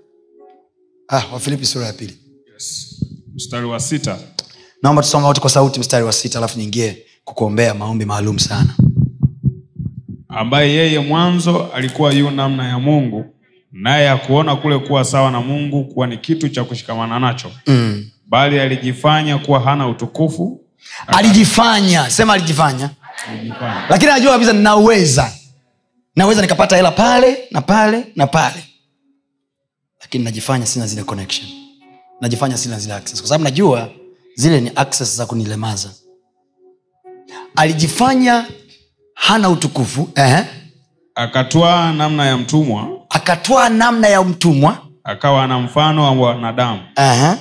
ah, 1.08 1.22
wafilipi 1.32 1.66
sura 1.66 1.86
ya 1.86 1.92
pili. 1.92 2.18
Yes. 2.54 2.94
mstari 3.34 3.66
wa 3.66 3.80
sita. 3.80 4.18
Naomba 4.82 5.02
tusoma 5.02 5.26
wote 5.26 5.40
kwa 5.40 5.50
sauti 5.50 5.80
mstari 5.80 6.04
wa 6.04 6.12
sita 6.12 6.38
alafu 6.38 6.58
nyingie 6.58 6.98
kukuombea 7.24 7.74
maombi 7.74 8.04
maalum 8.04 8.38
sana. 8.38 8.74
Ambaye 10.28 10.72
yeye 10.74 10.98
mwanzo 10.98 11.66
alikuwa 11.74 12.12
yu 12.12 12.30
namna 12.30 12.68
ya 12.68 12.78
mungu 12.78 13.24
naye 13.72 14.10
akuona 14.10 14.56
kule 14.56 14.78
kuwa 14.78 15.04
sawa 15.04 15.30
na 15.30 15.40
mungu 15.40 15.84
kuwa 15.84 16.06
ni 16.06 16.18
kitu 16.18 16.48
cha 16.48 16.64
kushikamana 16.64 17.18
nacho. 17.18 17.50
Mm. 17.66 18.10
bali 18.26 18.60
alijifanya 18.60 19.38
kuwa 19.38 19.60
hana 19.60 19.88
utukufu. 19.88 20.60
Alijifanya. 21.06 22.10
Sema 22.10 22.32
alijifanya. 22.32 22.90
Alijifanya. 23.28 23.86
Lakini 23.90 24.10
anajua 24.10 24.32
kabisa 24.32 24.52
naweza. 24.52 25.32
Naweza 26.16 26.42
nikapata 26.42 26.76
hela 26.76 26.90
pale 26.90 27.38
na 27.50 27.60
pale 27.62 28.04
na 28.16 28.26
pale 28.26 28.64
lakini 30.08 30.24
najifanya 30.24 30.66
sina 30.66 30.86
zile 30.86 31.02
connection. 31.04 31.46
Najifanya 32.20 32.56
sina 32.56 32.78
zile 32.78 32.94
access. 32.94 33.20
Kwa 33.20 33.28
sababu 33.28 33.44
najua 33.44 33.88
zile 34.34 34.60
ni 34.60 34.70
access 34.76 35.16
za 35.16 35.26
kunilemaza. 35.26 35.90
Alijifanya 37.56 38.44
hana 39.14 39.50
utukufu 39.50 40.08
eh? 40.14 40.44
akatwaa 41.14 41.92
namna 41.92 42.26
ya 42.26 42.36
mtumwa. 42.36 42.88
Akatwaa 43.10 43.68
namna 43.68 44.08
ya 44.08 44.22
mtumwa. 44.24 44.78
Akawa 45.04 45.44
ana 45.44 45.58
mfano 45.58 46.02
wa 46.02 46.10
wanadamu 46.30 46.80
eh? 46.96 47.34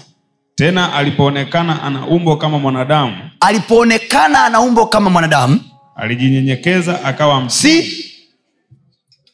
tena 0.56 0.94
alipoonekana 0.94 1.84
ana 1.84 2.08
umbo 2.08 2.36
kama 2.36 2.60
mwanadamu. 2.60 3.18
Alipoonekana 3.40 4.46
ana 4.46 4.62
umbo 4.62 4.86
kama 4.86 5.10
mwanadamu. 5.10 5.60
Alijinyenyekeza 5.96 7.04
akawa 7.04 7.42
msi 7.42 8.06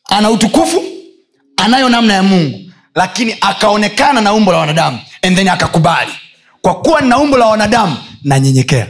ana 0.09 0.31
utukufu 0.31 0.83
anayo 1.57 1.89
namna 1.89 2.13
ya 2.13 2.23
mungu 2.23 2.63
lakini 2.95 3.35
akaonekana 3.41 4.21
na 4.21 4.33
umbo 4.33 4.51
la 4.51 4.57
wanadamu 4.57 4.99
and 5.21 5.35
then 5.35 5.47
akakubali. 5.47 6.11
Kwa 6.61 6.81
kuwa 6.81 7.01
nina 7.01 7.17
umbo 7.19 7.37
la 7.37 7.45
wanadamu 7.45 7.97
nanyenyekea. 8.23 8.89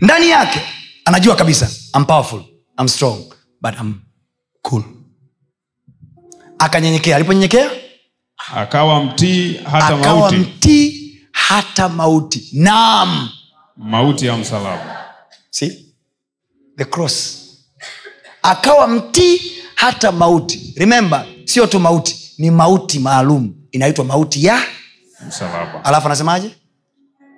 Ndani 0.00 0.28
yake 0.30 0.60
anajua 1.04 1.36
kabisa 1.36 1.70
I'm 1.96 2.04
powerful, 2.04 2.40
I'm 2.80 2.88
strong, 2.88 3.18
but 3.60 3.74
I'm 3.80 3.94
cool. 4.62 4.82
Akanyenyekea. 6.58 7.16
Aliponyenyekea? 7.16 7.70
Akawa 8.54 9.04
mtii 9.04 9.54
hata 9.64 9.86
akawa 9.86 10.00
mauti. 10.20 10.36
mtii 10.36 11.18
hata 11.32 11.88
mauti. 11.88 12.48
Naam. 12.52 13.28
Mauti 13.76 14.26
ya 14.26 14.36
msalaba. 14.36 15.04
See? 15.50 15.84
the 16.76 16.84
cross. 16.84 17.40
Akawa 18.42 18.88
mtii 18.88 19.52
hata 19.84 20.12
mauti. 20.12 20.72
Remember 20.76 21.24
sio 21.44 21.66
tu 21.66 21.80
mauti 21.80 22.16
ni 22.38 22.50
mauti 22.50 22.98
maalum. 22.98 23.54
Inaitwa 23.72 24.04
mauti 24.04 24.44
ya 24.44 24.62
msalaba. 25.28 25.84
Alafu 25.84 26.06
anasemaje? 26.06 26.50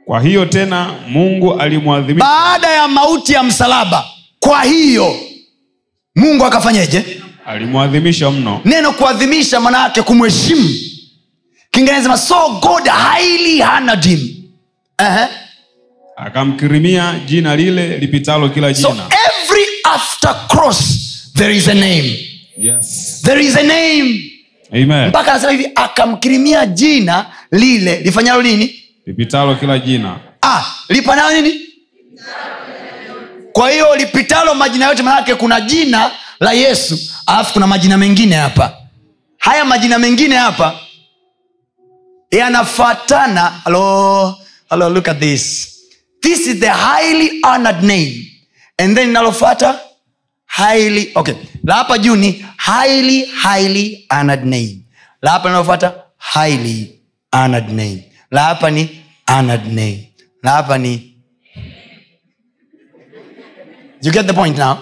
Kwa 0.05 0.21
hiyo 0.21 0.47
tena 0.47 0.95
mungu 1.09 1.55
alimwadhimisha. 1.55 2.27
Baada 2.27 2.71
ya 2.71 2.89
mauti 2.89 3.33
ya 3.33 3.43
msalaba 3.43 4.05
kwa 4.41 4.63
hiyo 4.63 5.17
mungu 6.17 6.45
akafanyeje? 6.45 7.05
Alimwadhimisha 7.47 8.31
mno. 8.31 8.61
Neno 8.65 8.93
kuadhimisha 8.93 9.61
maana 9.61 9.79
yake 9.83 10.03
kumheshimu. 10.03 10.69
Kiingereza 11.71 12.17
so 12.17 12.49
god 12.63 12.89
highly 12.89 13.63
honored 13.63 14.05
him. 14.05 14.29
Uh-huh. 14.99 15.29
akamkirimia 16.17 17.21
jina 17.27 17.57
lile 17.57 17.99
lipitalo 17.99 18.49
kila 18.49 18.75
so 18.75 18.89
every 18.89 19.65
after 19.85 20.35
cross 20.49 20.79
there 21.35 21.57
is 21.57 21.69
a 21.69 21.75
name 21.75 22.36
yes. 22.59 23.23
there 23.23 23.41
is 23.45 23.57
a 23.57 23.63
name. 23.63 24.33
Amen. 24.73 25.09
mpaka 25.09 25.31
anasema 25.33 25.53
hivi 25.53 25.71
akamkirimia 25.75 26.67
jina 26.67 27.27
lile 27.53 28.01
lifanyalo 28.01 28.43
nini? 28.43 28.83
Lipitalo 29.07 29.55
kila 29.55 29.79
jina. 29.79 30.19
Ah, 30.43 30.65
lipanayo 30.89 31.41
nini? 31.41 31.61
Kwa 33.53 33.71
hiyo 33.71 33.97
lipitalo 33.97 34.55
majina 34.55 34.87
yote 34.89 35.03
manake 35.03 35.35
kuna 35.35 35.61
jina 35.61 36.11
la 36.41 36.53
yesu 36.53 36.99
alafu 37.27 37.53
kuna 37.53 37.67
majina 37.67 37.99
mengine 37.99 38.37
hapa. 38.37 38.77
Haya 39.39 39.65
majina 39.65 39.99
mengine 39.99 40.37
hapa 40.37 40.79
yanafatana 42.31 43.61
hello, 43.65 44.35
hello, 44.71 44.89
look 44.91 45.09
at 45.09 45.19
this. 45.19 45.73
This 46.21 46.47
is 46.47 46.61
the 46.61 46.69
highly 46.71 47.41
honored 47.45 47.83
name. 47.83 48.15
And 48.79 48.97
then 48.97 49.09
inalofata 49.11 49.79
highly 50.47 51.13
okay 51.15 51.35
la 51.67 51.75
hapa 51.75 51.99
juu 51.99 52.17
ni 52.17 52.45
highly 52.67 53.25
highly 53.43 54.07
honored 54.11 54.45
name. 54.45 54.79
La 55.23 55.31
hapa 55.31 55.49
linalofuata 55.49 55.95
highly 56.35 57.01
honored 57.33 57.69
name. 57.69 58.05
La 58.31 58.43
hapa 58.45 58.71
ni 58.71 59.03
honored 59.29 59.67
name. 59.67 60.13
La 60.43 60.51
hapa 60.51 60.79
ni 60.79 61.13
you 64.03 64.13
get 64.13 64.27
the 64.27 64.33
point 64.33 64.59
now? 64.59 64.77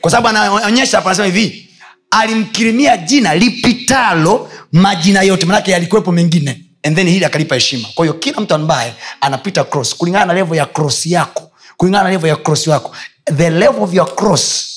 Kwa 0.00 0.10
sababu 0.10 0.28
anaonyesha 0.28 0.96
hapa 0.96 1.10
anasema 1.10 1.26
hivi 1.26 1.68
alimkirimia 2.10 2.96
jina 2.96 3.34
lipitalo 3.34 4.50
majina 4.72 5.22
yote 5.22 5.46
manake 5.46 5.70
yalikuwepo 5.70 6.12
mengine. 6.12 6.64
And 6.82 6.96
then 6.96 7.08
hili 7.08 7.24
akalipa 7.24 7.54
heshima. 7.54 7.88
Kwa 7.94 8.04
hiyo 8.04 8.14
kila 8.14 8.40
mtu 8.40 8.54
ambaye 8.54 8.94
anapita 9.20 9.64
cross 9.64 9.96
kulingana 9.96 10.24
na 10.24 10.34
levo 10.34 10.54
ya 10.54 10.66
cross 10.66 11.06
yako 11.06 11.50
kulingana 11.76 12.04
na 12.04 12.10
levo 12.10 12.26
ya 12.26 12.36
cross 12.36 12.66
wako 12.66 12.96
the 13.36 13.50
level 13.50 13.82
of 13.82 13.94
your 13.94 14.14
cross 14.16 14.69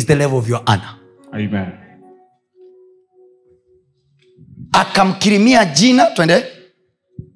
is 0.00 0.06
the 0.06 0.14
level 0.14 0.38
of 0.38 0.48
your 0.48 0.62
honor. 0.66 0.96
Amen. 1.34 1.72
akamkirimia 4.72 5.64
jina 5.64 6.06
twende. 6.06 6.44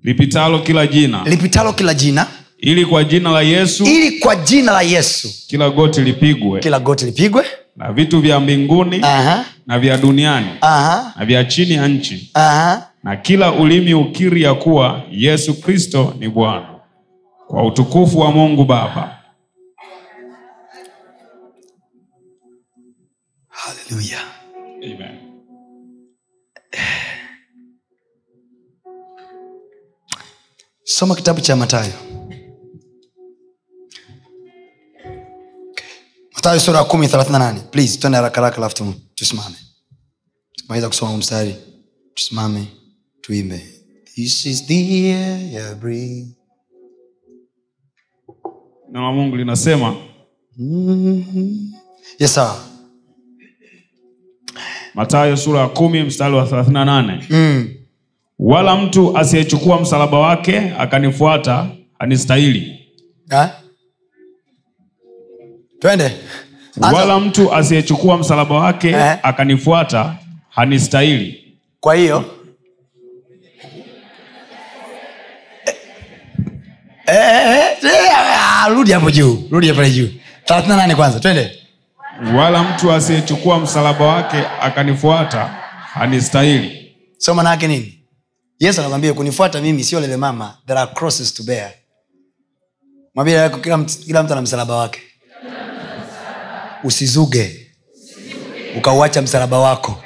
Lipitalo 0.02 0.58
kila 0.58 0.86
jina. 0.86 1.22
Lipitalo 1.24 1.72
kila 1.72 1.94
jina. 1.94 2.26
Ili 2.58 2.86
kwa 2.86 3.04
jina 3.04 3.30
la 3.30 3.42
yesu 3.42 3.84
ili 3.84 4.18
kwa 4.18 4.36
jina 4.36 4.72
la 4.72 4.82
yesu. 4.82 5.28
kila 5.48 5.70
goti 5.70 6.00
lipigwe. 6.00 6.60
Kila 6.60 6.78
goti 6.80 7.04
lipigwe. 7.04 7.44
Na 7.76 7.92
vitu 7.92 8.20
vya 8.20 8.40
mbinguni 8.40 9.00
Aha, 9.02 9.44
na 9.66 9.78
vya 9.78 9.96
duniani 9.96 10.46
aha, 10.60 11.12
na 11.16 11.24
vya 11.24 11.44
chini 11.44 11.74
ya 11.74 11.88
nchi. 11.88 12.30
Aha. 12.34 12.90
na 13.02 13.16
kila 13.16 13.52
ulimi 13.52 13.94
ukiri 13.94 14.42
ya 14.42 14.54
kuwa 14.54 15.02
yesu 15.10 15.60
kristo 15.60 16.14
ni 16.18 16.28
bwana. 16.28 16.68
Kwa 17.48 17.66
utukufu 17.66 18.18
wa 18.18 18.32
mungu 18.32 18.64
baba 18.64 19.18
soma 30.94 31.14
kitabu 31.14 31.40
cha 31.40 31.56
matayo 31.56 31.92
matayo 36.34 36.60
sura 36.60 36.78
ya 36.78 36.84
kumi 36.84 37.08
thelathini 37.08 37.32
na 37.38 37.38
nane. 37.38 37.60
Please 37.70 37.98
twende 37.98 38.16
harakaraka 38.16 38.56
haraka 38.56 38.82
alafu 38.82 38.94
tusimame. 39.14 39.56
Tumaliza 40.56 40.88
kusoma 40.88 41.10
huu 41.10 41.16
mstari. 41.18 41.54
Tusimame 42.14 42.66
tuimbe. 43.20 43.66
This 44.14 44.46
is 44.46 44.66
the 44.66 45.10
air 45.10 45.70
I 45.72 45.74
breathe. 45.74 46.26
neno 48.92 49.06
la 49.06 49.12
mungu 49.12 49.36
linasema 49.36 49.96
yes 52.18 52.34
sir. 52.34 52.54
matayo 54.94 55.36
sura 55.36 55.60
ya 55.60 55.68
kumi 55.68 56.02
mstari 56.02 56.34
wa 56.34 56.44
38 56.44 57.22
mm. 57.30 57.83
Wala 58.38 58.76
mtu 58.76 59.18
asiyechukua 59.18 59.80
msalaba 59.80 60.18
wake 60.18 60.72
akanifuata 60.78 61.66
anistahili 61.98 62.80
Ha? 63.30 63.50
twende. 65.78 66.12
Anza. 66.76 66.96
wala 66.98 67.20
mtu 67.20 67.54
asiyechukua 67.54 68.18
msalaba 68.18 68.54
wake 68.54 68.88
Eh. 68.90 69.16
akanifuata 69.22 70.16
hanistahili. 70.48 71.56
Kwa 71.80 71.94
hiyo? 71.94 72.24
Eh, 77.06 77.16
eh, 77.16 77.76
eh, 77.82 78.10
ah, 78.16 78.68
rudi 78.68 78.92
hapo 78.92 79.10
juu 79.10 79.48
rudi 79.50 79.72
pale 79.72 79.90
juu. 79.90 80.08
38 80.44 80.94
kwanza 80.96 81.20
twende. 81.20 81.50
Wala 82.36 82.62
mtu 82.62 82.92
asiyechukua 82.92 83.60
msalaba 83.60 84.04
wake 84.06 84.36
akanifuata 84.60 85.44
hanistahili. 85.92 86.94
So 87.18 87.34
maana 87.34 87.50
yake 87.50 87.68
nini 87.68 87.98
yesu 88.64 88.80
anakwambia 88.80 89.14
kunifuata 89.14 89.60
mimi 89.60 89.84
sio 89.84 90.00
lele 90.00 90.16
mama 90.16 90.56
there 90.66 90.80
are 90.80 90.90
crosses 90.94 91.34
to 91.34 91.42
bear. 91.42 91.70
Mwambie 93.14 93.34
yako 93.34 93.58
kila, 93.58 93.78
kila 93.84 94.22
mtu 94.22 94.32
ana 94.32 94.42
msalaba 94.42 94.76
wake. 94.76 95.00
Usizuge. 96.84 97.70
Ukauacha 98.76 99.22
msalaba 99.22 99.58
wako. 99.58 100.02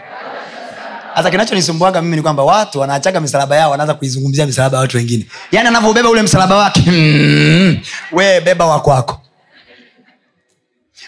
Hasa 1.14 1.30
kinachonisumbuaga 1.30 2.02
mimi 2.02 2.16
ni 2.16 2.22
kwamba 2.22 2.43
watu 2.43 2.80
wanaachaga 2.80 3.20
misalaba 3.20 3.56
yao 3.56 3.70
wanaanza 3.70 3.94
kuizungumzia 3.94 4.47
misalaba 4.47 4.76
ya 4.76 4.80
watu 4.80 4.97
wengine. 4.97 5.26
Yaani 5.52 5.68
anavyobeba 5.68 6.10
ule 6.10 6.22
msalaba 6.22 6.56
wake 6.56 6.82
mm, 6.86 7.78
wee 8.12 8.40
beba 8.40 8.66
wakwako 8.66 9.20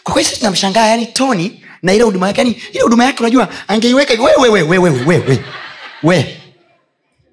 kwa 0.03 0.13
kweli 0.15 0.29
tunamshangaa 0.29 0.87
yani 0.87 1.07
tony 1.07 1.65
na 1.83 1.93
ile 1.93 2.05
huduma 2.05 2.27
yake 2.27 2.41
yani 2.41 2.63
ile 2.73 2.81
huduma 2.83 3.05
yake 3.05 3.19
unajua 3.21 3.49
angeiweka 3.69 4.23
wewe 4.23 4.49
wewe 4.49 4.63
wewe 4.63 4.79
we, 4.79 4.89
we, 4.89 5.19
we, 5.19 5.19
we, 5.29 5.39
we. 6.03 6.17
we 6.17 6.40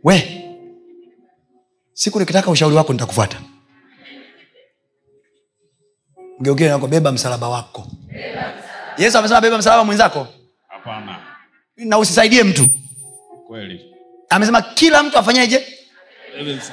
we. 0.04 0.44
siku 1.94 2.20
nikitaka 2.20 2.52
ushauri 2.52 2.76
wako 2.76 2.94
nitakufuata. 2.94 3.38
Mgeukie 6.40 6.68
nako 6.70 6.88
beba 6.88 7.12
msalaba 7.12 7.50
wako. 7.50 7.88
Yesu 8.98 9.18
amesema 9.18 9.42
beba 9.42 9.58
msalaba 9.58 9.84
mwenzako? 9.84 10.28
Hapana. 10.68 11.20
Na 11.78 11.98
usisaidie 11.98 12.44
mtu. 12.44 12.70
Kweli. 13.48 13.94
Amesema 14.30 14.62
kila 14.62 15.04
mtu 15.04 15.18
afanyeje? 15.18 15.68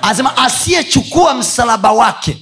Anasema 0.03 0.37
asiyechukua 0.37 1.35
msalaba 1.35 1.93
wake 1.93 2.37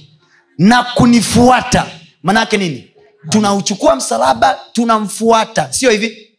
na 0.57 0.83
kunifuata. 0.83 1.87
Manake 2.23 2.57
nini? 2.57 2.93
Tunauchukua 3.29 3.95
msalaba 3.95 4.59
tunamfuata. 4.73 5.73
Sio 5.73 5.91
hivi 5.91 6.32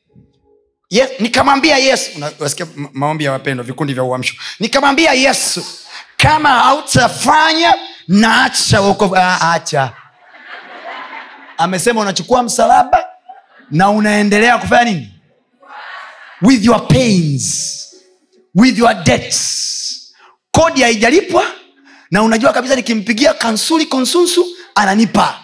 yes, 0.94 1.10
nikamwambia 1.20 1.78
yesu. 1.78 2.10
Una- 2.16 2.32
unasikia 2.40 2.66
maombi 2.92 3.24
ya 3.24 3.32
wapendwa 3.32 3.64
vikundi 3.64 3.94
vya 3.94 4.02
uamsho. 4.02 4.34
Nikamwambia 4.60 5.12
yesu 5.12 5.64
kama 6.16 6.48
hautafanya 6.48 7.74
naacha 8.08 8.80
wokovu. 8.80 9.16
Ah, 9.16 9.52
acha. 9.52 9.92
Amesema 11.58 12.00
unachukua 12.00 12.42
msalaba 12.42 13.04
na 13.70 13.90
unaendelea 13.90 14.58
kufanya 14.58 14.84
nini? 14.84 15.10
With 16.42 16.64
your 16.64 16.88
pains 16.88 17.80
with 18.54 18.78
your 18.78 18.94
debts. 18.94 20.14
Kodi 20.50 20.82
haijalipwa 20.82 21.44
na 22.10 22.22
unajua 22.22 22.52
kabisa 22.52 22.76
nikimpigia 22.76 23.34
kansuli 23.34 23.86
konsunsu 23.86 24.46
ananipa. 24.74 25.38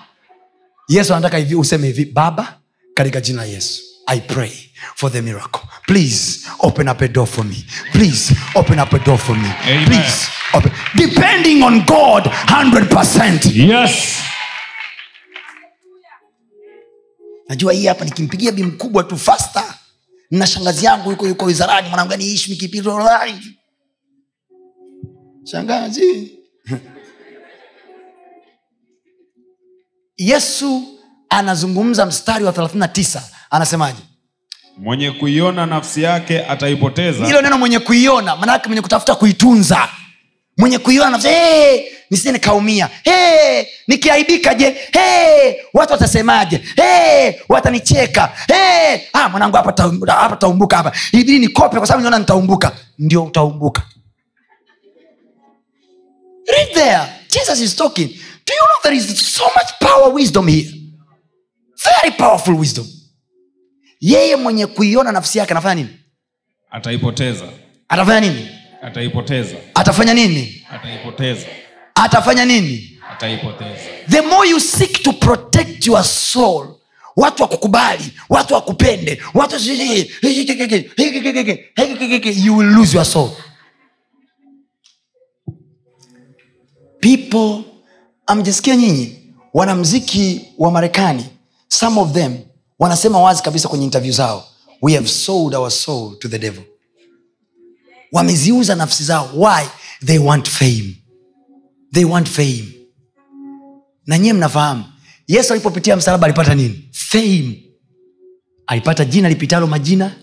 Yesu 0.89 1.14
anataka 1.14 1.36
hivi 1.39 1.55
useme 1.55 1.86
hivi 1.86 2.05
baba 2.05 2.59
katika 2.94 3.20
jina 3.20 3.43
la 3.43 3.48
yesu 3.48 3.82
i 4.06 4.20
pray 4.20 4.52
for 4.97 5.11
the 5.11 5.23
miracle. 5.23 5.62
Please 5.86 6.47
open 6.62 6.89
up 6.89 7.01
a 7.02 7.09
door 7.09 7.27
for 7.27 7.44
me. 7.44 7.65
Please 7.93 8.35
open 8.55 8.78
up 8.78 8.93
a 8.93 8.98
door 8.98 9.19
for 9.19 9.35
me. 9.35 9.48
Amen. 9.66 9.86
please 9.86 10.28
open. 10.55 10.73
depending 10.97 11.62
on 11.62 11.85
god 11.86 12.24
100 12.48 13.51
yes. 13.55 14.20
Najua 17.48 17.73
hii 17.73 17.86
hapa 17.86 18.05
nikimpigia 18.05 18.52
bi 18.52 18.62
mkubwa 18.62 19.05
tu 19.05 19.19
fasta 19.19 19.74
na 20.31 20.47
shangazi 20.47 20.85
yangu 20.85 21.11
yuko 21.11 21.27
yuko 21.27 21.44
wizarani 21.44 21.89
mwanangu 21.89 22.11
gani 22.11 22.32
ishi 22.32 22.51
mikipito 22.51 23.01
shangazi. 25.44 26.39
Yesu 30.16 30.82
anazungumza 31.28 32.07
mstari 32.07 32.44
wa 32.44 32.52
39 32.52 33.20
anasemaje 33.51 33.98
mwenye 34.81 35.11
kuiona 35.11 35.66
nafsi 35.66 36.02
yake 36.02 36.44
ataipoteza. 36.44 37.27
Hilo 37.27 37.43
neno 37.43 37.59
mwenye 37.59 37.78
kuiona 37.78 38.36
manake 38.36 38.66
mwenye 38.69 38.82
kutafuta 38.82 39.15
kuitunza. 39.15 39.89
Mwenye 40.59 40.78
kuiona 40.78 41.11
nafsi 41.11 41.28
hey, 41.28 41.81
nikaumia. 42.32 42.89
Nikiaibika 43.86 44.55
je? 44.55 44.77
Watu 45.74 45.93
watasemaje? 45.93 46.61
Hey, 46.77 47.32
watanicheka. 47.48 48.32
Ah, 49.12 49.28
mwanangu 49.28 49.57
hapa 49.57 49.73
taumbuka 50.36 50.77
hapa 50.77 50.93
ibidi 51.12 51.39
nikope 51.39 51.77
kwa 51.78 51.86
sababu 51.86 52.01
niona 52.02 52.19
nitaumbuka. 52.19 52.73
Ndio 52.98 53.24
utaumbuka. 53.24 53.82
Read 56.47 56.73
there. 56.74 57.01
Yeye 64.01 64.36
mwenye 64.36 64.66
kuiona 64.66 65.12
nafsi 65.12 65.39
yake 65.39 65.51
anafanya 65.52 65.74
nini? 65.74 65.97
ataipoteza 66.70 67.44
Atafanya 67.89 68.20
nini? 68.20 68.48
ataipoteza 68.82 69.56
Atafanya 69.74 70.14
nini? 70.14 70.66
ataipoteza 70.70 71.47
Atafanya 71.94 72.44
nini? 72.44 72.98
ataipoteza 73.12 73.81
The 74.10 74.20
more 74.20 74.48
you 74.51 74.60
seek 74.60 75.02
to 75.02 75.12
protect 75.12 75.86
your 75.86 76.05
soul, 76.05 76.66
watu 77.16 77.43
wakukubali, 77.43 78.12
watu 78.28 78.55
wakupende, 78.55 79.22
watu 79.35 79.56
you 82.36 82.56
will 82.56 82.68
lose 82.68 82.97
your 82.97 83.05
soul. 83.06 83.31
People, 87.01 87.62
amjisikia 88.27 88.77
nyinyi 88.77 89.35
wanamziki 89.55 90.47
wa 90.59 90.70
Marekani, 90.70 91.27
some 91.68 92.01
of 92.01 92.12
them 92.12 92.39
wanasema 92.81 93.20
wazi 93.20 93.43
kabisa 93.43 93.69
kwenye 93.69 93.85
interview 93.85 94.12
zao, 94.12 94.44
we 94.82 94.94
have 94.94 95.09
sold 95.09 95.55
our 95.55 95.70
soul 95.70 96.19
to 96.19 96.28
the 96.28 96.39
devil. 96.39 96.62
Wameziuza 98.12 98.74
nafsi 98.74 99.05
zao. 99.05 99.31
Why? 99.35 99.66
They 100.07 100.19
want 100.19 100.48
fame. 100.48 100.97
They 101.93 102.05
want 102.05 102.28
fame 102.28 102.65
na 104.07 104.19
nyiye 104.19 104.32
mnafahamu 104.32 104.85
yesu 105.28 105.52
alipopitia 105.52 105.97
msalaba 105.97 106.24
alipata 106.27 106.55
nini 106.55 106.89
fame 106.93 107.65
alipata 108.66 109.05
jina 109.05 109.28
lipitalo 109.28 109.66
majina 109.66 110.15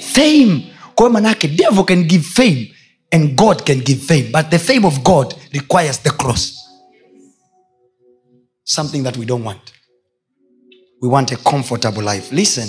fame 0.00 0.72
kwayo 0.94 1.12
manaake 1.12 1.48
devil 1.48 1.84
can 1.84 2.04
give 2.04 2.24
fame 2.24 2.74
and 3.10 3.34
god 3.34 3.62
can 3.62 3.80
give 3.80 4.00
fame 4.06 4.22
but 4.22 4.48
the 4.50 4.58
fame 4.58 4.86
of 4.86 5.02
god 5.02 5.34
requires 5.52 6.02
the 6.02 6.10
cross 6.10 6.54
something 8.64 9.02
that 9.02 9.16
we 9.16 9.26
don't 9.26 9.46
want 9.46 9.60
we 11.02 11.08
want 11.08 11.32
a 11.32 11.36
comfortable 11.36 12.02
life. 12.02 12.32
Listen. 12.34 12.68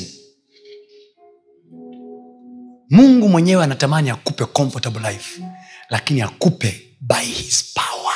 Mungu 2.89 3.29
mwenyewe 3.29 3.63
anatamani 3.63 4.09
akupe 4.09 4.45
comfortable 4.45 5.11
life 5.11 5.41
lakini 5.89 6.21
akupe 6.21 6.81
by 7.01 7.25
his 7.25 7.73
power. 7.73 8.13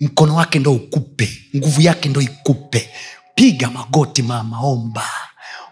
Mkono 0.00 0.34
wake 0.36 0.58
ndo 0.58 0.72
ukupe 0.72 1.28
nguvu 1.56 1.80
yake 1.80 2.08
ndo 2.08 2.20
ikupe. 2.20 2.90
Piga 3.34 3.70
magoti 3.70 4.22
mama 4.22 4.60
omba. 4.60 5.10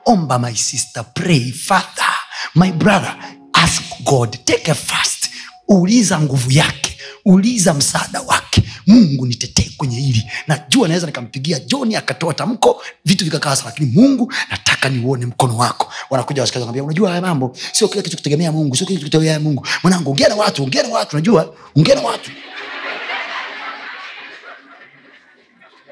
Omba 0.07 0.39
my 0.39 0.55
sister 0.55 1.05
pray 1.15 1.53
father 1.53 2.15
my 2.55 2.73
brother 2.73 3.17
ask 3.53 3.83
god. 4.05 4.45
Take 4.45 4.71
a 4.71 4.75
fast. 4.75 5.31
Uliza 5.69 6.21
nguvu 6.21 6.51
yake. 6.53 6.99
Uliza 7.25 7.75
msaada 7.75 8.21
wake 8.21 8.48
mungu 8.89 9.27
nitetee 9.27 9.71
kwenye 9.77 10.01
hili. 10.01 10.25
Najua 10.47 10.89
naweza 10.89 11.07
nikampigia 11.07 11.59
joni 11.61 11.97
akatoa 11.97 12.35
tamko 12.35 12.83
vitu 13.05 13.25
vikakaa 13.25 13.57
sana 13.57 13.71
lakini 13.71 13.91
mungu 13.95 14.33
nataka 14.51 14.89
niuone 14.89 15.27
mkono 15.27 15.57
wako. 15.57 15.93
Wanakuja 16.11 16.43
washikaji 16.43 16.81
unajua 16.81 17.09
haya 17.09 17.21
mambo 17.23 17.57
sio 17.73 17.89
kila 17.89 18.03
kitu 18.03 18.17
kutegemea 18.17 18.53
mungu 18.53 18.77
sio 18.77 18.87
kila 18.87 19.01
kitu 19.01 19.21
mungu. 19.41 19.67
Mwanangu 19.83 20.11
ongea 20.11 20.29
na 20.29 20.35
watu 20.35 20.63
ongea 20.65 20.83
na 20.83 20.89
watu 20.89 21.17
najua 21.17 21.55
ongea 21.77 21.95
na 21.95 22.01
watu. 22.03 22.31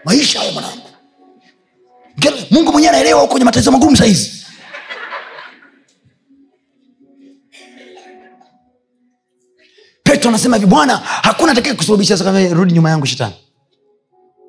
Maisha 0.04 0.38
hayo 0.38 0.52
mwanangu. 0.52 0.82
Mungu 2.50 2.72
mwenyewe 2.72 2.90
anaelewa 2.94 3.26
kwenye 3.28 3.44
matatizo 3.44 3.70
magumu 3.72 3.96
sahizi 3.96 4.35
petro 10.26 10.34
anasema 10.34 10.56
hivi 10.56 10.66
bwana 10.66 10.96
hakuna 11.22 11.52
atakae 11.52 12.04
Sasa 12.04 12.48
rudi 12.54 12.72
nyuma 12.72 12.90
yangu 12.90 13.06
shetani. 13.06 13.34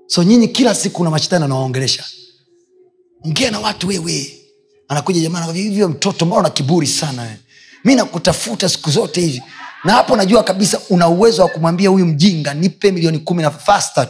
So 0.08 0.24
nyinyi 0.24 0.48
kila 0.48 0.76
siku 0.76 1.04
na 1.04 1.10
mashetani 1.10 1.46
anawaongelesha 1.46 2.04
ongea 3.26 3.52
na 3.52 3.60
watu 3.60 3.88
wewe. 3.88 4.34
Anakuja 4.88 5.22
jamaa 5.22 5.54
hivyo 5.54 5.90
mtoto 5.90 6.26
mbona 6.26 6.42
na 6.42 6.50
kiburi 6.50 6.88
sana 6.88 7.22
we. 7.22 7.38
mi 7.84 7.96
nakutafuta 7.96 8.70
siku 8.70 8.92
zote 8.92 9.22
hivi. 9.22 9.44
Na 9.84 9.94
hapo 9.94 10.16
najua 10.16 10.44
kabisa 10.44 10.80
una 10.90 11.08
uwezo 11.08 11.42
wa 11.42 11.48
kumwambia 11.50 11.90
huyu 11.90 12.06
mjinga 12.06 12.54
nipe 12.54 12.92
milioni 12.92 13.20
kumi 13.20 13.42
na 13.44 13.52
fasta 13.52 14.08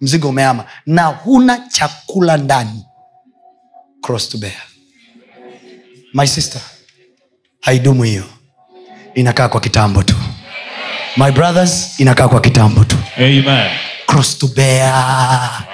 mzigo 0.00 0.28
umeama. 0.28 0.64
Na 0.86 1.06
huna 1.06 1.58
chakula 1.68 2.36
ndani. 2.36 2.84
Cross 4.02 4.28
to 4.28 4.38
bear. 4.38 4.62
My 6.12 6.26
sister 6.26 6.60
haidumu 7.60 8.02
hiyo. 8.02 8.24
Inakaa 9.14 9.48
kwa 9.48 9.60
kitambo 9.60 10.02
tu 10.02 10.14
my 11.16 11.30
brothers 11.32 12.00
inakaa 12.00 12.28
kwa 12.28 12.40
kitambo 12.40 12.84
tu. 12.84 12.96
Cross 14.06 14.38
to 14.38 14.46
bear. 14.46 15.64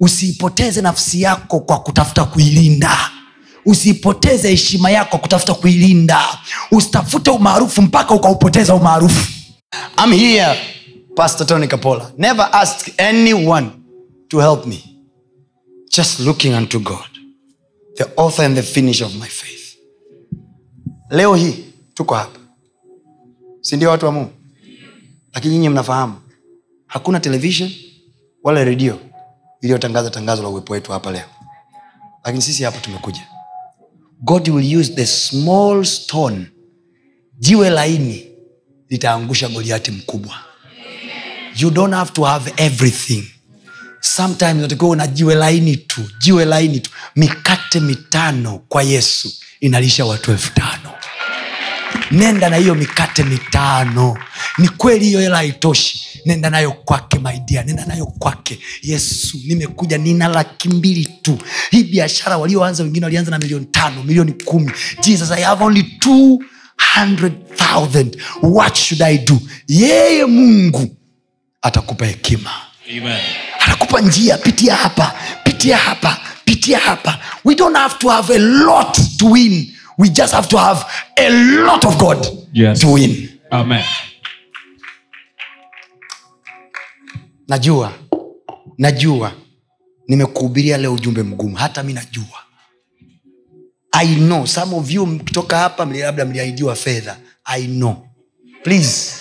Usiipoteze 0.00 0.80
nafsi 0.80 1.22
yako 1.22 1.60
kwa 1.60 1.80
kutafuta 1.80 2.24
kuilinda. 2.24 3.10
Usiipoteze 3.66 4.50
heshima 4.50 4.90
yako 4.90 5.18
kutafuta 5.18 5.54
kuilinda. 5.54 6.22
Usitafute 6.70 7.30
umaarufu 7.30 7.82
mpaka 7.82 8.14
ukaupoteza 8.14 8.74
umaarufu. 8.74 9.32
I'm 10.04 10.12
here 10.12 10.58
pastor 11.16 11.46
tony 11.46 11.66
kapola. 11.68 12.12
Never 12.18 12.48
ask 12.52 12.88
anyone 13.00 13.70
to 14.28 14.40
help 14.40 14.66
me. 14.66 14.84
Just 15.96 16.20
looking 16.20 16.54
unto 16.54 16.78
god 16.78 17.08
the 17.96 18.04
author 18.16 18.44
and 18.44 18.56
the 18.56 18.62
finish 18.62 19.02
of 19.02 19.14
my 19.14 19.28
faith. 19.28 19.76
Leo 21.10 21.34
hii 21.34 21.54
tuko 21.94 22.14
hapa. 22.14 22.38
Sindio 23.60 23.90
watu 23.90 24.06
wa 24.06 24.12
mungu 24.12 24.30
lakini 25.36 25.54
nyinyi 25.54 25.68
mnafahamu 25.68 26.14
hakuna 26.86 27.20
televishen 27.20 27.70
wala 28.42 28.64
redio 28.64 29.00
iliyotangaza 29.60 30.10
tangazo 30.10 30.42
la 30.42 30.48
uwepo 30.48 30.72
wetu 30.72 30.92
hapa 30.92 31.10
leo. 31.10 31.24
Lakini 32.24 32.42
sisi 32.42 32.62
hapa 32.64 32.78
tumekuja. 32.78 33.20
God 34.20 34.48
will 34.48 34.76
use 34.80 34.92
the 34.92 35.06
small 35.06 35.84
stone 35.84 36.46
jiwe 37.38 37.70
laini 37.70 38.26
litaangusha 38.88 39.48
goliati 39.48 39.90
mkubwa. 39.90 40.34
You 41.56 41.70
don't 41.70 41.94
have 41.94 42.12
to 42.12 42.22
have 42.24 42.52
everything. 42.56 43.24
Sometimes 44.00 44.54
unatakiwa 44.58 44.90
una 44.90 45.06
jiwe 45.06 45.34
laini 45.34 45.76
tu 45.76 46.00
jiwe 46.18 46.44
laini 46.44 46.80
tu. 46.80 46.90
Mikate 47.16 47.80
mitano 47.80 48.58
kwa 48.68 48.82
yesu 48.82 49.32
inalisha 49.60 50.04
watu 50.04 50.30
elfu 50.30 50.54
tano 50.54 50.92
nenda 52.10 52.48
na 52.50 52.56
hiyo 52.56 52.74
mikate 52.74 53.22
mitano. 53.22 54.18
Ni 54.58 54.68
kweli 54.68 55.04
hiyo 55.04 55.20
hela 55.20 55.36
haitoshi. 55.36 56.02
Nenda 56.26 56.50
nayo 56.50 56.72
kwake 56.72 57.18
maidia 57.18 57.62
nenda 57.62 57.84
nayo 57.86 58.06
kwake. 58.06 58.58
Yesu 58.82 59.38
nimekuja 59.46 59.98
nina 59.98 60.28
laki 60.28 60.68
mbili 60.68 61.06
tu. 61.22 61.38
Hii 61.70 61.84
biashara 61.84 62.36
walioanza 62.38 62.82
wengine 62.82 63.06
walianza 63.06 63.30
na 63.30 63.38
milioni 63.38 63.66
tano 63.66 64.02
milioni 64.02 64.32
kumi. 64.32 64.72
Jesus 65.00 65.30
i 65.30 65.42
have 65.42 65.64
only 65.64 65.84
200000 66.06 68.06
what 68.42 68.76
should 68.76 69.02
i 69.02 69.18
do? 69.18 69.38
Yeye 69.68 70.24
mungu 70.24 70.96
atakupa 71.62 72.06
hekima. 72.06 72.50
Amen. 72.90 73.18
anakupa 73.60 74.00
njia. 74.00 74.38
Pitia 74.38 74.76
hapa 74.76 75.14
pitia 75.44 75.76
hapa 75.76 76.20
pitia 76.44 76.78
hapa. 76.78 77.18
We 77.44 77.54
don't 77.54 77.76
have 77.76 77.94
to 77.98 78.08
have 78.08 78.34
a 78.34 78.38
lot 78.38 79.00
to 79.18 79.26
win 79.26 79.72
we 79.98 80.08
just 80.08 80.32
have 80.34 80.48
to 80.48 80.56
have 80.58 80.84
a 81.16 81.28
lot 81.64 81.86
of 81.86 81.96
god 81.98 82.26
Yes. 82.52 82.80
to 82.80 82.92
win. 82.92 83.28
Amen. 83.50 83.84
najua 87.48 87.92
najua 88.78 89.32
nimekuhubiria 90.08 90.76
leo 90.78 90.94
ujumbe 90.94 91.22
mgumu. 91.22 91.56
Hata 91.56 91.82
mi 91.82 91.92
najua. 91.92 92.38
I 93.92 94.14
know 94.16 94.46
some 94.46 94.76
of 94.76 94.90
you 94.90 95.06
mkitoka 95.06 95.58
hapa 95.58 95.84
labda 95.84 96.24
mliahidiwa 96.24 96.74
fedha. 96.76 97.16
I 97.44 97.66
know. 97.66 98.06
Please 98.62 99.12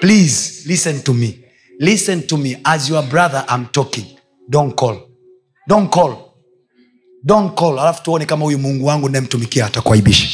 please 0.00 0.62
listen 0.68 1.02
to 1.02 1.14
me. 1.14 1.38
Listen 1.78 2.22
to 2.22 2.36
me. 2.36 2.58
As 2.64 2.88
your 2.90 3.02
brother 3.02 3.44
i'm 3.54 3.66
talking. 3.66 4.04
Don't 4.48 4.74
call. 4.74 4.96
Don't 5.68 5.90
call 5.92 6.16
don't 7.24 7.54
call 7.58 7.78
alafu 7.78 8.02
tuone 8.02 8.26
kama 8.26 8.44
huyu 8.44 8.58
mungu 8.58 8.86
wangu 8.86 9.08
nayemtumikia 9.08 9.66
atakuaibisha. 9.66 10.28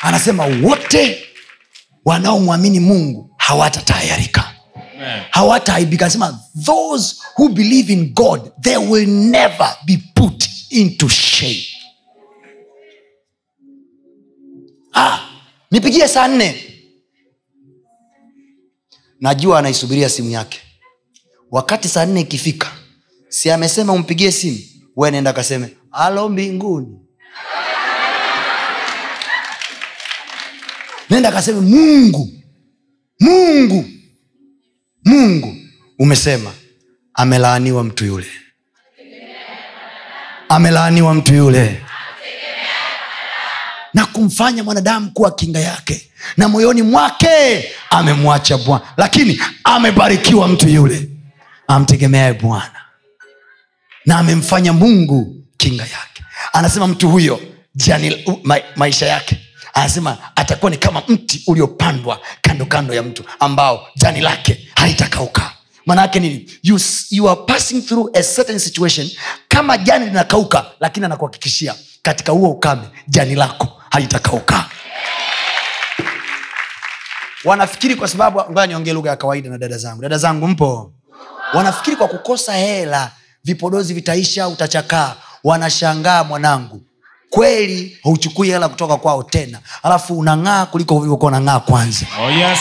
Anasema 0.00 0.44
wote 0.62 1.26
wanaomwamini 2.04 2.80
mungu 2.80 3.30
hawatatayarika. 3.36 4.52
Hawataaibika. 5.30 6.04
Anasema 6.04 6.40
those 6.64 7.16
who 7.38 7.48
believe 7.48 7.92
in 7.92 8.12
god 8.14 8.52
they 8.62 8.76
will 8.76 9.08
never 9.08 9.76
be 9.86 9.98
put 10.14 10.48
into 10.70 11.08
shame. 11.08 11.66
Ah, 14.94 15.18
nipigie 15.70 16.08
saa 16.08 16.28
nne. 16.28 16.62
Najua 19.20 19.58
anaisubiria 19.58 20.08
simu 20.08 20.30
yake. 20.30 20.60
Wakati 21.50 21.88
saa 21.88 22.06
nne 22.06 22.20
ikifika 22.20 22.72
si 23.28 23.50
amesema 23.50 23.92
umpigie 23.92 24.32
simu 24.32 24.58
we 24.96 25.10
nenda 25.10 25.32
kaseme 25.32 25.68
alo 25.92 26.28
mbinguni. 26.28 26.98
Nenda 31.10 31.32
kaseme 31.32 31.60
mungu 31.60 32.28
mungu 33.20 33.84
mungu. 35.04 35.56
Umesema 35.98 36.52
amelaaniwa 37.14 37.84
mtu 37.84 38.04
yule. 38.04 38.26
Amelaaniwa 40.48 41.14
mtu 41.14 41.34
yule. 41.34 41.82
Na 43.94 44.06
kumfanya 44.06 44.64
mwanadamu 44.64 45.10
kuwa 45.10 45.30
kinga 45.34 45.58
yake. 45.60 46.10
Na 46.36 46.48
moyoni 46.48 46.82
mwake 46.82 47.64
amemwacha 47.90 48.58
bwana. 48.58 48.84
Lakini 48.96 49.40
amebarikiwa 49.64 50.48
mtu 50.48 50.68
yule. 50.68 51.08
Amtegemeaye 51.68 52.32
bwana 52.32 52.75
na 54.06 54.18
amemfanya 54.18 54.72
mungu 54.72 55.36
kinga 55.56 55.82
yake. 55.82 56.24
Anasema 56.52 56.86
mtu 56.86 57.08
huyo 57.08 57.40
jani, 57.74 58.24
ma, 58.42 58.58
maisha 58.76 59.06
yake. 59.06 59.36
Anasema 59.74 60.18
atakuwa 60.36 60.70
ni 60.70 60.76
kama 60.76 61.02
mti 61.08 61.42
uliopandwa 61.46 62.20
kando 62.42 62.66
kando 62.66 62.94
ya 62.94 63.02
mtu 63.02 63.24
ambao 63.40 63.86
jani 63.96 64.20
lake 64.20 64.68
halitakauka. 64.76 65.52
Manaake 65.86 66.20
nini? 66.20 66.50
You, 66.62 66.78
you 67.10 67.28
are 67.30 67.40
passing 67.46 67.82
through 67.82 68.10
a 68.16 68.22
certain 68.22 68.58
situation 68.58 69.10
kama 69.48 69.78
jani 69.78 70.04
linakauka 70.04 70.66
lakini 70.80 71.06
anakuhakikishia 71.06 71.74
katika 72.02 72.32
huo 72.32 72.50
ukame 72.50 72.82
jani 73.08 73.34
lako 73.34 73.68
halitakauka. 73.90 74.66
Wanafikiri 77.44 77.94
kwa 77.96 78.08
sababu 78.08 78.40
ngoja 78.40 78.66
niongee 78.66 78.92
lugha 78.92 79.10
ya 79.10 79.16
kawaida 79.16 79.50
na 79.50 79.58
dada 79.58 79.78
zangu. 79.78 80.02
Dada 80.02 80.18
zangu 80.18 80.48
mpo? 80.48 80.92
Wanafikiri 81.54 81.96
kwa 81.96 82.08
kukosa 82.08 82.52
hela 82.52 83.10
vipodozi 83.50 83.94
vitaisha 83.94 84.48
utachakaa. 84.48 85.14
Wanashangaa 85.44 86.24
mwanangu. 86.24 86.82
Kweli 87.30 87.98
hauchukui 88.04 88.48
hela 88.50 88.68
kutoka 88.68 88.96
kwao 88.96 89.22
tena. 89.22 89.58
Alafu 89.82 90.18
unang'aa 90.18 90.66
kuliko 90.66 90.96
ulivyokuwa 90.96 91.32
unang'aa 91.32 91.60
kwanza. 91.60 92.06
Oh, 92.26 92.30
yes. 92.30 92.58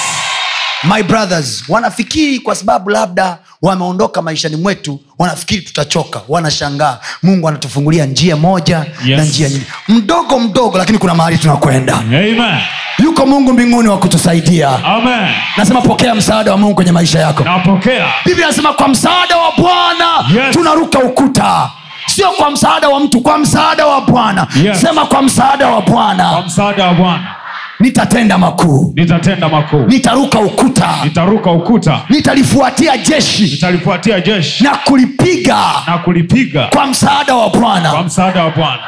my 0.84 1.04
brothers 1.04 1.64
wanafikiri 1.70 2.40
kwa 2.40 2.56
sababu 2.56 2.90
labda 2.90 3.38
wameondoka 3.62 4.22
maishani 4.22 4.56
mwetu 4.56 5.00
wanafikiri 5.20 5.62
tutachoka. 5.62 6.22
Wanashangaa. 6.28 7.00
Mungu 7.24 7.48
anatufungulia 7.48 8.06
njia 8.06 8.36
moja 8.36 8.86
Yes. 9.06 9.18
na 9.20 9.24
njia 9.26 9.50
nyingine. 9.50 9.68
Mdogo 9.88 10.40
mdogo 10.40 10.78
lakini 10.78 10.98
kuna 10.98 11.16
mahali 11.16 11.38
tunakwenda. 11.38 11.96
Amen. 11.98 12.62
Yuko 13.06 13.26
mungu 13.26 13.54
mbinguni 13.54 13.90
wa 13.90 13.98
kutusaidia 13.98 14.84
Amen. 14.86 15.28
nasema 15.58 15.82
pokea 15.82 16.16
msaada 16.16 16.52
wa 16.52 16.58
mungu 16.58 16.76
kwenye 16.76 16.92
maisha 16.92 17.20
yako 17.20 17.44
Napokea. 17.44 18.06
biblia 18.26 18.48
nasema 18.48 18.74
kwa 18.74 18.88
msaada 18.88 19.38
wa 19.38 19.52
bwana 19.58 20.06
Yes. 20.36 20.54
tunaruka 20.56 21.00
ukuta 21.00 21.70
sio 22.06 22.30
kwa 22.32 22.52
msaada 22.52 22.90
wa 22.90 23.00
mtu 23.00 23.22
kwa 23.22 23.38
msaada 23.38 23.86
wa 23.88 24.02
bwana 24.02 24.48
Yes. 24.64 24.82
sema 24.82 25.06
kwa 25.06 25.22
msaada 25.22 25.68
wa 25.68 25.82
Kwa 25.82 25.94
bwana 25.94 26.42
msaada 26.46 26.86
wa 26.88 26.94
Bwana 26.94 27.36
nitatenda 27.80 28.38
makuu 28.38 28.94
nitatenda 28.96 29.50
makuu. 29.50 29.86
nitaruka 29.88 30.40
ukuta 30.40 30.90
Nitaruka 31.04 31.52
ukuta. 31.52 32.02
nitalifuatia 32.10 32.98
jeshi 32.98 33.44
Nitalifuatia 33.44 34.22
jeshi 34.22 34.64
na 34.64 34.70
kulipiga 34.76 35.58
na 35.88 35.98
kulipiga 35.98 36.68
kwa 36.74 36.86
msaada 36.88 37.36
wa 37.36 37.50
kwa 37.50 37.60
bwana 37.60 38.04
msaada 38.04 38.44
wa 38.44 38.52
Bwana. 38.52 38.84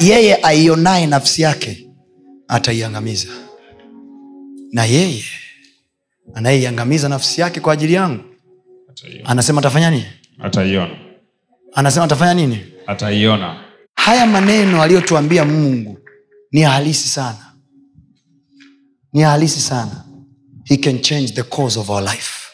yeye 0.00 0.38
aionaye 0.42 1.06
nafsi 1.06 1.42
yake 1.42 1.86
ataiangamiza. 2.50 3.28
Na 4.72 4.84
yeye 4.84 5.24
anayeiangamiza 6.34 7.08
nafsi 7.08 7.40
yake 7.40 7.60
kwa 7.60 7.72
ajili 7.72 7.92
yangu 7.92 8.24
anasema 9.24 9.58
atafanya 9.60 9.90
nini? 9.90 10.06
Ataiona. 10.38 10.96
anasema 11.74 12.04
atafanya 12.04 12.34
nini? 12.34 12.58
Ataiona. 12.86 13.64
haya 13.94 14.26
maneno 14.26 14.82
aliyotuambia 14.82 15.44
mungu 15.44 15.98
ni 16.52 16.60
halisi 16.62 17.08
sana. 17.08 17.52
Ni 19.12 19.20
halisi 19.22 19.60
sana. 19.60 20.04
He 20.64 20.76
can 20.76 21.00
change 21.00 21.28
the 21.32 21.42
cause 21.42 21.78
of 21.80 21.90
our 21.90 22.02
life. 22.02 22.46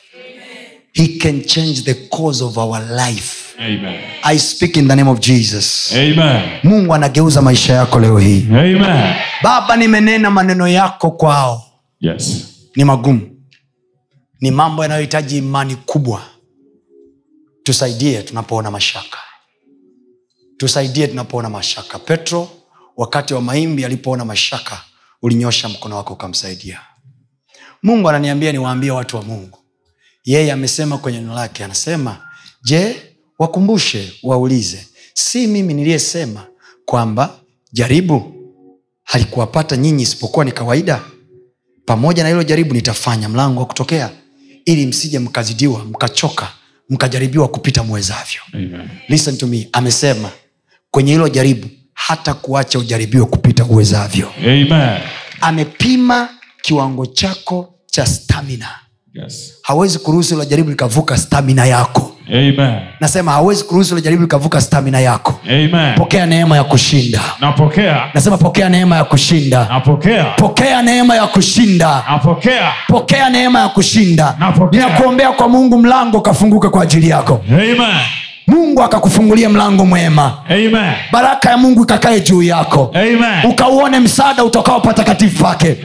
He 0.92 1.08
can 1.08 1.42
change 1.44 1.82
the 1.82 1.94
cause 1.94 2.44
of 2.44 2.56
our 2.56 2.80
life 3.06 3.45
Amen. 3.58 4.00
i 4.22 4.38
speak 4.38 4.76
in 4.76 4.88
the 4.88 4.96
name 4.96 5.10
of 5.10 5.20
jesus. 5.20 5.92
Amen. 5.92 6.42
mungu 6.62 6.94
anageuza 6.94 7.42
maisha 7.42 7.72
yako 7.74 8.00
leo 8.00 8.18
hii. 8.18 8.46
Amen. 8.50 9.14
baba 9.42 9.76
nimenena 9.76 10.30
maneno 10.30 10.68
yako 10.68 11.10
kwao. 11.10 11.62
Yes. 12.00 12.46
ni 12.76 12.84
magumu. 12.84 13.30
Ni 14.40 14.50
mambo 14.50 14.82
yanayohitaji 14.82 15.38
imani 15.38 15.76
kubwa. 15.76 16.22
Tusaidie 17.62 18.22
tunapoona 18.22 18.70
mashaka. 18.70 19.18
Tusaidie 20.56 21.06
tunapoona 21.08 21.50
mashaka. 21.50 21.98
Petro 21.98 22.48
wakati 22.96 23.34
wa 23.34 23.40
maimbi 23.40 23.84
alipoona 23.84 24.24
mashaka 24.24 24.80
ulinyosha 25.22 25.68
mkono 25.68 25.96
wako 25.96 26.12
ukamsaidia. 26.14 26.80
Mungu 27.82 28.08
ananiambia 28.08 28.52
niwaambie 28.52 28.90
watu 28.90 29.16
wa 29.16 29.22
mungu. 29.22 29.58
Yeye 30.24 30.52
amesema 30.52 30.98
kwenye 30.98 31.18
neno 31.20 31.34
lake 31.34 31.64
anasema 31.64 32.16
je 32.62 32.96
wakumbushe 33.38 34.12
waulize 34.22 34.86
si 35.14 35.46
mimi 35.46 35.74
niliyesema 35.74 36.46
kwamba 36.84 37.40
jaribu 37.72 38.32
halikuwapata 39.04 39.76
nyinyi 39.76 40.02
isipokuwa 40.02 40.44
ni 40.44 40.52
kawaida? 40.52 41.02
Pamoja 41.86 42.22
na 42.22 42.28
hilo 42.28 42.42
jaribu 42.42 42.74
nitafanya 42.74 43.28
mlango 43.28 43.60
wa 43.60 43.66
kutokea 43.66 44.10
ili 44.64 44.86
msije 44.86 45.18
mkazidiwa 45.18 45.84
mkachoka 45.84 46.52
mkajaribiwa 46.90 47.48
kupita 47.48 47.82
mwezavyo 47.82 48.40
listen 49.08 49.36
to 49.36 49.46
me 49.46 49.68
amesema 49.72 50.30
kwenye 50.90 51.12
hilo 51.12 51.28
jaribu 51.28 51.68
hata 51.94 52.34
kuacha 52.34 52.78
ujaribiwe 52.78 53.24
kupita 53.26 53.64
uwezavyo. 53.64 54.32
Amen. 54.38 55.00
amepima 55.40 56.28
kiwango 56.62 57.06
chako 57.06 57.74
cha 57.86 58.06
stamina 58.06 58.68
Yes. 59.22 59.52
hawezi 59.62 59.98
kuruhusu 59.98 60.34
ilo 60.34 60.44
jaribu 60.44 60.70
likavuka 60.70 61.16
stamina 61.18 61.66
yako 61.66 62.12
Amen. 62.28 62.80
nasema 63.00 63.32
hawezi 63.32 63.64
kuruhusu 63.64 63.92
ilo 63.94 64.00
jaribu 64.00 64.22
likavuka 64.22 64.60
stamina 64.60 65.00
yako 65.00 65.40
Amen. 65.48 65.94
pokea 65.94 66.26
neema 66.26 66.56
ya 66.56 66.64
kushinda 66.64 67.20
Napokea. 67.40 68.02
nasema 68.14 68.38
pokea 68.38 68.68
neema 68.68 68.96
ya 68.96 69.04
kushinda 69.04 69.66
Napokea. 69.68 70.24
pokea 70.24 70.82
neema 70.82 71.14
ya 71.16 71.26
kushinda 71.26 72.02
Napokea. 72.10 72.72
pokea 72.88 73.30
neema 73.30 73.60
ya 73.60 73.68
kushinda 73.68 74.36
Napokea. 74.38 74.86
ninakuombea 74.86 75.32
kwa 75.32 75.48
mungu 75.48 75.78
mlango 75.78 76.20
kafunguke 76.20 76.68
kwa 76.68 76.82
ajili 76.82 77.08
yako 77.08 77.40
Amen. 77.48 77.76
Mungu 78.46 78.82
akakufungulia 78.82 79.48
mlango 79.48 79.86
mwema 79.86 80.32
Amen. 80.50 80.92
baraka 81.12 81.50
ya 81.50 81.56
mungu 81.56 81.82
ikakae 81.82 82.20
juu 82.20 82.42
yako 82.42 82.90
Amen. 82.94 83.50
ukauone 83.50 84.00
msaada 84.00 84.44
utokao 84.44 84.80
patakatifu 84.80 85.42
pake 85.44 85.76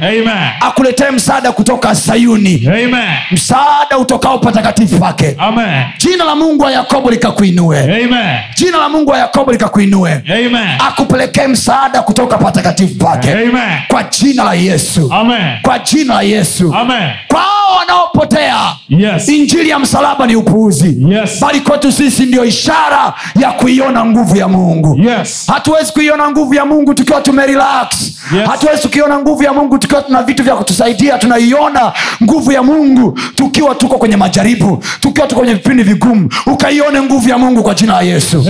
akuletee 0.61 1.11
msaada 1.11 1.51
kutoka 1.51 1.95
sayuni 1.95 2.67
Amen. 2.67 3.09
msaada 3.31 3.97
utokao 3.97 4.37
patakatifu 4.39 4.99
pake 4.99 5.35
Amen. 5.37 5.83
jina 5.97 6.23
la 6.25 6.35
mungu 6.35 6.63
wa 6.63 6.71
yakobo 6.71 7.11
likakuinue 7.11 7.79
Amen. 7.83 8.37
jina 8.55 8.77
la 8.77 8.89
mungu 8.89 9.11
wa 9.11 9.17
yakobo 9.17 9.51
likakuinue 9.51 10.11
Amen. 10.29 10.67
akupelekee 10.87 11.47
msaada 11.47 12.01
kutoka 12.01 12.37
patakatifu 12.37 12.95
pake 12.95 13.31
Amen. 13.31 13.53
kwa 13.87 14.03
jina 14.03 14.43
la 14.43 14.53
yesu 14.53 15.09
Amen. 15.13 15.57
kwa 15.61 15.79
jina 15.79 16.13
la 16.13 16.21
yesu 16.21 16.73
Amen. 16.75 17.09
kwao 17.27 17.77
wanaopotea 17.79 18.57
Yes. 18.89 19.29
injili 19.29 19.69
ya 19.69 19.79
msalaba 19.79 20.27
ni 20.27 20.35
upuuzi 20.35 20.97
Yes. 21.09 21.39
bali 21.41 21.59
kwetu 21.59 21.91
sisi 21.91 22.23
ndio 22.25 22.45
ishara 22.51 23.13
ya 23.41 23.51
kuiona 23.51 24.05
nguvu 24.05 24.35
ya 24.37 24.47
mungu. 24.47 24.99
Yes. 24.99 25.47
hatuwezi 25.53 25.91
kuiona 25.91 26.29
nguvu 26.31 26.53
ya 26.53 26.65
mungu 26.65 26.93
tukiwa 26.93 27.21
tumerelax. 27.21 27.87
Yes. 28.37 28.49
hatuwezi 28.49 28.87
kuiona 28.87 29.19
nguvu 29.19 29.43
ya 29.43 29.53
mungu 29.53 29.77
tukiwa 29.77 30.01
tuna 30.01 30.23
vitu 30.23 30.43
vya 30.43 30.55
kutusaidia. 30.55 31.17
Tunaiona 31.17 31.93
nguvu 32.23 32.51
ya 32.51 32.63
mungu 32.63 33.19
tukiwa 33.35 33.75
tuko 33.75 33.97
kwenye 33.97 34.17
majaribu 34.17 34.83
tukiwa 34.99 35.27
tuko 35.27 35.39
kwenye 35.41 35.53
vipindi 35.53 35.83
vigumu. 35.83 36.29
Ukaione 36.45 37.01
nguvu 37.01 37.29
ya 37.29 37.37
mungu 37.37 37.63
kwa 37.63 37.73
jina 37.73 37.93
la 37.93 38.01
yesu. 38.01 38.45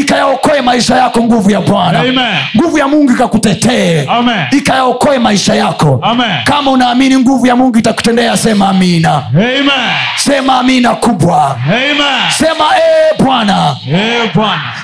Ikayaokoe 0.00 0.60
maisha 0.62 0.96
yako 0.96 1.22
nguvu 1.22 1.50
ya 1.50 1.60
bwana. 1.60 2.02
Nguvu 2.56 2.78
ya 2.78 2.88
mungu 2.88 3.12
ikakutetee. 3.12 4.08
Ikayaokoe 4.52 5.18
maisha 5.18 5.54
yako. 5.54 5.98
Amen. 6.02 6.30
kama 6.44 6.70
unaamini 6.70 7.16
nguvu 7.18 7.46
ya 7.46 7.56
mungu 7.56 7.78
itakutendea 7.78 8.36
sema 8.36 8.68
amina. 8.68 9.22
Amen. 9.34 9.70
sema 10.16 10.58
amina 10.58 10.94
kubwa. 10.94 11.56
Amen. 11.66 11.96
sema 12.38 12.64
ee 12.76 13.24
bwana 13.24 13.43
Bwana. 13.44 13.76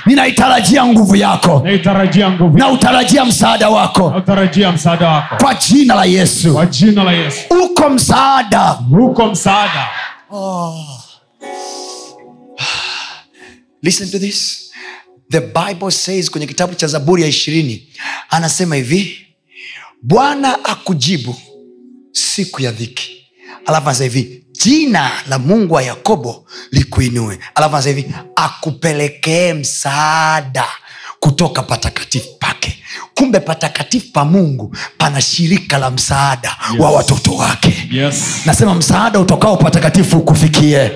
ninaitarajia 0.06 0.86
nguvu 0.86 1.16
yako. 1.16 1.62
Na 2.58 2.68
utarajia 2.68 3.24
msaada 3.24 3.68
wako. 3.70 4.10
Kwa 5.38 5.54
jina 5.54 5.94
la 5.94 6.04
yesu. 6.04 6.54
Uko 7.64 7.90
msaada. 7.90 8.68
Huko 8.70 9.26
listen 13.82 14.10
to 14.10 14.18
this. 14.18 14.70
The 15.30 15.40
bible 15.40 15.90
says 15.90 16.30
kwenye 16.30 16.46
kitabu 16.46 16.74
cha 16.74 16.86
zaburi 16.86 17.22
ya 17.22 17.28
ishirini 17.28 17.88
anasema 18.30 18.76
hivi 18.76 19.26
bwana 20.02 20.64
akujibu 20.64 21.36
siku 22.12 22.62
ya 22.62 22.70
dhiki. 22.72 23.16
Alafu 23.66 23.88
anasema 23.88 24.12
hivi 24.12 24.39
jina 24.64 25.10
la 25.28 25.38
mungu 25.38 25.74
wa 25.74 25.82
yakobo 25.82 26.44
likuinue. 26.70 27.38
Alafu 27.54 27.74
anasema 27.76 27.96
hivi 27.96 28.14
akupelekee 28.36 29.52
msaada 29.54 30.64
kutoka 31.20 31.62
patakatifu 31.62 32.28
pake 32.38 32.79
kumbe 33.14 33.40
patakatifu 33.40 34.06
pa 34.12 34.24
mungu 34.24 34.76
pana 34.98 35.20
shirika 35.20 35.78
la 35.78 35.90
msaada 35.90 36.56
yes. 36.72 36.80
wa 36.80 36.90
watoto 36.90 37.32
wake 37.34 37.88
Yes. 37.90 38.42
nasema 38.46 38.74
msaada 38.74 39.18
utokao 39.20 39.56
patakatifu 39.56 40.18
ukufikie 40.18 40.90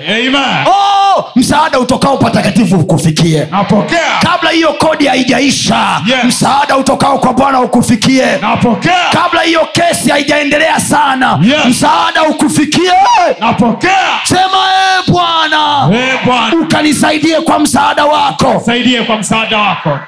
oh, 0.67 1.25
msaada 1.35 1.79
utokao 1.79 2.17
patakatifu 2.17 2.75
ukufikie 2.75 3.47
Napokea. 3.51 4.19
kabla 4.21 4.49
hiyo 4.49 4.73
kodi 4.73 5.07
haijaisha 5.07 6.01
Yes. 6.07 6.25
msaada 6.25 6.77
utokao 6.77 7.19
kwa 7.19 7.33
bwana 7.33 7.61
ukufikie 7.61 8.37
Napokea. 8.41 9.09
kabla 9.11 9.41
hiyo 9.41 9.67
kesi 9.73 10.09
haijaendelea 10.09 10.79
sana 10.79 11.39
Yes. 11.43 11.65
msaada 11.65 12.23
ukufikie 12.23 12.91
Napokea. 13.39 14.19
sema 14.23 14.67
e 14.99 15.11
bwana 15.11 15.89
Eh, 15.93 16.19
ukanisaidie 16.61 17.41
kwa 17.41 17.59
msaada 17.59 18.05
wako 18.05 18.61
Saidie 18.65 19.03
kwa 19.03 19.17
msaada 19.17 19.57
wako. 19.57 19.99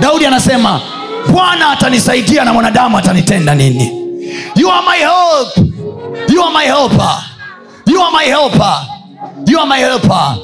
daudi 0.00 0.26
anasema 0.26 0.80
bwana 1.32 1.70
atanisaidia 1.70 2.44
na 2.44 2.52
mwanadamu 2.52 2.98
atanitenda 2.98 3.54
nini? 3.54 3.90
You 4.56 4.70
are 4.72 4.82
my 4.90 4.98
help. 4.98 5.56
You 6.30 6.42
are 6.44 6.52
my 6.54 6.64
helper. 6.64 7.14
You 7.86 8.02
are 8.02 8.12
my 8.12 8.24
helper. 8.24 8.74
You 9.46 9.58
are 9.60 9.66
my 9.68 9.78
helper. 9.78 10.36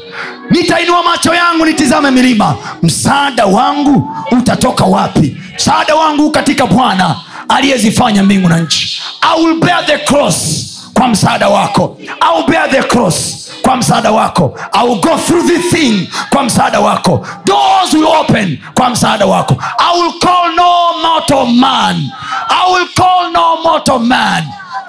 Nitainua 0.50 1.02
macho 1.02 1.34
yangu 1.34 1.64
nitizame 1.66 2.10
milima. 2.10 2.54
Msaada 2.82 3.46
wangu 3.46 4.10
utatoka 4.30 4.84
wapi? 4.84 5.36
Msaada 5.56 5.94
wangu 5.94 6.30
katika 6.30 6.66
bwana 6.66 7.16
aliyezifanya 7.48 8.22
mbingu 8.22 8.48
na 8.48 8.58
nchi. 8.58 9.02
I 9.20 9.44
will 9.44 9.60
bear 9.60 9.86
the 9.86 9.98
cross 9.98 10.62
kwa 10.96 11.08
msaada 11.08 11.48
wako. 11.48 11.96
Will 12.36 12.46
bear 12.46 12.70
the 12.70 12.82
cross 12.82 13.48
kwa 13.62 13.76
msaada 13.76 14.10
wako. 14.12 14.58
Will 14.84 15.00
go 15.00 15.16
through 15.18 15.46
the 15.46 15.58
thing 15.76 16.08
kwa 16.30 16.42
msaada 16.42 16.80
wako. 16.80 17.26
Doors 17.44 17.92
will 17.94 18.06
open 18.20 18.58
kwa 18.74 18.90
msaada 18.90 19.26
wako. 19.26 19.56
I 19.78 20.00
will 20.00 20.12
call 20.20 20.54
no 20.56 20.98
mortal 21.02 21.46
man. 21.46 21.96
I 22.48 22.72
will 22.72 22.88
call 22.96 23.30
no 23.32 23.62
mortal 23.62 23.98
man. 23.98 24.44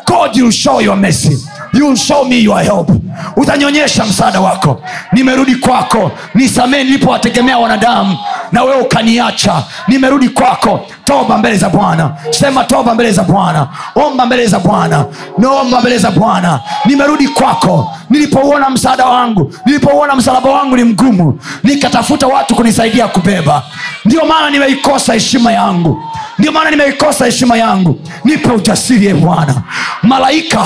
God 0.05 0.35
will 0.37 0.51
show 0.51 0.81
your 0.81 0.95
mercy 0.97 1.37
you 1.73 1.95
show 1.95 2.25
me 2.25 2.37
your 2.43 2.59
help. 2.63 2.89
Utanionyesha 3.35 4.05
msaada 4.05 4.39
wako. 4.39 4.81
Nimerudi 5.11 5.55
kwako. 5.55 6.11
Nisamee 6.35 6.83
nilipowategemea 6.83 7.57
wanadamu 7.57 8.17
na 8.51 8.63
wewe 8.63 8.81
ukaniacha. 8.81 9.63
Nimerudi 9.87 10.29
kwako. 10.29 10.79
Toba 11.03 11.37
mbele 11.37 11.57
za 11.57 11.69
bwana. 11.69 12.11
Sema 12.29 12.63
toba 12.63 12.93
mbele 12.93 13.11
za 13.11 13.23
bwana. 13.23 13.67
Omba 13.95 14.25
mbele 14.25 14.47
za 14.47 14.59
bwana. 14.59 15.05
Naomba 15.37 15.79
mbele 15.81 15.97
za 15.97 16.11
bwana. 16.11 16.59
Nimerudi 16.85 17.27
kwako. 17.27 17.91
Nilipouona 18.09 18.69
msaada 18.69 19.05
wangu 19.05 19.53
nilipouona 19.65 20.15
msalaba 20.15 20.49
wangu 20.49 20.75
ni 20.77 20.83
mgumu 20.83 21.39
nikatafuta 21.63 22.27
watu 22.27 22.55
kunisaidia 22.55 23.07
kubeba. 23.07 23.63
Ndio 24.05 24.25
maana 24.25 24.49
nimeikosa 24.49 25.13
heshima 25.13 25.51
yangu 25.51 26.03
ndio 26.39 26.51
maana 26.51 26.71
nimeikosa 26.71 27.25
heshima 27.25 27.57
yangu. 27.57 27.99
Nipe 28.23 28.51
ujasiri 28.51 29.07
e 29.07 29.13
bwana. 29.13 29.61
Malaika 30.03 30.63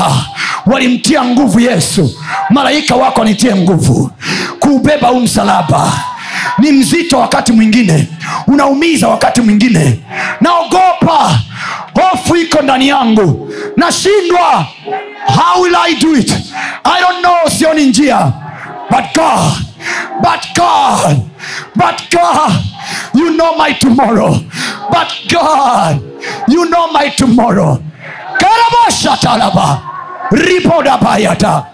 walimtia 0.66 1.24
nguvu 1.24 1.60
yesu. 1.60 2.16
Malaika 2.50 2.96
wako 2.96 3.20
wanitie 3.20 3.56
nguvu. 3.56 4.12
Kuubeba 4.60 5.08
huu 5.08 5.20
msalaba 5.20 5.92
ni 6.58 6.72
mzito 6.72 7.18
wakati 7.18 7.52
mwingine 7.52 8.08
unaumiza 8.48 9.08
wakati 9.08 9.42
mwingine. 9.42 10.00
Naogopa 10.42 11.40
hofu 11.94 12.36
iko 12.36 12.62
ndani 12.62 12.88
yangu. 12.88 13.54
Nashindwa. 13.78 14.66
How 15.26 15.62
will 15.64 15.76
i 15.76 15.96
do 15.96 16.16
it? 16.16 16.32
I 16.84 17.02
don't 17.02 17.20
know 17.20 17.50
sioni 17.58 17.86
njia 17.86 18.32
but 18.92 19.14
god 19.16 19.58
but 20.22 20.44
god 20.56 21.18
but 21.76 22.02
god 22.12 22.52
you 23.14 23.32
know 23.38 23.56
my 23.58 23.74
tomorrow. 23.74 24.36
But 24.92 25.10
god 25.30 26.02
you 26.48 26.66
know 26.70 26.92
my 26.92 27.10
tomorrow. 27.10 27.80
Karabashatalaba 28.40 29.82
ripodabayata 30.32 31.66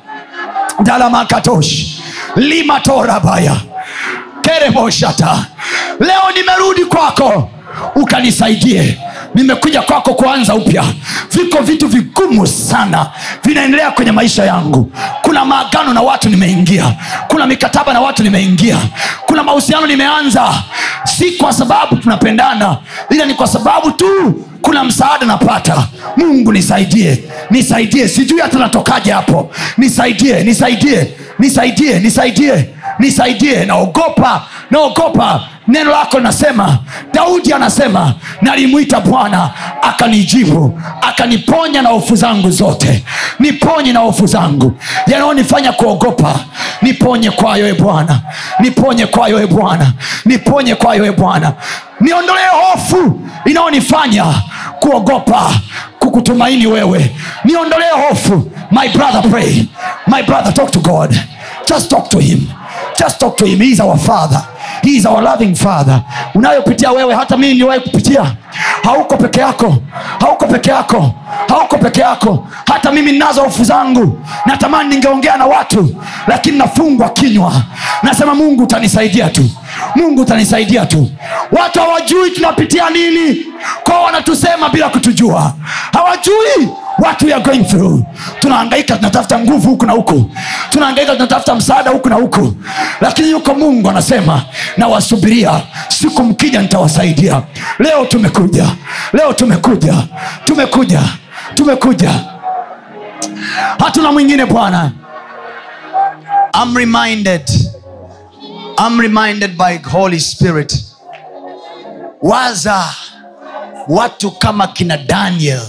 dalamakatosh 0.83 1.99
limatorabaya 2.35 3.55
kereboshata 4.41 5.45
leo 5.99 6.31
nimerudi 6.35 6.85
kwako 6.85 7.49
ukanisaidie. 7.95 8.97
Nimekuja 9.35 9.81
kwako 9.81 10.13
kuanza 10.13 10.55
upya. 10.55 10.83
Viko 11.31 11.61
vitu 11.63 11.87
vigumu 11.87 12.47
sana. 12.47 13.07
Vinaendelea 13.43 13.91
kwenye 13.91 14.11
maisha 14.11 14.45
yangu. 14.45 14.91
Kuna 15.21 15.45
maagano 15.45 15.93
na 15.93 16.01
watu 16.01 16.29
nimeingia. 16.29 16.93
Kuna 17.27 17.47
mikataba 17.47 17.93
na 17.93 18.01
watu 18.01 18.23
nimeingia. 18.23 18.77
Kuna 19.25 19.43
mahusiano 19.43 19.87
nimeanza. 19.87 20.53
Si 21.17 21.31
kwa 21.31 21.53
sababu 21.53 21.95
tunapendana 21.95 22.77
ila 23.09 23.25
ni 23.25 23.33
kwa 23.33 23.47
sababu 23.47 23.91
tu 23.91 24.05
kuna 24.61 24.83
msaada 24.83 25.25
napata. 25.25 25.87
Mungu 26.17 26.51
nisaidie. 26.53 27.23
Nisaidie. 27.49 28.07
Sijui 28.07 28.39
hata 28.39 28.59
natokaje 28.59 29.11
hapo. 29.11 29.51
Nisaidie 29.77 30.43
nisaidie. 30.43 31.13
Nisaidie 31.39 31.99
nisaidie. 31.99 32.69
Nisaidie. 32.99 33.65
Naogopa 33.65 34.41
naogopa 34.71 35.41
neno 35.67 35.91
lako 35.91 36.17
linasema 36.17 36.77
daudi 37.13 37.53
anasema 37.53 38.13
nalimwita 38.41 38.99
bwana 38.99 39.49
akanijibu 39.81 40.81
akaniponya 41.01 41.81
na 41.81 41.89
hofu 41.89 42.15
zangu 42.15 42.51
zote. 42.51 43.03
Niponye 43.39 43.93
na 43.93 43.99
hofu 43.99 44.27
zangu. 44.27 44.73
Yanaonifanya 45.07 45.71
kuogopa 45.71 46.39
niponye 46.81 47.31
kwayo 47.31 47.67
e 47.69 47.73
bwana. 47.73 48.19
Niponye 48.59 49.05
kwayo 49.05 49.41
e 49.43 49.47
bwana. 49.47 49.93
Niponye 50.25 50.75
kwayo 50.75 51.05
e 51.05 51.11
bwana. 51.11 51.53
Niondolee 51.99 52.47
hofu 52.71 53.21
inayonifanya 53.45 54.25
kuogopa 54.79 55.51
kukutumaini 55.99 56.67
wewe. 56.67 57.15
Niondolee 57.45 57.91
hofu. 58.09 58.51
My 58.71 58.89
brother 58.89 59.21
pray. 59.31 59.65
My 60.07 60.23
brother 60.23 60.53
talk 60.53 60.71
to 60.71 60.79
god. 60.79 61.19
Just 61.69 61.89
talk 61.89 62.09
to 62.09 62.19
him 62.19 62.47
just 62.99 63.19
talk 63.19 63.37
to 63.37 63.45
him. 63.45 63.59
He 63.59 63.71
is 63.71 63.79
our 63.79 63.97
father. 63.97 64.41
He 64.83 64.97
is 64.97 65.05
our 65.05 65.21
loving 65.23 65.55
father. 65.55 66.01
Unayopitia 66.35 66.91
wewe 66.91 67.15
hata 67.15 67.37
mimi 67.37 67.53
niliwahi 67.53 67.79
kupitia. 67.79 68.25
Hauko 68.83 69.17
peke 69.17 69.39
yako. 69.39 69.75
Hauko 70.19 70.47
peke 70.47 70.69
yako. 70.69 71.11
Hauko 71.49 71.77
peke 71.77 72.01
yako. 72.01 72.47
Hata 72.67 72.91
mimi 72.91 73.11
ninazo 73.11 73.43
hofu 73.43 73.63
zangu. 73.63 74.19
Natamani 74.45 74.89
ningeongea 74.89 75.37
na 75.37 75.45
watu 75.45 75.95
lakini 76.27 76.57
nafungwa 76.57 77.09
kinywa. 77.09 77.53
Nasema 78.03 78.35
mungu 78.35 78.63
utanisaidia 78.63 79.29
tu. 79.29 79.49
Mungu 79.95 80.21
utanisaidia 80.21 80.85
tu. 80.85 81.09
Watu 81.51 81.79
hawajui 81.79 82.31
tunapitia 82.31 82.89
nini. 82.89 83.45
Kwao 83.83 84.03
wanatusema 84.03 84.69
bila 84.69 84.89
kutujua. 84.89 85.53
Hawajui 85.93 86.69
what 86.99 87.21
we 87.21 87.33
are 87.33 87.43
going 87.43 87.63
through. 87.65 88.03
Tunahangaika 88.39 88.95
tunatafuta 88.95 89.39
nguvu 89.39 89.69
huku 89.69 89.85
na 89.85 89.93
huku. 89.93 90.31
Tunahangaika 90.69 91.13
tunatafuta 91.13 91.55
msaada 91.55 91.91
huku 91.91 92.09
na 92.09 92.15
huku. 92.15 92.53
Lakini 93.01 93.31
yuko 93.31 93.53
mungu 93.53 93.89
anasema 93.89 94.45
nawasubiria. 94.77 95.61
Siku 95.87 96.23
mkija 96.23 96.61
nitawasaidia. 96.61 97.41
Leo 97.79 98.05
tumekuja. 98.05 98.65
Leo 99.13 99.33
tumekuja. 99.33 99.93
Tumekuja. 100.45 101.01
Tumekuja. 101.55 102.11
Hatuna 103.79 104.11
mwingine 104.11 104.45
bwana. 104.45 104.91
I'm 106.63 106.77
reminded. 106.77 107.49
I'm 108.87 108.99
reminded 108.99 109.57
by 109.57 109.77
Holy 109.91 110.19
Spirit. 110.19 110.83
Waza 112.21 112.83
watu 113.87 114.31
kama 114.31 114.67
kina 114.67 114.97
Daniel 114.97 115.61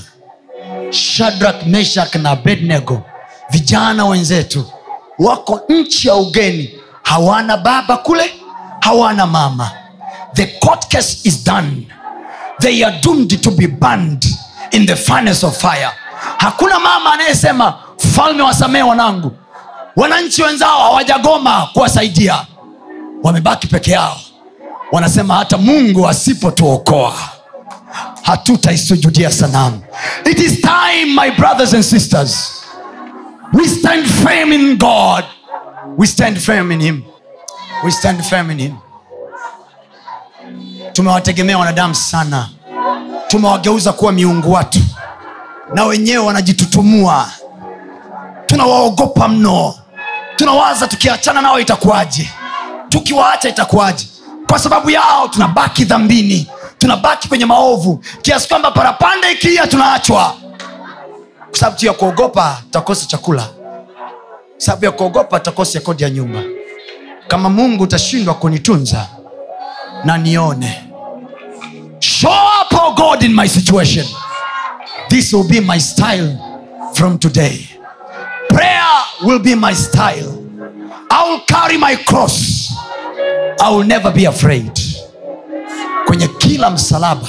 shadrak 0.91 1.67
meshak 1.67 2.15
na 2.15 2.31
abednego 2.31 3.03
vijana 3.51 4.05
wenzetu 4.07 4.65
wako 5.19 5.61
nchi 5.69 6.09
ya 6.09 6.15
ugeni. 6.15 6.71
Hawana 7.03 7.57
baba 7.57 7.97
kule 7.97 8.31
hawana 8.81 9.27
mama. 9.27 9.71
The 10.35 10.47
court 10.47 10.89
case 10.89 11.19
is 11.29 11.45
done. 11.45 11.87
They 12.61 12.85
are 12.85 12.99
doomed 13.03 13.41
to 13.43 13.51
be 13.51 13.67
burned 13.67 14.25
in 14.73 14.87
the 14.87 14.97
furnace 14.97 15.47
of 15.47 15.57
fire. 15.61 15.91
Hakuna 16.39 16.79
mama 16.81 17.13
anayesema 17.13 17.75
falme 18.15 18.43
wasamehe 18.43 18.83
wanangu. 18.85 19.33
Wananchi 19.97 20.43
wenzao 20.43 20.79
hawajagoma 20.83 21.69
kuwasaidia. 21.73 22.47
Wamebaki 23.23 23.67
peke 23.67 23.91
yao. 23.91 24.17
Wanasema 24.93 25.35
hata 25.35 25.59
mungu 25.59 26.09
asipotuokoa 26.09 27.15
hatutaisujudia 28.23 29.31
sanamu. 29.31 29.81
It 30.31 30.39
is 30.41 30.61
time 30.61 31.07
my 31.15 31.31
brothers 31.31 31.75
and 31.75 31.85
sisters. 31.85 32.55
We 33.53 33.69
stand 33.69 34.07
firm 34.07 34.53
in 34.53 34.77
god. 34.77 35.25
We 35.97 36.07
stand 36.07 36.39
firm 36.39 36.73
in 36.73 36.81
him. 36.81 37.03
We 37.85 37.91
stand 37.91 38.23
firm 38.25 38.51
in 38.51 38.59
him. 38.59 38.75
Tumewategemea 40.93 41.59
wanadamu 41.59 41.95
sana. 41.95 42.49
Tumewageuza 43.29 43.93
kuwa 43.93 44.13
miungu 44.13 44.53
watu. 44.53 44.79
Na 45.75 45.85
wenyewe 45.85 46.25
wanajitutumua. 46.25 47.31
Tunawaogopa 48.47 49.29
mno. 49.29 49.75
Tunawaza 50.37 50.89
tukiachana 50.89 51.41
nao 51.43 51.61
itakuwaje? 51.61 52.31
Tukiwaacha 52.89 53.49
itakuwaje? 53.49 54.07
Kwa 54.49 54.59
sababu 54.59 54.91
yao 54.91 55.29
tunabaki 55.29 55.85
dhambini 55.85 56.47
tunabaki 56.79 57.29
kwenye 57.29 57.47
maovu. 57.47 58.05
Kiasi 58.23 58.49
kwamba 58.49 58.71
parapanda 58.71 59.31
ikiia 59.31 59.67
tunaachwa. 59.67 60.35
Kwa 61.51 61.59
sababu 61.59 61.79
tu 61.79 61.87
ya 61.87 61.93
kuogopa 61.93 62.59
tutakosa 62.65 63.07
chakula. 63.07 63.49
Sababu 64.57 64.85
ya 64.85 64.91
kuogopa 64.93 65.39
tutakosa 65.39 65.81
kodi 65.81 66.03
ya 66.03 66.11
nyumba. 66.11 66.43
Kama 67.29 67.49
mungu 67.51 67.83
utashindwa 67.85 68.35
kunitunza 68.35 69.07
na 70.05 70.19
nione. 70.19 70.85
Show 72.01 72.31
up 72.63 72.73
oh 72.83 72.93
god 72.95 73.23
in 73.23 73.35
my 73.35 73.49
situation. 73.49 74.07
This 75.09 75.33
will 75.33 75.49
be 75.49 75.61
my 75.61 75.81
style 75.81 76.37
from 76.95 77.19
today. 77.19 77.69
Prayer 78.49 78.85
will 79.25 79.39
be 79.39 79.55
my 79.55 79.75
style. 79.75 80.35
I 81.11 81.31
will 81.31 81.41
carry 81.47 81.79
my 81.79 81.97
cross. 81.97 82.71
I 83.61 83.71
will 83.71 83.85
never 83.87 84.11
be 84.13 84.27
afraid 84.27 84.71
kwenye 86.09 86.29
kila 86.29 86.71
msalaba 86.71 87.29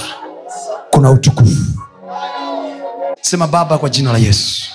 kuna 0.92 1.12
utukufu. 1.12 1.82
Sema 3.22 3.48
baba 3.48 3.78
kwa 3.78 3.90
jina 3.90 4.12
la 4.12 4.18
yesu 4.18 4.72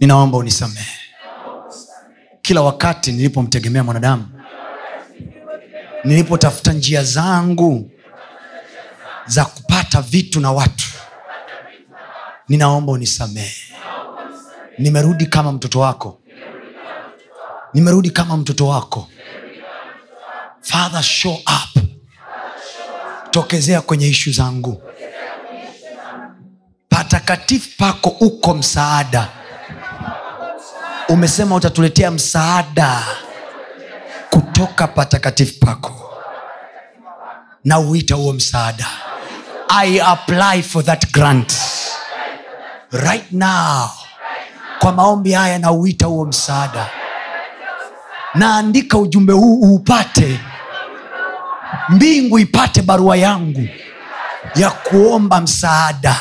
ninaomba 0.00 0.38
unisamehe. 0.38 0.96
Kila 2.42 2.60
wakati 2.62 3.12
nilipomtegemea 3.12 3.84
mwanadamu 3.84 4.28
nilipotafuta 6.04 6.72
njia 6.72 7.04
zangu 7.04 7.90
za 9.26 9.44
kupata 9.44 10.02
vitu 10.02 10.40
na 10.40 10.52
watu 10.52 10.86
ninaomba 12.48 12.92
unisamehe. 12.92 13.56
Nimerudi 14.78 15.26
kama 15.26 15.52
mtoto 15.52 15.80
wako. 15.80 16.20
Nimerudi 17.74 18.10
kama 18.10 18.36
mtoto 18.36 18.66
wako. 18.66 19.08
Father 20.60 21.02
show 21.02 21.34
up 21.34 21.79
tokezea 23.30 23.80
kwenye 23.80 24.08
ishu 24.08 24.32
zangu. 24.32 24.82
Patakatifu 26.88 27.68
pako 27.78 28.08
uko 28.08 28.54
msaada. 28.54 29.28
Umesema 31.08 31.54
utatuletea 31.54 32.10
msaada 32.10 33.02
kutoka 34.30 34.86
patakatifu 34.88 35.60
pako. 35.60 36.10
Na 37.64 37.78
uita 37.78 38.14
huo 38.14 38.32
msaada. 38.32 38.86
I 39.68 40.00
apply 40.00 40.62
for 40.62 40.84
that 40.84 41.12
grant. 41.12 41.52
Right 42.92 43.32
now. 43.32 43.88
Kwa 44.78 44.92
maombi 44.92 45.32
haya 45.32 45.58
na 45.58 45.72
uita 45.72 46.06
huo 46.06 46.24
msaada. 46.24 46.86
Naandika 48.34 48.98
ujumbe 48.98 49.32
huu 49.32 49.60
uupate 49.60 50.40
mbingu 51.88 52.38
ipate 52.38 52.82
barua 52.82 53.16
yangu 53.16 53.68
ya 54.56 54.70
kuomba 54.70 55.40
msaada. 55.40 56.16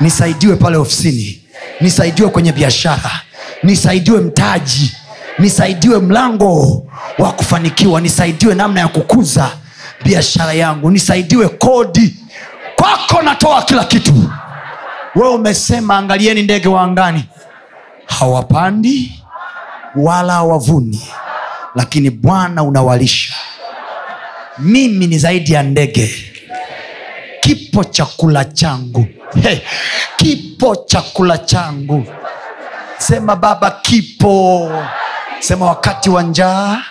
Nisaidiwe 0.00 0.56
pale 0.56 0.76
ofisini. 0.76 1.40
Nisaidiwe 1.80 2.28
kwenye 2.28 2.52
biashara. 2.52 3.10
Nisaidiwe 3.62 4.20
mtaji. 4.20 4.96
Nisaidiwe 5.38 5.98
mlango 5.98 6.86
wa 7.18 7.32
kufanikiwa. 7.32 8.00
Nisaidiwe 8.00 8.54
namna 8.54 8.80
ya 8.80 8.88
kukuza 8.88 9.50
biashara 10.04 10.52
yangu. 10.52 10.90
Nisaidiwe 10.90 11.48
kodi. 11.48 12.16
Kwako 12.76 13.22
natoa 13.22 13.62
kila 13.62 13.84
kitu. 13.84 14.30
We 15.14 15.28
umesema 15.28 15.96
angalieni 15.98 16.42
ndege 16.42 16.68
wa 16.68 16.82
angani. 16.82 17.24
Hawapandi 18.06 19.22
wala 19.96 20.32
hawavuni 20.32 21.02
lakini 21.74 22.10
bwana 22.10 22.62
unawalisha 22.62 23.34
mimi 24.58 25.06
ni 25.06 25.18
zaidi 25.18 25.52
ya 25.52 25.62
ndege. 25.62 26.14
Kipo 27.40 27.84
chakula 27.84 28.44
changu. 28.44 29.06
Hey, 29.42 29.58
kipo 30.16 30.76
chakula 30.76 31.38
changu. 31.38 32.04
Sema 32.98 33.36
baba 33.36 33.70
kipo. 33.70 34.70
Sema 35.40 35.66
wakati 35.66 36.10
wa 36.10 36.22
njaa 36.22 36.82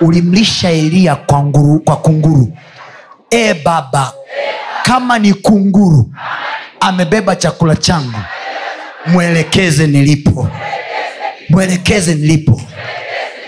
ulimlisha 0.00 0.70
eliya 0.70 1.16
kwa, 1.16 1.42
nguru, 1.42 1.80
kwa 1.80 1.96
kunguru. 1.96 2.52
E 3.30 3.54
baba 3.54 4.12
kama 4.82 5.18
ni 5.18 5.34
kunguru 5.34 6.12
amebeba 6.80 7.36
chakula 7.36 7.76
changu. 7.76 8.18
Mwelekeze 9.06 9.86
nilipo. 9.86 10.48
Mwelekeze 11.48 12.14
nilipo. 12.14 12.60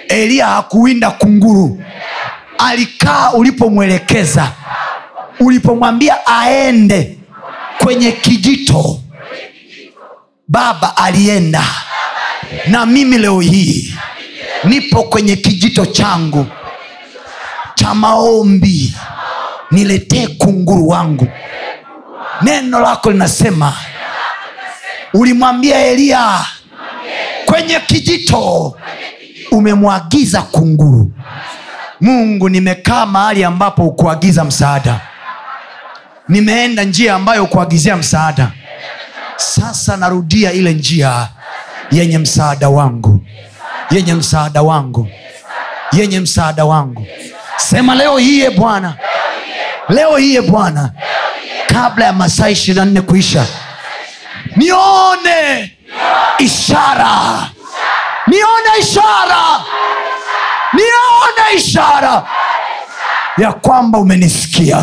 Eliya 0.09 0.47
hakuwinda 0.47 1.11
kunguru 1.11 1.83
alikaa 2.61 3.33
ulipomwelekeza 3.33 4.53
ulipomwambia 5.41 6.27
aende 6.27 7.19
kwenye 7.79 8.13
kijito. 8.13 9.01
Baba 10.49 10.97
alienda. 10.97 11.65
Na 12.67 12.87
mimi 12.87 13.19
leo 13.19 13.41
hii 13.41 13.95
nipo 14.65 15.03
kwenye 15.03 15.37
kijito 15.37 15.87
changu 15.87 16.47
cha 17.75 17.95
maombi. 17.95 18.95
Niletee 19.71 20.27
kunguru 20.27 20.89
wangu. 20.89 21.29
Neno 22.43 22.81
lako 22.81 23.11
linasema 23.11 23.75
ulimwambia 25.15 25.87
eliya 25.87 26.47
kwenye 27.47 27.81
kijito 27.81 28.77
umemwagiza 29.51 30.43
kunguru 30.43 31.13
mungu 32.01 32.49
nimekaa 32.49 33.07
mahali 33.07 33.45
ambapo 33.45 33.83
ukuagiza 33.87 34.45
msaada. 34.45 35.01
Nimeenda 36.29 36.85
njia 36.85 37.15
ambayo 37.15 37.45
ukuagizia 37.45 37.97
msaada. 37.97 38.51
Sasa 39.37 39.97
narudia 39.97 40.53
ile 40.53 40.73
njia 40.73 41.29
yenye 41.91 42.19
msaada 42.19 42.69
wangu. 42.69 43.21
Yenye 43.91 44.15
msaada 44.15 44.63
wangu. 44.63 45.09
Yenye 45.93 46.21
msaada 46.21 46.65
wangu. 46.65 47.07
Sema 47.57 47.95
leo 47.95 48.19
hii 48.19 48.43
e 48.45 48.51
bwana. 48.51 48.95
Leo 49.89 50.17
hii 50.17 50.37
e 50.37 50.41
bwana. 50.41 50.91
Kabla 51.67 52.05
ya 52.05 52.13
masaa 52.13 52.49
ishirina 52.49 52.85
nne 52.85 53.01
kuisha 53.01 53.47
nione 54.57 55.73
ishara. 56.39 57.11
Nione 58.27 58.71
ishara 58.81 59.61
nione 60.73 61.57
ishara 61.57 62.23
ya 63.39 63.53
kwamba 63.53 63.99
umenisikia 63.99 64.83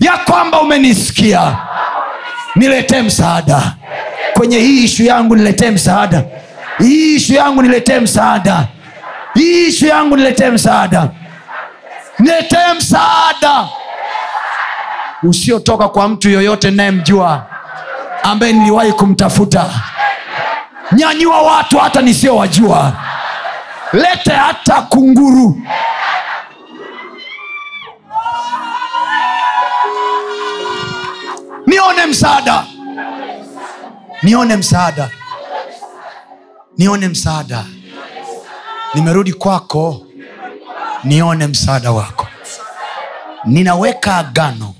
ya 0.00 0.16
kwamba 0.16 0.60
umenisikia. 0.60 1.56
Niletee 2.56 3.02
msaada. 3.02 3.62
Kwenye 4.34 4.58
hii 4.58 4.84
ishu 4.84 5.04
yangu 5.04 5.36
niletee 5.36 5.70
msaada. 5.70 6.24
Hii 6.78 7.14
ishu 7.16 7.34
yangu 7.34 7.62
niletee 7.62 8.00
msaada. 8.00 8.66
Hii 9.34 9.66
ishu 9.68 9.86
yangu 9.86 10.16
niletee 10.16 10.50
msaada. 10.50 11.08
Niletee 12.18 12.72
msaada. 12.76 13.68
Usiotoka 15.22 15.88
kwa 15.88 16.08
mtu 16.08 16.30
yoyote 16.30 16.70
nayemjua 16.70 17.46
ambaye 18.22 18.52
niliwahi 18.52 18.92
kumtafuta. 18.92 19.64
Nyanyua 20.92 21.42
watu 21.42 21.78
hata 21.78 22.00
nisiowajua 22.02 22.92
lete 23.92 24.32
hata 24.32 24.82
kunguru. 24.82 25.56
Nione 31.66 32.06
msaada. 32.06 32.64
Nione 34.22 34.56
msaada. 34.56 35.10
Nione 36.78 37.08
msaada. 37.08 37.64
Nimerudi 38.94 39.32
kwako. 39.32 40.06
Nione 41.04 41.46
msaada 41.46 41.90
wako. 41.92 42.26
Ninaweka 43.44 44.16
agano. 44.16 44.74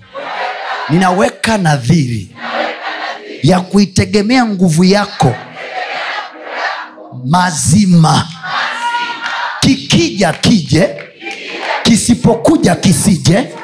Ninaweka 0.89 1.59
nadhiri 1.59 2.37
ya 3.43 3.61
kuitegemea 3.61 4.45
nguvu 4.47 4.85
yako 4.85 5.35
mazima 7.25 8.27
kikija 9.77 10.33
kije 10.33 10.97
kisipokuja 11.83 12.75
kisije 12.75 13.55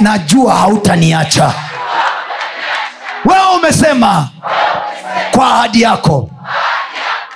najua 0.00 0.54
hautaniacha. 0.54 1.54
Wewe 3.24 3.56
umesema 3.58 4.28
kwa 5.34 5.46
ahadi 5.54 5.82
yako 5.82 6.30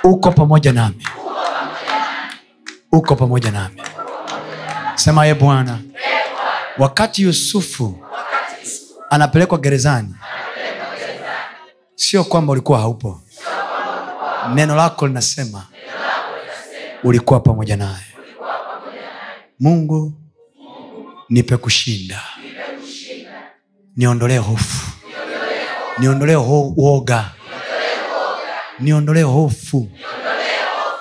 uko 0.03 0.31
pamoja 0.31 0.71
nami. 0.73 1.07
Uko 2.91 3.15
pamoja 3.15 3.51
nami. 3.51 3.81
Sema 4.95 5.25
ye 5.25 5.33
bwana 5.33 5.77
wakati 6.77 7.21
yusufu 7.23 7.99
anapelekwa 9.09 9.57
gerezani 9.57 10.15
sio 11.95 12.23
kwamba 12.23 12.51
ulikuwa 12.51 12.79
haupo. 12.79 13.21
Neno 14.53 14.75
lako 14.75 15.07
linasema 15.07 15.65
ulikuwa 17.03 17.39
pamoja 17.39 17.75
naye. 17.77 18.05
Mungu 19.59 20.13
nipe 21.29 21.57
kushinda. 21.57 22.21
Niondolee 23.97 24.37
hofu. 24.37 24.91
Niondolee 25.99 26.35
ho- 26.35 26.73
uoga 26.77 27.31
niondolee 28.79 29.21
hofu. 29.23 29.89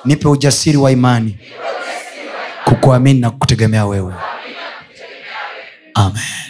Nipe 0.04 0.28
ujasiri 0.28 0.76
wa 0.76 0.90
imani. 0.92 1.38
Kukuamini 2.64 3.20
na 3.20 3.30
kukutegemea 3.30 3.86
wewe. 3.86 4.14
Amen 5.94 6.49